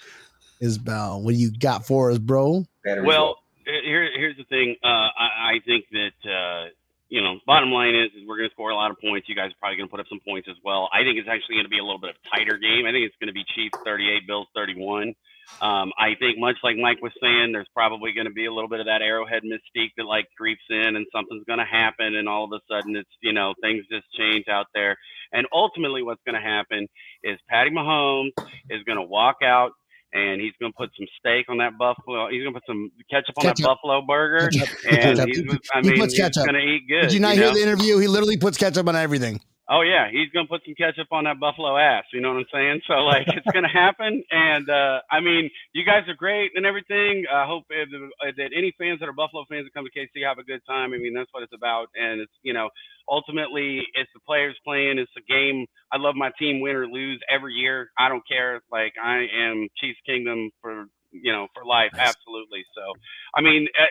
Isbell, 0.63 1.23
what 1.23 1.35
do 1.35 1.37
you 1.37 1.51
got 1.51 1.87
for 1.87 2.11
us, 2.11 2.19
bro? 2.19 2.65
Batteries 2.85 3.07
Well, 3.07 3.37
here, 3.65 4.09
here's 4.15 4.37
the 4.37 4.45
thing. 4.45 4.77
Uh, 4.83 4.87
I, 4.87 5.29
I 5.55 5.61
think 5.67 5.87
that 5.93 6.31
uh, 6.31 6.69
you 7.11 7.21
know, 7.21 7.39
bottom 7.45 7.71
line 7.71 7.95
is, 7.95 8.11
is 8.15 8.27
we're 8.27 8.39
going 8.39 8.49
to 8.49 8.55
score 8.55 8.71
a 8.71 8.75
lot 8.75 8.91
of 8.91 8.97
points. 9.03 9.29
You 9.29 9.35
guys 9.35 9.51
are 9.51 9.59
probably 9.59 9.77
going 9.77 9.89
to 9.89 9.91
put 9.91 10.01
up 10.01 10.07
some 10.09 10.21
points 10.25 10.49
as 10.49 10.57
well. 10.65 10.89
I 10.95 11.03
think 11.03 11.19
it's 11.19 11.29
actually 11.29 11.57
going 11.57 11.67
to 11.67 11.75
be 11.75 11.79
a 11.79 11.85
little 11.85 11.99
bit 11.99 12.11
of 12.11 12.17
tighter 12.31 12.57
game. 12.57 12.87
I 12.87 12.95
think 12.95 13.05
it's 13.05 13.19
going 13.19 13.29
to 13.29 13.35
be 13.35 13.45
Chiefs 13.55 13.77
38, 13.85 14.27
Bills 14.27 14.47
31. 14.55 15.15
Um, 15.61 15.91
I 15.99 16.15
think 16.15 16.39
much 16.39 16.57
like 16.63 16.77
Mike 16.77 17.03
was 17.03 17.13
saying, 17.21 17.51
there's 17.51 17.69
probably 17.75 18.13
going 18.13 18.31
to 18.31 18.33
be 18.33 18.47
a 18.47 18.55
little 18.55 18.71
bit 18.71 18.79
of 18.79 18.87
that 18.87 19.03
arrowhead 19.03 19.43
mystique 19.43 19.91
that 19.99 20.07
like 20.07 20.27
creeps 20.39 20.63
in, 20.71 20.95
and 20.95 21.05
something's 21.13 21.45
going 21.45 21.59
to 21.59 21.65
happen, 21.67 22.15
and 22.15 22.29
all 22.29 22.45
of 22.45 22.53
a 22.53 22.61
sudden 22.71 22.95
it's 22.95 23.11
you 23.21 23.33
know 23.33 23.55
things 23.61 23.85
just 23.91 24.07
change 24.15 24.47
out 24.49 24.67
there. 24.73 24.97
And 25.33 25.47
ultimately, 25.53 26.03
what's 26.03 26.23
going 26.25 26.41
to 26.41 26.47
happen 26.47 26.87
is 27.25 27.39
Patty 27.49 27.71
Mahomes 27.71 28.31
is 28.71 28.85
going 28.85 28.99
to 28.99 29.03
walk 29.03 29.39
out 29.43 29.73
and 30.13 30.41
he's 30.41 30.53
going 30.61 30.73
to 30.73 30.77
put 30.77 30.91
some 30.97 31.07
steak 31.19 31.47
on 31.49 31.59
that 31.59 31.79
buffalo. 31.79 32.29
He's 32.31 32.43
going 32.43 32.55
to 32.55 32.61
put 32.61 32.67
some 32.67 32.91
ketchup 33.11 33.35
on 33.39 33.43
Ketchup. 33.45 33.57
that 33.59 33.69
buffalo 33.69 34.03
burger, 34.03 34.49
Ketchup. 34.51 34.69
and 34.91 35.19
Ketchup. 35.19 35.27
he's, 35.29 35.39
He- 35.39 35.59
I 35.75 35.81
mean, 35.83 35.97
puts 35.99 36.15
he's 36.17 36.29
going 36.37 36.55
to 36.55 36.59
eat 36.61 36.83
good. 36.89 37.03
Did 37.03 37.13
you 37.13 37.21
not 37.21 37.37
you 37.37 37.43
hear 37.43 37.55
the 37.55 37.63
interview? 37.63 37.99
He 37.99 38.07
literally 38.09 38.37
puts 38.37 38.59
ketchup 38.59 38.89
on 38.89 38.97
everything. 38.97 39.41
Oh 39.73 39.83
yeah, 39.83 40.11
he's 40.11 40.29
gonna 40.35 40.49
put 40.49 40.63
some 40.67 40.75
ketchup 40.75 41.07
on 41.13 41.25
that 41.25 41.39
buffalo 41.39 41.79
ass. 41.79 42.03
You 42.13 42.21
know 42.21 42.35
what 42.35 42.43
I'm 42.43 42.53
saying? 42.53 42.81
So 42.89 42.95
like, 43.07 43.29
it's 43.29 43.47
gonna 43.55 43.69
happen. 43.73 44.23
And 44.31 44.69
uh, 44.69 44.99
I 45.11 45.21
mean, 45.21 45.49
you 45.73 45.85
guys 45.87 46.03
are 46.09 46.15
great 46.15 46.51
and 46.57 46.67
everything. 46.67 47.25
I 47.33 47.47
hope 47.47 47.65
if, 47.71 47.89
uh, 47.95 48.33
that 48.37 48.51
any 48.57 48.75
fans 48.79 48.99
that 48.99 49.09
are 49.09 49.13
Buffalo 49.13 49.45
fans 49.49 49.67
that 49.67 49.73
come 49.73 49.87
to 49.87 49.95
KC 49.95 50.27
have 50.27 50.39
a 50.39 50.43
good 50.43 50.61
time. 50.67 50.93
I 50.93 50.99
mean, 50.99 51.15
that's 51.15 51.31
what 51.33 51.45
it's 51.45 51.55
about. 51.55 51.87
And 51.95 52.21
it's 52.21 52.33
you 52.43 52.53
know, 52.53 52.69
ultimately, 53.09 53.83
it's 53.95 54.11
the 54.13 54.21
players 54.27 54.59
playing. 54.67 54.99
It's 54.99 55.13
a 55.17 55.23
game. 55.33 55.67
I 55.93 55.99
love 55.99 56.17
my 56.17 56.33
team, 56.37 56.61
win 56.61 56.75
or 56.75 56.89
lose, 56.89 57.21
every 57.31 57.55
year. 57.55 57.91
I 57.97 58.09
don't 58.09 58.27
care. 58.27 58.61
Like 58.73 58.95
I 59.01 59.27
am 59.33 59.69
Chiefs 59.81 60.01
Kingdom 60.05 60.51
for 60.61 60.87
you 61.13 61.33
know 61.33 61.49
for 61.55 61.65
life. 61.65 61.91
Absolutely. 61.97 62.65
So 62.75 62.93
I 63.35 63.41
mean, 63.41 63.69
uh, 63.79 63.87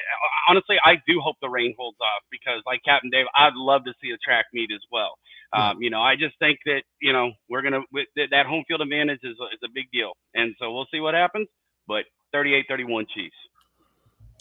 honestly, 0.49 0.77
I 0.83 0.95
do 1.07 1.19
hope 1.21 1.37
the 1.41 1.49
rain 1.49 1.75
holds 1.77 1.97
off 2.01 2.23
because, 2.31 2.61
like 2.65 2.81
Captain 2.83 3.09
Dave, 3.09 3.25
I'd 3.35 3.55
love 3.55 3.83
to 3.85 3.93
see 4.01 4.11
a 4.11 4.17
track 4.17 4.45
meet 4.53 4.69
as 4.73 4.81
well. 4.91 5.17
Um, 5.51 5.81
you 5.81 5.89
know, 5.89 6.01
I 6.01 6.15
just 6.15 6.37
think 6.39 6.59
that 6.65 6.83
you 7.01 7.13
know 7.13 7.31
we're 7.49 7.61
gonna 7.61 7.81
that, 8.15 8.27
that 8.31 8.45
home 8.45 8.63
field 8.67 8.81
advantage 8.81 9.19
is 9.23 9.35
a, 9.39 9.45
is 9.53 9.59
a 9.63 9.71
big 9.73 9.89
deal, 9.91 10.13
and 10.35 10.55
so 10.59 10.71
we'll 10.71 10.87
see 10.91 10.99
what 10.99 11.13
happens. 11.13 11.47
But 11.87 12.05
38-31 12.35 13.07
Chiefs. 13.09 13.33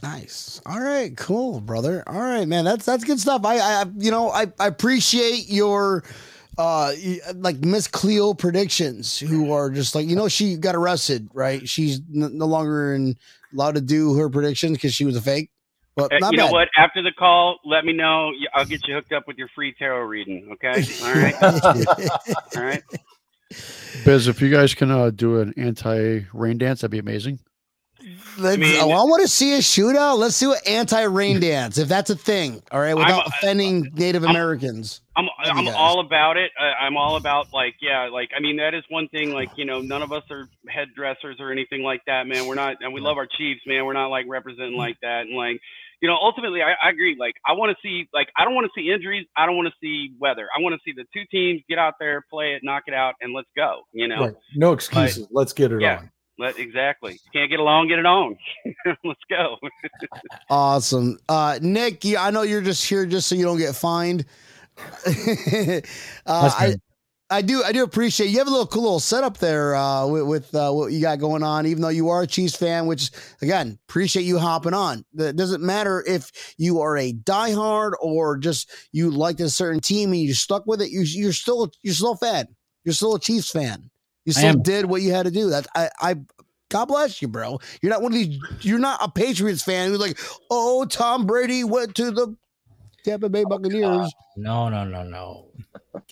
Nice. 0.03 0.61
All 0.67 0.81
right, 0.81 1.17
cool, 1.17 1.61
brother. 1.61 2.05
All 2.07 2.21
right, 2.21 2.47
man. 2.47 2.65
That's 2.65 2.85
that's 2.85 3.05
good 3.05 3.19
stuff. 3.19 3.45
I, 3.45 3.59
I 3.59 3.85
you 3.97 4.11
know, 4.11 4.31
I, 4.31 4.47
I 4.61 4.67
appreciate 4.69 5.49
your 5.49 6.05
uh 6.59 6.93
like 7.37 7.57
Miss 7.59 7.87
Cleo 7.87 8.35
predictions 8.35 9.19
who 9.19 9.53
are 9.53 9.71
just 9.71 9.95
like, 9.95 10.07
you 10.07 10.17
know, 10.17 10.29
she 10.29 10.57
got 10.57 10.75
arrested, 10.75 11.29
right? 11.33 11.67
She's 11.69 12.01
n- 12.15 12.37
no 12.37 12.47
longer 12.47 12.95
in, 12.95 13.17
allowed 13.55 13.77
to 13.77 13.81
do 13.81 14.15
her 14.17 14.29
predictions 14.29 14.77
because 14.77 14.93
she 14.93 15.05
was 15.05 15.17
a 15.17 15.23
fake. 15.23 15.51
But 15.97 16.13
Uh, 16.13 16.19
not 16.19 16.33
you 16.33 16.39
bad. 16.39 16.47
know 16.47 16.53
what? 16.53 16.69
After 16.77 17.03
the 17.03 17.13
call, 17.13 17.59
let 17.65 17.85
me 17.85 17.93
know. 17.93 18.31
I'll 18.55 18.65
get 18.65 18.87
you 18.87 18.95
hooked 18.95 19.13
up 19.13 19.25
with 19.27 19.37
your 19.39 19.49
free 19.55 19.73
tarot 19.73 20.03
reading. 20.07 20.49
Okay. 20.53 20.85
All 21.03 21.15
right. 21.15 21.35
All 22.57 22.63
right. 22.63 22.83
Biz, 24.05 24.29
if 24.29 24.41
you 24.43 24.51
guys 24.51 24.75
can 24.75 24.91
uh, 24.91 25.11
do 25.11 25.41
an 25.41 25.55
anti 25.57 26.21
rain 26.33 26.59
dance, 26.59 26.81
that'd 26.83 26.91
be 26.91 26.99
amazing. 26.99 27.39
Let's, 28.39 28.59
mean- 28.59 28.77
oh, 28.81 28.91
I 28.91 29.03
want 29.05 29.23
to 29.23 29.29
see 29.29 29.55
a 29.55 29.59
shootout. 29.59 30.19
Let's 30.19 30.39
do 30.39 30.53
an 30.53 30.59
anti-rain 30.67 31.41
dance 31.41 31.79
if 31.79 31.89
that's 31.89 32.11
a 32.11 32.17
thing. 32.17 32.63
All 32.71 32.81
right, 32.81 32.95
without 32.95 33.21
I'm- 33.21 33.27
offending 33.27 33.91
Native 33.95 34.23
I'm- 34.25 34.31
Americans. 34.31 35.01
I'm 35.17 35.25
Love 35.27 35.33
you 35.47 35.51
I'm 35.51 35.65
guys. 35.65 35.75
all 35.77 35.99
about 36.01 36.37
it. 36.37 36.53
Uh, 36.61 36.63
I'm 36.81 36.97
all 36.97 37.17
about 37.17 37.53
like 37.53 37.75
yeah, 37.81 38.09
like 38.09 38.29
I 38.37 38.41
mean 38.41 38.59
that 38.59 38.73
is 38.75 38.85
one 38.89 39.09
thing. 39.09 39.33
Like 39.33 39.49
you 39.57 39.65
know, 39.65 39.81
none 39.81 40.01
of 40.03 40.13
us 40.13 40.23
are 40.31 40.49
head 40.69 40.89
dressers 40.95 41.39
or 41.41 41.51
anything 41.51 41.83
like 41.83 42.03
that, 42.07 42.29
man. 42.29 42.47
We're 42.47 42.55
not, 42.55 42.77
and 42.83 42.93
we 42.95 43.01
love 43.01 43.17
our 43.17 43.27
Chiefs, 43.27 43.63
man. 43.67 43.85
We're 43.85 43.95
not 43.95 44.09
like 44.09 44.27
representing 44.29 44.77
like 44.77 44.97
that, 45.03 45.23
and 45.23 45.37
like 45.37 45.61
you 46.01 46.09
know, 46.09 46.15
ultimately, 46.23 46.63
I, 46.63 46.75
I 46.81 46.91
agree. 46.91 47.17
Like 47.19 47.35
I 47.45 47.55
want 47.55 47.71
to 47.77 47.77
see, 47.83 48.09
like 48.15 48.29
I 48.37 48.45
don't 48.45 48.55
want 48.55 48.69
to 48.73 48.81
see 48.81 48.93
injuries. 48.93 49.27
I 49.37 49.47
don't 49.47 49.57
want 49.57 49.67
to 49.67 49.75
see 49.83 50.13
weather. 50.21 50.47
I 50.57 50.61
want 50.63 50.75
to 50.77 50.81
see 50.85 50.93
the 50.97 51.05
two 51.13 51.25
teams 51.33 51.63
get 51.69 51.79
out 51.79 51.95
there, 51.99 52.25
play 52.31 52.53
it, 52.55 52.61
knock 52.63 52.85
it 52.87 52.95
out, 52.95 53.15
and 53.21 53.35
let's 53.35 53.49
go. 53.57 53.81
You 53.93 54.07
know, 54.07 54.21
Right. 54.21 54.35
No 54.55 54.73
excuses. 54.73 55.27
Let's 55.33 55.53
get 55.53 55.73
it 55.73 55.81
Yeah. 55.81 55.99
on. 55.99 56.11
Let, 56.39 56.59
exactly. 56.59 57.19
Can't 57.33 57.51
get 57.51 57.59
along, 57.59 57.89
get 57.89 57.99
it 57.99 58.07
on. 58.07 58.37
let's 59.05 59.21
go. 59.29 59.57
Awesome. 60.49 61.19
Uh, 61.29 61.59
Nick, 61.61 62.05
you, 62.05 62.17
I 62.17 62.31
know 62.31 62.43
you're 62.43 62.61
just 62.61 62.89
here 62.89 63.07
just 63.07 63.29
so 63.29 63.35
you 63.35 63.45
don't 63.45 63.59
get 63.59 63.75
fined. 63.75 64.25
uh, 65.07 65.81
I, 66.27 66.77
I 67.31 67.43
do 67.43 67.63
I 67.63 67.73
do 67.73 67.83
appreciate 67.83 68.29
you 68.29 68.39
have 68.39 68.47
a 68.47 68.51
little 68.51 68.67
cool 68.67 68.83
little 68.83 69.01
setup 69.01 69.39
there 69.39 69.75
uh, 69.75 70.07
with, 70.07 70.23
with 70.23 70.55
uh, 70.55 70.71
what 70.71 70.93
you 70.93 71.03
got 71.03 71.19
going 71.19 71.43
on. 71.43 71.67
Even 71.67 71.83
though 71.83 71.89
you 71.89 72.09
are 72.09 72.23
a 72.23 72.27
Chiefs 72.27 72.57
fan, 72.57 72.87
which 72.87 73.11
again 73.43 73.79
appreciate 73.89 74.23
you 74.23 74.39
hopping 74.39 74.75
on. 74.75 75.05
It 75.15 75.37
doesn't 75.37 75.63
matter 75.63 76.03
if 76.07 76.55
you 76.57 76.81
are 76.81 76.97
a 76.97 77.13
diehard 77.13 77.93
or 78.01 78.39
just 78.39 78.71
you 78.93 79.11
liked 79.11 79.41
a 79.41 79.51
certain 79.51 79.81
team 79.81 80.13
and 80.13 80.21
you 80.21 80.33
stuck 80.33 80.67
with 80.67 80.81
it. 80.81 80.91
You, 80.91 81.03
you're 81.03 81.33
still 81.33 81.71
you're 81.83 81.95
still 81.95 82.13
a 82.13 82.17
fan. 82.17 82.47
You're 82.85 82.95
still 82.95 83.17
a 83.17 83.21
Chiefs 83.21 83.51
fan. 83.51 83.91
You 84.29 84.33
still 84.35 84.55
did 84.57 84.85
what 84.85 85.01
you 85.01 85.11
had 85.11 85.25
to 85.25 85.31
do. 85.33 85.49
That 85.49 85.67
I 85.75 85.89
I. 86.01 86.17
God 86.69 86.85
bless 86.85 87.23
you, 87.23 87.29
bro. 87.29 87.59
You're 87.81 87.89
not 87.91 88.03
one 88.03 88.13
of 88.13 88.19
these. 88.19 88.39
You're 88.61 88.79
not 88.79 89.01
a 89.03 89.11
Patriots 89.11 89.63
fan 89.63 89.89
who's 89.89 89.99
like, 90.01 90.19
oh, 90.51 90.85
Tom 90.85 91.25
Brady 91.27 91.65
went 91.65 91.95
to 91.95 92.11
the 92.11 92.37
Tampa 93.07 93.31
Bay 93.31 93.45
Buccaneers. 93.49 94.13
No, 94.37 94.69
no, 94.69 94.85
no, 94.85 95.03
no. 95.03 95.47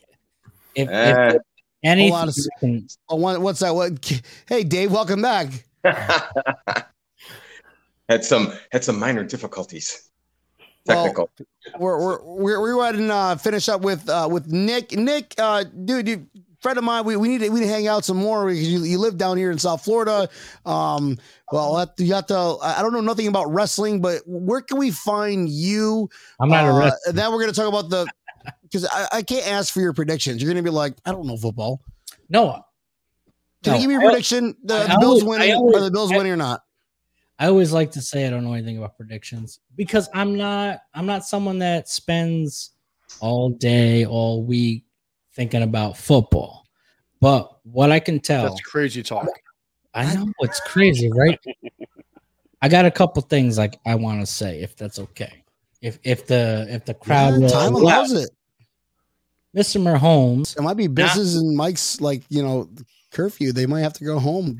If, 0.75 0.89
Eh. 0.89 1.29
if 1.35 1.43
anything, 1.85 2.12
Hold 2.12 2.23
on 2.23 2.29
a 2.29 2.33
you 2.33 2.49
can- 2.61 2.89
Oh, 3.11 3.17
what- 3.17 3.41
what's 3.43 3.61
that? 3.61 3.75
What? 3.75 4.23
Hey, 4.49 4.62
Dave, 4.64 4.93
welcome 4.93 5.21
back. 5.21 5.49
Had 8.09 8.25
some 8.25 8.53
had 8.73 8.85
some 8.85 8.99
minor 8.99 9.25
difficulties. 9.25 10.09
Well, 10.87 11.05
Technical. 11.05 11.31
we're 11.79 11.99
we're 12.01 12.23
we're, 12.23 12.61
we're 12.61 12.75
going 12.75 13.09
to 13.09 13.12
uh, 13.14 13.37
finish 13.37 13.69
up 13.69 13.81
with 13.81 14.09
uh, 14.09 14.29
with 14.31 14.47
Nick. 14.47 14.93
Nick, 14.93 15.35
uh, 15.39 15.64
dude, 15.64 16.07
you, 16.09 16.27
friend 16.67 16.79
of 16.79 16.83
mine, 16.85 17.05
we, 17.05 17.14
we 17.17 17.29
need 17.29 17.43
to 17.43 17.49
we 17.51 17.61
need 17.61 17.67
to 17.67 17.73
hang 17.73 17.87
out 17.87 18.05
some 18.05 18.17
more 18.17 18.51
you, 18.51 18.83
you 18.83 18.99
live 18.99 19.17
down 19.17 19.37
here 19.37 19.53
in 19.53 19.59
South 19.59 19.85
Florida. 19.85 20.29
Um, 20.64 21.17
well, 21.53 21.95
you 21.97 22.09
got 22.09 22.27
to. 22.27 22.57
I 22.61 22.83
don't 22.83 22.93
know 22.93 23.01
nothing 23.01 23.29
about 23.29 23.53
wrestling, 23.53 24.01
but 24.01 24.23
where 24.27 24.61
can 24.61 24.77
we 24.77 24.91
find 24.91 25.49
you? 25.49 26.11
I'm 26.41 26.49
not 26.49 26.64
a 26.64 26.69
Uh, 26.73 26.79
wrestler. 26.81 27.12
Then 27.12 27.31
we're 27.31 27.39
going 27.39 27.53
to 27.53 27.61
talk 27.61 27.69
about 27.69 27.89
the 27.89 28.05
because 28.64 28.85
I, 28.87 29.07
I 29.19 29.23
can't 29.23 29.47
ask 29.47 29.73
for 29.73 29.81
your 29.81 29.93
predictions. 29.93 30.43
You're 30.43 30.53
going 30.53 30.64
to 30.64 30.69
be 30.69 30.75
like, 30.75 30.95
I 31.05 31.12
don't 31.12 31.25
know 31.25 31.37
football. 31.37 31.81
No, 32.29 32.64
Can 33.62 33.75
No, 33.75 33.79
you 33.79 33.81
give 33.83 33.91
me 34.01 34.05
I- 34.05 34.11
prediction? 34.11 34.57
The, 34.64 34.79
the 34.89 34.97
Bills 34.99 35.23
always- 35.23 35.25
winning? 35.25 35.55
always- 35.55 35.77
are 35.77 35.81
the 35.85 35.91
Bills 35.93 36.11
I- 36.11 36.17
winning 36.17 36.33
or 36.33 36.37
not? 36.37 36.62
I 37.39 37.47
always 37.47 37.71
like 37.73 37.93
to 37.93 38.03
say 38.03 38.27
I 38.27 38.31
don't 38.31 38.43
know 38.43 38.55
anything 38.55 38.79
about 38.79 38.97
predictions 38.97 39.61
because 39.77 40.09
I'm 40.14 40.37
not 40.37 40.81
I'm 40.95 41.07
not 41.07 41.25
someone 41.27 41.59
that 41.61 41.89
spends 41.89 42.73
all 43.21 43.51
day, 43.51 44.05
all 44.05 44.43
week 44.43 44.86
thinking 45.37 45.62
about 45.62 45.97
football. 45.97 46.64
But 47.20 47.51
what 47.64 47.93
I 47.93 48.01
can 48.01 48.18
tell, 48.20 48.49
That's 48.49 48.61
crazy 48.62 49.03
talk. 49.03 49.28
I 49.95 50.12
know 50.14 50.32
it's 50.41 50.61
crazy, 50.61 51.11
right? 51.14 51.39
I 52.62 52.68
got 52.68 52.84
a 52.87 52.91
couple 52.91 53.22
things 53.22 53.57
like 53.59 53.78
I 53.87 53.95
want 53.95 54.20
to 54.20 54.26
say, 54.26 54.61
if 54.62 54.74
that's 54.76 54.99
okay. 54.99 55.45
If 55.82 55.99
if 56.03 56.26
the 56.26 56.66
if 56.68 56.84
the 56.87 56.95
crowd 56.95 57.41
Yeah, 57.41 57.49
time 57.49 57.74
allow- 57.74 58.01
allows 58.01 58.12
it. 58.12 58.30
Mr. 59.57 59.80
Mahomes, 59.80 60.57
It 60.57 60.62
might 60.62 60.76
be 60.76 60.87
business 60.87 61.37
and 61.37 61.57
Mike's 61.57 62.01
like 62.01 62.22
you 62.28 62.43
know 62.43 62.68
curfew. 63.12 63.53
They 63.53 63.66
might 63.66 63.80
have 63.80 63.93
to 63.95 64.05
go 64.05 64.18
home 64.18 64.59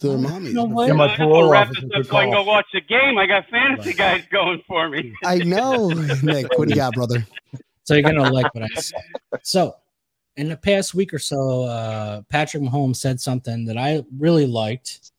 to 0.00 0.08
their 0.08 0.18
mommy. 0.18 0.48
you 0.48 0.54
know 0.54 0.64
what? 0.64 0.88
Yeah, 0.88 0.92
my 0.94 1.04
I 1.04 1.08
have 1.08 1.16
to 1.18 1.24
parole 1.24 1.50
wrap 1.50 1.68
this 1.68 1.84
up 1.94 2.04
so 2.04 2.16
I 2.16 2.24
can 2.24 2.32
go 2.32 2.42
watch 2.42 2.66
the 2.74 2.82
game. 2.82 3.16
I 3.16 3.26
got 3.26 3.48
fantasy 3.48 3.94
guys 3.94 4.22
going 4.30 4.60
for 4.66 4.88
me. 4.90 5.14
I 5.24 5.38
know, 5.38 5.88
Nick. 6.22 6.48
What 6.58 6.68
do 6.68 6.70
you 6.70 6.76
got, 6.76 6.94
brother? 6.94 7.24
So 7.84 7.94
you're 7.94 8.02
gonna 8.02 8.30
like 8.30 8.52
what 8.54 8.64
I 8.64 8.80
said. 8.80 9.00
So, 9.42 9.74
in 10.36 10.48
the 10.48 10.56
past 10.56 10.94
week 10.94 11.12
or 11.14 11.18
so, 11.18 11.64
uh, 11.64 12.22
Patrick 12.28 12.62
Mahomes 12.62 12.96
said 12.96 13.20
something 13.20 13.64
that 13.64 13.76
I 13.78 14.04
really 14.18 14.46
liked. 14.46 15.12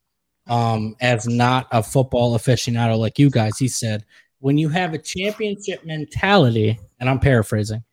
Um, 0.50 0.96
as 1.02 1.28
not 1.28 1.68
a 1.72 1.84
football 1.84 2.38
aficionado 2.38 2.98
like 2.98 3.20
you 3.20 3.30
guys, 3.30 3.58
he 3.58 3.68
said, 3.68 4.06
"When 4.40 4.58
you 4.58 4.70
have 4.70 4.94
a 4.94 4.98
championship 4.98 5.84
mentality," 5.86 6.80
and 7.02 7.10
I'm 7.10 7.20
paraphrasing, 7.20 7.84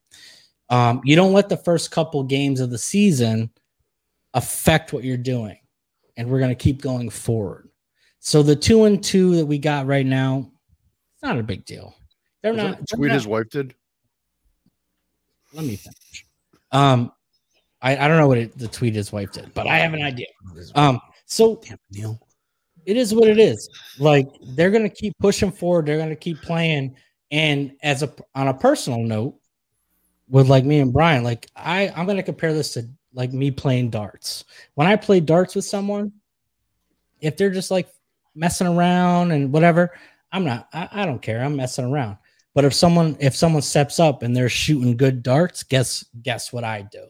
um, 0.69 1.01
you 1.03 1.17
don't 1.17 1.33
let 1.33 1.49
the 1.49 1.57
first 1.57 1.91
couple 1.91 2.23
games 2.23 2.61
of 2.61 2.71
the 2.71 2.79
season 2.79 3.51
affect 4.35 4.93
what 4.93 5.03
you're 5.03 5.17
doing, 5.17 5.59
and 6.17 6.31
we're 6.31 6.39
gonna 6.39 6.55
keep 6.55 6.81
going 6.81 7.11
forward. 7.11 7.71
So 8.21 8.41
the 8.41 8.55
two 8.55 8.85
and 8.85 9.03
two 9.03 9.35
that 9.35 9.47
we 9.47 9.59
got 9.59 9.87
right 9.87 10.07
now, 10.07 10.49
it's 11.15 11.23
not 11.25 11.39
a 11.41 11.43
big 11.43 11.65
deal. 11.65 11.97
They're 12.43 12.53
Was 12.53 12.63
not. 12.63 12.87
tweet 12.87 13.11
his 13.11 13.27
wife 13.27 13.51
did. 13.51 13.75
let 15.53 15.65
me 15.65 15.75
finish. 15.75 16.25
Um, 16.75 17.13
I, 17.81 17.97
I 17.97 18.09
don't 18.09 18.19
know 18.19 18.27
what 18.27 18.39
it, 18.39 18.59
the 18.59 18.69
tweet 18.69 18.95
his 18.95 19.13
wife 19.13 19.33
did, 19.33 19.55
but 19.55 19.67
I 19.67 19.79
have 19.79 19.95
an 19.95 20.03
idea. 20.03 20.27
Um, 20.75 21.01
so 21.27 21.61
Neil. 21.93 22.19
it 22.85 22.97
is 22.97 23.15
what 23.15 23.29
it 23.29 23.39
is. 23.39 23.69
Like 23.99 24.29
they're 24.55 24.71
gonna 24.71 24.91
keep 24.91 25.17
pushing 25.19 25.53
forward. 25.53 25.87
They're 25.87 25.99
gonna 25.99 26.17
keep 26.17 26.43
playing. 26.43 26.97
And 27.31 27.73
as 27.83 28.03
a 28.03 28.13
on 28.35 28.49
a 28.49 28.55
personal 28.55 29.01
note, 29.01 29.39
with 30.29 30.49
like 30.49 30.65
me 30.65 30.81
and 30.81 30.93
Brian, 30.93 31.23
like 31.23 31.49
I 31.55 31.93
I'm 31.95 32.07
gonna 32.07 32.23
compare 32.23 32.53
this 32.53 32.73
to 32.75 32.89
like 33.13 33.33
me 33.33 33.51
playing 33.51 33.91
darts. 33.91 34.45
When 34.75 34.87
I 34.87 34.97
play 34.97 35.21
darts 35.21 35.55
with 35.55 35.65
someone, 35.65 36.13
if 37.21 37.37
they're 37.37 37.51
just 37.51 37.71
like 37.71 37.89
messing 38.35 38.67
around 38.67 39.31
and 39.31 39.53
whatever, 39.53 39.93
I'm 40.33 40.45
not. 40.45 40.69
I, 40.73 40.89
I 40.91 41.07
don't 41.07 41.23
care. 41.23 41.45
I'm 41.45 41.55
messing 41.55 41.85
around. 41.85 42.17
But 42.55 42.65
if 42.65 42.73
someone 42.73 43.17
if 43.21 43.35
someone 43.35 43.63
steps 43.63 43.99
up 43.99 44.23
and 44.23 44.35
they're 44.35 44.49
shooting 44.49 44.97
good 44.97 45.23
darts, 45.23 45.63
guess 45.65 46.05
guess 46.23 46.53
what 46.53 46.65
I 46.65 46.83
do? 46.83 47.07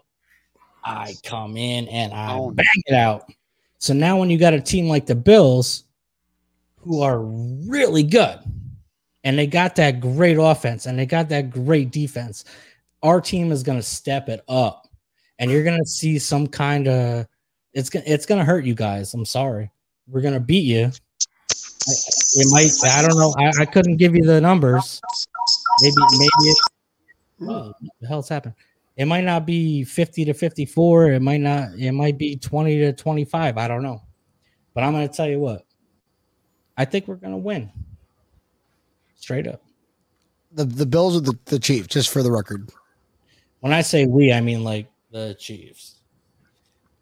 I 0.84 1.14
come 1.22 1.56
in 1.56 1.86
and 1.88 2.12
I 2.12 2.36
bang 2.54 2.82
it 2.86 2.94
out. 2.94 3.30
So 3.78 3.92
now 3.92 4.18
when 4.18 4.30
you 4.30 4.38
got 4.38 4.54
a 4.54 4.60
team 4.60 4.88
like 4.88 5.06
the 5.06 5.14
Bills, 5.14 5.84
who 6.80 7.02
are 7.02 7.20
really 7.20 8.02
good, 8.02 8.38
and 9.24 9.38
they 9.38 9.46
got 9.46 9.76
that 9.76 10.00
great 10.00 10.36
offense 10.38 10.86
and 10.86 10.98
they 10.98 11.06
got 11.06 11.28
that 11.30 11.50
great 11.50 11.90
defense, 11.90 12.44
our 13.02 13.20
team 13.20 13.52
is 13.52 13.62
going 13.62 13.78
to 13.78 13.82
step 13.82 14.28
it 14.30 14.42
up, 14.48 14.88
and 15.38 15.50
you're 15.50 15.64
going 15.64 15.78
to 15.82 15.88
see 15.88 16.18
some 16.18 16.46
kind 16.46 16.88
of 16.88 17.26
it's 17.74 17.90
gonna 17.90 18.04
it's 18.06 18.24
going 18.26 18.38
to 18.38 18.44
hurt 18.44 18.64
you 18.64 18.74
guys. 18.74 19.12
I'm 19.12 19.24
sorry, 19.26 19.70
we're 20.08 20.22
going 20.22 20.34
to 20.34 20.40
beat 20.40 20.64
you. 20.64 20.84
I- 20.86 21.92
It 22.36 22.46
might. 22.50 22.90
I 22.90 23.02
don't 23.06 23.18
know. 23.18 23.34
I, 23.38 23.62
I 23.62 23.64
couldn't 23.66 23.96
give 23.96 24.14
you 24.14 24.24
the 24.24 24.40
numbers. 24.40 25.00
Maybe 25.82 25.94
maybe. 26.12 26.50
It, 26.50 26.58
oh, 27.42 27.46
what 27.46 27.92
the 28.00 28.06
hell's 28.06 28.28
happened? 28.28 28.54
It 28.96 29.06
might 29.06 29.24
not 29.24 29.44
be 29.44 29.82
50 29.84 30.24
to 30.26 30.34
54. 30.34 31.12
It 31.12 31.20
might 31.22 31.40
not. 31.40 31.70
It 31.78 31.92
might 31.92 32.16
be 32.16 32.36
20 32.36 32.78
to 32.78 32.92
25. 32.92 33.58
I 33.58 33.68
don't 33.68 33.82
know. 33.82 34.02
But 34.72 34.84
I'm 34.84 34.92
going 34.92 35.08
to 35.08 35.14
tell 35.14 35.28
you 35.28 35.40
what. 35.40 35.64
I 36.76 36.84
think 36.84 37.08
we're 37.08 37.16
going 37.16 37.32
to 37.32 37.38
win. 37.38 37.70
Straight 39.16 39.46
up. 39.46 39.62
The 40.52 40.64
the 40.64 40.86
Bills 40.86 41.16
are 41.16 41.20
the, 41.20 41.36
the 41.46 41.58
Chiefs, 41.58 41.88
just 41.88 42.10
for 42.10 42.22
the 42.22 42.30
record. 42.30 42.70
When 43.60 43.72
I 43.72 43.80
say 43.82 44.06
we, 44.06 44.32
I 44.32 44.40
mean 44.40 44.62
like 44.62 44.86
the 45.10 45.34
Chiefs. 45.38 45.96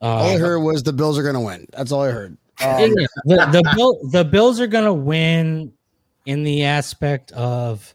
All 0.01 0.31
I 0.31 0.35
Uh, 0.35 0.39
heard 0.39 0.61
was 0.61 0.83
the 0.83 0.93
Bills 0.93 1.19
are 1.19 1.23
going 1.23 1.35
to 1.35 1.41
win. 1.41 1.67
That's 1.73 1.93
all 1.93 2.03
I 2.03 2.11
heard. 2.11 2.37
Um, 2.63 2.91
the 2.91 3.09
the, 3.25 3.73
Bill, 3.75 3.99
the 4.11 4.25
Bills 4.25 4.61
are 4.61 4.67
gonna 4.67 4.93
win 4.95 5.73
in 6.27 6.45
the 6.45 6.65
aspect 6.65 7.33
of 7.33 7.93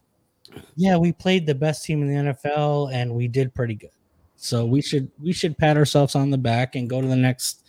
yeah, 0.76 0.96
we 0.96 1.12
played 1.12 1.46
the 1.46 1.54
best 1.54 1.84
team 1.84 2.02
in 2.02 2.08
the 2.08 2.32
NFL 2.32 2.92
and 2.92 3.14
we 3.14 3.28
did 3.28 3.54
pretty 3.54 3.74
good. 3.74 3.90
So 4.36 4.64
we 4.64 4.80
should 4.80 5.10
we 5.20 5.32
should 5.32 5.58
pat 5.58 5.76
ourselves 5.76 6.14
on 6.14 6.30
the 6.30 6.38
back 6.38 6.76
and 6.76 6.88
go 6.88 7.00
to 7.00 7.06
the 7.06 7.16
next. 7.16 7.64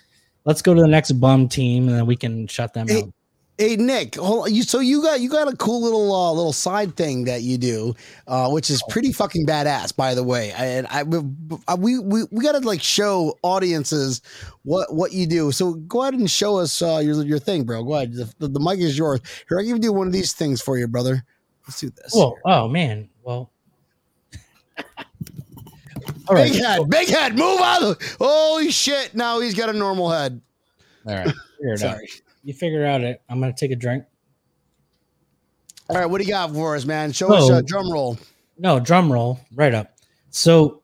Let's 0.45 0.61
go 0.61 0.73
to 0.73 0.81
the 0.81 0.87
next 0.87 1.13
bum 1.13 1.49
team 1.49 1.89
and 1.89 1.97
then 1.97 2.05
we 2.05 2.15
can 2.15 2.47
shut 2.47 2.73
them 2.73 2.87
Hey, 2.87 3.01
out. 3.01 3.13
Hey 3.59 3.75
Nick, 3.75 4.15
you 4.15 4.63
so 4.63 4.79
you 4.79 5.01
got 5.01 5.19
you 5.19 5.29
got 5.29 5.51
a 5.51 5.57
cool 5.57 5.81
little 5.81 6.15
uh, 6.15 6.31
little 6.31 6.53
side 6.53 6.95
thing 6.95 7.25
that 7.25 7.41
you 7.41 7.57
do, 7.57 7.93
uh, 8.25 8.49
which 8.49 8.69
is 8.69 8.81
pretty 8.87 9.11
fucking 9.11 9.45
badass, 9.45 9.93
by 9.93 10.15
the 10.15 10.23
way. 10.23 10.53
And 10.53 10.87
I, 10.87 11.03
I 11.67 11.75
we 11.75 11.99
we 11.99 12.23
we 12.31 12.41
got 12.41 12.53
to 12.53 12.59
like 12.59 12.81
show 12.81 13.37
audiences 13.41 14.21
what 14.63 14.93
what 14.93 15.11
you 15.11 15.27
do. 15.27 15.51
So 15.51 15.73
go 15.73 16.03
ahead 16.03 16.13
and 16.13 16.31
show 16.31 16.57
us 16.57 16.81
uh, 16.81 17.01
your 17.03 17.21
your 17.25 17.39
thing, 17.39 17.65
bro. 17.65 17.83
Go 17.83 17.95
ahead. 17.95 18.13
The, 18.13 18.33
the, 18.39 18.47
the 18.47 18.59
mic 18.61 18.79
is 18.79 18.97
yours. 18.97 19.19
Here, 19.49 19.59
I 19.59 19.65
can 19.65 19.81
do 19.81 19.91
one 19.91 20.07
of 20.07 20.13
these 20.13 20.31
things 20.31 20.61
for 20.61 20.77
you, 20.77 20.87
brother. 20.87 21.25
Let's 21.69 21.81
do 21.81 21.91
this. 21.91 22.13
Well, 22.15 22.35
oh 22.45 22.67
man, 22.67 23.09
well. 23.21 23.51
All 26.27 26.35
right, 26.35 26.51
big 26.51 26.59
head, 26.63 26.89
big 26.89 27.07
head. 27.09 27.35
Move 27.37 27.61
on. 27.61 27.95
Holy 28.19 28.71
shit! 28.71 29.13
Now 29.13 29.39
he's 29.39 29.53
got 29.53 29.69
a 29.69 29.73
normal 29.73 30.09
head. 30.09 30.41
all 31.05 31.13
right. 31.13 31.25
Figure 31.59 31.73
it 31.73 31.83
out. 31.83 31.99
You 32.43 32.53
figure 32.55 32.85
out 32.87 33.01
it. 33.01 33.21
I'm 33.29 33.39
gonna 33.39 33.53
take 33.53 33.69
a 33.69 33.75
drink. 33.75 34.03
All 35.89 35.95
right, 35.97 36.07
what 36.07 36.19
do 36.19 36.23
you 36.23 36.31
got 36.33 36.51
for 36.51 36.75
us, 36.75 36.85
man? 36.85 37.11
Show 37.11 37.31
us 37.33 37.47
uh, 37.51 37.53
Oh. 37.53 37.57
a 37.57 37.61
drum 37.61 37.91
roll. 37.91 38.17
No, 38.57 38.79
drum 38.79 39.11
roll, 39.13 39.39
right 39.53 39.73
up. 39.75 39.93
So 40.31 40.81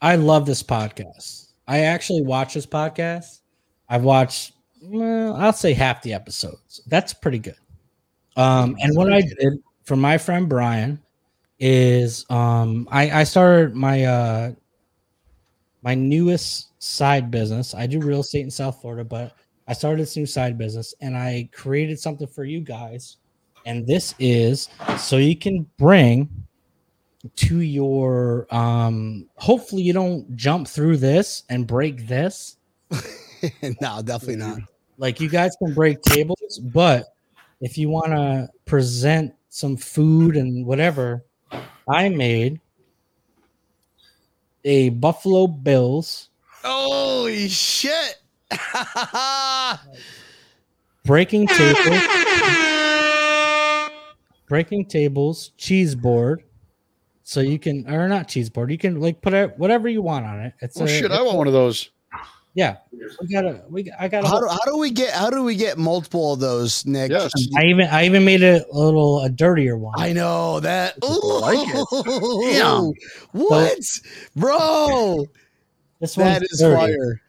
I 0.00 0.16
love 0.16 0.46
this 0.46 0.62
podcast. 0.62 1.48
I 1.68 1.80
actually 1.80 2.22
watch 2.22 2.54
this 2.54 2.66
podcast. 2.66 3.40
I've 3.88 4.04
watched, 4.04 4.52
well, 4.82 5.34
I'll 5.36 5.52
say 5.52 5.74
half 5.74 6.00
the 6.02 6.14
episodes. 6.14 6.80
That's 6.86 7.12
pretty 7.12 7.38
good. 7.40 7.56
Um, 8.36 8.76
and 8.80 8.96
what 8.96 9.12
I 9.12 9.22
did 9.22 9.62
for 9.84 9.96
my 9.96 10.18
friend 10.18 10.48
Brian 10.48 11.00
is 11.58 12.26
um, 12.30 12.88
I, 12.90 13.20
I 13.20 13.24
started 13.24 13.74
my 13.74 14.04
uh, 14.04 14.52
my 15.82 15.94
newest 15.94 16.68
side 16.82 17.30
business. 17.30 17.74
I 17.74 17.86
do 17.86 18.00
real 18.00 18.20
estate 18.20 18.40
in 18.40 18.50
South 18.50 18.80
Florida, 18.80 19.04
but 19.04 19.36
I 19.68 19.72
started 19.72 20.00
this 20.00 20.16
new 20.16 20.26
side 20.26 20.58
business 20.58 20.94
and 21.00 21.16
I 21.16 21.48
created 21.52 22.00
something 22.00 22.26
for 22.26 22.44
you 22.44 22.60
guys. 22.60 23.18
And 23.66 23.86
this 23.86 24.14
is 24.18 24.68
so 24.98 25.16
you 25.16 25.36
can 25.36 25.66
bring 25.78 26.28
to 27.36 27.60
your 27.60 28.46
um 28.54 29.26
hopefully 29.36 29.80
you 29.80 29.94
don't 29.94 30.36
jump 30.36 30.68
through 30.68 30.98
this 30.98 31.44
and 31.48 31.66
break 31.66 32.06
this. 32.06 32.56
no, 33.80 34.02
definitely 34.02 34.36
not. 34.36 34.58
Like 34.98 35.20
you 35.20 35.28
guys 35.28 35.56
can 35.58 35.72
break 35.74 36.02
tables, 36.02 36.60
but 36.62 37.13
if 37.64 37.78
you 37.78 37.88
want 37.88 38.12
to 38.12 38.46
present 38.66 39.32
some 39.48 39.74
food 39.74 40.36
and 40.36 40.66
whatever, 40.66 41.24
I 41.88 42.10
made 42.10 42.60
a 44.64 44.90
Buffalo 44.90 45.46
Bills 45.46 46.28
Holy 46.62 47.48
shit! 47.48 48.16
breaking 51.04 51.46
table 51.48 51.98
breaking 54.46 54.84
tables 54.84 55.52
cheese 55.56 55.94
board 55.94 56.44
so 57.22 57.40
you 57.40 57.58
can 57.58 57.88
or 57.90 58.08
not 58.08 58.28
cheese 58.28 58.50
board 58.50 58.70
you 58.70 58.78
can 58.78 59.00
like 59.00 59.20
put 59.22 59.32
it 59.32 59.58
whatever 59.58 59.88
you 59.88 60.02
want 60.02 60.26
on 60.26 60.40
it 60.40 60.52
it's 60.60 60.78
Oh 60.78 60.84
a, 60.84 60.88
shit! 60.88 61.10
I 61.10 61.22
want 61.22 61.38
one 61.38 61.46
of 61.46 61.54
those. 61.54 61.90
Yeah, 62.56 62.76
we 63.20 63.26
gotta. 63.32 63.62
We 63.68 63.90
I 63.98 64.06
got. 64.06 64.24
How 64.24 64.38
do, 64.38 64.46
how 64.46 64.64
do 64.66 64.78
we 64.78 64.90
get 64.92 65.12
how 65.12 65.28
do 65.28 65.42
we 65.42 65.56
get 65.56 65.76
multiple 65.76 66.34
of 66.34 66.38
those, 66.40 66.86
Nick? 66.86 67.10
Yes. 67.10 67.32
I 67.56 67.64
even 67.64 67.88
I 67.88 68.04
even 68.06 68.24
made 68.24 68.42
it 68.42 68.64
a 68.72 68.78
little 68.78 69.22
a 69.24 69.28
dirtier 69.28 69.76
one. 69.76 69.94
I 69.98 70.12
know 70.12 70.60
that. 70.60 70.94
People 70.94 71.40
like 71.40 71.58
it. 71.68 72.54
Damn. 72.54 72.92
What, 73.32 73.78
bro? 74.36 75.26
this 76.00 76.14
That 76.14 76.40
one's 76.40 76.52
is 76.52 76.60
dirty. 76.60 76.76
fire. 76.76 77.20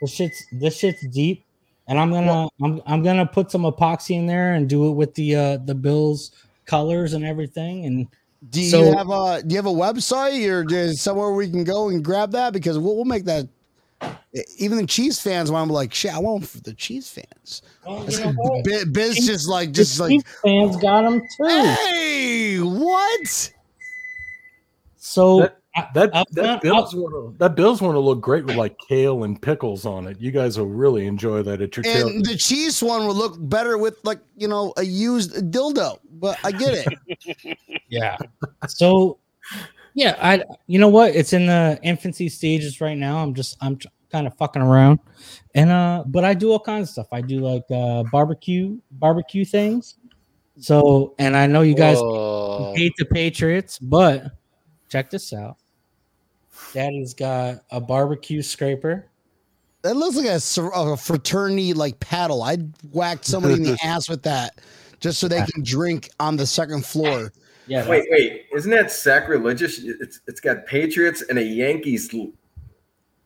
This 0.00 0.10
shit's 0.12 0.46
this 0.52 0.76
shit's 0.78 1.06
deep, 1.08 1.44
and 1.88 1.98
I'm 1.98 2.10
gonna 2.12 2.48
I'm 2.62 2.80
I'm 2.86 3.02
gonna 3.02 3.26
put 3.26 3.50
some 3.50 3.62
epoxy 3.62 4.16
in 4.16 4.26
there 4.26 4.54
and 4.54 4.68
do 4.68 4.88
it 4.88 4.92
with 4.92 5.14
the 5.14 5.34
uh 5.34 5.56
the 5.58 5.74
Bills 5.74 6.30
colors 6.66 7.14
and 7.14 7.24
everything. 7.24 7.84
And 7.86 8.06
Do 8.50 8.60
you 8.60 8.70
So- 8.70 8.96
have 8.96 9.10
a 9.10 9.42
do 9.42 9.52
you 9.54 9.58
have 9.58 9.66
a 9.66 9.70
website 9.70 10.48
or 10.48 10.64
is 10.72 11.00
somewhere 11.00 11.32
we 11.32 11.50
can 11.50 11.64
go 11.64 11.88
and 11.88 12.04
grab 12.04 12.30
that? 12.32 12.52
Because 12.52 12.78
we'll, 12.78 12.94
we'll 12.94 13.04
make 13.04 13.24
that. 13.24 13.48
Even 14.58 14.78
the 14.78 14.86
cheese 14.86 15.20
fans 15.20 15.50
want 15.50 15.66
to 15.66 15.70
be 15.70 15.74
like, 15.74 15.92
shit, 15.92 16.14
I 16.14 16.18
want 16.18 16.46
for 16.46 16.58
the 16.60 16.72
cheese 16.74 17.08
fans. 17.10 17.62
well, 17.86 18.08
you 18.10 18.18
know 18.20 18.32
what? 18.32 18.64
Biz, 18.64 18.84
Biz 18.86 19.26
just 19.26 19.48
like, 19.48 19.68
The 19.68 19.72
just 19.74 20.00
like, 20.00 20.10
Chiefs 20.10 20.40
fans 20.42 20.76
got 20.78 21.02
them 21.02 21.20
too. 21.20 21.46
hey, 21.48 22.56
what? 22.60 23.52
So 24.96 25.40
That- 25.40 25.58
I- 25.74 25.88
That 25.94 26.10
I'll- 26.14 26.24
that 26.32 26.44
I'll- 26.50 26.60
Bills 26.60 26.94
one 26.94 27.12
will- 27.12 27.34
that 27.38 27.56
Bills 27.56 27.80
one 27.80 27.94
will 27.94 28.04
look 28.04 28.20
great 28.20 28.44
with 28.44 28.56
like 28.56 28.76
kale 28.90 29.24
and 29.24 29.40
pickles 29.40 29.86
on 29.86 30.06
it. 30.06 30.20
You 30.20 30.30
guys 30.30 30.58
will 30.58 30.66
really 30.66 31.06
enjoy 31.06 31.42
that 31.44 31.62
at 31.62 31.74
your 31.78 31.84
tail. 31.84 32.08
And 32.08 32.22
the 32.26 32.36
cheese 32.36 32.82
one 32.82 33.06
would 33.06 33.16
look 33.16 33.36
better 33.38 33.78
with 33.78 33.96
like 34.04 34.18
you 34.36 34.48
know 34.48 34.74
a 34.76 34.82
used 34.82 35.32
dildo. 35.50 35.98
But 36.10 36.38
I 36.44 36.52
get 36.52 36.86
it. 36.86 37.58
yeah. 37.88 38.18
So 38.68 39.16
yeah, 39.94 40.16
I 40.20 40.44
you 40.66 40.78
know 40.78 40.88
what? 40.88 41.14
It's 41.14 41.32
in 41.32 41.46
the 41.46 41.78
infancy 41.82 42.28
stages 42.28 42.80
right 42.80 42.96
now. 42.96 43.18
I'm 43.18 43.34
just 43.34 43.56
I'm 43.60 43.78
kind 44.10 44.26
of 44.26 44.36
fucking 44.36 44.62
around, 44.62 45.00
and 45.54 45.70
uh, 45.70 46.04
but 46.06 46.24
I 46.24 46.34
do 46.34 46.52
all 46.52 46.60
kinds 46.60 46.88
of 46.88 46.92
stuff. 46.92 47.08
I 47.12 47.20
do 47.20 47.40
like 47.40 47.64
uh 47.70 48.04
barbecue 48.10 48.78
barbecue 48.92 49.44
things. 49.44 49.96
So 50.58 51.14
and 51.18 51.36
I 51.36 51.46
know 51.46 51.62
you 51.62 51.74
guys 51.74 51.98
Whoa. 51.98 52.74
hate 52.76 52.92
the 52.98 53.04
Patriots, 53.06 53.78
but 53.78 54.24
check 54.88 55.10
this 55.10 55.32
out. 55.32 55.56
Daddy's 56.72 57.14
got 57.14 57.62
a 57.70 57.80
barbecue 57.80 58.42
scraper. 58.42 59.08
That 59.82 59.96
looks 59.96 60.16
like 60.16 60.26
a, 60.26 60.90
a 60.92 60.96
fraternity 60.96 61.74
like 61.74 61.98
paddle. 61.98 62.42
I'd 62.42 62.72
whack 62.92 63.20
somebody 63.22 63.54
in 63.54 63.62
the 63.62 63.78
ass 63.84 64.08
with 64.08 64.22
that 64.22 64.60
just 65.00 65.18
so 65.18 65.26
they 65.26 65.44
can 65.44 65.62
drink 65.64 66.10
on 66.20 66.36
the 66.36 66.46
second 66.46 66.86
floor. 66.86 67.32
Yeah, 67.66 67.88
Wait, 67.88 68.04
wait, 68.10 68.46
isn't 68.54 68.70
that 68.72 68.90
sacrilegious? 68.90 69.78
It's 69.82 70.20
it's 70.26 70.40
got 70.40 70.66
Patriots 70.66 71.22
and 71.28 71.38
a 71.38 71.42
Yankees 71.42 72.12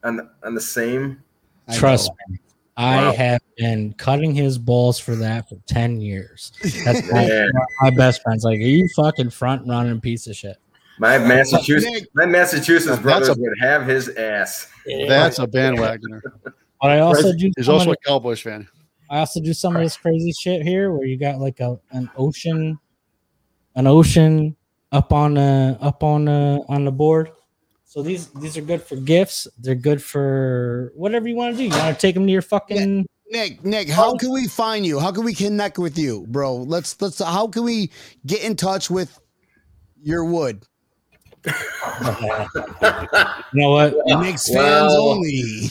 on 0.05 0.17
the, 0.17 0.31
on 0.45 0.55
the 0.55 0.61
same. 0.61 1.23
I 1.69 1.77
Trust 1.77 2.11
know. 2.11 2.17
me. 2.35 2.39
I 2.77 2.97
Wow. 3.07 3.13
have 3.15 3.41
been 3.57 3.95
cutting 3.95 4.35
his 4.35 4.59
balls 4.59 4.99
for 4.99 5.17
that 5.17 5.49
for 5.49 5.57
10 5.67 6.03
years. 6.03 6.53
That's 6.85 7.11
my, 7.11 7.49
my 7.81 7.91
best 7.91 8.23
friend's 8.23 8.45
like, 8.45 8.59
Are 8.59 8.63
you 8.63 8.87
fucking 8.95 9.31
front 9.31 9.67
running 9.67 9.99
piece 10.01 10.27
of 10.27 10.37
shit? 10.37 10.59
My 10.99 11.17
Massachusetts, 11.19 12.07
my 12.15 12.27
Massachusetts 12.27 12.87
That's 12.91 13.03
brothers 13.03 13.29
a- 13.31 13.35
would 13.41 13.59
have 13.61 13.87
his 13.87 14.11
ass. 14.11 14.69
That's 15.09 15.39
a 15.39 15.47
bandwagoner. 15.47 16.21
But 16.83 16.91
I 16.91 17.01
also 17.01 17.33
do 17.33 17.51
He's 17.57 17.65
some 17.67 17.75
also 17.77 17.91
of 17.93 17.97
a 18.05 18.07
Cowboys 18.09 18.41
fan. 18.41 18.69
I 19.11 19.21
also 19.21 19.41
do 19.41 19.55
some 19.55 19.75
of 19.77 19.83
this 19.83 19.97
crazy 19.97 20.33
shit 20.33 20.63
here 20.63 20.93
where 20.93 21.07
you 21.07 21.17
got 21.17 21.39
like 21.39 21.61
a 21.61 21.79
an 21.93 22.11
ocean, 22.19 22.79
an 23.77 23.87
ocean 23.87 24.57
up 24.93 25.13
on 25.13 25.35
the 25.35 25.79
up 25.81 26.03
on 26.03 26.25
the 26.25 26.65
on 26.69 26.85
the 26.85 26.93
board. 26.93 27.31
So 27.85 28.03
these 28.03 28.29
these 28.31 28.57
are 28.57 28.63
good 28.63 28.83
for 28.83 28.97
gifts. 28.97 29.47
They're 29.59 29.75
good 29.75 30.03
for 30.03 30.93
whatever 30.97 31.29
you 31.29 31.37
want 31.37 31.55
to 31.55 31.59
do. 31.59 31.65
You 31.65 31.71
want 31.71 31.95
to 31.95 32.01
take 32.01 32.15
them 32.15 32.27
to 32.27 32.33
your 32.33 32.43
fucking. 32.43 33.07
Nick, 33.29 33.65
Nick, 33.65 33.89
how 33.89 34.17
can 34.17 34.33
we 34.33 34.47
find 34.47 34.87
you? 34.87 35.01
How 35.01 35.11
can 35.11 35.25
we 35.25 35.35
connect 35.35 35.79
with 35.79 35.99
you, 35.99 36.27
bro? 36.29 36.57
Let's 36.57 37.01
let's. 37.01 37.19
How 37.21 37.47
can 37.49 37.65
we 37.65 37.91
get 38.25 38.43
in 38.43 38.57
touch 38.57 38.91
with 38.91 39.19
your 40.03 40.25
wood? 40.25 40.65
You 43.53 43.63
know 43.63 43.71
what? 43.71 43.95
Nick's 44.21 44.53
fans 44.53 44.93
Wow. 44.93 44.99
only. 44.99 45.71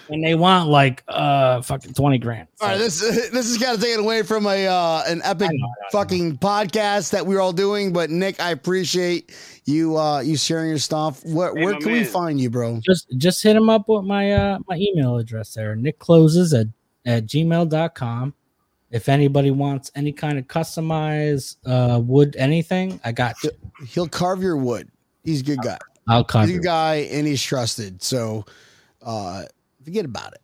and 0.08 0.24
they 0.24 0.34
want 0.34 0.68
like 0.68 1.02
uh 1.08 1.60
fucking 1.62 1.92
20 1.94 2.18
grand. 2.18 2.48
All 2.60 2.68
right, 2.68 2.78
this 2.78 3.00
this 3.00 3.46
is 3.46 3.58
kind 3.58 3.74
of 3.76 3.82
taken 3.82 4.00
away 4.00 4.22
from 4.22 4.46
a 4.46 4.66
uh, 4.66 5.02
an 5.06 5.20
epic 5.24 5.48
I 5.50 5.52
know, 5.52 5.66
I 5.66 5.68
know. 5.68 5.88
fucking 5.92 6.38
podcast 6.38 7.10
that 7.10 7.26
we're 7.26 7.40
all 7.40 7.52
doing. 7.52 7.92
But 7.92 8.10
Nick, 8.10 8.40
I 8.40 8.50
appreciate 8.50 9.34
you 9.64 9.96
uh 9.96 10.20
you 10.20 10.36
sharing 10.36 10.68
your 10.68 10.78
stuff. 10.78 11.24
Where 11.24 11.54
Hey, 11.54 11.64
where 11.64 11.74
my 11.74 11.80
can 11.80 11.92
we 11.92 12.04
find 12.04 12.40
you, 12.40 12.50
bro? 12.50 12.80
just 12.84 13.06
just 13.16 13.42
hit 13.42 13.56
him 13.56 13.68
up 13.70 13.88
with 13.88 14.04
my 14.04 14.32
uh 14.32 14.58
my 14.68 14.76
email 14.76 15.16
address 15.18 15.54
there. 15.54 15.74
Nick 15.76 15.98
closes 15.98 16.52
at, 16.54 16.66
at 17.04 17.26
gmail.com. 17.26 18.34
If 18.90 19.08
anybody 19.08 19.50
wants 19.50 19.90
any 19.94 20.12
kind 20.12 20.38
of 20.38 20.46
customized 20.46 21.56
uh 21.66 22.00
wood 22.00 22.36
anything, 22.38 23.00
I 23.04 23.12
got 23.12 23.42
you. 23.42 23.50
He'll 23.88 24.08
carve 24.08 24.42
your 24.42 24.56
wood. 24.56 24.90
He's 25.24 25.40
a 25.40 25.44
good 25.44 25.58
guy. 25.62 25.78
I'll 26.08 26.24
carve. 26.24 26.48
He's 26.48 26.58
a 26.58 26.60
cover 26.60 26.62
good 26.62 26.66
it. 26.66 26.70
guy, 26.70 26.94
and 27.16 27.26
he's 27.26 27.42
trusted. 27.42 28.02
So, 28.02 28.44
uh, 29.02 29.44
forget 29.84 30.04
about 30.04 30.34
it. 30.34 30.40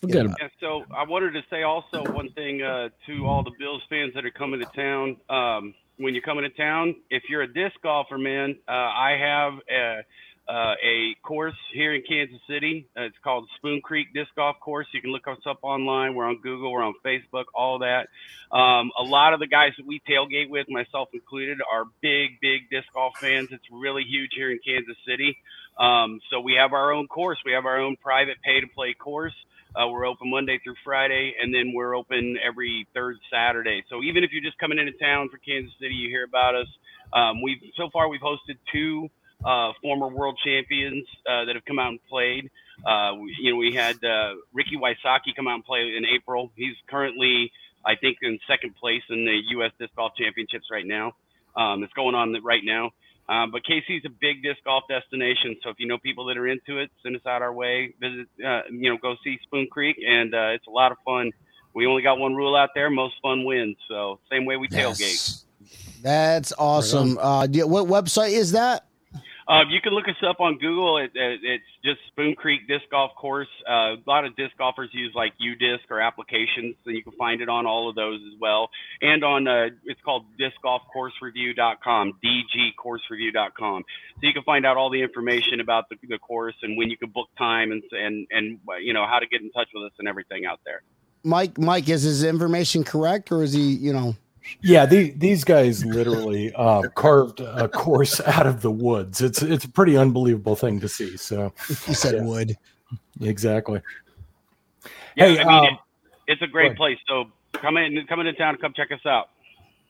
Forget 0.00 0.26
about 0.26 0.38
Yeah, 0.40 0.48
so 0.60 0.84
I 0.94 1.04
wanted 1.04 1.32
to 1.32 1.42
say 1.50 1.62
also 1.62 2.04
one 2.12 2.30
thing 2.32 2.62
uh, 2.62 2.90
to 3.06 3.26
all 3.26 3.42
the 3.42 3.52
Bills 3.58 3.82
fans 3.88 4.12
that 4.14 4.24
are 4.24 4.30
coming 4.30 4.60
to 4.60 4.66
town. 4.66 5.16
Um, 5.28 5.74
when 5.96 6.14
you're 6.14 6.22
coming 6.22 6.44
to 6.44 6.50
town, 6.50 6.94
if 7.10 7.24
you're 7.28 7.42
a 7.42 7.52
disc 7.52 7.74
golfer, 7.82 8.18
man, 8.18 8.56
uh, 8.68 8.72
I 8.72 9.16
have 9.18 9.54
a, 9.70 10.00
uh, 10.48 10.74
a 10.82 11.14
course 11.22 11.56
here 11.72 11.94
in 11.94 12.02
Kansas 12.08 12.40
City. 12.48 12.86
Uh, 12.96 13.02
it's 13.02 13.16
called 13.24 13.48
Spoon 13.56 13.80
Creek 13.80 14.08
Disc 14.14 14.30
Golf 14.36 14.56
Course. 14.60 14.86
You 14.92 15.00
can 15.00 15.10
look 15.10 15.26
us 15.26 15.38
up 15.46 15.58
online. 15.62 16.14
We're 16.14 16.26
on 16.26 16.40
Google. 16.40 16.72
We're 16.72 16.84
on 16.84 16.94
Facebook. 17.04 17.44
All 17.54 17.80
that. 17.80 18.08
Um, 18.56 18.92
a 18.98 19.02
lot 19.02 19.32
of 19.32 19.40
the 19.40 19.48
guys 19.48 19.72
that 19.76 19.86
we 19.86 20.00
tailgate 20.08 20.48
with, 20.48 20.68
myself 20.68 21.08
included, 21.12 21.58
are 21.70 21.84
big, 22.00 22.40
big 22.40 22.70
disc 22.70 22.86
golf 22.94 23.14
fans. 23.18 23.48
It's 23.50 23.64
really 23.72 24.04
huge 24.04 24.30
here 24.36 24.50
in 24.50 24.60
Kansas 24.64 24.96
City. 25.06 25.36
Um, 25.78 26.20
so 26.30 26.40
we 26.40 26.54
have 26.54 26.72
our 26.72 26.92
own 26.92 27.08
course. 27.08 27.38
We 27.44 27.52
have 27.52 27.66
our 27.66 27.80
own 27.80 27.96
private 27.96 28.36
pay-to-play 28.44 28.94
course. 28.94 29.34
Uh, 29.74 29.88
we're 29.88 30.06
open 30.06 30.30
Monday 30.30 30.58
through 30.62 30.76
Friday, 30.84 31.34
and 31.42 31.52
then 31.52 31.72
we're 31.74 31.94
open 31.94 32.38
every 32.42 32.86
third 32.94 33.16
Saturday. 33.30 33.84
So 33.90 34.02
even 34.02 34.24
if 34.24 34.30
you're 34.32 34.44
just 34.44 34.58
coming 34.58 34.78
into 34.78 34.92
town 34.92 35.28
for 35.28 35.38
Kansas 35.38 35.72
City, 35.78 35.94
you 35.94 36.08
hear 36.08 36.24
about 36.24 36.54
us. 36.54 36.68
Um, 37.12 37.42
we've 37.42 37.58
so 37.76 37.90
far 37.92 38.08
we've 38.08 38.20
hosted 38.20 38.56
two 38.72 39.10
uh, 39.44 39.72
former 39.82 40.08
world 40.08 40.38
champions 40.44 41.06
uh, 41.28 41.44
that 41.44 41.54
have 41.54 41.64
come 41.64 41.78
out 41.78 41.90
and 41.90 42.04
played. 42.08 42.50
Uh, 42.84 43.14
we, 43.20 43.36
you 43.40 43.50
know, 43.52 43.56
we 43.56 43.74
had 43.74 44.02
uh, 44.04 44.34
Ricky 44.52 44.76
Wysocki 44.76 45.34
come 45.34 45.48
out 45.48 45.54
and 45.54 45.64
play 45.64 45.94
in 45.96 46.04
April. 46.04 46.52
He's 46.56 46.74
currently, 46.88 47.50
I 47.84 47.96
think, 47.96 48.18
in 48.22 48.38
second 48.46 48.76
place 48.76 49.02
in 49.08 49.24
the 49.24 49.38
U.S. 49.50 49.72
Disc 49.78 49.94
Golf 49.96 50.12
Championships 50.16 50.66
right 50.70 50.86
now. 50.86 51.12
Um, 51.56 51.82
it's 51.82 51.92
going 51.94 52.14
on 52.14 52.36
right 52.42 52.62
now. 52.64 52.90
Um, 53.28 53.50
but 53.50 53.62
KC's 53.64 54.04
a 54.04 54.08
big 54.08 54.42
disc 54.42 54.58
golf 54.64 54.84
destination, 54.88 55.56
so 55.62 55.70
if 55.70 55.80
you 55.80 55.88
know 55.88 55.98
people 55.98 56.26
that 56.26 56.36
are 56.36 56.46
into 56.46 56.78
it, 56.78 56.92
send 57.02 57.16
us 57.16 57.22
out 57.26 57.42
our 57.42 57.52
way. 57.52 57.92
Visit, 58.00 58.28
uh, 58.44 58.60
you 58.70 58.88
know, 58.88 58.98
go 58.98 59.16
see 59.24 59.36
Spoon 59.42 59.66
Creek, 59.68 59.96
and 60.06 60.32
uh, 60.32 60.50
it's 60.54 60.66
a 60.68 60.70
lot 60.70 60.92
of 60.92 60.98
fun. 61.04 61.32
We 61.74 61.86
only 61.86 62.02
got 62.02 62.18
one 62.18 62.36
rule 62.36 62.54
out 62.54 62.70
there: 62.76 62.88
most 62.88 63.14
fun 63.20 63.44
wins. 63.44 63.76
So 63.88 64.20
same 64.30 64.44
way 64.44 64.56
we 64.56 64.68
tailgate. 64.68 65.00
Yes. 65.00 65.44
That's 66.02 66.52
awesome. 66.56 67.18
Uh, 67.18 67.48
what 67.48 67.86
website 67.86 68.30
is 68.30 68.52
that? 68.52 68.85
Uh, 69.48 69.62
you 69.70 69.80
can 69.80 69.92
look 69.92 70.08
us 70.08 70.16
up 70.28 70.40
on 70.40 70.58
Google. 70.58 70.98
It, 70.98 71.12
it, 71.14 71.40
it's 71.42 71.64
just 71.84 71.98
Spoon 72.08 72.34
Creek 72.34 72.66
Disc 72.66 72.84
Golf 72.90 73.12
Course. 73.14 73.48
Uh, 73.68 73.94
a 73.94 73.96
lot 74.04 74.24
of 74.24 74.34
disc 74.34 74.56
golfers 74.58 74.90
use 74.92 75.12
like 75.14 75.34
UDisc 75.38 75.88
or 75.88 76.00
applications, 76.00 76.74
so 76.84 76.90
you 76.90 77.04
can 77.04 77.12
find 77.12 77.40
it 77.40 77.48
on 77.48 77.64
all 77.64 77.88
of 77.88 77.94
those 77.94 78.20
as 78.26 78.40
well. 78.40 78.70
And 79.00 79.22
on 79.22 79.46
uh, 79.46 79.68
it's 79.84 80.00
called 80.04 80.24
discgolfcoursereview.com, 80.40 82.18
dgcoursereview.com. 82.24 83.84
So 84.14 84.26
you 84.26 84.32
can 84.32 84.42
find 84.42 84.66
out 84.66 84.76
all 84.76 84.90
the 84.90 85.02
information 85.02 85.60
about 85.60 85.88
the, 85.90 85.96
the 86.08 86.18
course 86.18 86.56
and 86.62 86.76
when 86.76 86.90
you 86.90 86.96
can 86.96 87.10
book 87.10 87.28
time 87.38 87.70
and 87.70 87.82
and 87.92 88.26
and 88.32 88.58
you 88.82 88.92
know 88.92 89.06
how 89.06 89.20
to 89.20 89.26
get 89.26 89.42
in 89.42 89.52
touch 89.52 89.68
with 89.72 89.84
us 89.84 89.92
and 90.00 90.08
everything 90.08 90.44
out 90.44 90.58
there. 90.64 90.82
Mike, 91.22 91.58
Mike, 91.58 91.88
is 91.88 92.02
his 92.02 92.22
information 92.24 92.84
correct 92.84 93.32
or 93.32 93.42
is 93.42 93.52
he, 93.52 93.60
you 93.60 93.92
know? 93.92 94.14
Yeah, 94.60 94.86
the, 94.86 95.10
these 95.10 95.44
guys 95.44 95.84
literally 95.84 96.52
uh, 96.54 96.88
carved 96.94 97.40
a 97.40 97.68
course 97.68 98.20
out 98.26 98.46
of 98.46 98.62
the 98.62 98.70
woods. 98.70 99.20
It's 99.20 99.42
it's 99.42 99.64
a 99.64 99.68
pretty 99.68 99.96
unbelievable 99.96 100.56
thing 100.56 100.80
to 100.80 100.88
see. 100.88 101.16
So 101.16 101.52
He 101.68 101.94
said 101.94 102.14
Yeah. 102.16 102.22
wood. 102.22 102.56
exactly. 103.20 103.80
Yeah, 105.16 105.26
Hey, 105.26 105.38
I 105.40 105.44
mean, 105.44 105.58
um, 105.58 105.64
it, 105.64 105.72
it's 106.28 106.42
a 106.42 106.46
great 106.46 106.76
place. 106.76 106.98
So 107.08 107.26
come 107.52 107.76
in, 107.76 108.04
come 108.08 108.20
into 108.20 108.32
town, 108.34 108.56
come 108.60 108.72
check 108.74 108.90
us 108.92 109.04
out. 109.06 109.30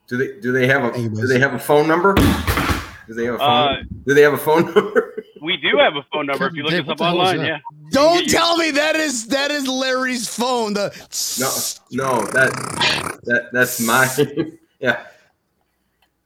Do 0.09 0.17
they 0.17 0.41
do 0.41 0.53
they 0.53 0.67
have 0.67 0.85
a 0.85 0.97
do 0.97 1.27
they 1.27 1.41
have 1.41 1.55
a 1.55 1.59
phone 1.59 1.89
number? 1.89 2.15
Do 2.15 3.15
they 3.15 3.25
have 3.25 3.35
a 3.35 3.39
phone? 3.39 3.69
Uh, 3.69 3.83
do 4.07 4.15
they 4.15 4.23
have 4.23 4.35
a 4.35 4.39
phone 4.39 4.65
number? 4.75 5.25
We 5.47 5.57
do 5.57 5.79
have 5.79 5.95
a 5.95 6.03
phone 6.13 6.27
number 6.27 6.49
if 6.49 6.55
you 6.55 6.65
look 6.65 6.73
Dave, 6.73 6.85
us 6.85 6.91
up 6.91 6.99
the 6.99 7.05
hell 7.05 7.23
is 7.23 7.31
online. 7.31 7.47
Yeah. 7.47 7.59
Don't 7.91 8.29
tell 8.29 8.57
me 8.57 8.73
that 8.73 8.97
is 8.97 9.29
that 9.29 9.51
is 9.53 9.67
Larry's 9.69 10.29
phone. 10.29 10.75
The 10.75 10.91
No, 11.39 12.05
no, 12.05 12.27
that 12.33 12.53
that 13.23 13.51
that's 13.53 13.81
my 13.81 14.09
yeah. 14.81 15.05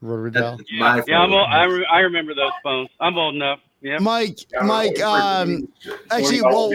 Rotary 0.01 0.31
That's 0.31 0.57
dial. 0.57 0.79
my 0.79 1.03
Yeah, 1.07 1.19
I'm 1.19 1.31
old, 1.31 1.47
I, 1.47 1.63
re- 1.65 1.87
I 1.91 1.99
remember 1.99 2.33
those 2.33 2.51
phones. 2.63 2.89
I'm 2.99 3.15
old 3.19 3.35
enough. 3.35 3.59
Yeah. 3.81 3.99
Mike, 3.99 4.39
Mike, 4.63 4.99
um, 4.99 5.67
actually, 6.09 6.41
well, 6.41 6.71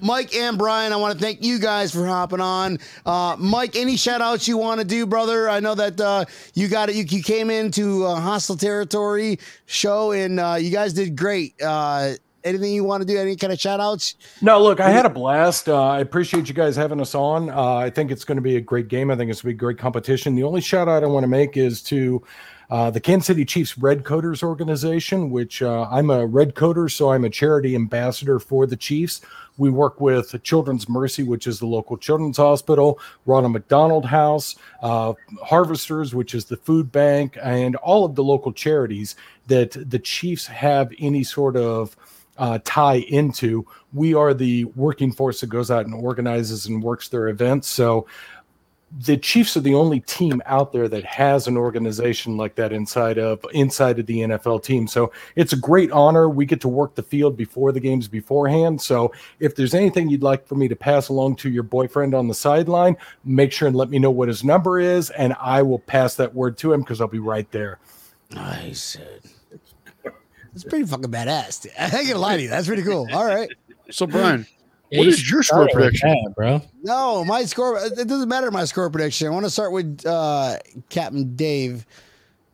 Mike 0.00 0.34
and 0.34 0.58
Brian, 0.58 0.92
I 0.92 0.96
want 0.96 1.18
to 1.18 1.24
thank 1.24 1.42
you 1.44 1.58
guys 1.58 1.92
for 1.92 2.06
hopping 2.06 2.40
on. 2.40 2.78
Uh, 3.04 3.36
Mike, 3.38 3.76
any 3.76 3.96
shout 3.96 4.20
outs 4.20 4.46
you 4.46 4.56
want 4.56 4.80
to 4.80 4.86
do, 4.86 5.06
brother? 5.06 5.48
I 5.48 5.60
know 5.60 5.74
that 5.74 6.00
uh, 6.00 6.24
you 6.54 6.68
got 6.68 6.88
it. 6.88 6.96
You, 6.96 7.04
you 7.04 7.22
came 7.22 7.50
into 7.50 8.04
a 8.04 8.16
hostile 8.16 8.56
territory 8.56 9.38
show 9.66 10.12
and 10.12 10.38
uh, 10.40 10.56
you 10.60 10.70
guys 10.70 10.92
did 10.92 11.16
great. 11.16 11.60
Uh, 11.62 12.14
anything 12.44 12.72
you 12.72 12.84
want 12.84 13.02
to 13.02 13.06
do? 13.06 13.18
Any 13.18 13.36
kind 13.36 13.52
of 13.52 13.60
shout 13.60 13.80
outs? 13.80 14.14
No, 14.40 14.62
look, 14.62 14.80
I 14.80 14.90
had 14.90 15.04
a 15.04 15.10
blast. 15.10 15.68
Uh, 15.68 15.82
I 15.82 16.00
appreciate 16.00 16.48
you 16.48 16.54
guys 16.54 16.76
having 16.76 17.00
us 17.00 17.14
on. 17.14 17.50
Uh, 17.50 17.74
I 17.74 17.90
think 17.90 18.10
it's 18.10 18.24
going 18.24 18.36
to 18.36 18.42
be 18.42 18.56
a 18.56 18.60
great 18.60 18.88
game. 18.88 19.10
I 19.10 19.16
think 19.16 19.30
it's 19.30 19.42
going 19.42 19.52
to 19.52 19.56
be 19.56 19.58
great 19.58 19.78
competition. 19.78 20.34
The 20.34 20.44
only 20.44 20.60
shout 20.60 20.88
out 20.88 21.02
I 21.02 21.06
want 21.06 21.24
to 21.24 21.28
make 21.28 21.56
is 21.56 21.82
to 21.84 22.22
uh, 22.70 22.90
the 22.90 23.00
Kansas 23.00 23.26
City 23.26 23.44
Chiefs 23.44 23.76
Red 23.78 24.04
Coaters 24.04 24.42
organization, 24.42 25.30
which 25.30 25.62
uh, 25.62 25.88
I'm 25.90 26.10
a 26.10 26.26
Red 26.26 26.54
Coater, 26.54 26.88
so 26.88 27.12
I'm 27.12 27.24
a 27.24 27.30
charity 27.30 27.74
ambassador 27.74 28.38
for 28.38 28.66
the 28.66 28.76
Chiefs. 28.76 29.20
We 29.58 29.70
work 29.70 30.00
with 30.00 30.42
Children's 30.42 30.88
Mercy, 30.88 31.22
which 31.22 31.46
is 31.46 31.58
the 31.58 31.66
local 31.66 31.96
children's 31.96 32.36
hospital, 32.36 32.98
Ronald 33.24 33.52
McDonald 33.52 34.04
House, 34.04 34.56
uh, 34.82 35.14
Harvesters, 35.42 36.14
which 36.14 36.34
is 36.34 36.44
the 36.44 36.56
food 36.56 36.92
bank, 36.92 37.38
and 37.42 37.76
all 37.76 38.04
of 38.04 38.14
the 38.14 38.24
local 38.24 38.52
charities 38.52 39.16
that 39.46 39.76
the 39.90 39.98
Chiefs 39.98 40.46
have 40.46 40.92
any 40.98 41.24
sort 41.24 41.56
of 41.56 41.96
uh, 42.38 42.58
tie 42.64 43.04
into. 43.08 43.66
We 43.92 44.14
are 44.14 44.34
the 44.34 44.64
working 44.64 45.12
force 45.12 45.40
that 45.40 45.48
goes 45.48 45.70
out 45.70 45.86
and 45.86 45.94
organizes 45.94 46.66
and 46.66 46.82
works 46.82 47.08
their 47.08 47.28
events. 47.28 47.68
So 47.68 48.06
the 49.00 49.16
Chiefs 49.16 49.56
are 49.56 49.60
the 49.60 49.74
only 49.74 50.00
team 50.00 50.40
out 50.46 50.72
there 50.72 50.88
that 50.88 51.04
has 51.04 51.48
an 51.48 51.56
organization 51.56 52.36
like 52.36 52.54
that 52.54 52.72
inside 52.72 53.18
of 53.18 53.44
inside 53.52 53.98
of 53.98 54.06
the 54.06 54.20
NFL 54.20 54.62
team. 54.62 54.86
So 54.86 55.12
it's 55.34 55.52
a 55.52 55.56
great 55.56 55.90
honor. 55.90 56.28
We 56.28 56.46
get 56.46 56.60
to 56.62 56.68
work 56.68 56.94
the 56.94 57.02
field 57.02 57.36
before 57.36 57.72
the 57.72 57.80
games 57.80 58.06
beforehand. 58.06 58.80
So 58.80 59.12
if 59.40 59.56
there's 59.56 59.74
anything 59.74 60.08
you'd 60.08 60.22
like 60.22 60.46
for 60.46 60.54
me 60.54 60.68
to 60.68 60.76
pass 60.76 61.08
along 61.08 61.36
to 61.36 61.50
your 61.50 61.64
boyfriend 61.64 62.14
on 62.14 62.28
the 62.28 62.34
sideline, 62.34 62.96
make 63.24 63.52
sure 63.52 63.66
and 63.66 63.76
let 63.76 63.90
me 63.90 63.98
know 63.98 64.10
what 64.10 64.28
his 64.28 64.44
number 64.44 64.78
is, 64.78 65.10
and 65.10 65.34
I 65.40 65.62
will 65.62 65.80
pass 65.80 66.14
that 66.16 66.34
word 66.34 66.56
to 66.58 66.72
him 66.72 66.80
because 66.80 67.00
I'll 67.00 67.08
be 67.08 67.18
right 67.18 67.50
there. 67.50 67.78
Nice. 68.30 68.96
It's 70.54 70.64
pretty 70.64 70.86
fucking 70.86 71.10
badass. 71.10 71.66
I 71.78 71.84
ain't 71.98 72.08
gonna 72.08 72.18
lie 72.18 72.36
to 72.36 72.42
you. 72.42 72.48
That's 72.48 72.66
pretty 72.66 72.82
cool. 72.82 73.06
All 73.12 73.26
right. 73.26 73.50
So 73.90 74.06
Brian, 74.06 74.40
Yeah, 74.40 74.55
what 74.90 75.04
you 75.04 75.08
is 75.08 75.30
your 75.30 75.42
score 75.42 75.68
prediction? 75.72 76.10
that, 76.10 76.34
bro? 76.34 76.62
No, 76.82 77.24
my 77.24 77.44
score. 77.44 77.78
It 77.78 78.06
doesn't 78.08 78.28
matter. 78.28 78.50
My 78.50 78.64
score 78.64 78.88
prediction. 78.90 79.26
I 79.26 79.30
want 79.30 79.44
to 79.46 79.50
start 79.50 79.72
with 79.72 80.04
uh, 80.06 80.58
Captain 80.88 81.34
Dave. 81.36 81.84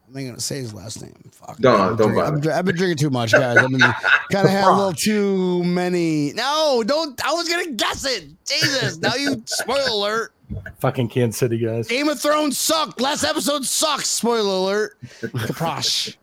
I'm 0.07 0.15
not 0.23 0.29
gonna 0.29 0.41
say 0.41 0.57
his 0.57 0.75
last 0.75 1.01
name. 1.03 1.15
Fuck. 1.33 1.57
Don't- 1.59 1.81
I've 1.81 1.97
been 1.97 1.97
don't 1.97 1.97
drinking- 1.97 2.15
bother. 2.25 2.37
I've, 2.37 2.43
dr- 2.43 2.57
I've 2.57 2.65
been 2.67 2.77
drinking 2.77 2.99
too 2.99 3.11
much, 3.11 3.33
guys. 3.33 3.57
I've 3.57 3.71
been 3.71 3.81
kind 3.81 4.45
of 4.45 4.51
had 4.51 4.65
a 4.65 4.73
little 4.77 4.93
too 4.93 5.65
many. 5.65 6.33
No, 6.35 6.83
don't. 6.87 7.19
I 7.27 7.33
was 7.33 7.49
gonna 7.49 7.71
guess 7.73 8.05
it. 8.05 8.27
Jesus. 8.47 8.99
Now 8.99 9.15
you 9.15 9.43
spoiler 9.47 9.89
alert. 9.91 10.35
Fucking 10.81 11.09
Kansas 11.09 11.39
City 11.39 11.57
guys. 11.57 11.89
Game 11.89 12.09
of 12.11 12.21
Thrones 12.21 12.59
sucked. 12.59 13.01
Last 13.01 13.25
episode 13.25 13.65
sucks. 13.65 14.09
Spoiler 14.11 14.55
alert. 14.55 14.99
Kaprosch. 15.23 16.17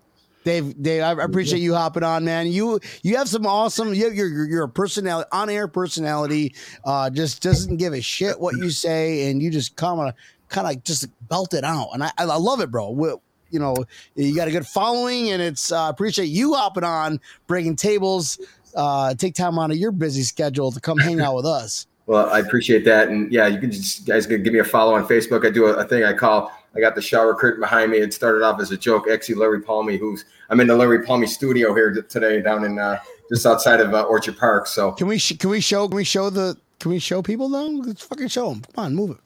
Dave, 0.49 0.81
Dave, 0.81 1.03
I 1.03 1.11
appreciate 1.11 1.59
you 1.59 1.76
hopping 1.76 2.01
on, 2.01 2.26
man. 2.26 2.47
You 2.47 2.80
you 3.03 3.17
have 3.17 3.30
some 3.30 3.45
awesome. 3.45 3.93
You 3.93 4.05
have, 4.05 4.15
you're 4.15 4.47
you're 4.47 4.63
a 4.63 4.69
personality, 4.69 5.30
on 5.31 5.47
air 5.47 5.67
personality. 5.67 6.55
Uh, 6.84 7.11
just 7.11 7.43
doesn't 7.43 7.77
give 7.77 7.93
a 7.93 8.01
shit 8.01 8.39
what 8.39 8.57
you 8.57 8.71
say, 8.71 9.30
and 9.30 9.43
you 9.43 9.51
just 9.51 9.76
kind 9.76 9.99
of 9.99 10.15
kind 10.47 10.67
of 10.67 10.84
just 10.84 11.05
belt 11.27 11.53
it 11.53 11.63
out, 11.63 11.89
and 11.93 12.03
I 12.03 12.11
I 12.17 12.23
love 12.23 12.61
it, 12.61 12.71
bro. 12.71 12.89
We, 12.89 13.09
you 13.51 13.59
know, 13.59 13.76
you 14.15 14.35
got 14.35 14.47
a 14.47 14.51
good 14.51 14.65
following, 14.65 15.30
and 15.30 15.39
it's 15.39 15.71
uh, 15.71 15.85
appreciate 15.88 16.30
you 16.30 16.55
hopping 16.55 16.84
on, 16.84 17.19
breaking 17.45 17.76
tables. 17.76 18.39
Uh, 18.76 19.13
take 19.13 19.35
time 19.35 19.59
out 19.59 19.69
of 19.69 19.77
your 19.77 19.91
busy 19.91 20.23
schedule 20.23 20.71
to 20.71 20.80
come 20.80 20.97
hang 20.97 21.21
out 21.21 21.35
with 21.35 21.45
us. 21.45 21.85
Well, 22.09 22.27
I 22.31 22.39
appreciate 22.39 22.85
that, 22.85 23.09
and 23.09 23.31
yeah, 23.31 23.45
you 23.45 23.59
can 23.59 23.69
just 23.69 24.07
guys 24.07 24.26
can 24.26 24.41
give 24.41 24.51
me 24.51 24.57
a 24.57 24.63
follow 24.63 24.95
on 24.95 25.05
Facebook. 25.05 25.45
I 25.45 25.51
do 25.51 25.67
a, 25.67 25.73
a 25.73 25.88
thing 25.88 26.03
I 26.03 26.13
call 26.13 26.51
I 26.75 26.79
got 26.79 26.95
the 26.95 27.01
shower 27.01 27.33
curtain 27.35 27.59
behind 27.61 27.91
me. 27.91 27.97
It 27.97 28.13
started 28.13 28.43
off 28.43 28.59
as 28.61 28.71
a 28.71 28.77
joke. 28.77 29.09
Actually, 29.09 29.35
Larry 29.35 29.61
Palmy, 29.61 29.97
who's 29.97 30.25
I'm 30.49 30.59
in 30.59 30.67
the 30.67 30.75
Larry 30.75 31.03
Palmy 31.03 31.27
studio 31.27 31.73
here 31.73 31.91
today, 32.09 32.41
down 32.41 32.63
in 32.63 32.77
uh, 32.77 32.99
just 33.29 33.45
outside 33.45 33.79
of 33.79 33.93
uh, 33.93 34.03
Orchard 34.03 34.37
Park. 34.37 34.67
So 34.67 34.91
Can 34.93 35.07
we 35.07 35.17
sh- 35.17 35.37
can 35.37 35.49
we 35.49 35.61
show 35.61 35.87
can 35.87 35.95
we 35.97 36.03
show 36.03 36.29
the 36.29 36.57
can 36.79 36.91
we 36.91 36.99
show 36.99 37.21
people 37.21 37.49
though? 37.49 37.67
Let's 37.67 38.03
fucking 38.03 38.27
show 38.27 38.49
them. 38.49 38.61
Come 38.75 38.85
on, 38.85 38.95
move 38.95 39.11
it. 39.11 39.17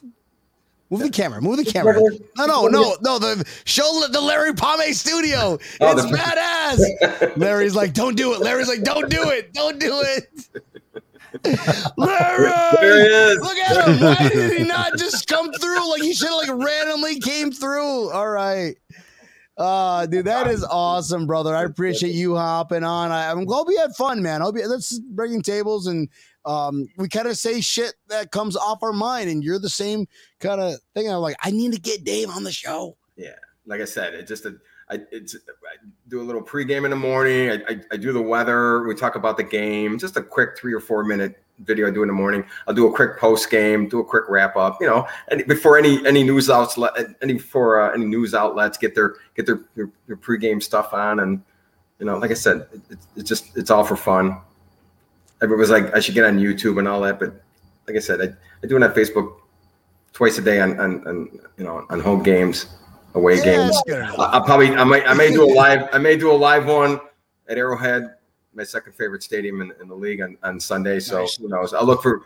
Move 0.90 1.02
the 1.02 1.10
camera. 1.10 1.41
Move 1.41 1.57
the 1.57 1.65
camera. 1.65 1.99
No, 2.38 2.45
no, 2.45 2.68
no, 2.68 2.95
no. 3.02 3.18
The 3.18 3.44
show 3.65 4.06
the 4.11 4.22
Larry 4.22 4.53
Palme 4.53 4.94
studio. 4.94 5.57
Oh, 5.82 5.98
It's 5.98 6.06
badass. 6.06 7.38
Larry's 7.38 7.76
like, 7.76 7.94
don't 7.94 8.15
do 8.15 8.34
it. 8.34 8.41
Larry's 8.41 8.68
like, 8.68 8.84
don't 8.84 9.10
do 9.10 9.30
it. 9.30 9.53
Don't 9.53 9.80
do 9.80 10.02
it. 10.06 10.30
Larry, 11.98 12.52
there 12.80 13.06
it 13.06 13.12
is. 13.12 13.40
look 13.40 13.58
at 13.58 13.88
him. 13.88 14.00
Why 14.00 14.30
did 14.30 14.58
he 14.58 14.64
not 14.64 14.98
just 14.98 15.28
come 15.28 15.52
through? 15.54 15.90
Like 15.92 16.02
he 16.02 16.14
should 16.14 16.30
have 16.30 16.38
like 16.38 16.66
randomly 16.68 17.20
came 17.20 17.52
through. 17.52 18.12
All 18.12 18.30
right. 18.30 18.76
Uh, 19.56 20.06
dude, 20.08 20.26
that 20.26 20.48
is 20.48 20.64
awesome, 20.64 21.28
brother. 21.28 21.56
I 21.56 21.64
appreciate 21.64 22.16
you 22.16 22.36
hopping 22.36 22.84
on. 22.84 23.12
I, 23.12 23.30
I'm 23.30 23.46
glad 23.46 23.68
we 23.68 23.78
had 23.78 23.96
fun, 23.96 24.24
man. 24.24 24.42
I 24.42 24.46
hope 24.46 24.58
you, 24.58 24.68
let's 24.68 24.98
bringing 25.00 25.44
tables 25.44 25.86
and 25.86 26.10
um, 26.46 26.88
we 26.98 27.08
kind 27.08 27.28
of 27.28 27.38
say 27.38 27.62
shit 27.62 27.94
that 28.10 28.32
comes 28.32 28.58
off 28.58 28.84
our 28.84 28.94
mind, 28.94 29.30
and 29.30 29.44
you're 29.44 29.60
the 29.60 29.70
same 29.70 30.08
kind 30.40 30.60
of 30.60 30.76
thing. 30.94 31.10
I'm 31.10 31.20
like, 31.20 31.38
I 31.42 31.52
need 31.52 31.74
to 31.74 31.80
get 31.80 32.04
Dave 32.04 32.30
on 32.30 32.44
the 32.44 32.52
show. 32.52 32.98
yeah, 33.16 33.36
like 33.66 33.82
I 33.82 33.86
said, 33.86 34.14
it 34.14 34.28
just 34.28 34.46
a, 34.46 34.56
I 34.90 34.96
I 34.96 35.20
do 36.08 36.22
a 36.22 36.24
little 36.24 36.42
pregame 36.42 36.86
in 36.86 36.92
the 36.92 36.98
morning. 36.98 37.50
I, 37.52 37.54
I, 37.72 37.82
I 37.94 37.98
do 37.98 38.12
the 38.12 38.22
weather. 38.22 38.84
We 38.84 38.96
talk 38.96 39.16
about 39.16 39.38
the 39.38 39.44
game. 39.44 39.98
Just 39.98 40.18
a 40.18 40.22
quick 40.22 40.58
three 40.58 40.74
or 40.74 40.80
four 40.80 41.04
minute 41.04 41.44
video 41.60 41.88
I 41.88 41.92
do 41.92 42.02
in 42.02 42.08
the 42.08 42.14
morning. 42.14 42.44
I'll 42.68 42.74
do 42.74 42.88
a 42.88 42.94
quick 42.94 43.18
post 43.20 43.50
game, 43.50 43.88
do 43.88 44.00
a 44.00 44.04
quick 44.04 44.26
wrap 44.28 44.56
up. 44.56 44.78
You 44.82 44.88
know, 44.88 45.08
and 45.30 45.46
before 45.48 45.78
any 45.78 46.06
any 46.06 46.24
news 46.24 46.50
outlet, 46.50 46.94
any 47.22 47.38
for 47.38 47.82
uh, 47.82 47.94
any 47.94 48.06
news 48.06 48.34
outlets 48.34 48.78
get 48.78 48.96
their 48.96 49.16
get 49.36 49.46
their, 49.46 49.62
their 49.76 49.90
their 50.08 50.18
pregame 50.18 50.62
stuff 50.62 50.94
on, 50.94 51.20
and 51.20 51.42
you 52.00 52.06
know, 52.06 52.18
like 52.18 52.32
I 52.32 52.36
said, 52.36 52.68
it, 52.74 52.82
it, 52.90 52.98
it's 53.16 53.30
just 53.30 53.56
it's 53.58 53.72
all 53.72 53.84
for 53.84 53.96
fun. 53.96 54.40
Everybody 55.42 55.60
was 55.60 55.70
like, 55.70 55.94
I 55.96 56.00
should 56.00 56.16
get 56.16 56.26
on 56.26 56.40
YouTube 56.40 56.80
and 56.80 56.88
all 56.88 57.02
that, 57.02 57.20
but 57.20 57.42
like 57.88 57.98
I 57.98 58.00
said, 58.00 58.22
I, 58.22 58.34
I 58.64 58.68
do 58.68 58.78
it 58.78 58.84
on 58.84 58.94
Facebook 58.94 59.36
twice 60.14 60.38
a 60.38 60.42
day 60.42 60.62
on, 60.62 60.80
on, 60.80 61.06
on 61.08 61.40
you 61.58 61.64
know 61.64 61.86
on 61.90 62.00
home 62.00 62.24
games, 62.24 62.68
away 63.15 63.38
Yeah, 63.38 63.44
games. 63.44 63.72
that's 63.72 63.84
good 63.84 63.99
enough. 63.99 64.19
I- 64.19 64.23
I'll 64.34 64.44
probably 64.44 64.69
I 64.76 64.84
might 64.84 65.07
I 65.07 65.14
may 65.14 65.31
do 65.31 65.44
a 65.44 65.52
live 65.53 65.88
I 65.94 65.98
may 65.98 66.15
do 66.18 66.31
a 66.31 66.34
live 66.34 66.65
one 66.68 66.99
at 67.49 67.57
Arrowhead, 67.57 68.15
my 68.53 68.64
second 68.64 68.94
favorite 68.94 69.23
stadium 69.23 69.61
in, 69.61 69.73
in 69.81 69.88
the 69.88 69.95
league 69.95 70.22
on, 70.22 70.38
on 70.44 70.60
Sunday. 70.60 70.99
So 70.99 71.19
Nice. 71.22 71.35
who 71.38 71.48
knows? 71.49 71.73
I'll 71.73 71.85
look 71.85 72.02
for 72.02 72.22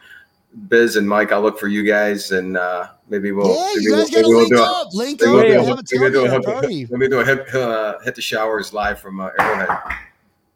Biz 0.70 0.96
and 0.96 1.08
Mike. 1.08 1.32
I'll 1.32 1.42
look 1.42 1.60
for 1.60 1.68
you 1.68 1.84
guys, 1.84 2.32
and 2.32 2.56
uh, 2.58 2.88
maybe 3.10 3.32
we'll 3.32 3.48
yeah, 3.54 3.66
maybe 3.76 3.84
you 3.84 3.92
we'll, 3.92 4.02
guys 4.02 4.10
gotta 4.10 4.22
maybe 4.22 4.28
we'll 4.34 4.38
link 4.40 4.50
do 4.56 4.60
a- 4.60 4.64
up. 4.64 4.94
Link 4.94 5.22
maybe 5.22 5.56
up. 5.58 5.66
we'll 5.66 6.10
do 6.12 6.26
and 6.26 6.28
a- 6.28 6.32
have 6.32 6.46
maybe 6.46 6.48
do 6.48 6.60
a 6.68 6.70
hit- 6.80 6.92
maybe 6.92 7.08
do 7.10 7.20
a 7.20 7.26
hit, 7.26 7.56
uh, 7.56 8.00
hit 8.00 8.16
the 8.16 8.22
showers 8.22 8.74
live 8.74 9.00
from 9.00 9.20
uh, 9.20 9.30
Arrowhead. 9.40 9.70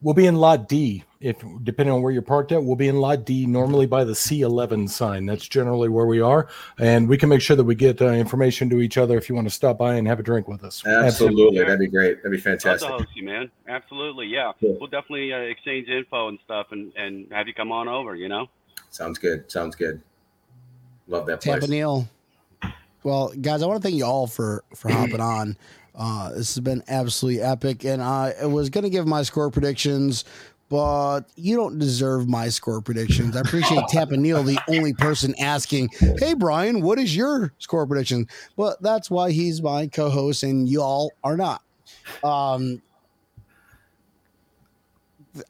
We'll 0.01 0.13
be 0.15 0.25
in 0.27 0.35
Lot 0.37 0.67
D. 0.69 1.03
If 1.21 1.43
depending 1.63 1.93
on 1.93 2.01
where 2.01 2.11
you're 2.11 2.23
parked 2.23 2.51
at, 2.51 2.63
we'll 2.63 2.75
be 2.75 2.87
in 2.87 2.97
Lot 2.97 3.25
D, 3.25 3.45
normally 3.45 3.85
by 3.85 4.03
the 4.03 4.13
C11 4.13 4.89
sign. 4.89 5.27
That's 5.27 5.47
generally 5.47 5.87
where 5.87 6.07
we 6.07 6.19
are, 6.19 6.47
and 6.79 7.07
we 7.07 7.17
can 7.17 7.29
make 7.29 7.41
sure 7.41 7.55
that 7.55 7.63
we 7.63 7.75
get 7.75 8.01
uh, 8.01 8.07
information 8.07 8.69
to 8.71 8.81
each 8.81 8.97
other 8.97 9.17
if 9.17 9.29
you 9.29 9.35
want 9.35 9.47
to 9.47 9.53
stop 9.53 9.77
by 9.77 9.95
and 9.95 10.07
have 10.07 10.19
a 10.19 10.23
drink 10.23 10.47
with 10.47 10.63
us. 10.63 10.85
Absolutely, 10.85 11.59
that'd 11.59 11.79
be 11.79 11.87
great. 11.87 12.23
That'd 12.23 12.31
be 12.31 12.37
Love 12.37 12.43
to 12.43 12.49
fantastic. 12.63 12.89
host 12.89 13.09
you, 13.15 13.23
man. 13.23 13.51
Absolutely, 13.67 14.27
yeah. 14.27 14.51
Cool. 14.59 14.77
We'll 14.79 14.89
definitely 14.89 15.31
uh, 15.31 15.37
exchange 15.37 15.87
info 15.89 16.27
and 16.27 16.39
stuff, 16.43 16.67
and 16.71 16.91
and 16.95 17.31
have 17.31 17.47
you 17.47 17.53
come 17.53 17.71
on 17.71 17.87
over. 17.87 18.15
You 18.15 18.27
know. 18.27 18.47
Sounds 18.89 19.17
good. 19.17 19.49
Sounds 19.49 19.75
good. 19.75 20.01
Love 21.07 21.25
that 21.27 21.41
place. 21.41 21.59
Tampa 21.59 21.67
Neal. 21.67 22.07
Well, 23.03 23.33
guys, 23.41 23.63
I 23.63 23.65
want 23.65 23.81
to 23.81 23.87
thank 23.87 23.97
you 23.97 24.05
all 24.05 24.27
for 24.27 24.63
for 24.75 24.89
hopping 24.91 25.21
on. 25.21 25.57
Uh, 25.93 26.29
this 26.29 26.55
has 26.55 26.59
been 26.61 26.83
absolutely 26.87 27.41
epic, 27.41 27.83
and 27.83 28.01
I 28.01 28.45
was 28.45 28.69
going 28.69 28.85
to 28.85 28.89
give 28.89 29.05
my 29.05 29.23
score 29.23 29.49
predictions, 29.51 30.23
but 30.71 31.23
you 31.35 31.57
don't 31.57 31.77
deserve 31.77 32.29
my 32.29 32.47
score 32.47 32.79
predictions. 32.79 33.35
I 33.35 33.41
appreciate 33.41 33.85
Tampa 33.89 34.15
Neal, 34.15 34.41
the 34.41 34.57
only 34.69 34.93
person 34.93 35.35
asking, 35.37 35.89
"Hey, 36.17 36.33
Brian, 36.33 36.81
what 36.81 36.97
is 36.97 37.13
your 37.13 37.53
score 37.59 37.85
prediction?" 37.85 38.25
Well, 38.55 38.77
that's 38.79 39.11
why 39.11 39.31
he's 39.31 39.61
my 39.61 39.87
co-host, 39.87 40.43
and 40.43 40.69
y'all 40.69 41.11
are 41.25 41.35
not. 41.35 41.61
Um, 42.23 42.81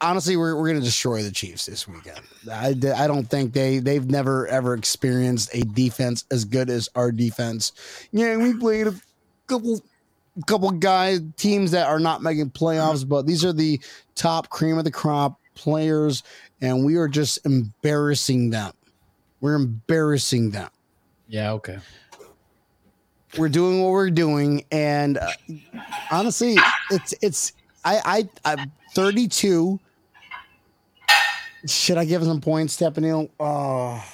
honestly, 0.00 0.36
we're, 0.36 0.56
we're 0.56 0.68
going 0.68 0.80
to 0.80 0.84
destroy 0.84 1.22
the 1.22 1.30
Chiefs 1.30 1.66
this 1.66 1.86
weekend. 1.86 2.20
I, 2.50 2.74
I 2.96 3.06
don't 3.06 3.30
think 3.30 3.52
they 3.52 3.78
they've 3.78 4.10
never 4.10 4.48
ever 4.48 4.74
experienced 4.74 5.54
a 5.54 5.60
defense 5.60 6.24
as 6.32 6.44
good 6.44 6.68
as 6.68 6.88
our 6.96 7.12
defense. 7.12 7.72
Yeah, 8.10 8.36
we 8.38 8.54
played 8.54 8.88
a 8.88 8.94
couple 9.46 9.80
couple 10.46 10.70
guys 10.70 11.20
teams 11.36 11.72
that 11.72 11.88
are 11.88 12.00
not 12.00 12.22
making 12.22 12.50
playoffs, 12.50 13.06
but 13.06 13.26
these 13.26 13.44
are 13.44 13.52
the 13.52 13.80
top 14.14 14.48
cream 14.48 14.78
of 14.78 14.84
the 14.84 14.90
crop 14.90 15.38
players, 15.54 16.22
and 16.60 16.84
we 16.84 16.96
are 16.96 17.08
just 17.08 17.44
embarrassing 17.44 18.50
them. 18.50 18.72
We're 19.40 19.54
embarrassing 19.54 20.50
them. 20.52 20.70
Yeah, 21.28 21.52
okay. 21.52 21.78
We're 23.36 23.48
doing 23.48 23.82
what 23.82 23.90
we're 23.90 24.10
doing, 24.10 24.64
and 24.70 25.18
uh, 25.18 25.30
honestly, 26.10 26.56
it's 26.90 27.14
it's 27.22 27.52
I 27.84 28.28
I 28.44 28.56
I'm 28.56 28.72
32. 28.94 29.80
Should 31.66 31.96
I 31.96 32.04
give 32.04 32.22
him 32.22 32.28
some 32.28 32.40
points, 32.40 32.76
Stepanil? 32.76 33.30
Oh. 33.38 34.04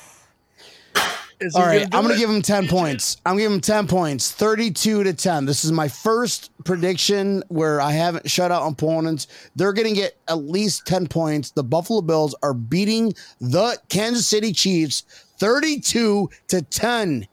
All 1.55 1.63
right, 1.63 1.83
I'm 1.93 2.03
going 2.03 2.15
to 2.15 2.19
give 2.19 2.31
him 2.31 2.43
10 2.43 2.67
points. 2.67 3.17
I'm 3.25 3.37
giving 3.37 3.55
him 3.57 3.61
10 3.61 3.87
points, 3.87 4.33
32 4.33 5.05
to 5.05 5.13
10. 5.13 5.45
This 5.45 5.65
is 5.65 5.71
my 5.71 5.87
first 5.87 6.51
prediction 6.65 7.45
where 7.49 7.81
I 7.81 7.93
haven't 7.93 8.29
shut 8.29 8.51
out 8.51 8.67
opponents. 8.67 9.29
They're 9.55 9.73
going 9.73 9.87
to 9.89 9.95
get 9.95 10.17
at 10.27 10.39
least 10.39 10.87
10 10.87 11.07
points. 11.07 11.53
The 11.53 11.63
Buffalo 11.63 12.01
Bills 12.01 12.35
are 12.43 12.55
beating 12.55 13.15
the 13.41 13.79
Kansas 13.89 14.27
City 14.27 14.53
Chiefs 14.53 15.05
32 15.39 16.29
to 16.49 16.63
10, 16.63 17.29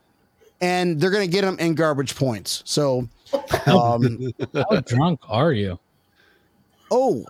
and 0.62 1.02
they're 1.02 1.12
going 1.12 1.28
to 1.28 1.32
get 1.32 1.42
them 1.42 1.58
in 1.60 1.74
garbage 1.74 2.16
points. 2.16 2.62
So, 2.66 3.10
um, 3.66 4.34
How 4.54 4.82
drunk 4.82 5.22
are 5.28 5.52
you? 5.52 5.80
oh, 6.92 7.26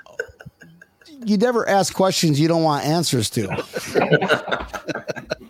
you 1.23 1.37
never 1.37 1.67
ask 1.67 1.93
questions 1.93 2.39
you 2.39 2.47
don't 2.49 2.63
want 2.63 2.85
answers 2.85 3.29
to. 3.31 3.47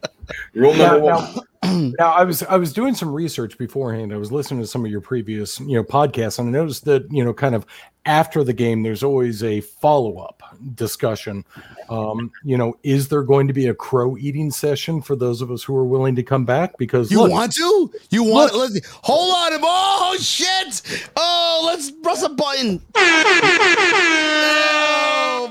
Rule 0.56 0.74
Now, 0.74 0.98
one. 1.00 1.36
now, 1.64 1.92
now, 2.00 2.12
I 2.14 2.24
was 2.24 2.44
I 2.44 2.56
was 2.58 2.72
doing 2.74 2.96
some 2.96 3.12
research 3.14 3.58
beforehand. 3.58 4.14
I 4.14 4.18
was 4.18 4.32
listening 4.32 4.62
to 4.62 4.68
some 4.68 4.86
of 4.86 4.92
your 4.92 5.02
previous 5.02 5.60
you 5.60 5.76
know 5.76 5.84
podcasts, 5.84 6.40
and 6.40 6.48
I 6.48 6.52
noticed 6.52 6.86
that 6.86 7.06
you 7.12 7.24
know 7.24 7.34
kind 7.34 7.56
of 7.56 7.66
after 8.06 8.44
the 8.44 8.54
game, 8.54 8.84
there's 8.84 9.04
always 9.04 9.44
a 9.44 9.62
follow 9.62 10.20
up 10.20 10.44
discussion. 10.76 11.44
Um, 11.90 12.32
you 12.44 12.56
know, 12.56 12.78
is 12.84 13.08
there 13.08 13.24
going 13.24 13.48
to 13.48 13.54
be 13.54 13.68
a 13.68 13.74
crow 13.74 14.16
eating 14.18 14.52
session 14.52 15.02
for 15.02 15.16
those 15.16 15.42
of 15.42 15.50
us 15.50 15.64
who 15.64 15.76
are 15.76 15.86
willing 15.86 16.16
to 16.16 16.24
come 16.24 16.46
back? 16.46 16.78
Because 16.78 17.10
You 17.12 17.24
look, 17.24 17.32
want 17.32 17.54
to? 17.54 17.92
You 18.12 18.24
want? 18.24 18.54
Let's 18.56 18.80
hold 19.02 19.34
on. 19.34 19.60
Oh 19.64 20.18
shit! 20.20 20.82
Oh, 21.18 21.64
let's 21.66 21.90
press 21.92 22.22
a 22.24 22.30
button. 22.30 22.82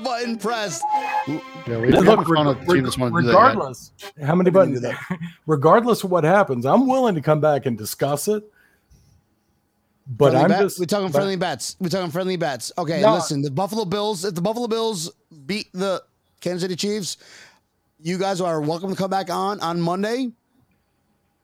Button 0.04 0.36
pressed. 0.38 0.82
Yeah, 1.26 1.40
we 1.66 1.90
Look, 1.90 2.04
haven't 2.04 2.28
reg- 2.28 2.68
team 2.68 2.84
that's 2.84 2.98
want 2.98 3.14
to 3.14 3.22
do 3.22 3.26
that. 3.28 3.32
regardless 3.34 3.92
how 4.22 4.34
many 4.34 4.50
We 4.50 4.60
can 4.60 4.74
do 4.74 4.80
buttons, 4.80 4.98
regardless 5.46 6.04
of 6.04 6.10
what 6.10 6.24
happens, 6.24 6.66
I'm 6.66 6.86
willing 6.86 7.14
to 7.14 7.20
come 7.20 7.40
back 7.40 7.66
and 7.66 7.76
discuss 7.78 8.28
it. 8.28 8.44
But 10.06 10.32
Friendly 10.32 10.42
I'm 10.44 10.48
bet? 10.50 10.60
just 10.60 10.78
we 10.78 10.86
talking 10.86 11.06
but- 11.08 11.14
friendly 11.14 11.36
bets. 11.36 11.76
We're 11.80 11.88
talking 11.88 12.10
friendly 12.10 12.36
bets. 12.36 12.70
Okay, 12.76 13.00
No. 13.00 13.14
listen. 13.14 13.40
The 13.42 13.50
Buffalo 13.50 13.84
Bills. 13.86 14.24
If 14.24 14.34
the 14.34 14.42
Buffalo 14.42 14.66
Bills 14.68 15.10
beat 15.46 15.68
the 15.72 16.02
Kansas 16.40 16.60
City 16.62 16.76
Chiefs, 16.76 17.16
you 18.02 18.18
guys 18.18 18.40
are 18.42 18.60
welcome 18.60 18.90
to 18.90 18.96
come 18.96 19.08
back 19.10 19.30
on 19.30 19.60
on 19.60 19.80
Monday. 19.80 20.30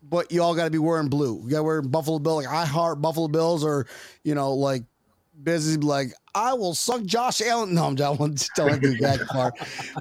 But 0.03 0.31
you 0.33 0.43
all 0.43 0.55
got 0.55 0.65
to 0.65 0.71
be 0.71 0.79
wearing 0.79 1.09
blue. 1.09 1.41
You 1.45 1.51
got 1.51 1.57
to 1.59 1.63
wear 1.63 1.83
Buffalo 1.83 2.19
Bill. 2.19 2.37
Like 2.37 2.49
I 2.49 2.65
heart 2.67 3.01
Buffalo 3.01 3.29
Bills, 3.29 3.65
or 3.65 3.87
you 4.25 4.35
know, 4.35 4.53
like 4.53 4.83
busy. 5.43 5.77
Like 5.79 6.13
I 6.35 6.55
will 6.55 6.75
suck 6.75 7.03
Josh 7.05 7.41
Allen. 7.41 7.75
No, 7.75 7.87
I'm 7.87 7.95
don't 7.95 8.49
don't 8.57 8.81
do 8.81 8.97
that 8.99 9.21
part. 9.29 9.55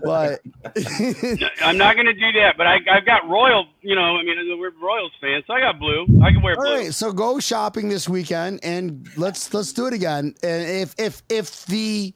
But 0.04 0.42
I'm 1.62 1.78
not 1.78 1.96
going 1.96 2.06
to 2.06 2.14
do 2.14 2.32
that, 2.40 2.56
but 2.58 2.68
I, 2.68 2.78
I've 2.92 3.06
got 3.06 3.28
Royal. 3.28 3.66
You 3.82 3.96
know, 3.96 4.18
I 4.18 4.24
mean, 4.24 4.60
we're 4.60 4.72
Royals 4.82 5.12
fans, 5.20 5.44
so 5.48 5.54
I 5.54 5.60
got 5.60 5.80
blue. 5.80 6.06
I 6.24 6.32
can 6.32 6.42
wear 6.42 6.56
All 6.56 6.64
blue. 6.64 6.76
right, 6.76 6.94
so 6.94 7.12
go 7.12 7.40
shopping 7.40 7.90
this 7.90 8.08
weekend 8.08 8.60
and 8.64 9.08
let's 9.18 9.54
let's 9.54 9.74
do 9.74 9.88
it 9.88 9.94
again. 9.94 10.36
And 10.44 10.64
if 10.70 10.96
if 10.98 11.24
if 11.30 11.66
the 11.66 12.14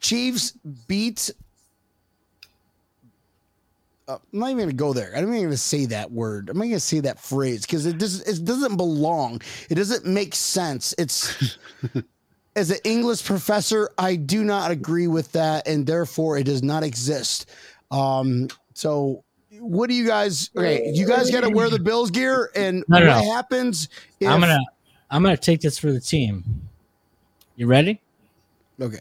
Chiefs 0.00 0.52
beat, 0.88 1.30
uh, 4.08 4.18
I'm 4.32 4.38
not 4.38 4.50
even 4.50 4.58
gonna 4.60 4.72
go 4.72 4.92
there. 4.92 5.12
I'm 5.14 5.26
not 5.26 5.34
even 5.34 5.44
gonna 5.44 5.56
say 5.56 5.86
that 5.86 6.10
word. 6.10 6.48
I'm 6.50 6.58
not 6.58 6.64
gonna 6.64 6.80
say 6.80 7.00
that 7.00 7.20
phrase 7.20 7.62
because 7.62 7.86
it 7.86 7.98
doesn't 7.98 8.26
it 8.28 8.44
doesn't 8.44 8.76
belong. 8.76 9.40
It 9.68 9.76
doesn't 9.76 10.06
make 10.06 10.34
sense. 10.34 10.94
It's 10.98 11.58
as 12.56 12.70
an 12.70 12.78
English 12.84 13.24
professor, 13.24 13.90
I 13.98 14.16
do 14.16 14.44
not 14.44 14.70
agree 14.70 15.06
with 15.06 15.30
that, 15.32 15.66
and 15.66 15.86
therefore 15.86 16.38
it 16.38 16.44
does 16.44 16.62
not 16.62 16.82
exist. 16.82 17.48
Um, 17.90 18.48
so 18.74 19.24
what 19.58 19.88
do 19.88 19.94
you 19.94 20.06
guys? 20.06 20.50
Okay, 20.56 20.90
you 20.92 21.06
guys 21.06 21.30
got 21.30 21.42
to 21.42 21.50
wear 21.50 21.70
the 21.70 21.78
Bills 21.78 22.10
gear, 22.10 22.50
and 22.54 22.84
No, 22.88 22.98
no, 22.98 23.06
what 23.08 23.24
no. 23.24 23.32
happens? 23.32 23.88
If, 24.18 24.28
I'm 24.28 24.40
gonna 24.40 24.58
I'm 25.10 25.22
gonna 25.22 25.36
take 25.36 25.60
this 25.60 25.78
for 25.78 25.92
the 25.92 26.00
team. 26.00 26.44
You 27.56 27.66
ready? 27.66 28.00
Okay, 28.80 28.98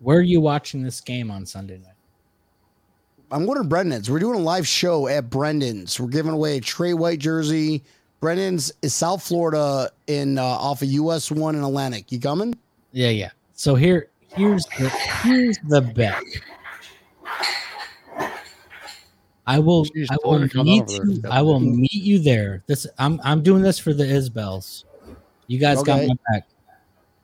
Where 0.00 0.18
are 0.18 0.22
you 0.22 0.40
watching 0.40 0.82
this 0.82 1.00
game 1.00 1.30
on 1.30 1.46
Sunday 1.46 1.78
night? 1.78 1.94
I'm 3.30 3.46
going 3.46 3.58
to 3.58 3.64
Brendan's. 3.68 4.10
We're 4.10 4.18
doing 4.18 4.40
a 4.40 4.42
live 4.42 4.66
show 4.66 5.06
at 5.06 5.30
Brendan's. 5.30 6.00
We're 6.00 6.08
giving 6.08 6.32
away 6.32 6.56
a 6.56 6.60
Tre 6.60 6.94
White 6.94 7.20
jersey. 7.20 7.84
Brendan's 8.20 8.70
is 8.82 8.94
South 8.94 9.22
Florida 9.22 9.90
in 10.06 10.38
uh, 10.38 10.42
off 10.44 10.82
of 10.82 10.88
US 10.88 11.30
One 11.30 11.56
in 11.56 11.64
Atlantic. 11.64 12.12
You 12.12 12.20
coming? 12.20 12.54
Yeah, 12.92 13.08
yeah. 13.08 13.30
So 13.54 13.74
here 13.74 14.10
here's 14.28 14.64
the 14.78 14.88
here's 15.22 15.58
the 15.68 15.80
bet. 15.80 16.22
I 19.46 19.58
will 19.58 19.84
Jeez, 19.86 20.06
I 20.10 20.16
will 20.22 20.38
meet 20.64 20.88
you 20.90 21.22
I 21.30 21.42
will 21.42 21.60
meet 21.60 21.92
you 21.92 22.18
there. 22.18 22.62
This 22.66 22.86
I'm 22.98 23.20
I'm 23.24 23.42
doing 23.42 23.62
this 23.62 23.78
for 23.78 23.94
the 23.94 24.04
Isbells. 24.04 24.84
You 25.46 25.58
guys 25.58 25.82
got 25.82 25.98
Okay. 25.98 26.08
my 26.08 26.14
back. 26.30 26.48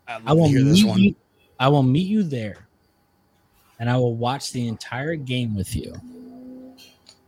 I 0.09 0.33
will 0.33 0.49
meet 0.49 0.97
you. 0.97 1.15
I 1.61 1.69
will 1.69 1.83
meet 1.83 2.07
you 2.07 2.23
there, 2.23 2.67
and 3.79 3.89
I 3.89 3.97
will 3.97 4.15
watch 4.15 4.53
the 4.53 4.67
entire 4.67 5.15
game 5.15 5.55
with 5.55 5.75
you, 5.75 5.95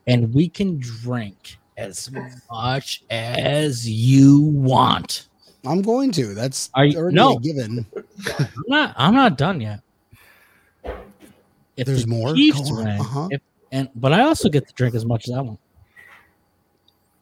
and 0.07 0.35
we 0.35 0.49
can 0.49 0.79
drink 0.79 1.59
as 1.79 2.11
much 2.51 3.03
as 3.09 3.89
you 3.89 4.43
want. 4.43 5.29
I'm 5.65 5.81
going 5.83 6.11
to. 6.13 6.35
That's 6.35 6.71
Are 6.75 6.85
you- 6.85 6.99
already 6.99 7.15
no. 7.17 7.37
a 7.37 7.41
given. 7.41 7.87
I'm 8.39 8.49
not. 8.69 8.95
I'm 8.97 9.15
not 9.15 9.39
done 9.39 9.61
yet. 9.61 9.81
If 11.77 11.87
There's 11.87 12.03
the 12.05 12.09
more? 12.11 12.35
Chiefs 12.35 12.71
on. 12.71 12.77
win, 12.85 12.89
Uh-huh. 13.01 13.29
if, 13.31 13.41
and 13.73 13.89
but 13.95 14.13
I 14.13 14.23
also 14.23 14.49
get 14.49 14.67
to 14.67 14.75
drink 14.75 14.95
as 14.95 15.05
much 15.07 15.29
as 15.29 15.35
I 15.35 15.41
want. 15.41 15.61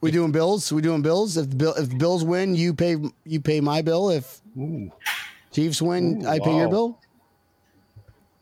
We 0.01 0.11
doing 0.11 0.33
bills? 0.33 0.73
We 0.73 0.83
doing 0.83 1.03
bills? 1.03 1.37
If 1.37 1.51
the 1.51 1.57
bill 1.57 1.75
if 1.75 1.89
the 1.91 1.97
Bills 1.97 2.25
win, 2.25 2.55
you 2.55 2.73
pay 2.75 2.97
you 3.25 3.41
pay 3.41 3.61
my 3.61 3.83
bill. 3.83 4.11
If 4.11 4.41
Ooh. 4.59 4.91
Chiefs 5.53 5.83
win, 5.83 6.25
Ooh, 6.25 6.29
I 6.29 6.39
pay 6.39 6.57
your 6.57 6.69
bill. 6.69 6.99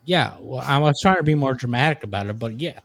Yeah, 0.04 0.34
well, 0.40 0.62
I 0.66 0.78
was 0.78 1.00
trying 1.00 1.16
to 1.16 1.22
be 1.22 1.34
more 1.34 1.54
dramatic 1.54 2.04
about 2.04 2.26
it, 2.26 2.38
but 2.38 2.60
yeah. 2.60 2.80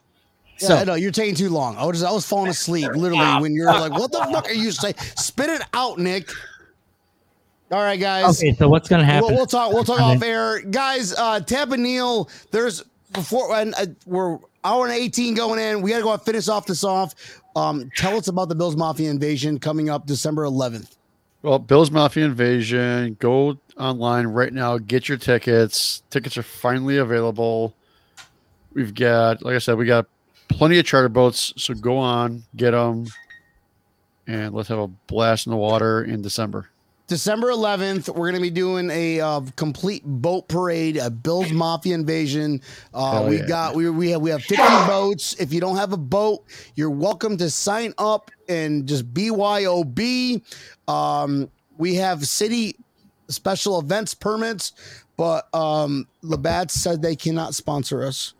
Yeah, 0.61 0.67
So 0.67 0.83
no, 0.83 0.93
you're 0.95 1.11
taking 1.11 1.35
too 1.35 1.49
long. 1.49 1.77
I 1.77 1.85
was 1.85 2.03
I 2.03 2.11
was 2.11 2.25
falling 2.27 2.49
asleep 2.49 2.89
literally 2.95 3.41
when 3.41 3.53
you're 3.53 3.71
like, 3.71 3.91
"What 3.93 4.11
the 4.11 4.19
fuck 4.31 4.47
are 4.49 4.53
you 4.53 4.71
saying?" 4.71 4.95
Spit 5.15 5.49
it 5.49 5.61
out, 5.73 5.97
Nick. 5.99 6.29
All 7.71 7.79
right, 7.79 7.99
guys. 7.99 8.39
okay, 8.41 8.55
so 8.55 8.67
what's 8.67 8.89
gonna 8.89 9.05
happen? 9.05 9.27
We'll, 9.29 9.37
we'll 9.37 9.45
talk. 9.45 9.71
We'll 9.73 9.83
talk 9.83 10.01
I 10.01 10.07
mean- 10.09 10.17
off 10.17 10.23
air, 10.23 10.61
guys. 10.61 11.13
Uh, 11.13 11.39
Tab 11.39 11.71
and 11.71 11.83
Neil. 11.83 12.29
There's 12.51 12.83
before 13.13 13.55
and 13.55 13.73
uh, 13.75 13.85
we're 14.05 14.39
hour 14.63 14.85
and 14.85 14.93
eighteen 14.95 15.35
going 15.35 15.59
in. 15.59 15.81
We 15.81 15.91
got 15.91 15.97
to 15.97 16.03
go 16.03 16.13
and 16.13 16.21
finish 16.21 16.47
off 16.47 16.65
this 16.65 16.83
off. 16.83 17.41
Um, 17.55 17.89
tell 17.95 18.17
us 18.17 18.27
about 18.27 18.49
the 18.49 18.55
Bills 18.55 18.75
Mafia 18.75 19.09
invasion 19.09 19.59
coming 19.59 19.89
up 19.89 20.05
December 20.05 20.43
11th. 20.45 20.95
Well, 21.41 21.57
Bills 21.59 21.89
Mafia 21.89 22.25
Invasion. 22.25 23.17
Go 23.19 23.57
online 23.77 24.27
right 24.27 24.53
now. 24.53 24.77
Get 24.77 25.09
your 25.09 25.17
tickets. 25.17 26.03
Tickets 26.09 26.37
are 26.37 26.43
finally 26.43 26.97
available. 26.97 27.73
We've 28.73 28.93
got, 28.93 29.41
like 29.43 29.55
I 29.55 29.57
said, 29.57 29.77
we 29.77 29.85
got 29.85 30.05
plenty 30.49 30.79
of 30.79 30.85
charter 30.85 31.09
boats. 31.09 31.53
So 31.57 31.73
go 31.73 31.97
on, 31.97 32.43
get 32.55 32.71
them, 32.71 33.07
and 34.27 34.53
let's 34.53 34.69
have 34.69 34.79
a 34.79 34.87
blast 34.87 35.47
in 35.47 35.51
the 35.51 35.57
water 35.57 36.03
in 36.03 36.21
December. 36.21 36.69
December 37.07 37.47
11th, 37.47 38.09
we're 38.09 38.29
going 38.29 38.35
to 38.35 38.41
be 38.41 38.51
doing 38.51 38.91
a 38.91 39.19
uh, 39.19 39.41
complete 39.55 40.03
boat 40.05 40.47
parade, 40.47 40.95
a 40.95 41.09
Bills 41.09 41.51
Mafia 41.51 41.95
invasion. 41.95 42.61
Uh, 42.93 43.25
we 43.27 43.39
yeah. 43.39 43.47
got 43.47 43.75
we 43.75 43.89
we 43.89 44.11
have 44.11 44.21
we 44.21 44.29
have 44.29 44.43
50 44.43 44.63
boats. 44.85 45.33
If 45.39 45.51
you 45.51 45.59
don't 45.59 45.77
have 45.77 45.91
a 45.91 45.97
boat, 45.97 46.45
you're 46.75 46.91
welcome 46.91 47.35
to 47.37 47.49
sign 47.49 47.95
up 47.97 48.29
and 48.47 48.87
just 48.87 49.11
BYOB. 49.11 50.43
Um, 50.87 51.49
we 51.79 51.95
have 51.95 52.27
city 52.27 52.75
special 53.27 53.79
events 53.79 54.13
permits, 54.13 54.73
but 55.17 55.51
um, 55.51 56.07
Labatt 56.21 56.69
said 56.69 57.01
they 57.01 57.15
cannot 57.15 57.55
sponsor 57.55 58.03
us. 58.03 58.35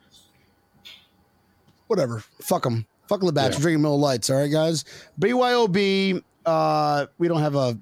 Whatever, 1.90 2.24
fuck 2.42 2.64
them. 2.64 2.86
Fuck 3.08 3.24
Labatt. 3.24 3.52
Yeah. 3.52 3.58
We're 3.58 3.62
drinking 3.62 3.82
Miller 3.82 3.98
Lites. 3.98 4.30
All 4.30 4.38
right, 4.38 4.52
guys. 4.52 4.86
BYOB. 5.20 6.24
Uh, 6.46 7.08
we 7.18 7.28
don't 7.28 7.42
have 7.42 7.56
a 7.56 7.78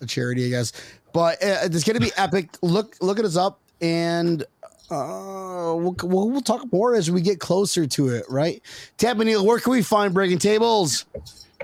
a 0.00 0.06
charity, 0.06 0.46
I 0.46 0.50
guess. 0.50 0.72
But 1.12 1.42
uh, 1.42 1.58
it's 1.62 1.84
going 1.84 1.98
to 1.98 2.00
be 2.00 2.12
epic. 2.16 2.50
Look, 2.62 2.96
look 3.00 3.18
at 3.18 3.24
us 3.24 3.36
up, 3.36 3.60
and 3.80 4.42
uh, 4.90 5.74
we'll, 5.76 5.96
we'll 6.02 6.30
we'll 6.30 6.40
talk 6.40 6.72
more 6.72 6.94
as 6.94 7.10
we 7.10 7.20
get 7.20 7.40
closer 7.40 7.86
to 7.86 8.08
it. 8.08 8.24
Right, 8.28 8.62
Tab 8.96 9.18
Neil, 9.18 9.44
where 9.44 9.58
can 9.58 9.72
we 9.72 9.82
find 9.82 10.14
Breaking 10.14 10.38
Tables? 10.38 11.06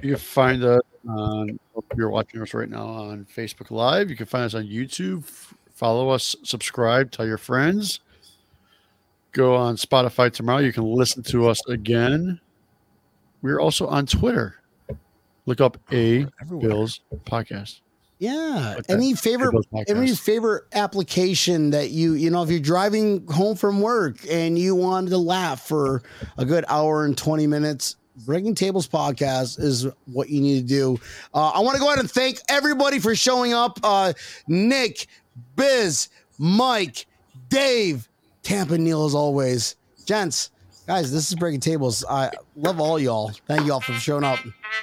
You 0.02 0.10
can 0.10 0.18
find 0.18 0.64
us 0.64 0.82
on, 1.08 1.58
you're 1.96 2.10
watching 2.10 2.42
us 2.42 2.52
right 2.52 2.68
now 2.68 2.86
on 2.86 3.26
Facebook 3.26 3.70
Live. 3.70 4.10
You 4.10 4.16
can 4.16 4.26
find 4.26 4.44
us 4.44 4.54
on 4.54 4.64
YouTube. 4.64 5.24
Follow 5.72 6.08
us, 6.08 6.34
subscribe, 6.42 7.10
tell 7.10 7.26
your 7.26 7.38
friends. 7.38 8.00
Go 9.34 9.56
on 9.56 9.76
Spotify 9.76 10.32
tomorrow. 10.32 10.60
You 10.60 10.72
can 10.72 10.84
listen 10.84 11.22
to 11.24 11.48
us 11.48 11.60
again. 11.68 12.40
We're 13.42 13.60
also 13.60 13.88
on 13.88 14.06
Twitter. 14.06 14.54
Look 15.46 15.60
up 15.60 15.76
A 15.92 16.26
Everywhere. 16.40 16.68
Bills 16.68 17.00
Podcast. 17.26 17.80
Yeah. 18.20 18.74
Like. 18.76 18.84
Any 18.88 19.12
A 19.12 19.16
favorite 19.16 19.66
any 19.88 20.14
favorite 20.14 20.64
application 20.72 21.70
that 21.70 21.90
you 21.90 22.14
you 22.14 22.30
know 22.30 22.44
if 22.44 22.50
you're 22.50 22.60
driving 22.60 23.26
home 23.26 23.56
from 23.56 23.80
work 23.80 24.18
and 24.30 24.56
you 24.56 24.76
wanted 24.76 25.10
to 25.10 25.18
laugh 25.18 25.66
for 25.66 26.02
a 26.38 26.44
good 26.44 26.64
hour 26.68 27.04
and 27.04 27.18
20 27.18 27.48
minutes 27.48 27.96
Breaking 28.24 28.54
Tables 28.54 28.86
podcast 28.86 29.58
is 29.58 29.88
what 30.06 30.28
you 30.28 30.40
need 30.40 30.60
to 30.60 30.66
do. 30.66 31.00
Uh, 31.34 31.48
I 31.48 31.58
want 31.58 31.74
to 31.74 31.80
go 31.80 31.88
ahead 31.88 31.98
and 31.98 32.08
thank 32.08 32.38
everybody 32.48 33.00
for 33.00 33.16
showing 33.16 33.52
up. 33.52 33.80
Uh, 33.82 34.12
Nick, 34.46 35.08
Biz, 35.56 36.08
Mike, 36.38 37.06
Dave, 37.48 38.08
Tampa 38.44 38.78
Neil, 38.78 39.04
as 39.06 39.14
always. 39.14 39.74
Gents, 40.06 40.50
guys, 40.86 41.10
this 41.10 41.28
is 41.28 41.34
Breaking 41.34 41.60
Tables. 41.60 42.04
I 42.08 42.30
love 42.56 42.78
all 42.78 42.98
y'all. 42.98 43.32
Thank 43.48 43.66
y'all 43.66 43.80
for 43.80 43.92
showing 43.94 44.22
up. 44.24 44.38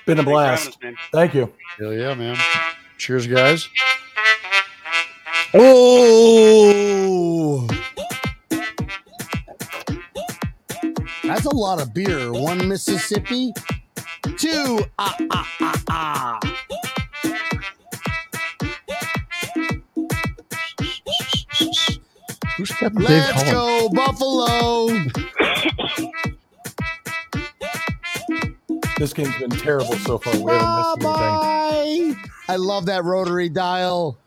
Been 0.06 0.20
a 0.20 0.24
Thanks 0.24 0.32
for 0.32 0.44
having 0.44 0.56
blast. 0.66 0.68
us. 0.68 0.78
Thank 1.14 1.34
you. 1.36 1.54
Hell 1.80 1.94
yeah, 1.94 2.14
man. 2.16 2.36
Cheers, 2.98 3.28
guys. 3.28 3.70
Oh, 5.54 7.68
that's 11.24 11.46
a 11.46 11.56
lot 11.56 11.82
of 11.82 11.94
beer. 11.94 12.32
One 12.32 12.68
Mississippi, 12.68 13.54
two 14.38 14.80
ah 14.98 15.16
ah 15.32 15.48
ah 15.60 15.84
ah. 15.90 16.40
Who's 22.62 22.70
Captain 22.74 23.02
Dave 23.02 23.10
Let's 23.10 23.44
Cullen? 23.50 23.52
go 23.54 23.90
Buffalo. 23.90 24.88
This 29.00 29.14
game's 29.14 29.36
been 29.40 29.50
terrible 29.50 29.96
so 29.96 30.20
far. 30.20 30.36
We 30.36 30.44
Bye 30.44 30.60
haven't 30.60 31.02
missed 31.02 32.06
anything. 32.06 32.30
I 32.48 32.58
love 32.58 32.86
that 32.86 33.04
rotary 33.04 33.50
dial. 33.50 34.20